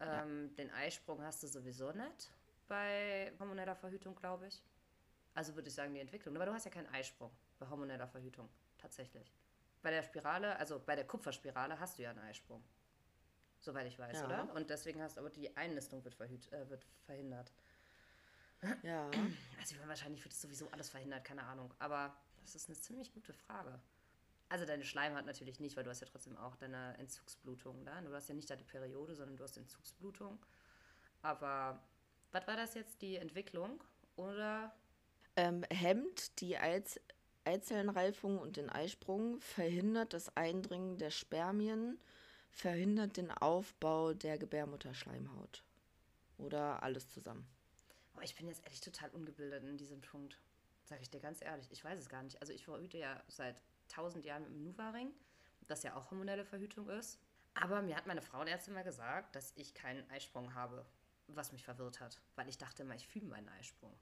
Ähm, 0.00 0.54
Den 0.56 0.70
Eisprung 0.70 1.22
hast 1.22 1.42
du 1.42 1.46
sowieso 1.46 1.92
nicht 1.92 2.30
bei 2.68 3.32
hormoneller 3.38 3.74
Verhütung, 3.74 4.14
glaube 4.16 4.46
ich. 4.48 4.62
Also 5.34 5.54
würde 5.54 5.68
ich 5.68 5.74
sagen, 5.74 5.94
die 5.94 6.00
Entwicklung. 6.00 6.34
Aber 6.36 6.46
du 6.46 6.52
hast 6.52 6.64
ja 6.64 6.70
keinen 6.70 6.86
Eisprung 6.92 7.30
bei 7.58 7.68
hormoneller 7.68 8.06
Verhütung, 8.08 8.48
tatsächlich. 8.78 9.32
bei 9.80 9.90
der 9.92 10.02
Spirale, 10.02 10.56
also 10.56 10.80
bei 10.80 10.96
der 10.96 11.06
Kupferspirale, 11.06 11.78
hast 11.78 11.98
du 11.98 12.02
ja 12.02 12.10
einen 12.10 12.18
Eisprung. 12.18 12.62
Soweit 13.60 13.86
ich 13.86 13.96
weiß, 13.98 14.18
Ja. 14.18 14.24
oder? 14.26 14.54
Und 14.54 14.70
deswegen 14.70 15.00
hast 15.00 15.18
aber 15.18 15.30
die 15.30 15.56
Einnistung 15.56 16.02
wird, 16.04 16.14
verhüt, 16.16 16.50
äh, 16.52 16.68
wird 16.68 16.84
verhindert. 17.06 17.52
Ja. 18.82 19.08
Also 19.60 19.76
wahrscheinlich 19.86 20.24
wird 20.24 20.34
es 20.34 20.40
sowieso 20.40 20.68
alles 20.72 20.90
verhindert, 20.90 21.24
keine 21.24 21.44
Ahnung. 21.44 21.72
Aber 21.78 22.12
das 22.42 22.56
ist 22.56 22.68
eine 22.68 22.76
ziemlich 22.78 23.12
gute 23.12 23.32
Frage. 23.32 23.78
Also 24.50 24.64
deine 24.64 24.84
Schleimhaut 24.84 25.26
natürlich 25.26 25.60
nicht, 25.60 25.76
weil 25.76 25.84
du 25.84 25.90
hast 25.90 26.00
ja 26.00 26.06
trotzdem 26.06 26.36
auch 26.36 26.56
deine 26.56 26.96
Entzugsblutung 26.98 27.84
da. 27.84 28.00
Du 28.00 28.14
hast 28.14 28.28
ja 28.28 28.34
nicht 28.34 28.48
deine 28.48 28.64
Periode, 28.64 29.14
sondern 29.14 29.36
du 29.36 29.44
hast 29.44 29.56
Entzugsblutung. 29.58 30.38
Aber 31.22 31.82
was 32.32 32.46
war 32.46 32.56
das 32.56 32.74
jetzt, 32.74 33.02
die 33.02 33.16
Entwicklung? 33.16 33.82
Oder 34.16 34.74
Ähm, 35.36 35.64
hemmt 35.70 36.40
die 36.40 36.58
Eiz 36.58 36.98
Eizellenreifung 37.44 38.38
und 38.38 38.58
den 38.58 38.68
Eisprung, 38.68 39.40
verhindert 39.40 40.12
das 40.12 40.36
Eindringen 40.36 40.98
der 40.98 41.10
Spermien, 41.10 41.98
verhindert 42.50 43.16
den 43.16 43.30
Aufbau 43.30 44.12
der 44.12 44.36
Gebärmutterschleimhaut. 44.36 45.64
Oder 46.36 46.82
alles 46.82 47.08
zusammen. 47.08 47.48
Oh, 48.16 48.20
ich 48.22 48.36
bin 48.36 48.48
jetzt 48.48 48.62
ehrlich 48.64 48.80
total 48.80 49.10
ungebildet 49.10 49.64
in 49.64 49.78
diesem 49.78 50.00
Punkt. 50.02 50.38
Sag 50.84 51.00
ich 51.00 51.08
dir 51.08 51.20
ganz 51.20 51.40
ehrlich. 51.42 51.68
Ich 51.70 51.82
weiß 51.82 51.98
es 51.98 52.08
gar 52.08 52.22
nicht. 52.22 52.40
Also 52.40 52.52
ich 52.52 52.64
verhüte 52.64 52.98
ja 52.98 53.22
seit 53.28 53.62
tausend 53.88 54.24
Jahren 54.24 54.42
mit 54.42 54.52
dem 54.52 54.64
Nuva-Ring, 54.64 55.12
das 55.66 55.82
ja 55.82 55.94
auch 55.94 56.10
hormonelle 56.10 56.44
Verhütung 56.44 56.88
ist. 56.88 57.18
Aber 57.54 57.82
mir 57.82 57.96
hat 57.96 58.06
meine 58.06 58.22
Frauenärztin 58.22 58.74
mal 58.74 58.84
gesagt, 58.84 59.34
dass 59.34 59.52
ich 59.56 59.74
keinen 59.74 60.08
Eisprung 60.10 60.54
habe, 60.54 60.86
was 61.26 61.52
mich 61.52 61.64
verwirrt 61.64 62.00
hat. 62.00 62.20
Weil 62.36 62.48
ich 62.48 62.58
dachte 62.58 62.82
immer, 62.82 62.94
ich 62.94 63.08
fühle 63.08 63.26
meinen 63.26 63.48
Eisprung. 63.48 63.92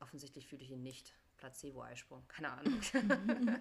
Offensichtlich 0.00 0.46
fühle 0.46 0.62
ich 0.62 0.70
ihn 0.70 0.82
nicht. 0.82 1.14
Placebo-Eisprung. 1.36 2.26
Keine 2.28 2.50
Ahnung. 2.52 2.80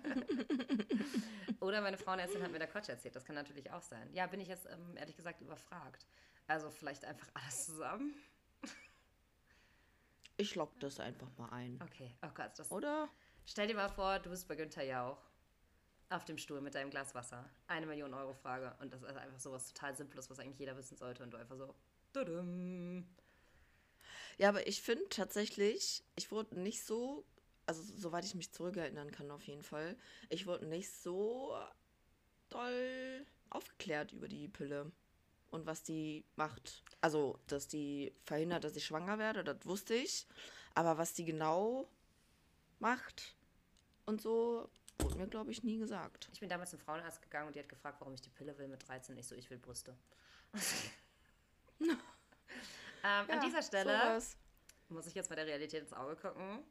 Oder 1.59 1.81
meine 1.81 1.97
Frauenärztin 1.97 2.41
hat 2.41 2.51
mir 2.51 2.59
da 2.59 2.67
Quatsch 2.67 2.87
erzählt. 2.87 3.15
Das 3.15 3.25
kann 3.25 3.35
natürlich 3.35 3.69
auch 3.71 3.81
sein. 3.81 4.09
Ja, 4.13 4.27
bin 4.27 4.39
ich 4.39 4.47
jetzt 4.47 4.65
ähm, 4.67 4.95
ehrlich 4.95 5.17
gesagt 5.17 5.41
überfragt. 5.41 6.07
Also 6.47 6.69
vielleicht 6.69 7.03
einfach 7.03 7.27
alles 7.33 7.65
zusammen. 7.65 8.13
Ich 10.37 10.55
lock 10.55 10.79
das 10.79 10.99
einfach 10.99 11.29
mal 11.37 11.49
ein. 11.49 11.79
Okay, 11.81 12.13
oh 12.21 12.29
Gott, 12.33 12.51
das 12.57 12.71
Oder? 12.71 13.09
Stell 13.45 13.67
dir 13.67 13.75
mal 13.75 13.89
vor, 13.89 14.19
du 14.19 14.29
bist 14.29 14.47
bei 14.47 14.55
Günther 14.55 14.83
Jauch 14.83 15.17
auf 16.09 16.25
dem 16.25 16.37
Stuhl 16.37 16.61
mit 16.61 16.75
deinem 16.75 16.89
Glas 16.89 17.15
Wasser. 17.15 17.49
Eine 17.67 17.85
Million 17.85 18.13
Euro 18.13 18.33
Frage. 18.33 18.75
Und 18.79 18.93
das 18.93 19.01
ist 19.01 19.15
einfach 19.15 19.39
so 19.39 19.51
was 19.51 19.67
total 19.73 19.95
Simples, 19.95 20.29
was 20.29 20.39
eigentlich 20.39 20.59
jeder 20.59 20.77
wissen 20.77 20.97
sollte. 20.97 21.23
Und 21.23 21.31
du 21.31 21.37
einfach 21.37 21.57
so. 21.57 21.73
Tudum. 22.13 23.05
Ja, 24.37 24.49
aber 24.49 24.67
ich 24.67 24.81
finde 24.81 25.07
tatsächlich, 25.09 26.03
ich 26.15 26.31
wurde 26.31 26.59
nicht 26.59 26.83
so, 26.83 27.25
also 27.65 27.81
soweit 27.81 28.25
ich 28.25 28.35
mich 28.35 28.51
zurückerinnern 28.51 29.11
kann 29.11 29.31
auf 29.31 29.43
jeden 29.43 29.63
Fall, 29.63 29.97
ich 30.29 30.45
wurde 30.45 30.65
nicht 30.65 30.91
so 30.91 31.57
doll 32.49 33.25
aufgeklärt 33.49 34.11
über 34.11 34.27
die 34.27 34.47
Pille 34.47 34.91
und 35.51 35.65
was 35.65 35.83
die 35.83 36.25
macht. 36.35 36.83
Also, 37.01 37.39
dass 37.47 37.67
die 37.67 38.13
verhindert, 38.23 38.63
dass 38.63 38.75
ich 38.75 38.85
schwanger 38.85 39.17
werde, 39.19 39.43
das 39.43 39.65
wusste 39.65 39.95
ich. 39.95 40.27
Aber 40.73 40.97
was 40.97 41.13
die 41.13 41.25
genau 41.25 41.87
macht 42.79 43.35
und 44.05 44.21
so, 44.21 44.69
wurde 44.99 45.17
mir, 45.17 45.27
glaube 45.27 45.51
ich, 45.51 45.63
nie 45.63 45.77
gesagt. 45.77 46.29
Ich 46.33 46.39
bin 46.39 46.49
damals 46.49 46.71
zum 46.71 46.79
Frauenarzt 46.79 47.21
gegangen 47.21 47.47
und 47.47 47.55
die 47.55 47.59
hat 47.59 47.69
gefragt, 47.69 47.97
warum 47.99 48.13
ich 48.13 48.21
die 48.21 48.29
Pille 48.29 48.57
will 48.57 48.67
mit 48.67 48.87
13. 48.87 49.17
Ich 49.17 49.27
so, 49.27 49.35
ich 49.35 49.49
will 49.49 49.57
Brüste. 49.57 49.95
ähm, 51.81 51.97
an 53.03 53.41
dieser 53.41 53.61
Stelle 53.61 53.97
sowas. 53.97 54.37
muss 54.89 55.07
ich 55.07 55.13
jetzt 55.13 55.29
bei 55.29 55.35
der 55.35 55.45
Realität 55.45 55.81
ins 55.81 55.93
Auge 55.93 56.15
gucken. 56.15 56.63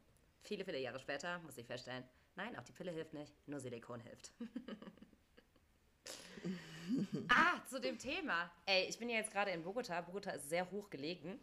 Viele, 0.43 0.63
viele 0.63 0.79
Jahre 0.79 0.99
später 0.99 1.39
muss 1.39 1.57
ich 1.57 1.65
feststellen, 1.65 2.03
nein, 2.35 2.57
auch 2.57 2.63
die 2.63 2.71
Pille 2.71 2.91
hilft 2.91 3.13
nicht, 3.13 3.33
nur 3.47 3.59
Silikon 3.59 3.99
hilft. 3.99 4.31
ah, 7.29 7.65
zu 7.67 7.79
dem 7.79 7.97
Thema. 7.97 8.51
Ey, 8.65 8.85
ich 8.85 8.99
bin 8.99 9.09
ja 9.09 9.17
jetzt 9.17 9.31
gerade 9.31 9.51
in 9.51 9.63
Bogota. 9.63 10.01
Bogota 10.01 10.31
ist 10.31 10.49
sehr 10.49 10.69
hoch 10.69 10.89
gelegen. 10.89 11.39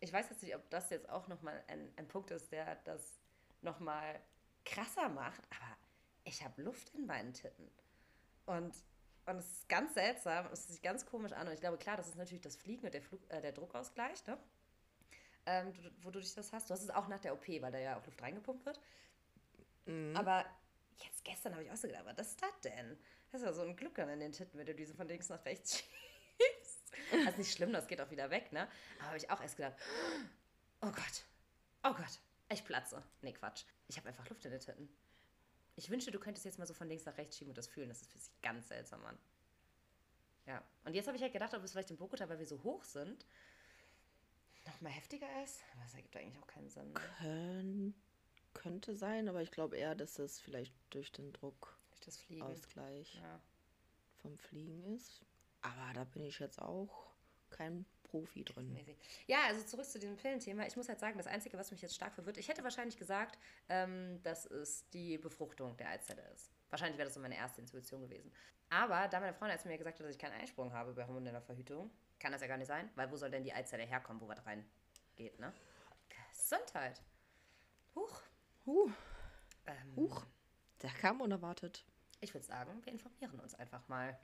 Ich 0.00 0.12
weiß 0.12 0.30
jetzt 0.30 0.42
nicht, 0.42 0.54
ob 0.54 0.68
das 0.70 0.90
jetzt 0.90 1.08
auch 1.08 1.26
nochmal 1.26 1.64
ein, 1.66 1.92
ein 1.96 2.06
Punkt 2.06 2.30
ist, 2.30 2.52
der 2.52 2.76
das 2.84 3.18
nochmal 3.62 4.20
krasser 4.64 5.08
macht, 5.08 5.42
aber 5.50 5.76
ich 6.28 6.44
habe 6.44 6.62
Luft 6.62 6.94
in 6.94 7.06
meinen 7.06 7.32
Titten. 7.32 7.70
Und, 8.46 8.74
und 9.26 9.36
es 9.36 9.50
ist 9.50 9.68
ganz 9.68 9.94
seltsam, 9.94 10.46
es 10.52 10.66
sich 10.68 10.82
ganz 10.82 11.06
komisch 11.06 11.32
an. 11.32 11.46
Und 11.46 11.54
ich 11.54 11.60
glaube, 11.60 11.78
klar, 11.78 11.96
das 11.96 12.08
ist 12.08 12.16
natürlich 12.16 12.42
das 12.42 12.56
Fliegen 12.56 12.84
und 12.86 12.94
der, 12.94 13.02
Flug, 13.02 13.20
äh, 13.30 13.40
der 13.40 13.52
Druckausgleich, 13.52 14.26
ne? 14.26 14.38
ähm, 15.46 15.72
du, 15.72 15.80
wodurch 16.02 16.34
das 16.34 16.52
hast. 16.52 16.68
Du 16.68 16.74
hast 16.74 16.82
es 16.82 16.90
auch 16.90 17.08
nach 17.08 17.20
der 17.20 17.32
OP, 17.32 17.48
weil 17.48 17.72
da 17.72 17.78
ja 17.78 17.98
auch 17.98 18.04
Luft 18.04 18.20
reingepumpt 18.22 18.66
wird. 18.66 18.80
Aber 20.14 20.44
jetzt 20.98 21.24
gestern 21.24 21.54
habe 21.54 21.64
ich 21.64 21.70
auch 21.70 21.76
so 21.76 21.88
gedacht, 21.88 22.04
was 22.04 22.18
ist 22.18 22.42
das 22.42 22.60
denn? 22.62 22.98
Das 23.30 23.40
ist 23.40 23.46
ja 23.46 23.52
so 23.54 23.62
ein 23.62 23.74
Gluckern 23.74 24.10
in 24.10 24.20
den 24.20 24.32
Titten, 24.32 24.58
wenn 24.58 24.66
du 24.66 24.74
diese 24.74 24.94
von 24.94 25.08
links 25.08 25.30
nach 25.30 25.42
rechts 25.46 25.78
schiebst. 26.38 26.92
Das 27.10 27.30
ist 27.30 27.38
nicht 27.38 27.52
schlimm, 27.52 27.72
das 27.72 27.86
geht 27.86 28.00
auch 28.00 28.10
wieder 28.10 28.28
weg, 28.28 28.52
ne? 28.52 28.68
Aber 28.98 29.08
habe 29.08 29.16
ich 29.16 29.30
auch 29.30 29.40
erst 29.40 29.56
gedacht, 29.56 29.76
oh 30.82 30.90
Gott, 30.90 31.24
oh 31.84 31.94
Gott, 31.94 32.20
ich 32.50 32.64
platze. 32.64 33.02
Nee, 33.22 33.32
Quatsch. 33.32 33.64
Ich 33.86 33.96
habe 33.96 34.08
einfach 34.08 34.28
Luft 34.28 34.44
in 34.44 34.50
den 34.50 34.60
Titten. 34.60 34.88
Ich 35.78 35.90
wünschte, 35.90 36.10
du 36.10 36.18
könntest 36.18 36.44
jetzt 36.44 36.58
mal 36.58 36.66
so 36.66 36.74
von 36.74 36.88
links 36.88 37.04
nach 37.04 37.16
rechts 37.16 37.36
schieben 37.38 37.50
und 37.50 37.58
das 37.58 37.68
fühlen. 37.68 37.88
Das 37.88 38.02
ist 38.02 38.10
für 38.10 38.18
sich 38.18 38.42
ganz 38.42 38.66
seltsam 38.68 39.04
an. 39.04 39.16
Ja. 40.46 40.62
Und 40.84 40.94
jetzt 40.94 41.06
habe 41.06 41.16
ich 41.16 41.22
halt 41.22 41.32
gedacht, 41.32 41.54
ob 41.54 41.62
es 41.62 41.70
vielleicht 41.70 41.90
in 41.90 41.96
Bogota, 41.96 42.28
weil 42.28 42.38
wir 42.40 42.46
so 42.46 42.62
hoch 42.64 42.82
sind, 42.82 43.24
noch 44.66 44.80
mal 44.80 44.90
heftiger 44.90 45.28
ist. 45.44 45.60
Aber 45.72 45.82
das 45.84 45.94
ergibt 45.94 46.16
eigentlich 46.16 46.42
auch 46.42 46.46
keinen 46.48 46.68
Sinn. 46.68 46.92
Ne? 46.92 47.00
Kön 47.20 47.94
könnte 48.54 48.96
sein, 48.96 49.28
aber 49.28 49.40
ich 49.40 49.52
glaube 49.52 49.76
eher, 49.76 49.94
dass 49.94 50.18
es 50.18 50.40
vielleicht 50.40 50.74
durch 50.90 51.12
den 51.12 51.32
Druckausgleich 51.32 51.88
Durch 51.90 52.00
das 52.00 52.18
Fliegen. 52.18 53.22
Ja. 53.22 53.40
vom 54.16 54.36
Fliegen 54.38 54.82
ist. 54.96 55.24
Aber 55.62 55.92
da 55.94 56.04
bin 56.04 56.24
ich 56.24 56.40
jetzt 56.40 56.60
auch 56.60 57.12
kein 57.50 57.84
Profi 58.08 58.44
drin. 58.44 58.76
Ja, 59.26 59.44
also 59.46 59.64
zurück 59.64 59.84
zu 59.86 59.98
diesem 59.98 60.16
Pillenthema. 60.16 60.66
Ich 60.66 60.76
muss 60.76 60.88
halt 60.88 60.98
sagen, 60.98 61.16
das 61.18 61.26
Einzige, 61.26 61.56
was 61.58 61.70
mich 61.70 61.82
jetzt 61.82 61.94
stark 61.94 62.14
verwirrt, 62.14 62.38
ich 62.38 62.48
hätte 62.48 62.64
wahrscheinlich 62.64 62.96
gesagt, 62.96 63.38
ähm, 63.68 64.20
dass 64.22 64.46
es 64.46 64.88
die 64.90 65.18
Befruchtung 65.18 65.76
der 65.76 65.90
Eizelle 65.90 66.22
ist. 66.34 66.50
Wahrscheinlich 66.70 66.98
wäre 66.98 67.06
das 67.06 67.14
so 67.14 67.20
meine 67.20 67.36
erste 67.36 67.60
Intuition 67.60 68.00
gewesen. 68.00 68.32
Aber 68.70 69.08
da 69.08 69.20
meine 69.20 69.34
Freundin 69.34 69.58
mir 69.64 69.78
gesagt 69.78 69.98
hat, 69.98 70.04
dass 70.06 70.14
ich 70.14 70.18
keinen 70.20 70.38
Einsprung 70.40 70.72
habe 70.72 70.92
bei 70.92 71.06
hormoneller 71.06 71.40
Verhütung, 71.40 71.90
kann 72.18 72.32
das 72.32 72.40
ja 72.42 72.48
gar 72.48 72.56
nicht 72.58 72.66
sein, 72.66 72.90
weil 72.96 73.10
wo 73.10 73.16
soll 73.16 73.30
denn 73.30 73.44
die 73.44 73.52
Eizelle 73.52 73.84
herkommen, 73.84 74.20
wo 74.20 74.28
was 74.28 74.44
reingeht, 74.44 75.38
ne? 75.38 75.52
Gesundheit. 76.32 77.00
Huch. 77.94 78.22
Huh, 78.66 78.90
Ähm, 79.66 79.96
huch, 79.96 80.26
der 80.82 80.90
kam 80.90 81.20
unerwartet. 81.20 81.84
Ich 82.20 82.34
würde 82.34 82.46
sagen, 82.46 82.84
wir 82.84 82.92
informieren 82.92 83.38
uns 83.40 83.54
einfach 83.54 83.86
mal. 83.88 84.18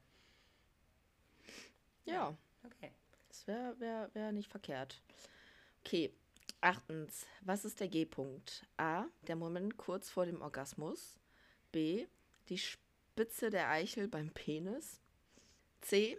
Ja, 2.04 2.36
Okay. 2.64 2.92
Das 3.34 3.48
wäre 3.48 3.80
wär, 3.80 4.10
wär 4.14 4.30
nicht 4.30 4.48
verkehrt. 4.48 5.02
Okay, 5.84 6.14
achtens, 6.60 7.26
was 7.40 7.64
ist 7.64 7.80
der 7.80 7.88
G-Punkt? 7.88 8.64
A, 8.76 9.06
der 9.26 9.34
Moment 9.34 9.76
kurz 9.76 10.08
vor 10.08 10.24
dem 10.24 10.40
Orgasmus. 10.40 11.18
B, 11.72 12.06
die 12.48 12.58
Spitze 12.58 13.50
der 13.50 13.70
Eichel 13.70 14.06
beim 14.06 14.30
Penis. 14.30 15.00
C, 15.80 16.16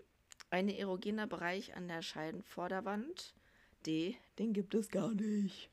ein 0.49 0.68
erogener 0.68 1.26
Bereich 1.26 1.74
an 1.76 1.88
der 1.88 2.01
Scheidenvorderwand. 2.01 3.34
D, 3.86 4.17
den 4.37 4.51
gibt 4.51 4.75
es 4.75 4.89
gar 4.89 5.12
nicht. 5.12 5.70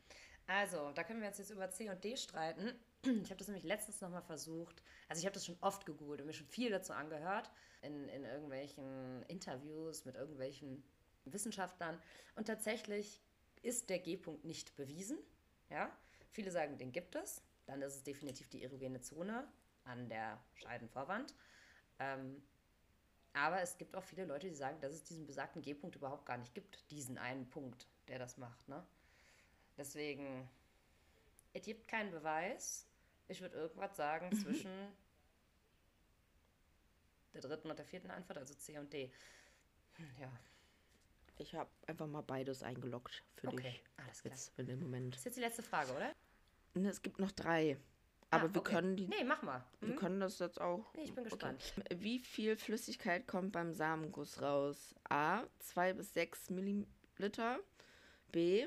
Also, 0.47 0.93
da 0.95 1.03
können 1.03 1.21
wir 1.21 1.29
uns 1.29 1.39
jetzt 1.39 1.51
über 1.51 1.71
C 1.71 1.91
und 1.91 2.05
D 2.05 2.17
streiten. 2.17 2.73
Ich 3.05 3.31
habe 3.31 3.37
das 3.37 3.49
nämlich 3.49 3.65
letztens 3.65 4.01
nochmal 4.01 4.23
versucht. 4.23 4.81
Also 5.09 5.19
ich 5.19 5.27
habe 5.27 5.35
das 5.35 5.45
schon 5.45 5.59
oft 5.61 5.87
gegoogelt 5.87 6.21
und 6.21 6.29
mir 6.29 6.35
schon 6.35 6.47
viel 6.47 6.71
dazu 6.71 6.93
angehört. 6.93 7.51
In, 7.81 8.09
in 8.09 8.25
irgendwelchen 8.25 9.25
Interviews 9.27 10.05
mit 10.05 10.15
irgendwelchen 10.15 10.85
Wissenschaftlern. 11.25 12.01
Und 12.37 12.47
tatsächlich 12.47 13.21
ist 13.63 13.91
der 13.91 13.99
G-Punkt 13.99 14.45
nicht 14.45 14.75
bewiesen. 14.77 15.19
Ja? 15.71 15.91
Viele 16.31 16.51
sagen, 16.51 16.79
den 16.79 16.93
gibt 16.93 17.15
es. 17.15 17.43
Dann 17.67 17.83
ist 17.83 17.95
es 17.95 18.03
definitiv 18.03 18.49
die 18.49 18.63
erogene 18.63 19.01
Zone 19.01 19.47
an 19.85 20.09
der 20.09 20.43
Scheidenvorwand. 20.55 21.35
Ähm, 21.99 22.43
aber 23.35 23.63
es 23.63 23.79
gibt 23.79 23.97
auch 23.97 24.03
viele 24.05 24.25
Leute, 24.27 24.49
die 24.49 24.55
sagen, 24.55 24.79
dass 24.81 24.93
es 24.93 25.05
diesen 25.05 25.27
besagten 25.27 25.63
G-Punkt 25.63 25.97
überhaupt 25.97 26.27
gar 26.27 26.37
nicht 26.37 26.55
gibt. 26.55 26.91
Diesen 26.91 27.19
einen 27.19 27.49
Punkt, 27.49 27.87
der 28.09 28.19
das 28.19 28.37
macht. 28.37 28.69
Ne? 28.69 28.85
Deswegen, 29.77 30.49
es 31.55 31.63
gibt 31.63 31.89
keinen 31.89 32.11
Beweis. 32.11 32.87
Ich 33.29 33.41
würde 33.41 33.57
irgendwas 33.57 33.97
sagen 33.97 34.33
zwischen 34.37 34.71
der 37.33 37.41
dritten 37.41 37.71
und 37.71 37.79
der 37.79 37.87
vierten 37.87 38.11
Antwort, 38.11 38.39
also 38.39 38.55
C 38.55 38.79
und 38.79 38.93
D. 38.93 39.11
Hm, 39.97 40.11
Ja, 40.21 40.31
Ich 41.39 41.55
habe 41.55 41.71
einfach 41.87 42.07
mal 42.07 42.23
beides 42.23 42.63
eingeloggt 42.63 43.23
für 43.37 43.49
Okay, 43.49 43.63
dich. 43.73 43.85
alles 43.97 44.23
klar. 44.23 44.35
Jetzt 44.35 44.51
für 44.55 44.65
den 44.65 44.81
Moment. 44.81 45.17
ist 45.17 45.25
jetzt 45.25 45.37
die 45.37 45.41
letzte 45.41 45.63
Frage, 45.63 45.93
oder? 45.93 46.13
Ne, 46.75 46.89
Es 46.89 47.03
gibt 47.03 47.19
noch 47.19 47.33
drei. 47.33 47.77
Aber 48.31 48.45
Ah, 48.45 48.55
wir 48.55 48.61
okay. 48.61 48.75
können 48.75 48.97
die. 48.97 49.09
Nee, 49.09 49.25
mach 49.25 49.43
mal. 49.43 49.63
Wir 49.81 49.91
Hm? 49.91 49.97
können 49.97 50.21
das 50.21 50.39
jetzt 50.39 50.61
auch. 50.61 50.93
Nee, 50.95 51.03
ich 51.05 51.15
bin 51.15 51.25
gespannt. 51.25 51.75
Wie 51.95 52.19
viel 52.19 52.57
Flüssigkeit 52.57 53.27
kommt 53.27 53.53
beim 53.53 53.73
Samenguss 53.75 54.41
raus? 54.41 54.95
A. 55.09 55.43
2 55.59 55.93
bis 55.95 56.15
6 56.15 56.49
Milliliter. 56.51 57.59
B. 58.31 58.67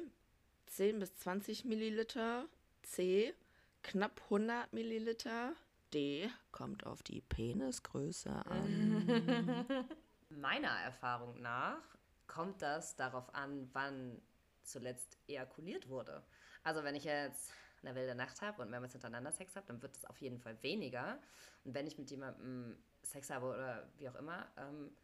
10 0.67 0.99
bis 0.99 1.15
20 1.17 1.65
Milliliter. 1.65 2.45
C. 2.83 3.33
Knapp 3.81 4.21
100 4.25 4.71
Milliliter. 4.73 5.53
D 5.93 6.29
kommt 6.51 6.85
auf 6.85 7.01
die 7.01 7.21
Penisgröße 7.21 8.29
an. 8.45 9.87
Meiner 10.29 10.67
Erfahrung 10.69 11.41
nach 11.41 11.94
kommt 12.27 12.61
das 12.61 12.95
darauf 12.95 13.33
an, 13.33 13.69
wann 13.73 14.21
zuletzt 14.63 15.17
ejakuliert 15.27 15.89
wurde. 15.89 16.23
Also 16.63 16.83
wenn 16.83 16.95
ich 16.95 17.03
jetzt 17.03 17.51
eine 17.83 17.95
wilde 17.95 18.15
Nacht 18.15 18.41
habe 18.41 18.61
und 18.61 18.69
mehrmals 18.69 18.93
hintereinander 18.93 19.31
Sex 19.31 19.55
habe, 19.55 19.67
dann 19.67 19.81
wird 19.81 19.95
es 19.95 20.05
auf 20.05 20.19
jeden 20.19 20.39
Fall 20.39 20.61
weniger. 20.63 21.19
Und 21.63 21.73
wenn 21.73 21.85
ich 21.85 21.97
mit 21.97 22.09
jemandem 22.09 22.77
Sex 23.03 23.29
habe 23.29 23.47
oder 23.47 23.87
wie 23.97 24.09
auch 24.09 24.15
immer, 24.15 24.47
ähm, 24.57 24.95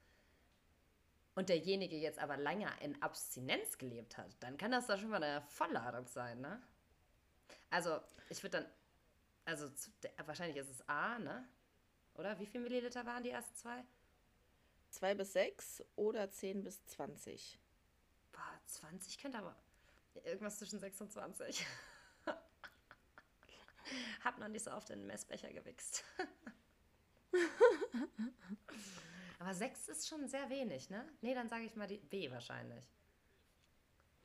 und 1.35 1.49
derjenige 1.49 1.95
jetzt 1.95 2.19
aber 2.19 2.37
länger 2.37 2.71
in 2.81 3.01
Abstinenz 3.01 3.77
gelebt 3.77 4.17
hat, 4.17 4.35
dann 4.41 4.57
kann 4.57 4.71
das 4.71 4.87
doch 4.87 4.97
schon 4.97 5.09
mal 5.09 5.23
eine 5.23 5.41
Vollladung 5.41 6.07
sein, 6.07 6.41
ne? 6.41 6.61
Also, 7.69 8.01
ich 8.29 8.43
würde 8.43 8.59
dann, 8.59 8.65
also 9.45 9.69
wahrscheinlich 10.25 10.57
ist 10.57 10.69
es 10.69 10.87
A, 10.89 11.19
ne? 11.19 11.47
Oder 12.15 12.37
wie 12.39 12.45
viel 12.45 12.59
Milliliter 12.59 13.05
waren 13.05 13.23
die 13.23 13.29
ersten 13.29 13.55
zwei? 13.55 13.83
2 14.91 15.15
bis 15.15 15.33
6 15.33 15.83
oder 15.95 16.29
10 16.29 16.63
bis 16.63 16.85
20? 16.85 17.59
Boah, 18.31 18.61
20 18.65 19.17
könnte 19.19 19.39
aber 19.39 19.55
irgendwas 20.23 20.57
zwischen 20.59 20.79
6 20.79 21.01
und 21.01 21.11
20. 21.11 21.65
Hab 24.23 24.37
noch 24.37 24.47
nicht 24.47 24.63
so 24.63 24.71
oft 24.71 24.89
in 24.89 24.99
den 24.99 25.07
Messbecher 25.07 25.51
gewichst. 25.51 26.03
aber 29.39 29.53
6 29.53 29.87
ist 29.89 30.07
schon 30.07 30.27
sehr 30.27 30.49
wenig, 30.49 30.89
ne? 30.89 31.07
Nee, 31.21 31.33
dann 31.33 31.49
sage 31.49 31.65
ich 31.65 31.75
mal 31.75 31.87
die 31.87 31.97
B 31.97 32.29
wahrscheinlich. 32.29 32.85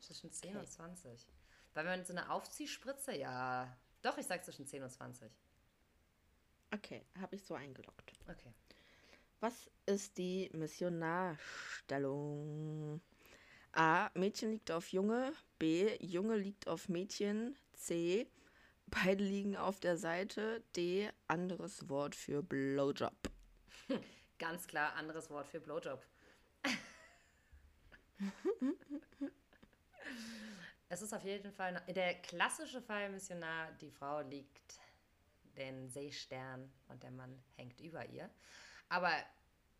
Zwischen 0.01 0.31
10 0.31 0.51
Okay. 0.51 0.59
und 0.59 0.71
20. 0.71 1.27
Weil 1.75 1.85
wenn 1.85 1.99
man 1.99 2.05
so 2.05 2.13
eine 2.13 2.31
Aufziehspritze, 2.31 3.17
ja. 3.17 3.77
Doch, 4.03 4.19
ich 4.19 4.27
sag 4.27 4.45
zwischen 4.45 4.67
10 4.67 4.83
und 4.83 4.91
20. 4.91 5.33
Okay, 6.73 7.07
habe 7.21 7.37
ich 7.37 7.45
so 7.45 7.55
eingeloggt. 7.55 8.13
Okay. 8.29 8.53
Was 9.41 9.69
ist 9.85 10.17
die 10.17 10.49
Missionarstellung? 10.55 13.03
A. 13.73 14.09
Mädchen 14.15 14.53
liegt 14.53 14.71
auf 14.71 14.93
Junge. 14.93 15.35
B. 15.59 15.99
Junge 16.01 16.37
liegt 16.37 16.69
auf 16.69 16.89
Mädchen. 16.89 17.55
C. 17.75 18.31
Beide 18.87 19.23
liegen 19.23 19.55
auf 19.57 19.79
der 19.81 19.99
Seite. 19.99 20.65
D. 20.75 21.11
Anderes 21.29 21.87
Wort 21.91 22.15
für 22.15 22.43
Blowjob. 22.43 23.13
Ganz 24.39 24.67
klar, 24.67 24.95
anderes 24.95 25.29
Wort 25.29 25.49
für 25.49 25.61
Blowjob. 25.61 26.03
es 30.89 31.03
ist 31.03 31.13
auf 31.13 31.25
jeden 31.25 31.53
Fall 31.53 31.83
der 31.89 32.15
klassische 32.23 32.81
Fall 32.81 33.11
Missionar, 33.11 33.73
die 33.73 33.91
Frau 33.91 34.21
liegt 34.21 34.81
den 35.57 35.91
Seestern 35.91 36.73
und 36.89 37.03
der 37.03 37.11
Mann 37.11 37.43
hängt 37.57 37.79
über 37.81 38.09
ihr. 38.09 38.31
Aber 38.89 39.11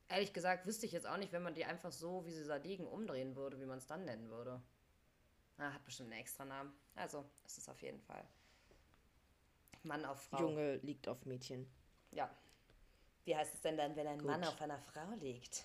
ehrlich 0.09 0.33
gesagt 0.33 0.67
wüsste 0.67 0.87
ich 0.87 0.93
jetzt 0.93 1.07
auch 1.07 1.17
nicht, 1.17 1.33
wenn 1.33 1.43
man 1.43 1.55
die 1.55 1.65
einfach 1.65 1.93
so, 1.93 2.27
wie 2.27 2.33
sie 2.33 2.47
da 2.47 2.57
liegen, 2.57 2.87
umdrehen 2.87 3.37
würde, 3.37 3.61
wie 3.61 3.67
man 3.67 3.79
es 3.79 3.87
dann 3.87 4.05
nennen 4.05 4.29
würde. 4.31 4.61
Ah, 5.59 5.73
hat 5.73 5.85
bestimmt 5.85 6.13
einen 6.13 6.21
extra 6.21 6.45
Namen. 6.45 6.73
Also, 6.95 7.25
es 7.45 7.59
ist 7.59 7.69
auf 7.69 7.81
jeden 7.81 8.01
Fall 8.01 8.27
Mann 9.87 10.05
auf 10.05 10.21
Frau. 10.23 10.41
Junge 10.41 10.77
liegt 10.77 11.09
auf 11.09 11.25
Mädchen. 11.25 11.67
Ja. 12.11 12.31
Wie 13.25 13.35
heißt 13.35 13.55
es 13.55 13.61
denn 13.61 13.77
dann, 13.77 13.97
wenn 13.97 14.07
ein 14.07 14.19
Gut. 14.19 14.27
Mann 14.29 14.45
auf 14.45 14.61
einer 14.61 14.79
Frau 14.79 15.09
liegt? 15.21 15.65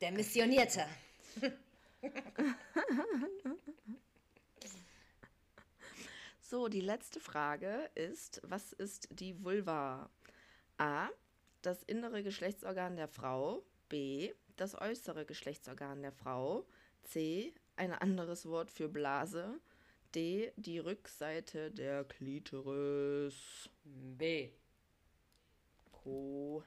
Der 0.00 0.10
Missionierte. 0.12 0.86
So, 6.42 6.66
die 6.66 6.80
letzte 6.80 7.20
Frage 7.20 7.88
ist, 7.94 8.40
was 8.42 8.72
ist 8.72 9.06
die 9.12 9.44
Vulva? 9.44 10.10
A. 10.78 11.08
Das 11.62 11.82
innere 11.82 12.22
Geschlechtsorgan 12.22 12.96
der 12.96 13.08
Frau. 13.08 13.64
B. 13.88 14.32
Das 14.56 14.74
äußere 14.80 15.26
Geschlechtsorgan 15.26 16.02
der 16.02 16.12
Frau. 16.12 16.66
C. 17.02 17.54
Ein 17.76 17.92
anderes 17.92 18.46
Wort 18.46 18.70
für 18.70 18.88
Blase. 18.88 19.60
D. 20.14 20.52
Die 20.56 20.78
Rückseite 20.78 21.70
der 21.70 22.04
Klitoris. 22.04 23.68
B. 23.84 24.50
Korrekt. 25.92 26.66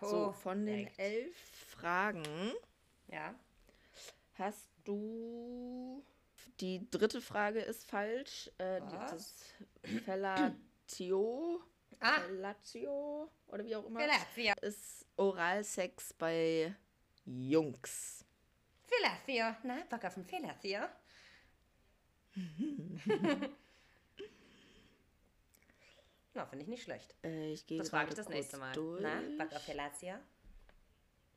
So, 0.00 0.32
von 0.32 0.64
den 0.66 0.84
Korrekt. 0.84 0.98
elf 1.00 1.36
Fragen 1.68 2.52
Ja. 3.08 3.34
hast 4.34 4.68
du. 4.84 6.04
Die 6.60 6.88
dritte 6.90 7.20
Frage 7.20 7.60
ist 7.60 7.84
falsch. 7.84 8.50
Äh, 8.58 8.80
Was? 8.82 9.10
das 9.12 9.34
Fellatio. 10.04 11.60
Ah, 12.00 12.20
Fellatio 12.20 13.30
oder 13.48 13.64
wie 13.64 13.76
auch 13.76 13.84
immer. 13.86 14.00
Philadelphia. 14.00 14.54
Ist 14.60 15.06
Oralsex 15.16 16.12
bei 16.12 16.74
Jungs. 17.24 18.24
Philadelphia. 18.86 19.58
Na, 19.64 19.84
Bock 19.90 20.04
auf 20.04 20.14
den 20.14 20.24
Philadelphia. 20.24 20.90
Na, 26.34 26.46
finde 26.46 26.62
ich 26.62 26.68
nicht 26.68 26.84
schlecht. 26.84 27.14
Äh, 27.24 27.52
ich 27.52 27.66
gehe 27.66 27.78
Das 27.78 27.90
frage 27.90 28.10
ich 28.10 28.14
das 28.14 28.28
nächste 28.28 28.58
Mal. 28.58 28.72
Durch. 28.72 29.02
Na, 29.02 29.20
Bock 29.36 29.52
auf 29.52 29.62
Philadelphia? 29.62 30.20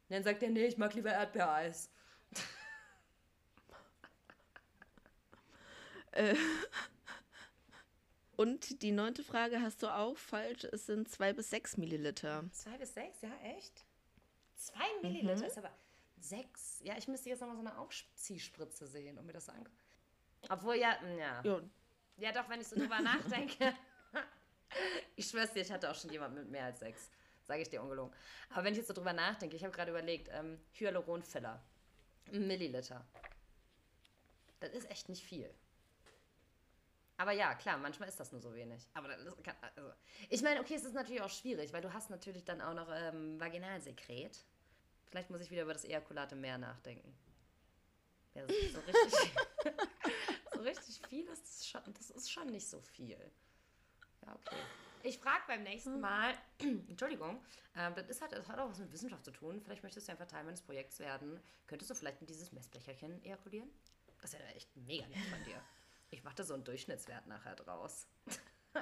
Dann 0.10 0.24
sagt 0.24 0.44
er, 0.44 0.50
nee, 0.50 0.66
ich 0.66 0.78
mag 0.78 0.94
lieber 0.94 1.12
Erdbeereis. 1.12 1.90
Und 8.42 8.82
die 8.82 8.92
neunte 8.92 9.24
Frage 9.24 9.62
hast 9.62 9.84
du 9.84 9.96
auch 9.96 10.18
falsch. 10.18 10.64
Es 10.64 10.88
sind 10.88 11.08
zwei 11.08 11.32
bis 11.32 11.52
sechs 11.52 11.78
Milliliter. 11.78 12.44
Zwei 12.52 12.76
bis 12.80 12.92
sechs, 12.92 13.22
ja, 13.22 13.30
echt? 13.56 13.86
Zwei 14.56 14.88
Milliliter 15.04 15.46
ist 15.46 15.60
aber 15.60 15.70
sechs. 16.20 16.80
Ja, 16.84 16.98
ich 16.98 17.08
müsste 17.08 17.30
jetzt 17.30 17.42
nochmal 17.42 17.56
so 17.56 17.62
eine 17.62 17.78
Aufziehspritze 17.78 18.88
sehen, 18.88 19.20
um 19.20 19.28
mir 19.28 19.34
das 19.34 19.48
an. 19.48 19.64
Obwohl, 20.50 20.74
ja, 20.74 21.00
mm, 21.04 21.20
ja. 21.20 21.42
Ja, 21.44 21.62
Ja, 22.18 22.32
doch, 22.32 22.50
wenn 22.50 22.60
ich 22.60 22.68
so 22.68 22.78
drüber 22.78 23.00
nachdenke. 23.02 23.76
ich 25.16 25.28
schwör's 25.28 25.54
dir, 25.54 25.62
ich 25.62 25.72
hatte 25.72 25.92
auch 25.92 25.96
schon 25.96 26.12
jemand 26.12 26.34
mit 26.34 26.50
mehr 26.50 26.66
als 26.66 26.80
sechs. 26.80 27.12
Sage 27.44 27.62
ich 27.62 27.70
dir 27.70 27.84
ungelogen. 27.84 28.12
Aber 28.50 28.64
wenn 28.64 28.74
ich 28.74 28.80
jetzt 28.80 28.88
so 28.88 28.96
drüber 28.96 29.14
nachdenke, 29.14 29.56
ich 29.56 29.64
habe 29.64 29.72
gerade 29.76 29.92
überlegt, 29.92 30.30
ähm, 30.34 30.60
Hyaluronfiller. 30.80 31.62
Milliliter. 32.32 33.06
Das 34.60 34.72
ist 34.72 34.90
echt 34.90 35.10
nicht 35.10 35.24
viel. 35.24 35.54
Aber 37.22 37.34
ja, 37.34 37.54
klar, 37.54 37.78
manchmal 37.78 38.10
ist 38.10 38.20
das 38.20 38.32
nur 38.32 38.42
so 38.42 38.52
wenig. 38.56 38.82
Aber 38.96 39.08
das 39.10 39.44
kann, 39.44 39.56
also, 39.76 39.94
ich 40.28 40.42
meine, 40.42 40.60
okay, 40.60 40.74
es 40.74 40.84
ist 40.84 40.96
natürlich 40.96 41.22
auch 41.22 41.30
schwierig, 41.30 41.72
weil 41.72 41.84
du 41.84 41.94
hast 41.94 42.10
natürlich 42.10 42.44
dann 42.46 42.62
auch 42.62 42.74
noch 42.74 42.90
ähm, 42.92 43.40
Vaginalsekret. 43.40 44.44
Vielleicht 45.06 45.30
muss 45.30 45.40
ich 45.42 45.52
wieder 45.52 45.62
über 45.62 45.74
das 45.74 45.86
Ejakulat 45.86 46.32
im 46.32 46.42
Meer 46.42 46.58
nachdenken. 46.58 47.16
Ja, 48.34 48.44
das 48.48 48.58
ist 48.58 48.74
so 48.74 48.80
richtig, 48.80 49.14
so 50.52 50.62
richtig 50.62 51.02
viel 51.10 51.28
ist 51.28 51.44
das 51.44 51.68
schon, 51.68 51.82
das 51.94 52.10
ist 52.10 52.32
schon 52.32 52.48
nicht 52.48 52.68
so 52.68 52.82
viel. 52.82 53.20
Ja, 54.26 54.34
okay. 54.34 54.56
Ich 55.04 55.20
frage 55.20 55.44
beim 55.46 55.62
nächsten 55.62 56.00
Mal, 56.00 56.34
Entschuldigung, 56.60 57.40
ähm, 57.76 57.94
das, 57.94 58.10
ist 58.10 58.22
halt, 58.22 58.32
das 58.32 58.48
hat 58.48 58.58
auch 58.58 58.72
was 58.72 58.80
mit 58.80 58.92
Wissenschaft 58.92 59.26
zu 59.26 59.32
tun. 59.32 59.62
Vielleicht 59.62 59.84
möchtest 59.84 60.08
du 60.08 60.12
einfach 60.12 60.26
Teil 60.26 60.44
meines 60.44 60.64
Projekts 60.64 60.98
werden. 60.98 61.40
Könntest 61.68 61.92
du 61.92 61.94
vielleicht 61.94 62.20
in 62.22 62.26
dieses 62.26 62.52
Messbecherchen 62.52 63.24
ejakulieren? 63.24 63.70
Das 64.22 64.34
wäre 64.34 64.46
echt 64.56 64.76
mega 64.76 65.06
nett 65.06 65.24
von 65.30 65.44
dir. 65.44 65.62
Ich 66.12 66.24
mache 66.24 66.36
da 66.36 66.44
so 66.44 66.54
einen 66.54 66.64
Durchschnittswert 66.66 67.26
nachher 67.28 67.56
draus. 67.56 68.06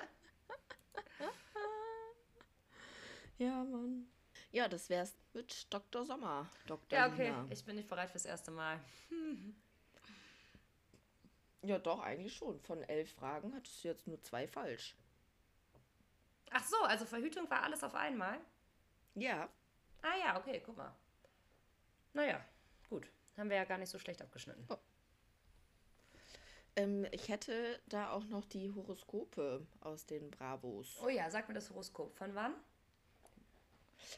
ja, 3.38 3.64
Mann. 3.64 4.07
Ja, 4.51 4.68
das 4.68 4.89
wär's 4.89 5.15
mit 5.34 5.72
Dr. 5.72 6.06
Sommer. 6.06 6.49
Dr. 6.65 6.97
Ja, 6.97 7.07
okay. 7.07 7.27
Lina. 7.27 7.47
Ich 7.51 7.64
bin 7.64 7.76
nicht 7.76 7.88
bereit 7.88 8.10
fürs 8.10 8.26
erste 8.26 8.49
Mal. 8.49 8.80
Ja, 11.61 11.77
doch, 11.77 11.99
eigentlich 11.99 12.35
schon. 12.35 12.60
Von 12.61 12.81
elf 12.84 13.14
Fragen 13.14 13.53
hattest 13.53 13.84
du 13.84 13.89
jetzt 13.89 14.07
nur 14.07 14.19
zwei 14.22 14.47
falsch. 14.47 14.95
Ach 16.51 16.65
so, 16.65 16.77
also 16.81 17.06
Verhütung 17.06 17.47
war 17.49 17.61
alles 17.61 17.84
auf 17.84 17.93
einmal? 17.93 18.39
Ja. 19.14 19.47
Ah 20.01 20.18
ja, 20.19 20.39
okay, 20.39 20.64
guck 20.65 20.77
mal. 20.77 20.95
Naja, 22.14 22.43
gut. 22.89 23.07
Haben 23.38 23.51
wir 23.51 23.57
ja 23.57 23.65
gar 23.65 23.77
nicht 23.77 23.89
so 23.89 23.99
schlecht 23.99 24.22
abgeschnitten. 24.22 24.68
Ähm, 26.80 27.06
ich 27.11 27.27
hätte 27.27 27.80
da 27.88 28.11
auch 28.11 28.23
noch 28.26 28.45
die 28.45 28.72
Horoskope 28.73 29.65
aus 29.81 30.06
den 30.06 30.31
Bravos. 30.31 30.97
Oh 31.03 31.10
ja, 31.10 31.30
sag 31.30 31.47
mir 31.47 31.53
das 31.56 31.69
Horoskop. 31.69 32.15
Von 32.15 32.34
wann? 32.35 32.53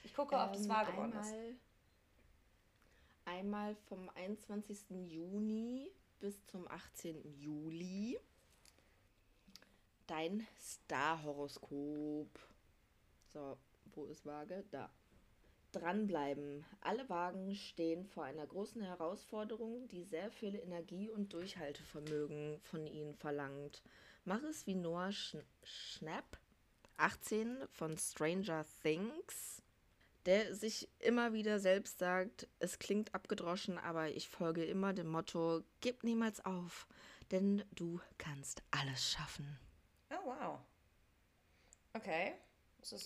Ich 0.04 0.14
gucke, 0.14 0.36
ob 0.36 0.54
das 0.54 0.64
Ähm, 0.64 0.70
wahr 0.70 0.86
geworden 0.86 1.14
ist. 1.14 1.28
einmal, 1.34 1.56
einmal 3.26 3.76
vom 3.88 4.10
21. 4.10 4.90
Juni 5.08 5.92
bis 6.20 6.46
zum 6.46 6.68
18. 6.68 7.24
Juli. 7.40 8.20
Dein 10.08 10.46
Star-Horoskop. 10.60 12.30
So, 13.34 13.58
wo 13.96 14.06
ist 14.06 14.26
Waage? 14.26 14.64
Da. 14.70 14.90
Dranbleiben. 15.72 16.66
Alle 16.82 17.08
Wagen 17.10 17.56
stehen 17.56 18.06
vor 18.06 18.24
einer 18.24 18.46
großen 18.46 18.82
Herausforderung, 18.82 19.88
die 19.88 20.04
sehr 20.04 20.32
viel 20.32 20.56
Energie 20.56 21.10
und 21.10 21.34
Durchhaltevermögen 21.34 22.60
von 22.62 22.88
ihnen 22.88 23.16
verlangt. 23.16 23.82
Mach 24.26 24.44
es 24.44 24.68
wie 24.68 24.76
Noah 24.76 25.12
Schn 25.12 25.44
Schnapp. 25.64 26.38
18 26.98 27.68
von 27.70 27.98
Stranger 27.98 28.64
Things, 28.84 29.64
der 30.28 30.54
sich 30.54 30.88
immer 31.00 31.34
wieder 31.34 31.60
selbst 31.60 31.98
sagt, 31.98 32.48
es 32.60 32.78
klingt 32.78 33.16
abgedroschen, 33.16 33.80
aber 33.80 34.10
ich 34.10 34.30
folge 34.30 34.64
immer 34.64 34.94
dem 34.94 35.08
Motto, 35.08 35.64
gib 35.80 36.04
niemals 36.04 36.46
auf, 36.46 36.88
denn 37.32 37.64
du 37.74 38.00
kannst 38.20 38.62
alles 38.70 39.12
schaffen. 39.12 39.58
Oh, 40.12 40.26
wow. 40.26 40.60
Okay. 41.94 42.36
So 42.82 42.98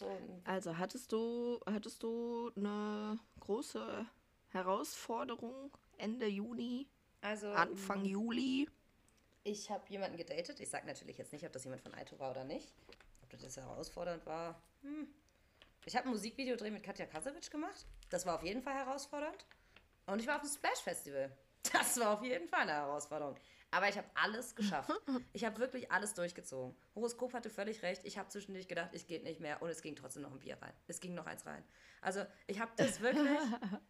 Also 0.46 0.78
hattest 0.78 1.12
du, 1.12 1.60
hattest 1.66 2.02
du 2.02 2.52
eine 2.56 3.20
große 3.42 4.06
Herausforderung 4.50 5.72
Ende 5.98 6.28
Juni, 6.28 6.88
also, 7.22 7.50
Anfang 7.50 8.04
mm, 8.04 8.06
Juli? 8.06 8.70
Ich 9.44 9.70
habe 9.70 9.84
jemanden 9.90 10.18
gedatet. 10.18 10.60
Ich 10.60 10.70
sage 10.70 10.88
natürlich 10.88 11.18
jetzt 11.18 11.34
nicht, 11.34 11.46
ob 11.46 11.52
das 11.52 11.64
jemand 11.64 11.82
von 11.82 11.94
Aito 11.94 12.18
war 12.20 12.32
oder 12.32 12.44
nicht. 12.44 12.74
Ob 13.24 13.30
das 13.40 13.58
herausfordernd 13.58 14.26
war. 14.26 14.62
Hm. 14.82 15.08
Ich 15.86 15.96
habe 15.96 16.08
ein 16.08 16.12
Musikvideodreh 16.12 16.72
mit 16.72 16.84
Katja 16.84 17.06
Kasewitsch 17.06 17.50
gemacht. 17.50 17.86
Das 18.10 18.26
war 18.26 18.36
auf 18.36 18.44
jeden 18.44 18.62
Fall 18.62 18.76
herausfordernd. 18.76 19.46
Und 20.08 20.20
ich 20.20 20.28
war 20.28 20.38
auf 20.38 20.42
dem 20.42 20.52
Splash 20.52 20.80
Festival. 20.80 21.32
Das 21.74 22.00
war 22.00 22.12
auf 22.14 22.24
jeden 22.24 22.48
Fall 22.48 22.62
eine 22.62 22.74
Herausforderung. 22.74 23.36
Aber 23.76 23.90
ich 23.90 23.98
habe 23.98 24.08
alles 24.14 24.56
geschafft. 24.56 24.90
Ich 25.34 25.44
habe 25.44 25.60
wirklich 25.60 25.92
alles 25.92 26.14
durchgezogen. 26.14 26.76
Horoskop 26.96 27.34
hatte 27.34 27.50
völlig 27.50 27.84
recht. 27.84 28.06
Ich 28.06 28.18
habe 28.18 28.30
zwischendurch 28.30 28.68
gedacht, 28.68 28.92
es 28.94 29.06
geht 29.06 29.24
nicht 29.24 29.42
mehr. 29.42 29.62
Und 29.62 29.70
es 29.70 29.82
ging 29.82 29.96
trotzdem 29.96 30.24
noch 30.24 30.32
ein 30.32 30.40
Bier 30.40 30.58
rein. 30.62 30.74
Es 30.88 31.02
ging 31.02 31.14
noch 31.14 31.26
eins 31.26 31.46
rein. 31.46 31.64
Also 32.02 32.26
ich 32.48 32.60
habe 32.60 32.72
das 32.78 33.02
wirklich 33.02 33.38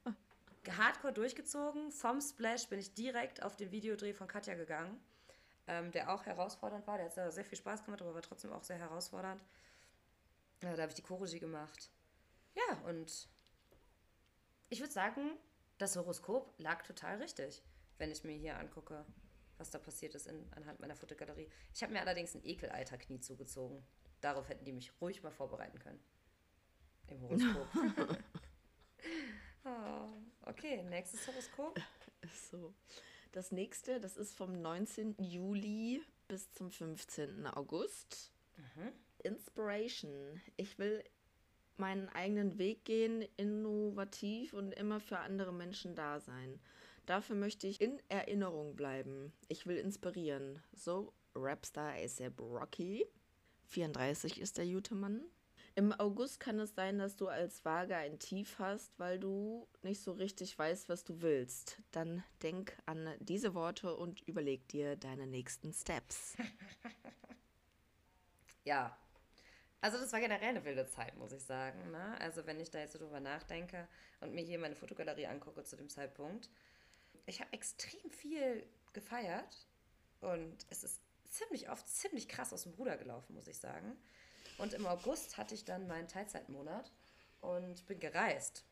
hardcore 0.78 1.14
durchgezogen. 1.14 1.92
Vom 1.92 2.20
Splash 2.20 2.68
bin 2.68 2.80
ich 2.80 2.96
direkt 2.96 3.44
auf 3.44 3.56
den 3.56 3.72
Videodreh 3.72 4.14
von 4.14 4.28
Katja 4.28 4.56
gegangen 4.56 5.00
ähm, 5.68 5.92
der 5.92 6.14
auch 6.14 6.26
herausfordernd 6.26 6.86
war. 6.88 6.98
Der 6.98 7.06
hat 7.08 7.34
sehr 7.34 7.46
viel 7.46 7.58
Spaß 7.58 7.84
gemacht, 7.84 8.02
aber 8.02 8.14
war 8.14 8.22
trotzdem 8.22 8.52
auch 8.52 8.64
sehr 8.64 8.78
herausfordernd. 8.78 9.44
Ja, 10.62 10.76
da 10.76 10.82
habe 10.84 10.90
ich 10.90 10.96
die 10.96 11.02
Chorregie 11.02 11.40
gemacht. 11.40 11.90
Ja, 12.54 12.78
und 12.86 13.28
ich 14.70 14.80
würde 14.80 14.94
sagen, 14.94 15.38
das 15.78 15.96
Horoskop 15.96 16.54
lag 16.58 16.84
total 16.84 17.18
richtig, 17.18 17.64
wenn 17.98 18.12
ich 18.12 18.24
mir 18.24 18.36
hier 18.36 18.58
angucke, 18.58 19.06
was 19.58 19.70
da 19.70 19.80
passiert 19.80 20.16
ist 20.16 20.28
in, 20.28 20.52
anhand 20.54 20.80
meiner 20.80 20.96
Fotogalerie. 20.96 21.50
Ich 21.74 21.84
habe 21.84 21.94
mir 21.94 22.02
allerdings 22.02 22.36
ein 22.36 22.44
Ekelalter-Knie 22.44 23.20
zugezogen. 23.20 23.84
Darauf 24.22 24.50
hätten 24.50 24.66
die 24.66 24.74
mich 24.74 24.92
ruhig 25.02 25.24
mal 25.24 25.32
vorbereiten 25.32 25.80
können. 25.80 26.00
Im 27.08 27.22
Horoskop. 27.22 27.68
oh, 29.66 30.08
okay, 30.50 30.84
nächstes 30.84 31.28
Horoskop. 31.28 31.80
So. 32.50 32.74
Das 33.32 33.52
nächste, 33.52 34.00
das 34.00 34.16
ist 34.16 34.34
vom 34.34 34.62
19. 34.62 35.16
Juli 35.20 36.02
bis 36.28 36.52
zum 36.54 36.72
15. 36.72 37.46
August. 37.48 38.32
Inspiration. 39.24 40.42
Ich 40.56 40.78
will 40.80 41.04
meinen 41.78 42.08
eigenen 42.10 42.58
Weg 42.58 42.86
gehen, 42.86 43.26
innovativ 43.38 44.54
und 44.54 44.72
immer 44.74 45.00
für 45.00 45.20
andere 45.20 45.52
Menschen 45.52 45.96
da 45.96 46.20
sein. 46.20 46.60
Dafür 47.06 47.36
möchte 47.36 47.68
ich 47.68 47.82
in 47.82 48.02
Erinnerung 48.10 48.76
bleiben. 48.76 49.34
Ich 49.48 49.66
will 49.66 49.78
inspirieren. 49.78 50.62
So, 50.74 51.14
Rapstar 51.36 51.94
ASAP 51.94 52.40
Rocky. 52.40 53.06
34 53.68 54.40
ist 54.40 54.58
der 54.58 54.66
gute 54.66 54.96
Mann. 54.96 55.22
Im 55.78 55.92
August 55.92 56.40
kann 56.40 56.58
es 56.60 56.74
sein, 56.74 57.00
dass 57.00 57.18
du 57.18 57.28
als 57.28 57.66
Waage 57.66 57.98
ein 57.98 58.18
Tief 58.18 58.60
hast, 58.60 58.98
weil 58.98 59.20
du 59.20 59.68
nicht 59.82 60.02
so 60.02 60.14
richtig 60.14 60.58
weißt, 60.58 60.88
was 60.88 61.04
du 61.04 61.22
willst. 61.22 61.82
Dann 61.92 62.24
denk 62.42 62.78
an 62.86 63.14
diese 63.20 63.54
Worte 63.54 63.94
und 63.96 64.22
überleg 64.22 64.68
dir 64.70 64.96
deine 64.96 65.28
nächsten 65.28 65.74
Steps. 65.74 66.38
Ja. 68.66 68.98
Also 69.80 70.00
das 70.00 70.12
war 70.12 70.20
generell 70.20 70.50
eine 70.50 70.66
wilde 70.66 70.88
Zeit, 70.88 71.16
muss 71.16 71.32
ich 71.32 71.44
sagen. 71.44 71.92
Ne? 71.92 72.20
Also 72.20 72.46
wenn 72.48 72.60
ich 72.60 72.72
da 72.72 72.80
jetzt 72.80 72.94
so 72.94 73.00
drüber 73.00 73.20
nachdenke 73.20 73.88
und 74.20 74.34
mir 74.34 74.44
hier 74.44 74.58
meine 74.58 74.76
Fotogalerie 74.76 75.28
angucke 75.28 75.64
zu 75.64 75.76
dem 75.78 75.90
Zeitpunkt. 75.90 76.50
Ich 77.26 77.42
habe 77.42 77.52
extrem 77.54 78.10
viel 78.12 78.68
gefeiert 78.94 79.68
und 80.22 80.66
es 80.70 80.84
ist 80.84 81.02
ziemlich 81.26 81.70
oft 81.70 81.88
ziemlich 81.88 82.28
krass 82.28 82.54
aus 82.54 82.64
dem 82.64 82.74
Ruder 82.74 82.98
gelaufen, 82.98 83.34
muss 83.34 83.48
ich 83.48 83.58
sagen. 83.58 83.98
Und 84.58 84.74
im 84.74 84.86
August 84.86 85.38
hatte 85.38 85.54
ich 85.54 85.66
dann 85.66 85.88
meinen 85.88 86.08
Teilzeitmonat 86.08 86.92
und 87.42 87.86
bin 87.88 88.00
gereist. 88.00 88.64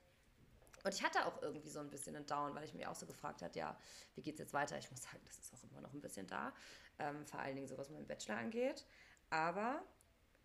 Und 0.84 0.94
ich 0.94 1.04
hatte 1.04 1.26
auch 1.26 1.42
irgendwie 1.42 1.70
so 1.70 1.80
ein 1.80 1.90
bisschen 1.90 2.16
einen 2.16 2.26
Down, 2.26 2.56
weil 2.56 2.66
ich 2.66 2.74
mich 2.74 2.86
auch 2.88 2.96
so 2.96 3.06
gefragt 3.06 3.42
habe, 3.42 3.58
ja, 3.58 3.78
wie 4.16 4.22
geht 4.22 4.36
es 4.36 4.40
jetzt 4.40 4.54
weiter? 4.54 4.78
Ich 4.78 4.92
muss 4.92 5.02
sagen, 5.02 5.20
das 5.26 5.38
ist 5.40 5.54
auch 5.54 5.64
immer 5.72 5.82
noch 5.82 5.94
ein 5.94 6.02
bisschen 6.02 6.28
da. 6.28 6.54
Ähm, 7.00 7.26
vor 7.26 7.40
allen 7.40 7.56
Dingen 7.56 7.68
so, 7.68 7.78
was 7.78 7.90
meinen 7.90 8.08
Bachelor 8.08 8.38
angeht. 8.38 8.86
Aber 9.30 9.84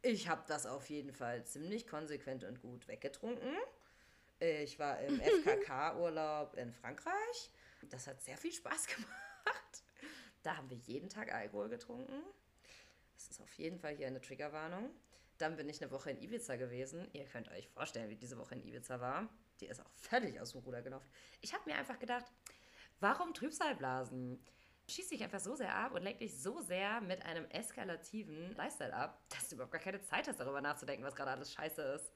ich 0.02 0.28
habe 0.28 0.42
das 0.46 0.64
auf 0.66 0.88
jeden 0.88 1.12
Fall 1.12 1.44
ziemlich 1.44 1.86
konsequent 1.86 2.44
und 2.44 2.60
gut 2.60 2.86
weggetrunken. 2.86 3.52
Ich 4.38 4.78
war 4.78 5.00
im 5.00 5.20
FKK-Urlaub 5.44 6.54
in 6.54 6.72
Frankreich. 6.72 7.50
Das 7.90 8.06
hat 8.06 8.22
sehr 8.22 8.36
viel 8.36 8.52
Spaß 8.52 8.86
gemacht. 8.96 9.82
Da 10.42 10.56
haben 10.56 10.70
wir 10.70 10.76
jeden 10.76 11.08
Tag 11.08 11.32
Alkohol 11.32 11.68
getrunken. 11.68 12.22
Das 13.14 13.28
ist 13.30 13.40
auf 13.40 13.52
jeden 13.54 13.78
Fall 13.78 13.96
hier 13.96 14.06
eine 14.06 14.20
Triggerwarnung. 14.20 14.90
Dann 15.38 15.56
bin 15.56 15.68
ich 15.68 15.82
eine 15.82 15.90
Woche 15.90 16.10
in 16.10 16.22
Ibiza 16.22 16.56
gewesen. 16.56 17.08
Ihr 17.12 17.24
könnt 17.24 17.50
euch 17.50 17.68
vorstellen, 17.68 18.10
wie 18.10 18.16
diese 18.16 18.38
Woche 18.38 18.54
in 18.54 18.62
Ibiza 18.62 19.00
war. 19.00 19.28
Die 19.60 19.66
ist 19.66 19.80
auch 19.80 19.90
völlig 19.96 20.40
aus 20.40 20.52
dem 20.52 20.62
Ruder 20.62 20.82
gelaufen. 20.82 21.08
Ich 21.40 21.52
habe 21.52 21.68
mir 21.68 21.76
einfach 21.76 21.98
gedacht, 21.98 22.26
warum 23.00 23.34
Trübsalblasen? 23.34 24.40
Schieß 24.88 25.08
dich 25.08 25.22
einfach 25.22 25.40
so 25.40 25.54
sehr 25.54 25.74
ab 25.74 25.92
und 25.92 26.02
lenk 26.02 26.18
dich 26.18 26.40
so 26.40 26.60
sehr 26.60 27.00
mit 27.02 27.22
einem 27.22 27.44
eskalativen 27.50 28.54
Lifestyle 28.54 28.94
ab, 28.94 29.20
dass 29.28 29.48
du 29.48 29.56
überhaupt 29.56 29.72
gar 29.72 29.82
keine 29.82 30.00
Zeit 30.00 30.26
hast, 30.28 30.40
darüber 30.40 30.60
nachzudenken, 30.60 31.04
was 31.04 31.14
gerade 31.14 31.32
alles 31.32 31.52
scheiße 31.52 31.82
ist. 31.82 32.12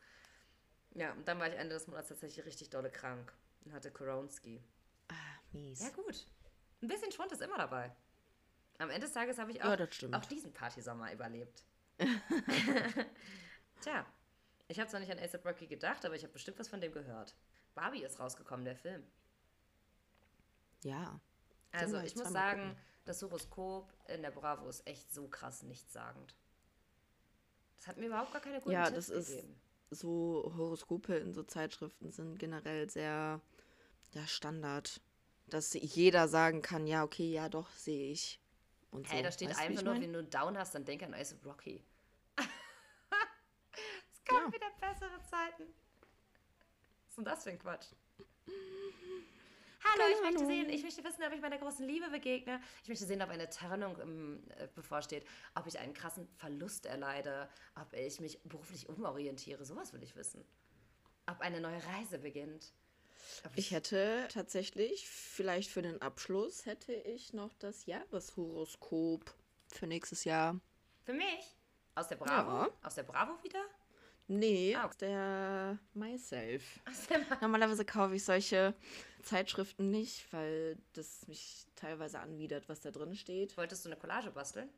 Ja, 0.94 1.12
und 1.12 1.28
dann 1.28 1.38
war 1.38 1.48
ich 1.48 1.54
Ende 1.54 1.74
des 1.74 1.86
Monats 1.86 2.08
tatsächlich 2.08 2.44
richtig 2.46 2.70
dolle 2.70 2.90
krank 2.90 3.32
und 3.64 3.72
hatte 3.72 3.90
Koronski. 3.90 4.62
Mies. 5.54 5.80
Ja, 5.80 5.88
gut. 5.90 6.26
Ein 6.80 6.88
bisschen 6.88 7.12
Schwund 7.12 7.32
ist 7.32 7.42
immer 7.42 7.58
dabei. 7.58 7.94
Am 8.78 8.90
Ende 8.90 9.06
des 9.06 9.12
Tages 9.12 9.38
habe 9.38 9.50
ich 9.52 9.62
auch, 9.62 9.78
Ja, 9.78 10.18
auch 10.18 10.24
diesen 10.24 10.52
Partysommer 10.52 11.12
überlebt. 11.12 11.64
Tja, 13.80 14.06
ich 14.68 14.80
habe 14.80 14.88
zwar 14.90 15.00
nicht 15.00 15.12
an 15.12 15.18
ASAP 15.18 15.44
Rocky 15.44 15.66
gedacht, 15.66 16.04
aber 16.04 16.14
ich 16.16 16.22
habe 16.22 16.32
bestimmt 16.32 16.58
was 16.58 16.68
von 16.68 16.80
dem 16.80 16.92
gehört. 16.92 17.36
Barbie 17.74 18.02
ist 18.02 18.18
rausgekommen, 18.18 18.64
der 18.64 18.76
Film. 18.76 19.06
Ja. 20.82 21.20
Also 21.70 21.98
ich 21.98 22.16
muss 22.16 22.30
sagen, 22.30 22.70
gucken. 22.70 22.76
das 23.04 23.22
Horoskop 23.22 23.92
in 24.08 24.22
der 24.22 24.30
Bravo 24.30 24.68
ist 24.68 24.86
echt 24.86 25.12
so 25.12 25.28
krass 25.28 25.62
nichtssagend. 25.62 26.34
Das 27.78 27.88
hat 27.88 27.96
mir 27.96 28.06
überhaupt 28.06 28.32
gar 28.32 28.40
keine 28.40 28.58
guten 28.60 28.72
Ja, 28.72 28.84
Tipps 28.84 29.06
das 29.06 29.08
ist 29.08 29.28
gegeben. 29.28 29.60
so 29.90 30.52
Horoskope 30.56 31.16
in 31.16 31.32
so 31.32 31.42
Zeitschriften 31.42 32.10
sind 32.10 32.38
generell 32.38 32.88
sehr 32.90 33.40
ja, 34.12 34.26
Standard. 34.26 35.00
Dass 35.52 35.74
jeder 35.74 36.28
sagen 36.28 36.62
kann, 36.62 36.86
ja, 36.86 37.04
okay, 37.04 37.30
ja, 37.30 37.50
doch, 37.50 37.68
sehe 37.72 38.10
ich. 38.10 38.40
Und 38.90 39.10
Hey, 39.10 39.18
so. 39.18 39.24
da 39.24 39.32
steht 39.32 39.50
Weißt 39.50 39.60
einfach 39.60 39.82
nur, 39.82 39.92
mein? 39.92 40.02
wenn 40.02 40.12
du 40.14 40.18
einen 40.20 40.30
Down 40.30 40.56
hast, 40.56 40.74
dann 40.74 40.86
denk 40.86 41.02
an 41.02 41.12
ASAP 41.12 41.44
Rocky. 41.44 41.84
es 42.38 44.24
kommen 44.26 44.46
Ja. 44.46 44.52
wieder 44.52 44.70
bessere 44.80 45.20
Zeiten. 45.30 45.64
Was 47.04 47.08
ist 47.10 47.18
denn 47.18 47.24
das 47.26 47.44
für 47.44 47.50
ein 47.50 47.58
Quatsch? 47.58 47.88
Hallo, 49.84 50.04
ich 50.14 50.22
möchte 50.22 50.46
sehen, 50.46 50.70
ich 50.70 50.82
möchte 50.82 51.04
wissen, 51.04 51.22
ob 51.22 51.32
ich 51.34 51.40
meiner 51.42 51.58
großen 51.58 51.86
Liebe 51.86 52.08
begegne. 52.08 52.60
Ich 52.82 52.88
möchte 52.88 53.04
sehen, 53.04 53.20
ob 53.20 53.28
eine 53.28 53.50
Trennung 53.50 54.00
ähm, 54.00 54.42
äh, 54.56 54.68
bevorsteht, 54.68 55.26
ob 55.54 55.66
ich 55.66 55.78
einen 55.78 55.92
krassen 55.92 56.26
Verlust 56.38 56.86
erleide, 56.86 57.50
ob 57.74 57.92
ich 57.92 58.20
mich 58.20 58.40
beruflich 58.44 58.88
umorientiere. 58.88 59.66
Sowas 59.66 59.92
will 59.92 60.02
ich 60.02 60.16
wissen. 60.16 60.46
Ob 61.26 61.40
eine 61.40 61.60
neue 61.60 61.84
Reise 61.84 62.18
beginnt. 62.20 62.72
Ich 63.54 63.70
hätte 63.70 64.26
tatsächlich, 64.32 65.08
vielleicht 65.08 65.70
für 65.70 65.82
den 65.82 66.00
Abschluss, 66.02 66.66
hätte 66.66 66.92
ich 66.92 67.32
noch 67.32 67.52
das 67.54 67.86
Jahreshoroskop 67.86 69.34
für 69.72 69.86
nächstes 69.86 70.24
Jahr. 70.24 70.60
Für 71.04 71.12
mich? 71.12 71.56
Aus 71.94 72.08
der 72.08 72.16
Bravo? 72.16 72.50
Ja. 72.64 72.70
Aus 72.82 72.94
der 72.94 73.02
Bravo 73.04 73.32
wieder? 73.42 73.62
Nee, 74.28 74.74
Ah. 74.76 74.88
der 75.00 75.78
Myself. 75.94 76.62
Aus 76.88 77.06
der 77.08 77.20
Normalerweise 77.40 77.84
kaufe 77.84 78.14
ich 78.14 78.24
solche 78.24 78.74
Zeitschriften 79.22 79.90
nicht, 79.90 80.32
weil 80.32 80.78
das 80.94 81.26
mich 81.28 81.66
teilweise 81.76 82.20
anwidert, 82.20 82.68
was 82.68 82.80
da 82.80 82.90
drin 82.90 83.14
steht. 83.14 83.56
Wolltest 83.56 83.84
du 83.84 83.88
eine 83.90 83.98
Collage 83.98 84.30
basteln? 84.30 84.68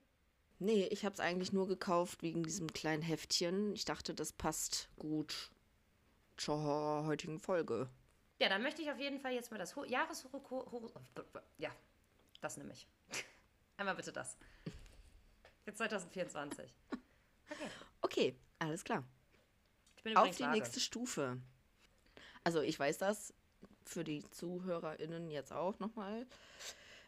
Nee, 0.59 0.87
ich 0.91 1.05
habe 1.05 1.13
es 1.13 1.21
eigentlich 1.21 1.53
nur 1.53 1.69
gekauft 1.69 2.23
wegen 2.23 2.43
diesem 2.43 2.73
kleinen 2.73 3.03
Heftchen. 3.03 3.75
Ich 3.75 3.85
dachte, 3.85 4.15
das 4.15 4.33
passt 4.33 4.89
gut 4.99 5.51
zur 6.37 7.05
heutigen 7.07 7.39
Folge. 7.39 7.89
Ja, 8.45 8.51
dann 8.51 8.61
möchte 8.61 8.83
ich 8.83 8.91
auf 8.91 8.99
jeden 8.99 9.19
Fall 9.19 9.33
jetzt 9.33 9.51
mal 9.51 9.57
das 9.57 9.75
Ho 9.75 9.85
Jahreshoroskop. 9.85 10.71
Horo 10.71 10.93
ja, 11.57 11.71
das 12.43 12.59
nehme 12.59 12.75
ich. 12.75 12.87
Einmal 13.79 13.95
bitte 13.95 14.13
das. 14.13 14.37
Für 15.65 15.73
2024. 15.73 16.71
Okay. 17.51 17.71
Okay, 18.03 18.39
alles 18.59 18.85
klar. 18.85 19.03
Ich 19.97 20.03
bin 20.03 20.15
Auf 20.15 20.37
die 20.37 20.43
vage. 20.43 20.59
nächste 20.59 20.79
Stufe. 20.79 21.41
Also 22.43 22.61
ich 22.61 22.79
weiß 22.79 22.99
das 22.99 23.33
für 23.87 24.05
die 24.05 24.23
ZuhörerInnen 24.31 25.31
jetzt 25.31 25.55
auch 25.55 25.79
nochmal. 25.79 26.27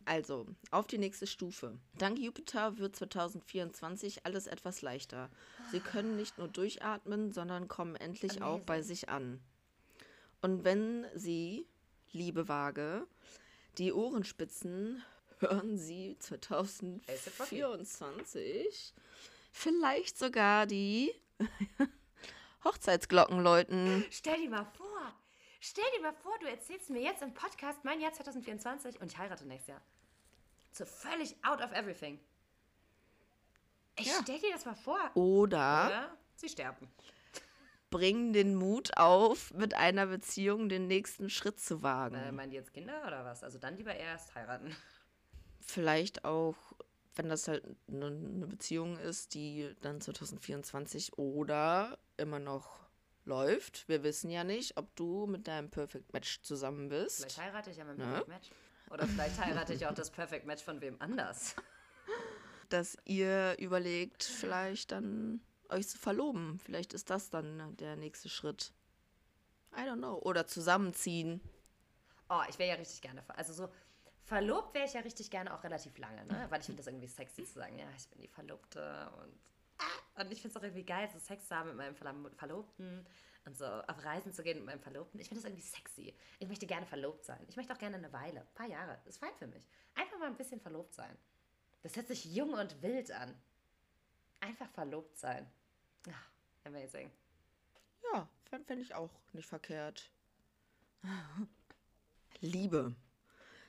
Also, 0.06 0.46
auf 0.70 0.86
die 0.86 0.96
nächste 0.96 1.26
Stufe. 1.26 1.78
Dank 1.98 2.18
Jupiter 2.18 2.78
wird 2.78 2.96
2024 2.96 4.24
alles 4.24 4.46
etwas 4.46 4.80
leichter. 4.80 5.28
Sie 5.70 5.80
können 5.80 6.16
nicht 6.16 6.38
nur 6.38 6.48
durchatmen, 6.48 7.30
sondern 7.32 7.68
kommen 7.68 7.94
endlich 7.94 8.40
auch 8.40 8.60
bei 8.60 8.80
sich 8.80 9.10
an. 9.10 9.42
Und 10.42 10.64
wenn 10.64 11.06
Sie, 11.14 11.66
liebe 12.12 12.48
Waage, 12.48 13.06
die 13.78 13.92
Ohrenspitzen 13.92 15.02
hören 15.38 15.78
Sie 15.78 16.16
2024 16.18 18.92
vielleicht 19.52 20.18
sogar 20.18 20.66
die 20.66 21.12
Hochzeitsglocken 22.64 23.40
läuten. 23.42 24.04
Stell 24.10 24.40
dir 24.40 24.50
mal 24.50 24.64
vor, 24.64 25.14
stell 25.60 25.84
dir 25.96 26.02
mal 26.02 26.12
vor, 26.14 26.32
du 26.40 26.46
erzählst 26.46 26.90
mir 26.90 27.00
jetzt 27.02 27.22
im 27.22 27.32
Podcast 27.34 27.84
mein 27.84 28.00
Jahr 28.00 28.12
2024 28.12 29.00
und 29.00 29.12
ich 29.12 29.18
heirate 29.18 29.46
nächstes 29.46 29.68
Jahr. 29.68 29.82
So 30.72 30.84
völlig 30.84 31.36
out 31.44 31.60
of 31.62 31.70
everything. 31.72 32.18
Ich 33.98 34.06
Ja. 34.06 34.18
stell 34.22 34.38
dir 34.40 34.52
das 34.52 34.64
mal 34.66 34.74
vor. 34.74 34.98
Oder 35.14 35.86
Oder 35.86 36.16
sie 36.34 36.48
sterben. 36.50 36.86
Bringen 37.97 38.35
den 38.35 38.55
Mut 38.55 38.94
auf, 38.98 39.55
mit 39.55 39.73
einer 39.73 40.06
Beziehung 40.06 40.68
den 40.68 40.86
nächsten 40.86 41.31
Schritt 41.31 41.59
zu 41.59 41.82
wagen. 41.82 42.14
Äh, 42.16 42.31
meinen 42.31 42.51
die 42.51 42.56
jetzt 42.56 42.74
Kinder 42.74 43.02
oder 43.06 43.24
was? 43.24 43.43
Also 43.43 43.59
dann 43.59 43.78
lieber 43.78 43.94
erst 43.94 44.35
heiraten. 44.35 44.77
Vielleicht 45.60 46.27
auch, 46.27 46.56
wenn 47.14 47.31
das 47.31 47.48
halt 47.48 47.64
eine 47.89 48.10
ne 48.10 48.47
Beziehung 48.47 48.98
ist, 48.98 49.32
die 49.32 49.74
dann 49.81 50.02
2024 50.02 51.16
oder 51.16 51.98
immer 52.18 52.39
noch 52.39 52.81
läuft. 53.24 53.89
Wir 53.89 54.02
wissen 54.02 54.28
ja 54.28 54.44
nicht, 54.44 54.77
ob 54.77 54.94
du 54.94 55.27
mit 55.27 55.48
deinem 55.48 55.70
Perfect 55.70 56.12
Match 56.12 56.43
zusammen 56.43 56.90
Vielleicht 56.90 57.24
bist. 57.24 57.40
heirate 57.40 57.70
ich 57.70 57.78
ja 57.78 57.85
mein 57.86 57.97
Ne? 57.97 58.05
Perfect 58.05 58.28
Match. 58.28 58.51
Oder 58.90 59.06
vielleicht 59.06 59.40
heirate 59.40 59.73
ich 59.73 59.86
auch 59.86 59.94
das 59.94 60.10
Perfect 60.10 60.44
Match 60.44 60.62
von 60.62 60.82
wem 60.82 60.97
anders. 61.01 61.56
Dass 62.68 62.98
ihr 63.06 63.56
überlegt, 63.59 64.23
vielleicht 64.23 64.93
dann 64.93 65.40
euch 65.70 65.88
zu 65.88 65.98
verloben. 65.98 66.59
Vielleicht 66.64 66.93
ist 66.93 67.10
das 67.10 67.30
dann 67.30 67.76
der 67.76 67.97
nächste 67.97 68.28
Schritt. 68.28 68.72
I 69.74 69.80
don't 69.80 69.98
know. 69.98 70.18
Oder 70.18 70.47
zusammenziehen. 70.47 71.40
Oh, 72.28 72.43
ich 72.48 72.59
wäre 72.59 72.70
ja 72.70 72.74
richtig 72.76 73.02
gerne. 73.02 73.24
Also 73.28 73.52
so 73.52 73.68
verlobt 74.24 74.74
wäre 74.74 74.86
ich 74.86 74.94
ja 74.94 75.01
richtig 75.01 75.30
gerne 75.30 75.55
auch 75.55 75.62
relativ 75.62 75.97
lange, 75.98 76.24
ne? 76.26 76.47
Weil 76.48 76.60
ich 76.60 76.66
finde 76.66 76.82
das 76.82 76.86
irgendwie 76.86 77.06
sexy 77.06 77.44
zu 77.44 77.55
sagen, 77.55 77.78
ja, 77.78 77.86
ich 77.97 78.09
bin 78.09 78.20
die 78.20 78.28
Verlobte 78.28 79.10
und. 79.22 79.38
Ah, 79.78 80.22
und 80.22 80.32
ich 80.32 80.40
finde 80.40 80.56
es 80.56 80.56
auch 80.56 80.64
irgendwie 80.64 80.84
geil, 80.84 81.09
so 81.12 81.18
Sex 81.18 81.48
zu 81.48 81.55
haben 81.55 81.68
mit 81.68 81.76
meinem 81.76 81.94
Verlobten 81.94 83.06
und 83.44 83.56
so 83.56 83.66
auf 83.66 84.05
Reisen 84.05 84.32
zu 84.32 84.43
gehen 84.43 84.56
mit 84.56 84.66
meinem 84.66 84.80
Verlobten. 84.80 85.20
Ich 85.20 85.28
finde 85.28 85.43
das 85.43 85.51
irgendwie 85.51 85.66
sexy. 85.66 86.16
Ich 86.38 86.48
möchte 86.48 86.66
gerne 86.66 86.86
verlobt 86.86 87.24
sein. 87.24 87.44
Ich 87.48 87.56
möchte 87.56 87.72
auch 87.74 87.78
gerne 87.78 87.97
eine 87.97 88.12
Weile, 88.12 88.40
ein 88.40 88.55
paar 88.55 88.66
Jahre. 88.66 88.98
Ist 89.05 89.18
fein 89.18 89.34
für 89.38 89.47
mich. 89.47 89.68
Einfach 89.94 90.18
mal 90.18 90.26
ein 90.26 90.36
bisschen 90.36 90.60
verlobt 90.60 90.94
sein. 90.94 91.16
Das 91.82 91.94
hört 91.94 92.09
sich 92.09 92.24
jung 92.24 92.55
und 92.55 92.82
wild 92.82 93.12
an. 93.12 93.38
Einfach 94.40 94.70
verlobt 94.70 95.16
sein. 95.18 95.50
Ah, 96.08 96.68
amazing. 96.68 97.10
Ja, 98.12 98.28
fände 98.44 98.82
ich 98.82 98.94
auch 98.94 99.10
nicht 99.32 99.48
verkehrt. 99.48 100.10
Liebe. 102.40 102.94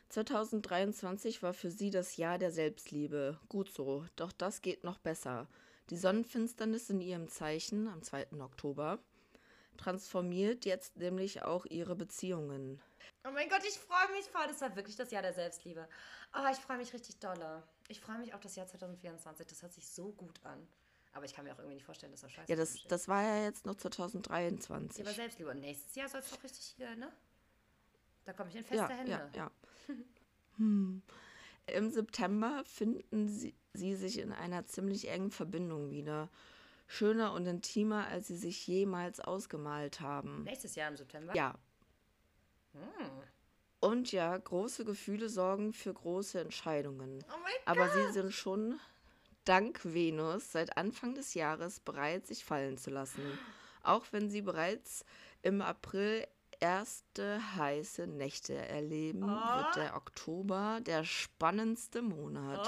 2023 0.10 1.44
war 1.44 1.53
für 1.53 1.69
sie 1.69 1.89
das 1.89 2.18
Jahr 2.18 2.38
der 2.38 2.52
Selbstliebe. 2.52 3.39
Gut 3.49 3.69
so, 3.69 4.06
doch 4.15 4.31
das 4.31 4.61
geht 4.61 4.84
noch 4.84 4.99
besser. 4.99 5.48
Die 5.89 5.98
Sonnenfinsternis 5.98 6.89
in 6.89 7.02
ihrem 7.02 7.27
Zeichen 7.27 7.88
am 7.88 8.02
2. 8.02 8.39
Oktober 8.39 8.99
transformiert 9.77 10.65
jetzt 10.65 10.98
nämlich 10.98 11.44
auch 11.44 11.65
ihre 11.65 11.95
Beziehungen. 11.95 12.81
Oh 13.26 13.31
mein 13.31 13.49
Gott, 13.49 13.64
ich 13.68 13.77
freue 13.77 14.11
mich 14.11 14.26
voll. 14.26 14.48
Das 14.48 14.61
war 14.61 14.76
wirklich 14.76 14.95
das 14.95 15.11
Jahr 15.11 15.22
der 15.22 15.34
Selbstliebe. 15.34 15.88
Oh, 16.34 16.48
ich 16.52 16.57
freue 16.57 16.77
mich 16.77 16.94
richtig 16.94 17.19
dolle. 17.19 17.64
Ich 17.88 18.00
freue 18.02 18.20
mich 18.20 18.34
auf 18.34 18.42
das 18.42 18.56
Jahr 18.56 18.68
2024. 18.68 19.48
Das 19.48 19.62
hört 19.62 19.74
sich 19.74 19.88
so 19.88 20.12
gut 20.12 20.40
an. 20.44 20.68
Aber 21.14 21.26
ich 21.26 21.34
kann 21.34 21.46
mir 21.46 21.54
auch 21.54 21.58
irgendwie 21.60 21.76
nicht 21.76 21.86
vorstellen, 21.86 22.12
dass 22.12 22.22
das 22.22 22.32
scheiße 22.32 22.52
Ja, 22.52 22.56
das, 22.58 22.84
das 22.88 23.08
war 23.08 23.24
ja 23.24 23.44
jetzt 23.46 23.66
noch 23.66 23.74
Ja, 23.74 23.80
aber 23.80 23.92
2023. 23.92 25.08
Selbstliebe. 25.08 25.50
Und 25.50 25.62
nächstes 25.62 25.96
Jahr 25.96 26.10
soll 26.10 26.20
es 26.20 26.30
doch 26.30 26.44
richtig 26.44 26.76
hier, 26.76 26.96
ne? 26.96 27.12
Da 28.26 28.34
komme 28.34 28.50
ich 28.50 28.56
in 28.58 28.64
feste 28.66 28.76
Ja, 28.76 28.90
Hände. 28.90 29.12
ja, 29.12 29.32
ja. 29.34 29.52
Hm. 30.58 31.04
Im 31.68 31.92
September 31.92 32.64
finden 32.66 33.28
sie, 33.28 33.54
sie 33.74 33.96
sich 33.96 34.18
in 34.20 34.32
einer 34.32 34.66
ziemlich 34.66 35.08
engen 35.10 35.30
Verbindung 35.32 35.92
wieder. 35.92 36.30
Schöner 36.88 37.34
und 37.34 37.46
intimer, 37.46 38.08
als 38.08 38.28
sie 38.28 38.38
sich 38.38 38.66
jemals 38.66 39.20
ausgemalt 39.20 40.00
haben. 40.02 40.44
Nächstes 40.44 40.76
Jahr 40.76 40.90
im 40.90 40.98
September? 40.98 41.36
Ja. 41.36 41.54
Hm. 42.74 42.82
Und 43.80 44.12
ja, 44.12 44.36
große 44.36 44.86
Gefühle 44.86 45.30
sorgen 45.30 45.72
für 45.74 45.94
große 45.94 46.40
Entscheidungen. 46.40 47.24
Oh 47.30 47.48
Aber 47.66 47.90
sie 47.90 48.12
sind 48.12 48.34
schon 48.34 48.80
dank 49.45 49.82
Venus 49.84 50.52
seit 50.52 50.78
Anfang 50.78 51.14
des 51.14 51.34
Jahres 51.34 51.80
bereit, 51.80 52.26
sich 52.28 52.44
fallen 52.44 52.78
zu 52.78 52.90
lassen. 52.90 53.22
Auch 53.84 54.06
wenn 54.12 54.30
sie 54.30 54.41
bereits 54.41 55.06
im 55.41 55.62
April 55.62 56.28
erste 56.60 57.40
heiße 57.56 58.08
Nächte 58.08 58.56
erleben, 58.56 59.22
wird 59.22 59.76
der 59.76 59.95
Oktober 59.95 60.80
der 60.82 61.04
spannendste 61.04 62.02
Monat 62.02 62.68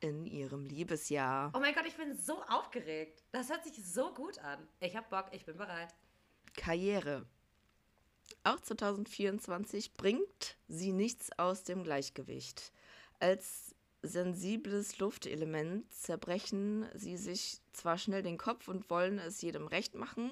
in 0.00 0.24
ihrem 0.26 0.66
Liebesjahr. 0.66 1.50
Oh 1.54 1.60
mein 1.60 1.74
Gott, 1.74 1.86
ich 1.86 1.96
bin 1.96 2.16
so 2.16 2.42
aufgeregt. 2.44 3.24
Das 3.32 3.50
hört 3.50 3.64
sich 3.64 3.84
so 3.84 4.12
gut 4.14 4.38
an. 4.38 4.68
Ich 4.80 4.96
hab 4.96 5.10
Bock, 5.10 5.26
ich 5.32 5.44
bin 5.44 5.56
bereit. 5.56 5.94
Karriere. 6.56 7.26
Auch 8.42 8.60
2024 8.60 9.94
bringt 9.94 10.56
sie 10.68 10.92
nichts 10.92 11.30
aus 11.38 11.64
dem 11.64 11.82
Gleichgewicht. 11.84 12.72
Als 13.20 13.74
sensibles 14.02 14.98
Luftelement 14.98 15.90
zerbrechen 15.92 16.86
sie 16.94 17.16
sich 17.16 17.60
zwar 17.72 17.96
schnell 17.96 18.22
den 18.22 18.36
Kopf 18.38 18.68
und 18.68 18.90
wollen 18.90 19.18
es 19.18 19.40
jedem 19.40 19.66
recht 19.66 19.94
machen, 19.94 20.30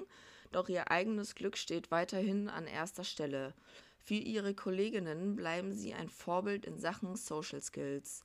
doch 0.51 0.69
ihr 0.69 0.91
eigenes 0.91 1.33
Glück 1.33 1.57
steht 1.57 1.89
weiterhin 1.89 2.49
an 2.49 2.67
erster 2.67 3.03
Stelle. 3.03 3.53
Für 3.97 4.13
ihre 4.15 4.53
Kolleginnen 4.53 5.35
bleiben 5.35 5.73
sie 5.73 5.93
ein 5.93 6.09
Vorbild 6.09 6.65
in 6.65 6.77
Sachen 6.77 7.15
Social 7.15 7.61
Skills. 7.61 8.23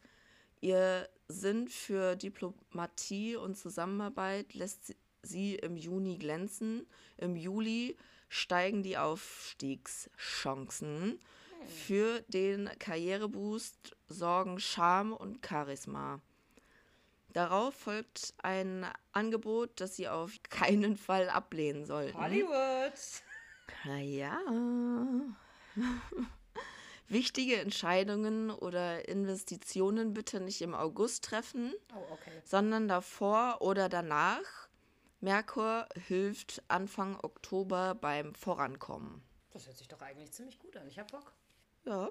Ihr 0.61 1.09
Sinn 1.29 1.69
für 1.69 2.17
Diplomatie 2.17 3.37
und 3.37 3.57
Zusammenarbeit 3.57 4.55
lässt 4.55 4.95
sie- 5.23 5.55
im 5.55 5.77
Juni 5.77 6.19
glänzen. 6.19 6.87
Im 7.17 7.37
Juli 7.37 7.97
steigen 8.29 8.83
die 8.83 8.99
Aufstiegschancen. 8.99 11.19
Für 11.87 12.23
den 12.29 12.71
Karriereboost 12.79 13.97
sorgen 14.07 14.59
Charme 14.61 15.13
und 15.13 15.45
Charisma. 15.47 16.21
Darauf 17.33 17.75
folgt 17.75 18.33
ein 18.39 18.87
Angebot, 19.13 19.81
das 19.81 19.97
sie 19.97 20.09
auf 20.09 20.33
keinen 20.49 20.97
Fall 20.97 21.29
ablehnen 21.29 21.85
sollten. 21.85 22.17
Hollywood. 22.19 22.93
Naja. 23.85 24.39
Wichtige 27.09 27.57
Entscheidungen 27.57 28.51
oder 28.51 29.09
Investitionen 29.09 30.15
bitte 30.15 30.41
nicht 30.41 30.61
im 30.63 30.75
August 30.75 31.25
treffen, 31.25 31.73
Oh, 31.95 32.13
okay. 32.13 32.31
sondern 32.45 32.89
davor 32.89 33.59
oder 33.61 33.89
danach. 33.89 34.68
Merkur 35.21 35.89
hilft 36.07 36.63
Anfang 36.69 37.19
Oktober 37.23 37.95
beim 37.95 38.35
Vorankommen. 38.35 39.23
Das 39.51 39.67
hört 39.67 39.77
sich 39.77 39.89
doch 39.89 40.01
eigentlich 40.01 40.31
ziemlich 40.31 40.59
gut 40.59 40.77
an. 40.77 40.87
Ich 40.87 40.99
hab 40.99 41.11
Bock. 41.11 41.33
Ja, 41.85 42.11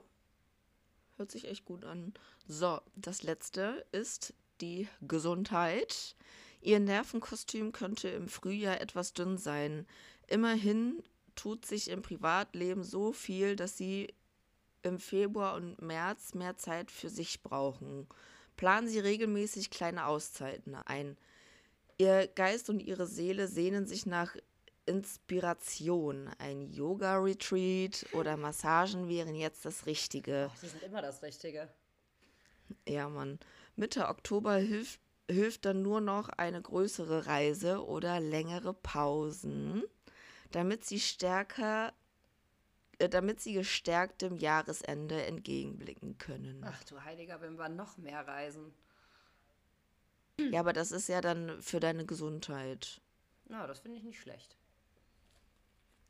hört 1.16 1.32
sich 1.32 1.48
echt 1.48 1.66
gut 1.66 1.86
an. 1.86 2.14
So, 2.48 2.82
das 2.96 3.24
letzte 3.24 3.86
ist 3.92 4.34
die 4.60 4.90
Gesundheit. 5.02 6.16
Ihr 6.60 6.80
Nervenkostüm 6.80 7.72
könnte 7.72 8.10
im 8.10 8.28
Frühjahr 8.28 8.82
etwas 8.82 9.14
dünn 9.14 9.38
sein. 9.38 9.88
Immerhin 10.28 11.02
tut 11.36 11.66
sich 11.66 11.90
im 11.90 12.02
Privatleben 12.02 12.84
so 12.84 13.14
viel, 13.14 13.56
dass 13.56 13.78
sie 13.78 14.14
im 14.82 15.00
Februar 15.00 15.56
und 15.56 15.82
März 15.82 16.34
mehr 16.34 16.58
Zeit 16.58 16.92
für 16.92 17.10
sich 17.10 17.42
brauchen. 17.42 18.08
Planen 18.58 18.88
Sie 18.88 19.00
regelmäßig 19.00 19.70
kleine 19.70 20.08
Auszeiten 20.08 20.76
ein. 20.76 21.18
Ihr 21.98 22.28
Geist 22.28 22.70
und 22.70 22.80
Ihre 22.80 23.08
Seele 23.08 23.48
sehnen 23.48 23.88
sich 23.88 24.06
nach 24.06 24.36
Inspiration. 24.86 26.30
Ein 26.38 26.62
Yoga-Retreat 26.62 28.06
oder 28.14 28.38
Massagen 28.38 29.10
wären 29.10 29.36
jetzt 29.36 29.66
das 29.66 29.86
Richtige. 29.86 30.50
Oh, 30.52 30.58
die 30.62 30.68
sind 30.68 30.84
immer 30.84 31.02
das 31.02 31.22
Richtige. 31.24 31.70
Ja, 32.88 33.10
Mann. 33.10 33.40
Mitte 33.76 34.08
Oktober 34.08 34.56
hilft, 34.56 35.00
hilft 35.30 35.66
dann 35.66 35.82
nur 35.82 36.02
noch 36.02 36.30
eine 36.30 36.62
größere 36.62 37.28
Reise 37.28 37.86
oder 37.86 38.20
längere 38.20 38.74
Pausen, 38.74 39.84
damit 40.52 40.86
sie 40.86 41.00
stärker, 41.00 41.94
äh, 43.00 43.10
damit 43.10 43.42
sie 43.42 43.54
gestärkt 43.54 44.22
dem 44.22 44.38
Jahresende 44.38 45.26
entgegenblicken 45.26 46.18
können. 46.18 46.64
Ach 46.66 46.84
du 46.86 47.04
heiliger 47.04 47.40
Bimber, 47.40 47.70
noch 47.70 47.98
mehr 47.98 48.26
Reisen. 48.28 48.74
Ja, 50.40 50.60
aber 50.60 50.74
das 50.74 50.92
ist 50.92 51.08
ja 51.10 51.22
dann 51.22 51.62
für 51.62 51.80
deine 51.80 52.06
Gesundheit. 52.06 53.02
Na, 53.48 53.66
das 53.68 53.80
finde 53.80 53.98
ich 53.98 54.04
nicht 54.04 54.20
schlecht. 54.20 54.56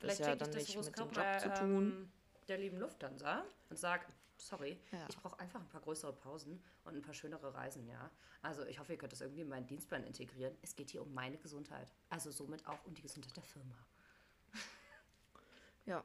Das 0.00 0.16
Vielleicht 0.16 0.20
ja 0.20 0.26
schicke 0.26 0.38
dann 0.38 0.48
ich 0.50 0.66
das 0.66 0.76
nicht 0.76 0.86
mit 0.86 0.98
dem 0.98 1.04
Job 1.06 1.16
mal, 1.16 1.40
zu 1.40 1.48
tun. 1.54 1.92
ähm, 1.92 2.12
der 2.48 2.58
lieben 2.58 2.78
Lufthansa 2.78 3.44
und 3.70 3.78
sag, 3.78 4.06
Sorry, 4.40 4.78
Ja. 4.92 5.04
ich 5.08 5.16
brauche 5.16 5.38
einfach 5.40 5.60
ein 5.60 5.68
paar 5.68 5.80
größere 5.80 6.12
Pausen 6.12 6.62
und 6.84 6.94
ein 6.94 7.02
paar 7.02 7.12
schönere 7.14 7.52
Reisen, 7.54 7.88
ja. 7.88 8.08
Also 8.40 8.64
ich 8.66 8.78
hoffe, 8.78 8.92
ihr 8.92 8.98
könnt 8.98 9.12
das 9.12 9.20
irgendwie 9.20 9.40
in 9.40 9.48
meinen 9.48 9.66
Dienstplan 9.66 10.04
integrieren. 10.04 10.56
Es 10.62 10.76
geht 10.76 10.90
hier 10.90 11.02
um 11.02 11.12
meine 11.12 11.38
Gesundheit. 11.38 11.92
Also 12.08 12.30
somit 12.30 12.64
auch 12.68 12.84
um 12.84 12.94
die 12.94 13.02
Gesundheit 13.02 13.36
der 13.36 13.42
Firma. 13.42 13.74
Ja. 15.86 16.04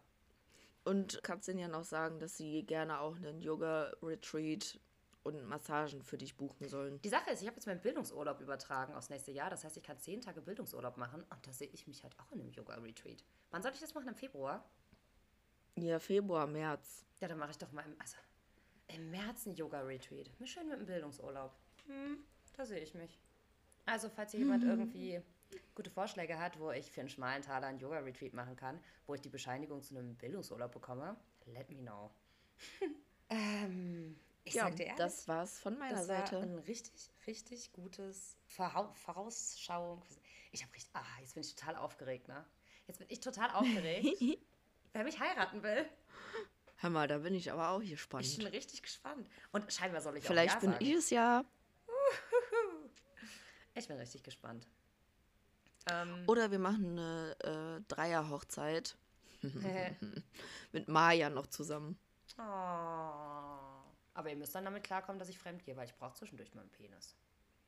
Und 0.83 1.19
kannst 1.23 1.47
denen 1.47 1.59
ja 1.59 1.67
noch 1.67 1.83
sagen, 1.83 2.19
dass 2.19 2.35
sie 2.37 2.63
gerne 2.63 2.99
auch 2.99 3.15
einen 3.17 3.41
Yoga-Retreat 3.41 4.79
und 5.23 5.43
Massagen 5.45 6.03
für 6.03 6.17
dich 6.17 6.35
buchen 6.35 6.67
sollen. 6.67 7.01
Die 7.01 7.09
Sache 7.09 7.31
ist, 7.31 7.41
ich 7.41 7.47
habe 7.47 7.55
jetzt 7.55 7.65
meinen 7.65 7.81
Bildungsurlaub 7.81 8.41
übertragen 8.41 8.93
aufs 8.93 9.09
nächste 9.09 9.31
Jahr. 9.31 9.49
Das 9.49 9.63
heißt, 9.63 9.77
ich 9.77 9.83
kann 9.83 9.97
zehn 9.97 10.21
Tage 10.21 10.41
Bildungsurlaub 10.41 10.97
machen 10.97 11.23
und 11.23 11.47
da 11.47 11.53
sehe 11.53 11.69
ich 11.69 11.87
mich 11.87 12.03
halt 12.03 12.17
auch 12.19 12.31
in 12.31 12.41
einem 12.41 12.51
Yoga-Retreat. 12.51 13.23
Wann 13.51 13.61
soll 13.61 13.71
ich 13.73 13.79
das 13.79 13.93
machen? 13.93 14.09
Im 14.09 14.15
Februar? 14.15 14.63
Ja, 15.75 15.97
Februar, 15.99 16.45
März. 16.45 17.05
Ja, 17.19 17.27
dann 17.27 17.39
mache 17.39 17.51
ich 17.51 17.57
doch 17.57 17.71
mal 17.71 17.83
im, 17.85 17.95
also, 17.99 18.17
im 18.87 19.09
März 19.11 19.45
ein 19.45 19.55
Yoga-Retreat. 19.55 20.29
Schön 20.43 20.67
mit 20.67 20.79
dem 20.79 20.85
Bildungsurlaub. 20.85 21.53
Hm, 21.87 22.17
da 22.55 22.65
sehe 22.65 22.79
ich 22.79 22.93
mich. 22.93 23.19
Also, 23.85 24.09
falls 24.09 24.31
hier 24.31 24.41
jemand 24.41 24.63
irgendwie 24.63 25.21
gute 25.75 25.89
Vorschläge 25.89 26.39
hat, 26.39 26.59
wo 26.59 26.71
ich 26.71 26.91
für 26.91 27.01
einen 27.01 27.09
schmalen 27.09 27.41
Taler 27.41 27.67
ein 27.67 27.79
Yoga-Retreat 27.79 28.33
machen 28.33 28.55
kann, 28.55 28.79
wo 29.07 29.13
ich 29.13 29.21
die 29.21 29.29
Bescheinigung 29.29 29.81
zu 29.81 29.95
einem 29.95 30.15
Bildungsurlaub 30.15 30.71
bekomme, 30.71 31.15
let 31.45 31.69
me 31.69 31.79
know. 31.79 32.11
ähm, 33.29 34.15
ich 34.43 34.55
ja, 34.55 34.63
sag 34.65 34.75
dir 34.75 34.83
ehrlich, 34.83 34.97
das 34.97 35.27
war's 35.27 35.59
von 35.59 35.77
meiner 35.77 35.97
das 35.97 36.07
war 36.07 36.19
Seite. 36.27 36.39
ein 36.39 36.59
richtig, 36.59 37.11
richtig 37.27 37.71
gutes 37.73 38.37
Verhau 38.45 38.91
Vorausschauung. 38.93 40.03
Ich 40.51 40.63
habe 40.63 40.73
richtig, 40.73 40.95
ah, 40.95 41.05
jetzt 41.21 41.33
bin 41.33 41.43
ich 41.43 41.55
total 41.55 41.75
aufgeregt, 41.77 42.27
ne? 42.27 42.45
Jetzt 42.87 42.99
bin 42.99 43.07
ich 43.09 43.19
total 43.19 43.49
aufgeregt. 43.53 44.39
Wer 44.93 45.03
mich 45.03 45.19
heiraten 45.19 45.63
will, 45.63 45.89
Hör 46.83 46.89
mal, 46.89 47.07
da 47.07 47.19
bin 47.19 47.33
ich 47.33 47.49
aber 47.49 47.69
auch 47.69 47.81
hier 47.81 47.95
ich 47.95 48.37
bin 48.37 48.47
richtig 48.47 48.83
gespannt. 48.83 49.29
Und 49.53 49.71
scheinbar 49.71 50.01
soll 50.01 50.17
ich 50.17 50.25
Vielleicht 50.25 50.57
auch 50.57 50.63
ja 50.63 50.67
bin 50.67 50.71
sagen. 50.71 50.85
ich 50.85 50.93
es 50.93 51.09
ja. 51.11 51.45
Ich 53.73 53.87
bin 53.87 53.97
richtig 53.97 54.21
gespannt. 54.21 54.67
Ähm, 55.89 56.25
Oder 56.27 56.51
wir 56.51 56.59
machen 56.59 56.99
eine 56.99 57.35
äh, 57.79 57.81
Dreier-Hochzeit 57.87 58.97
mit 60.73 60.87
Maya 60.89 61.29
noch 61.29 61.47
zusammen. 61.47 61.97
oh. 62.37 63.52
Aber 64.13 64.29
ihr 64.29 64.35
müsst 64.35 64.53
dann 64.55 64.65
damit 64.65 64.83
klarkommen, 64.83 65.19
dass 65.19 65.29
ich 65.29 65.39
fremd 65.39 65.63
gehe, 65.63 65.75
weil 65.75 65.85
ich 65.85 65.95
brauche 65.95 66.15
zwischendurch 66.15 66.53
meinen 66.53 66.69
Penis. 66.69 67.15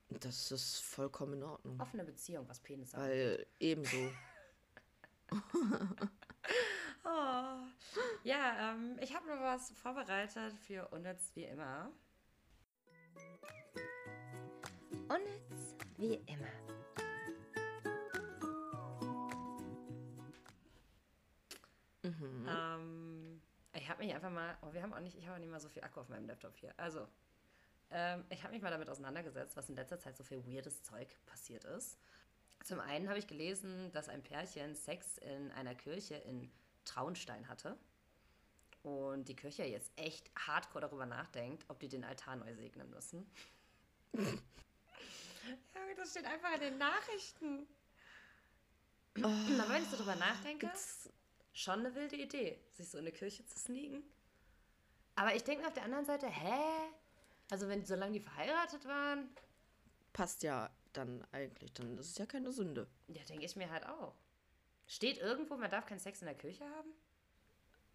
Das 0.10 0.52
ist 0.52 0.80
vollkommen 0.80 1.34
in 1.34 1.44
Ordnung. 1.44 1.80
Offene 1.80 2.04
Beziehung, 2.04 2.48
was 2.48 2.60
Penis 2.60 2.94
angeht. 2.94 3.10
Weil 3.10 3.48
ebenso. 3.60 3.98
Oh. 7.06 7.68
Ja, 8.24 8.72
ähm, 8.72 8.98
ich 9.00 9.16
habe 9.16 9.28
noch 9.28 9.40
was 9.40 9.72
vorbereitet 9.72 10.54
für 10.66 10.88
unnütz 10.88 11.32
wie 11.36 11.44
immer. 11.44 11.92
Unnütz 15.08 15.76
wie 15.98 16.16
immer. 16.16 16.48
Mhm. 22.02 22.48
Ähm, 22.48 23.25
ich 23.86 23.92
habe 23.92 24.04
mich 24.04 24.16
einfach 24.16 24.32
mal, 24.32 24.58
oh, 24.64 24.74
wir 24.74 24.82
haben 24.82 24.94
auch 24.96 25.00
nicht, 25.00 25.16
ich 25.16 25.28
habe 25.28 25.36
auch 25.36 25.40
nicht 25.40 25.52
mal 25.52 25.60
so 25.60 25.70
viel 25.70 25.84
Akku 25.84 26.00
auf 26.00 26.10
meinem 26.10 26.26
Laptop 26.26 26.58
hier. 26.58 26.74
Also, 26.76 27.08
ähm, 27.92 28.26
ich 28.30 28.42
habe 28.42 28.52
mich 28.52 28.64
mal 28.64 28.72
damit 28.72 28.90
auseinandergesetzt, 28.90 29.56
was 29.56 29.70
in 29.70 29.76
letzter 29.76 30.00
Zeit 30.00 30.18
so 30.18 30.24
viel 30.24 30.44
weirdes 30.44 30.82
Zeug 30.82 31.08
passiert 31.28 31.66
ist. 31.66 32.00
Zum 32.64 32.80
einen 32.80 33.08
habe 33.10 33.20
ich 33.20 33.28
gelesen, 33.28 33.92
dass 33.92 34.10
ein 34.10 34.24
Pärchen 34.24 34.74
Sex 34.74 35.20
in 35.20 35.52
einer 35.52 35.76
Kirche 35.76 36.16
in 36.16 36.52
Traunstein 36.84 37.48
hatte. 37.48 37.78
Und 38.82 39.28
die 39.30 39.36
Kirche 39.36 39.66
jetzt 39.66 39.92
echt 39.98 40.32
hardcore 40.36 40.82
darüber 40.82 41.06
nachdenkt, 41.06 41.64
ob 41.68 41.80
die 41.80 41.88
den 41.88 42.04
Altar 42.04 42.38
neu 42.38 42.56
segnen 42.56 42.90
müssen. 42.90 43.30
ja, 44.14 44.24
das 45.96 46.10
steht 46.10 46.26
einfach 46.26 46.56
in 46.56 46.60
den 46.62 46.78
Nachrichten. 46.80 47.68
Aber 49.22 49.70
wenn 49.74 49.84
ich 49.84 49.90
so 49.90 49.98
drüber 49.98 50.16
nachdenke, 50.16 50.66
Gibt's- 50.66 51.12
schon 51.56 51.80
eine 51.80 51.96
wilde 51.96 52.18
Idee, 52.18 52.60
sich 52.74 52.88
so 52.90 53.00
in 53.00 53.06
eine 53.06 53.12
Kirche 53.12 53.44
zu 53.48 53.58
sneaken. 53.58 54.04
Aber 55.16 55.34
ich 55.34 55.44
denke 55.44 55.66
auf 55.66 55.74
der 55.74 55.84
anderen 55.84 56.06
Seite, 56.06 56.28
hä? 56.28 56.92
Also 57.50 57.68
wenn, 57.70 57.84
solange 57.86 58.14
die 58.14 58.20
verheiratet 58.20 58.86
waren, 58.86 59.30
Passt 60.14 60.44
ja 60.44 60.70
dann 60.94 61.26
eigentlich. 61.34 61.74
Dann 61.74 61.98
ist 61.98 62.12
es 62.12 62.18
ja 62.18 62.26
keine 62.26 62.52
Sünde. 62.54 62.88
ja, 63.08 63.22
denke 63.24 63.46
ich 63.46 63.56
mir 63.58 63.70
halt 63.70 63.86
auch. 63.86 64.16
Steht 64.88 65.18
irgendwo, 65.18 65.58
man 65.58 65.70
darf 65.70 65.86
keinen 65.86 66.00
Sex 66.00 66.22
in 66.22 66.28
der 66.28 66.36
Kirche 66.36 66.64
haben? 66.64 66.90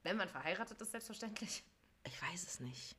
Wenn 0.03 0.16
man 0.19 0.28
verheiratet 0.28 0.81
ist, 0.82 0.91
selbstverständlich. 0.91 1.62
Ich 2.05 2.20
weiß 2.20 2.43
es 2.43 2.61
nicht. 2.61 2.97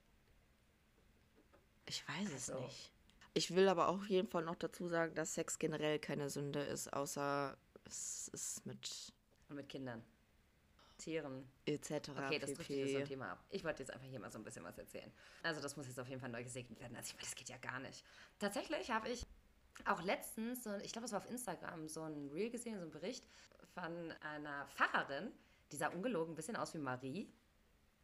Ich 1.86 2.08
weiß 2.08 2.30
es 2.34 2.50
Also. 2.50 2.64
nicht. 2.64 2.92
Ich 3.34 3.56
will 3.56 3.68
aber 3.68 3.90
auch 3.90 3.98
auf 4.00 4.10
jeden 4.10 4.28
Fall 4.28 4.44
noch 4.44 4.56
dazu 4.56 4.88
sagen, 4.88 5.14
dass 5.16 5.34
Sex 5.36 5.58
generell 5.60 6.00
keine 6.00 6.30
Sünde 6.30 6.62
ist, 6.62 6.92
außer 6.92 7.58
es 7.86 8.28
ist 8.30 8.66
mit 8.66 9.14
Und 9.50 9.56
mit 9.56 9.70
Kindern. 9.70 10.04
Tieren. 11.02 11.50
etc. 11.66 12.10
Okay, 12.10 12.40
das 12.40 12.54
trifft 12.54 12.70
dieses 12.70 12.92
so 12.92 12.98
ein 13.00 13.06
Thema 13.06 13.32
ab. 13.32 13.44
Ich 13.50 13.64
wollte 13.64 13.84
jetzt 13.84 13.92
einfach 13.92 14.08
hier 14.08 14.20
mal 14.20 14.32
so 14.32 14.38
ein 14.38 14.44
bisschen 14.44 14.64
was 14.64 14.78
erzählen. 14.78 15.12
Also 15.44 15.62
das 15.62 15.76
muss 15.76 15.88
jetzt 15.88 16.00
auf 16.00 16.08
jeden 16.08 16.22
Fall 16.22 16.30
neu 16.30 16.44
gesegnet 16.44 16.80
werden. 16.80 16.96
Also 16.96 17.08
ich 17.10 17.14
meine, 17.16 17.26
das 17.26 17.36
geht 17.36 17.50
ja 17.50 17.58
gar 17.58 17.80
nicht. 17.80 18.06
Tatsächlich 18.40 18.92
habe 18.92 19.10
ich 19.10 19.26
auch 19.86 20.04
letztens, 20.04 20.64
so, 20.64 20.76
ich 20.76 20.92
glaube, 20.92 21.06
es 21.06 21.12
war 21.12 21.20
auf 21.20 21.30
Instagram, 21.30 21.88
so 21.88 22.04
ein 22.04 22.30
Reel 22.30 22.50
gesehen, 22.50 22.78
so 22.78 22.86
ein 22.86 22.92
Bericht 22.92 23.28
von 23.74 24.12
einer 24.22 24.68
Pfarrerin, 24.68 25.32
die 25.72 25.78
sah 25.78 25.88
ungelogen 25.88 26.34
ein 26.34 26.36
bisschen 26.36 26.56
aus 26.56 26.74
wie 26.74 26.80
Marie. 26.80 27.32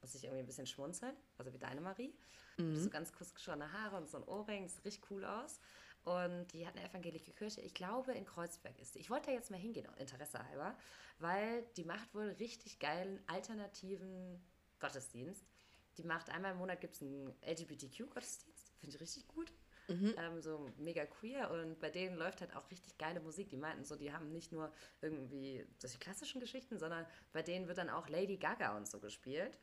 Muss 0.02 0.16
ich 0.16 0.24
irgendwie 0.24 0.42
ein 0.42 0.46
bisschen 0.46 0.68
schmunzeln. 0.68 1.16
Also 1.38 1.54
wie 1.54 1.60
deine 1.60 1.82
Marie. 1.82 2.14
So 2.58 2.90
ganz 2.90 3.14
kurz 3.14 3.36
geschorene 3.36 3.72
Haare 3.72 3.98
und 3.98 4.10
so 4.10 4.18
ein 4.18 4.24
Ohrring. 4.24 4.68
Sieht 4.68 4.84
richtig 4.84 5.12
cool 5.12 5.24
aus. 5.24 5.60
Und 6.08 6.54
die 6.54 6.66
hat 6.66 6.78
eine 6.78 6.88
evangelische 6.88 7.34
Kirche. 7.34 7.60
Ich 7.60 7.74
glaube, 7.74 8.14
in 8.14 8.24
Kreuzberg 8.24 8.80
ist 8.80 8.96
die. 8.96 9.00
Ich 9.00 9.10
wollte 9.10 9.26
da 9.26 9.34
jetzt 9.34 9.52
mal 9.52 9.60
hingehen, 9.60 9.86
Interesse 9.98 10.42
halber, 10.42 10.74
weil 11.20 11.64
die 11.76 11.84
macht 11.84 12.16
wohl 12.16 12.30
richtig 12.40 12.80
geilen, 12.80 13.22
alternativen 13.28 14.42
Gottesdienst. 14.80 15.46
Die 15.98 16.04
macht 16.04 16.30
einmal 16.30 16.54
im 16.54 16.60
Monat 16.60 16.80
gibt 16.80 16.96
es 16.96 17.02
einen 17.02 17.34
LGBTQ-Gottesdienst. 17.46 18.72
Finde 18.80 18.96
ich 18.96 19.02
richtig 19.02 19.28
gut. 19.28 19.52
Ähm, 20.18 20.42
so 20.42 20.70
mega 20.78 21.06
queer 21.06 21.52
und 21.52 21.78
bei 21.80 21.90
denen 21.90 22.16
läuft 22.18 22.40
halt 22.40 22.56
auch 22.56 22.72
richtig 22.72 22.98
geile 22.98 23.20
Musik. 23.20 23.50
Die 23.50 23.58
meinten 23.58 23.84
so, 23.84 23.98
die 23.98 24.14
haben 24.14 24.32
nicht 24.32 24.54
nur 24.54 24.72
irgendwie 25.02 25.66
solche 25.78 25.98
klassischen 25.98 26.40
Geschichten, 26.40 26.80
sondern 26.80 27.06
bei 27.34 27.42
denen 27.42 27.68
wird 27.68 27.80
dann 27.80 27.90
auch 27.90 28.08
Lady 28.08 28.38
Gaga 28.38 28.78
und 28.78 28.88
so 28.88 29.00
gespielt. 29.00 29.58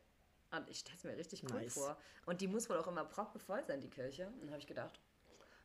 Und 0.51 0.69
ich 0.69 0.79
stelle 0.79 0.97
es 0.97 1.03
mir 1.03 1.17
richtig 1.17 1.43
cool 1.45 1.61
Nice. 1.61 1.73
vor. 1.73 1.97
Und 2.27 2.41
die 2.41 2.47
muss 2.47 2.69
wohl 2.69 2.77
auch 2.77 2.87
immer 2.87 3.03
proppenvoll 3.03 3.63
sein, 3.65 3.81
die 3.81 3.89
Kirche. 3.89 4.27
Und 4.27 4.41
dann 4.41 4.49
habe 4.51 4.59
ich 4.59 4.67
gedacht, 4.67 4.99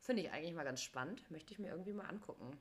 finde 0.00 0.22
ich 0.22 0.30
eigentlich 0.30 0.54
mal 0.54 0.64
ganz 0.64 0.82
spannend. 0.82 1.30
Möchte 1.30 1.52
ich 1.52 1.58
mir 1.58 1.70
irgendwie 1.70 1.92
mal 1.92 2.06
angucken. 2.06 2.58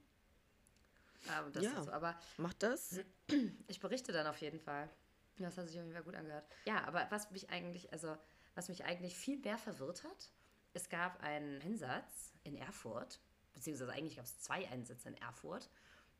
Ähm, 1.29 1.51
das 1.53 1.63
Ja. 1.63 1.83
so. 1.83 1.91
Aber 1.91 2.19
Macht 2.37 2.63
das? 2.63 2.99
ich 3.67 3.79
berichte 3.79 4.11
dann 4.11 4.27
auf 4.27 4.37
jeden 4.37 4.59
Fall. 4.59 4.89
Das 5.37 5.57
hat 5.57 5.67
sich 5.67 5.77
auf 5.77 5.83
jeden 5.83 5.93
Fall 5.93 6.03
gut 6.03 6.15
angehört. 6.15 6.45
Ja, 6.65 6.83
aber 6.83 7.07
was 7.09 7.31
mich 7.31 7.49
eigentlich, 7.49 7.91
also 7.93 8.17
was 8.55 8.67
mich 8.67 8.83
eigentlich 8.83 9.15
viel 9.15 9.39
mehr 9.39 9.57
verwirrt 9.57 10.03
hat, 10.03 10.31
es 10.73 10.89
gab 10.89 11.21
einen 11.23 11.61
Einsatz 11.61 12.33
in 12.43 12.57
Erfurt, 12.57 13.19
beziehungsweise 13.53 13.91
eigentlich 13.93 14.17
gab 14.17 14.25
es 14.25 14.39
zwei 14.39 14.67
Einsätze 14.69 15.07
in 15.09 15.15
Erfurt, 15.15 15.69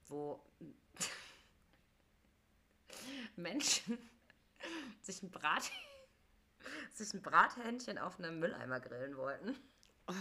wo 0.07 0.41
Menschen 3.35 3.97
sich 5.01 5.21
ein 5.21 5.31
Brat 5.31 5.69
sich 6.93 7.13
ein 7.13 7.21
Brathähnchen 7.21 7.97
auf 7.97 8.19
einem 8.19 8.39
Mülleimer 8.39 8.79
grillen 8.79 9.17
wollten. 9.17 9.55
Oh, 10.09 10.13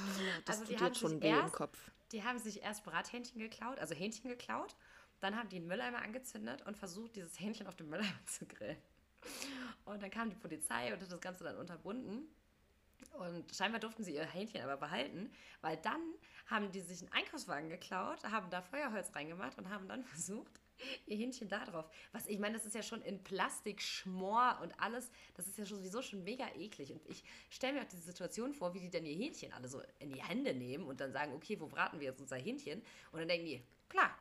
das 0.44 0.60
Also 0.60 0.72
tut 0.72 0.80
jetzt 0.80 0.98
schon 0.98 1.22
weh 1.22 1.28
im 1.30 1.36
erst- 1.36 1.54
Kopf. 1.54 1.78
Die 2.12 2.22
haben 2.24 2.38
sich 2.38 2.62
erst 2.62 2.84
Brathähnchen 2.84 3.38
geklaut, 3.38 3.78
also 3.78 3.94
Hähnchen 3.94 4.30
geklaut. 4.30 4.76
Dann 5.20 5.36
haben 5.36 5.48
die 5.48 5.56
einen 5.56 5.66
Mülleimer 5.66 6.00
angezündet 6.00 6.62
und 6.66 6.76
versucht, 6.76 7.16
dieses 7.16 7.38
Hähnchen 7.40 7.66
auf 7.66 7.76
dem 7.76 7.90
Mülleimer 7.90 8.26
zu 8.26 8.46
grillen. 8.46 8.78
Und 9.84 10.02
dann 10.02 10.10
kam 10.10 10.30
die 10.30 10.36
Polizei 10.36 10.86
und 10.94 11.00
hat 11.02 11.10
das 11.12 11.20
Ganze 11.20 11.44
dann 11.44 11.56
unterbunden. 11.56 12.28
Und 13.14 13.54
scheinbar 13.54 13.80
durften 13.80 14.04
sie 14.04 14.14
ihr 14.14 14.24
Hähnchen 14.24 14.60
aber 14.62 14.76
behalten, 14.76 15.30
weil 15.60 15.76
dann 15.78 16.00
haben 16.46 16.70
die 16.72 16.80
sich 16.80 17.00
einen 17.02 17.12
Einkaufswagen 17.12 17.68
geklaut, 17.68 18.22
haben 18.24 18.48
da 18.50 18.62
Feuerholz 18.62 19.14
reingemacht 19.14 19.58
und 19.58 19.68
haben 19.70 19.88
dann 19.88 20.04
versucht, 20.04 20.60
ihr 21.06 21.16
Hähnchen 21.16 21.48
da 21.48 21.64
drauf. 21.64 21.90
Was 22.12 22.26
ich 22.26 22.38
meine, 22.38 22.54
das 22.56 22.66
ist 22.66 22.74
ja 22.74 22.82
schon 22.82 23.02
in 23.02 23.22
Plastik, 23.22 23.80
Schmor 23.82 24.58
und 24.62 24.78
alles. 24.80 25.10
Das 25.34 25.46
ist 25.46 25.58
ja 25.58 25.66
schon 25.66 25.78
sowieso 25.78 26.02
schon 26.02 26.22
mega 26.24 26.46
eklig. 26.54 26.92
Und 26.92 27.00
ich 27.06 27.24
stelle 27.50 27.74
mir 27.74 27.80
auch 27.82 27.88
diese 27.88 28.02
Situation 28.02 28.52
vor, 28.52 28.74
wie 28.74 28.80
die 28.80 28.90
dann 28.90 29.04
ihr 29.04 29.14
Hähnchen 29.16 29.52
alle 29.52 29.68
so 29.68 29.82
in 29.98 30.10
die 30.10 30.22
Hände 30.22 30.54
nehmen 30.54 30.86
und 30.86 31.00
dann 31.00 31.12
sagen, 31.12 31.32
okay, 31.34 31.58
wo 31.60 31.66
braten 31.66 32.00
wir 32.00 32.06
jetzt 32.08 32.20
unser 32.20 32.36
Hähnchen? 32.36 32.82
Und 33.12 33.18
dann 33.20 33.28
denken 33.28 33.46
die, 33.46 33.62
klar, 33.88 34.16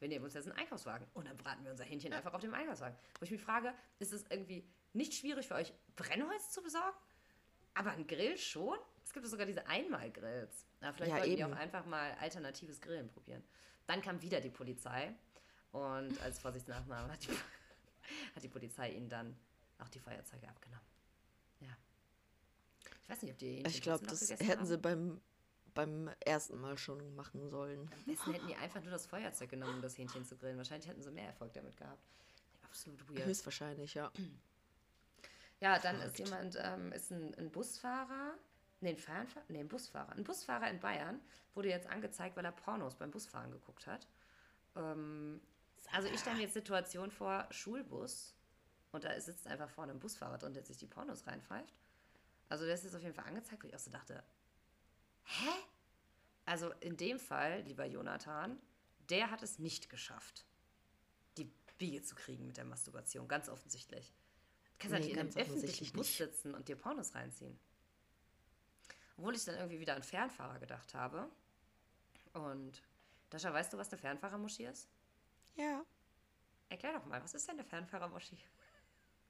wir 0.00 0.08
nehmen 0.08 0.24
uns 0.24 0.34
jetzt 0.34 0.48
einen 0.48 0.58
Einkaufswagen 0.58 1.06
und 1.14 1.28
dann 1.28 1.36
braten 1.36 1.62
wir 1.64 1.70
unser 1.70 1.84
Hähnchen 1.84 2.12
einfach 2.12 2.34
auf 2.34 2.40
dem 2.40 2.52
Einkaufswagen. 2.54 2.96
Wo 3.18 3.24
ich 3.24 3.30
mich 3.30 3.40
frage, 3.42 3.72
ist 4.00 4.12
es 4.12 4.24
irgendwie 4.30 4.64
nicht 4.92 5.14
schwierig 5.14 5.46
für 5.46 5.54
euch, 5.54 5.72
Brennholz 5.96 6.50
zu 6.50 6.62
besorgen? 6.62 6.96
Aber 7.74 7.92
ein 7.92 8.06
Grill 8.06 8.36
schon? 8.36 8.76
Es 9.04 9.12
gibt 9.12 9.26
sogar 9.26 9.46
diese 9.46 9.66
Einmalgrills. 9.66 10.66
Na, 10.80 10.92
vielleicht 10.92 11.10
Ja, 11.12 11.18
wollten 11.18 11.36
die 11.36 11.40
eben. 11.42 11.52
auch 11.52 11.56
einfach 11.56 11.86
mal 11.86 12.12
alternatives 12.20 12.80
Grillen 12.80 13.08
probieren. 13.08 13.42
Dann 13.86 14.02
kam 14.02 14.20
wieder 14.22 14.40
die 14.40 14.50
Polizei 14.50 15.14
und 15.72 16.20
als 16.20 16.38
Vorsichtsmaßnahme 16.38 17.10
hat 17.12 17.24
die, 17.24 17.30
hat 18.36 18.42
die 18.42 18.48
Polizei 18.48 18.92
ihnen 18.92 19.08
dann 19.08 19.36
auch 19.78 19.88
die 19.88 19.98
Feuerzeuge 19.98 20.48
abgenommen. 20.48 20.86
Ja. 21.60 21.76
Ich 23.02 23.08
weiß 23.08 23.22
nicht, 23.22 23.32
ob 23.32 23.38
die 23.38 23.56
Hähnchen 23.56 23.66
Ich 23.66 23.82
glaube, 23.82 24.06
das 24.06 24.30
hätten 24.30 24.50
haben. 24.50 24.66
sie 24.66 24.78
beim, 24.78 25.20
beim 25.74 26.10
ersten 26.20 26.60
Mal 26.60 26.76
schon 26.78 27.14
machen 27.16 27.48
sollen. 27.48 27.90
Am 27.92 28.04
besten 28.04 28.32
hätten 28.32 28.46
die 28.46 28.56
einfach 28.56 28.82
nur 28.82 28.90
das 28.90 29.06
Feuerzeug 29.06 29.50
genommen, 29.50 29.76
um 29.76 29.82
das 29.82 29.96
Hähnchen 29.96 30.24
zu 30.24 30.36
grillen. 30.36 30.58
Wahrscheinlich 30.58 30.88
hätten 30.88 31.02
sie 31.02 31.10
mehr 31.10 31.26
Erfolg 31.26 31.52
damit 31.54 31.76
gehabt. 31.76 32.02
Absolut 32.62 33.08
weird. 33.08 33.26
Höchstwahrscheinlich, 33.26 33.94
ja. 33.94 34.12
Ja, 35.60 35.78
dann 35.78 35.96
ist 35.96 36.16
Verrückt. 36.16 36.18
jemand, 36.18 36.58
ähm, 36.60 36.92
ist 36.92 37.10
ein, 37.10 37.34
ein 37.36 37.50
Busfahrer, 37.50 38.34
nee, 38.80 38.96
ein 39.06 39.26
nee, 39.48 39.60
ein 39.60 39.68
Busfahrer. 39.68 40.12
Ein 40.12 40.24
Busfahrer 40.24 40.68
in 40.70 40.80
Bayern 40.80 41.20
wurde 41.54 41.68
jetzt 41.68 41.86
angezeigt, 41.86 42.36
weil 42.36 42.44
er 42.44 42.52
Pornos 42.52 42.96
beim 42.96 43.10
Busfahren 43.10 43.50
geguckt 43.50 43.86
hat. 43.86 44.06
Ähm, 44.74 45.40
also 45.90 46.08
ich 46.08 46.20
stelle 46.20 46.36
mir 46.36 46.42
jetzt 46.42 46.54
Situation 46.54 47.10
vor, 47.10 47.46
Schulbus, 47.50 48.34
und 48.92 49.04
da 49.04 49.18
sitzt 49.20 49.46
einfach 49.46 49.70
vorne 49.70 49.92
ein 49.92 49.98
Busfahrer 49.98 50.38
drin, 50.38 50.52
der 50.52 50.64
sich 50.64 50.76
die 50.76 50.86
Pornos 50.86 51.26
reinpfeift. 51.26 51.74
Also 52.48 52.66
der 52.66 52.74
ist 52.74 52.84
jetzt 52.84 52.94
auf 52.94 53.02
jeden 53.02 53.14
Fall 53.14 53.24
angezeigt, 53.24 53.64
wo 53.64 53.66
ich 53.66 53.74
auch 53.74 53.80
so 53.80 53.90
dachte, 53.90 54.22
hä? 55.24 55.50
Also 56.44 56.70
in 56.80 56.96
dem 56.96 57.18
Fall, 57.18 57.62
lieber 57.62 57.86
Jonathan, 57.86 58.60
der 59.08 59.30
hat 59.30 59.42
es 59.42 59.58
nicht 59.58 59.88
geschafft, 59.88 60.44
die 61.38 61.50
Biege 61.78 62.02
zu 62.02 62.14
kriegen 62.14 62.46
mit 62.46 62.58
der 62.58 62.64
Masturbation, 62.64 63.26
ganz 63.28 63.48
offensichtlich. 63.48 64.12
Du 64.78 64.78
kannst 64.78 64.94
halt 64.94 65.04
Nee, 65.04 65.08
nicht 65.08 65.14
in 65.14 65.20
einem 65.20 65.30
ganz 65.30 65.36
öffentlichen 65.36 65.58
offensichtlich 65.58 65.92
Bus 65.94 66.16
sitzen 66.16 66.54
und 66.54 66.68
dir 66.68 66.76
Pornos 66.76 67.14
reinziehen. 67.14 67.58
Obwohl 69.16 69.34
ich 69.34 69.44
dann 69.44 69.56
irgendwie 69.56 69.80
wieder 69.80 69.96
an 69.96 70.02
Fernfahrer 70.02 70.58
gedacht 70.58 70.92
habe. 70.94 71.30
Und 72.34 72.82
Dascha, 73.30 73.52
weißt 73.52 73.72
du, 73.72 73.78
was 73.78 73.90
eine 73.90 73.98
Fernfahrermuschi 73.98 74.66
ist? 74.66 74.88
Ja, 75.56 75.84
Erklär 76.72 76.94
doch 76.94 77.04
mal, 77.04 77.22
was 77.22 77.34
ist 77.34 77.46
denn 77.46 77.58
eine 77.58 77.68
Fernfahrermuschi? 77.68 78.38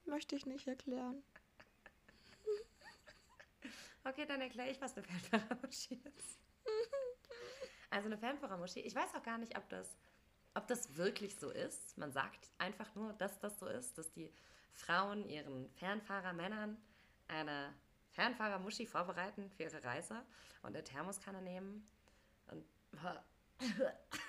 möchte 0.04 0.36
ich 0.36 0.46
nicht 0.46 0.68
erklären. 0.68 1.24
Okay, 4.04 4.26
dann 4.26 4.40
erkläre 4.40 4.68
ich, 4.68 4.80
was 4.80 4.96
eine 4.96 5.06
Fernfahrermuschi 5.06 5.94
ist. 6.16 6.38
Also 7.90 8.06
eine 8.06 8.18
Fernfahrermuschi, 8.18 8.80
ich 8.80 8.94
weiß 8.96 9.14
auch 9.14 9.22
gar 9.22 9.38
nicht, 9.38 9.56
ob 9.56 9.68
das, 9.68 9.96
ob 10.54 10.66
das 10.66 10.96
wirklich 10.96 11.36
so 11.36 11.50
ist. 11.50 11.96
Man 11.98 12.12
sagt 12.12 12.50
einfach 12.58 12.92
nur, 12.96 13.12
dass 13.12 13.38
das 13.38 13.58
so 13.60 13.66
ist, 13.66 13.96
dass 13.98 14.12
die 14.12 14.32
Frauen 14.72 15.28
ihren 15.28 15.70
Fernfahrermännern 15.70 16.76
eine 17.28 17.74
Fernfahrermuschi 18.10 18.86
vorbereiten 18.86 19.50
für 19.50 19.64
ihre 19.64 19.84
Reise 19.84 20.24
und 20.62 20.74
eine 20.74 20.82
Thermoskanne 20.82 21.42
nehmen 21.42 21.88
und 22.48 22.64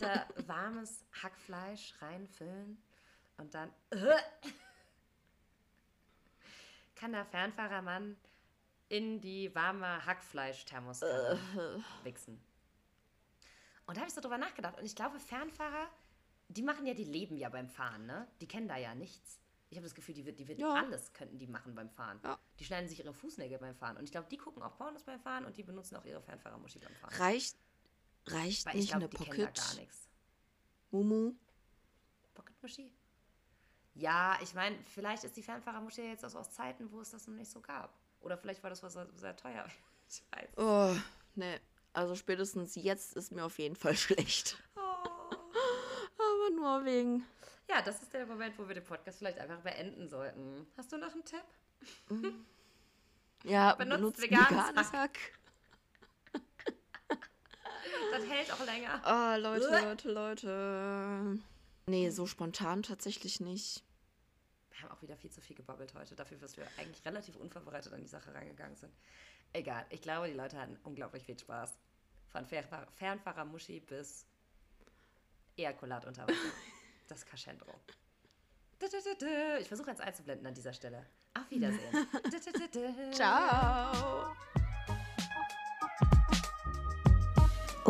da 0.00 0.26
warmes 0.46 1.04
Hackfleisch 1.22 1.94
reinfüllen 2.00 2.82
und 3.38 3.54
dann 3.54 3.72
kann 6.94 7.12
der 7.12 7.24
Fernfahrermann 7.24 8.16
in 8.88 9.20
die 9.20 9.54
warme 9.54 10.04
Hackfleisch-Thermoskanne 10.06 11.38
wichsen. 12.04 12.40
Und 13.86 13.96
da 13.96 14.00
habe 14.02 14.08
ich 14.08 14.14
so 14.14 14.20
drüber 14.20 14.38
nachgedacht. 14.38 14.78
Und 14.78 14.84
ich 14.84 14.94
glaube, 14.94 15.18
Fernfahrer, 15.18 15.88
die 16.48 16.62
machen 16.62 16.86
ja, 16.86 16.94
die 16.94 17.04
leben 17.04 17.36
ja 17.36 17.48
beim 17.48 17.68
Fahren, 17.68 18.06
ne? 18.06 18.28
Die 18.40 18.46
kennen 18.46 18.68
da 18.68 18.76
ja 18.76 18.94
nichts. 18.94 19.40
Ich 19.70 19.78
habe 19.78 19.86
das 19.86 19.94
Gefühl, 19.94 20.14
die, 20.14 20.26
wird- 20.26 20.38
die, 20.38 20.46
wird 20.46 20.58
Ja. 20.60 20.74
alles 20.74 21.12
könnten 21.14 21.38
die 21.38 21.46
machen 21.46 21.74
beim 21.74 21.88
Fahren. 21.88 22.20
Ja. 22.22 22.38
Die 22.58 22.64
schneiden 22.64 22.88
sich 22.88 22.98
ihre 23.00 23.14
Fußnägel 23.14 23.58
beim 23.58 23.74
Fahren. 23.74 23.96
Und 23.96 24.04
ich 24.04 24.12
glaube, 24.12 24.28
die 24.30 24.36
gucken 24.36 24.62
auch 24.62 24.76
Pornos 24.76 25.02
beim 25.04 25.18
Fahren 25.20 25.46
und 25.46 25.56
die 25.56 25.62
benutzen 25.62 25.96
auch 25.96 26.04
ihre 26.04 26.20
Fernfahrermuschi 26.20 26.78
beim 26.78 26.94
Fahren. 26.96 27.14
Reicht, 27.14 27.56
reicht 28.26 28.66
Weil 28.66 28.74
ich 28.76 28.80
nicht 28.80 28.90
glaube, 28.90 29.06
eine 29.06 29.08
Pocket? 29.08 29.54
gar 29.54 29.74
nichts. 29.74 30.08
Mumu? 30.90 31.32
Pocketmuschi? 32.34 32.92
Ja, 33.94 34.38
ich 34.42 34.54
meine, 34.54 34.78
vielleicht 34.86 35.24
ist 35.24 35.36
die 35.36 35.42
Fernfahrermuschi 35.42 36.02
jetzt 36.02 36.24
aus, 36.24 36.34
aus 36.34 36.50
Zeiten, 36.50 36.90
wo 36.90 37.00
es 37.00 37.10
das 37.10 37.26
noch 37.26 37.34
nicht 37.34 37.50
so 37.50 37.60
gab. 37.60 37.92
Oder 38.20 38.38
vielleicht 38.38 38.62
war 38.62 38.70
das 38.70 38.82
was 38.82 38.94
sehr, 38.94 39.08
sehr 39.14 39.36
teuer. 39.36 39.66
Ich 40.08 40.22
weiß. 40.30 40.50
Oh, 40.58 40.94
ne. 41.36 41.58
Also 41.94 42.14
spätestens 42.14 42.74
jetzt 42.74 43.16
ist 43.16 43.32
mir 43.32 43.44
auf 43.46 43.58
jeden 43.58 43.76
Fall 43.76 43.96
schlecht. 43.96 44.58
Oh. 44.76 44.80
Aber 46.18 46.50
nur 46.54 46.84
wegen. 46.84 47.24
Ja, 47.66 47.80
das 47.80 48.02
ist 48.02 48.12
der 48.12 48.26
Moment, 48.26 48.58
wo 48.58 48.68
wir 48.68 48.74
den 48.74 48.84
Podcast 48.84 49.16
vielleicht 49.18 49.38
einfach 49.38 49.60
beenden 49.60 50.10
sollten. 50.10 50.66
Hast 50.76 50.92
du 50.92 50.98
noch 50.98 51.12
einen 51.12 51.24
Tipp? 51.24 51.40
Ja, 53.44 53.74
Benutzt 53.74 54.00
benutzt 54.00 54.22
veganes 54.22 54.50
veganes 54.50 54.92
Hack. 54.92 55.18
Hack. 55.18 55.38
Das 58.10 58.26
hält 58.26 58.52
auch 58.52 58.64
länger. 58.66 59.04
Ah, 59.04 59.36
Leute, 59.36 59.68
Leute, 59.68 60.12
Leute. 60.12 61.38
Nee, 61.86 62.10
so 62.10 62.26
spontan 62.26 62.82
tatsächlich 62.82 63.40
nicht. 63.40 63.82
Wir 64.70 64.82
haben 64.82 64.90
auch 64.96 65.02
wieder 65.02 65.16
viel 65.16 65.30
zu 65.30 65.40
viel 65.40 65.56
gebabbelt 65.56 65.94
heute, 65.94 66.14
dafür, 66.14 66.38
dass 66.38 66.56
wir 66.56 66.66
eigentlich 66.78 67.04
relativ 67.04 67.36
unvorbereitet 67.36 67.92
an 67.92 68.00
die 68.00 68.08
Sache 68.08 68.34
reingegangen 68.34 68.76
sind. 68.76 68.92
Egal, 69.52 69.84
ich 69.90 70.00
glaube, 70.00 70.28
die 70.28 70.34
Leute 70.34 70.58
hatten 70.58 70.78
unglaublich 70.84 71.24
viel 71.24 71.38
Spaß. 71.38 71.78
Von 72.30 72.46
Fernfahr 72.46 72.86
Fernfahrermuschi 72.96 73.80
bis 73.80 74.26
Ejakulat 75.56 76.06
unter 76.06 76.22
Wasser. 76.22 76.36
Das 77.08 77.26
Kaschendro. 77.26 77.74
Ich 79.60 79.68
versuche 79.68 79.90
eins 79.90 80.00
einzublenden 80.00 80.46
an 80.46 80.54
dieser 80.54 80.72
Stelle. 80.72 81.04
Auf 81.34 81.50
Wiedersehen. 81.50 83.12
Ciao. 83.12 84.34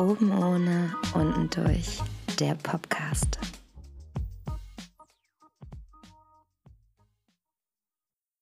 Oben 0.02 0.32
ohne, 0.32 0.92
unten 1.14 1.48
durch. 1.50 2.00
Der 2.40 2.56
Podcast. 2.56 3.38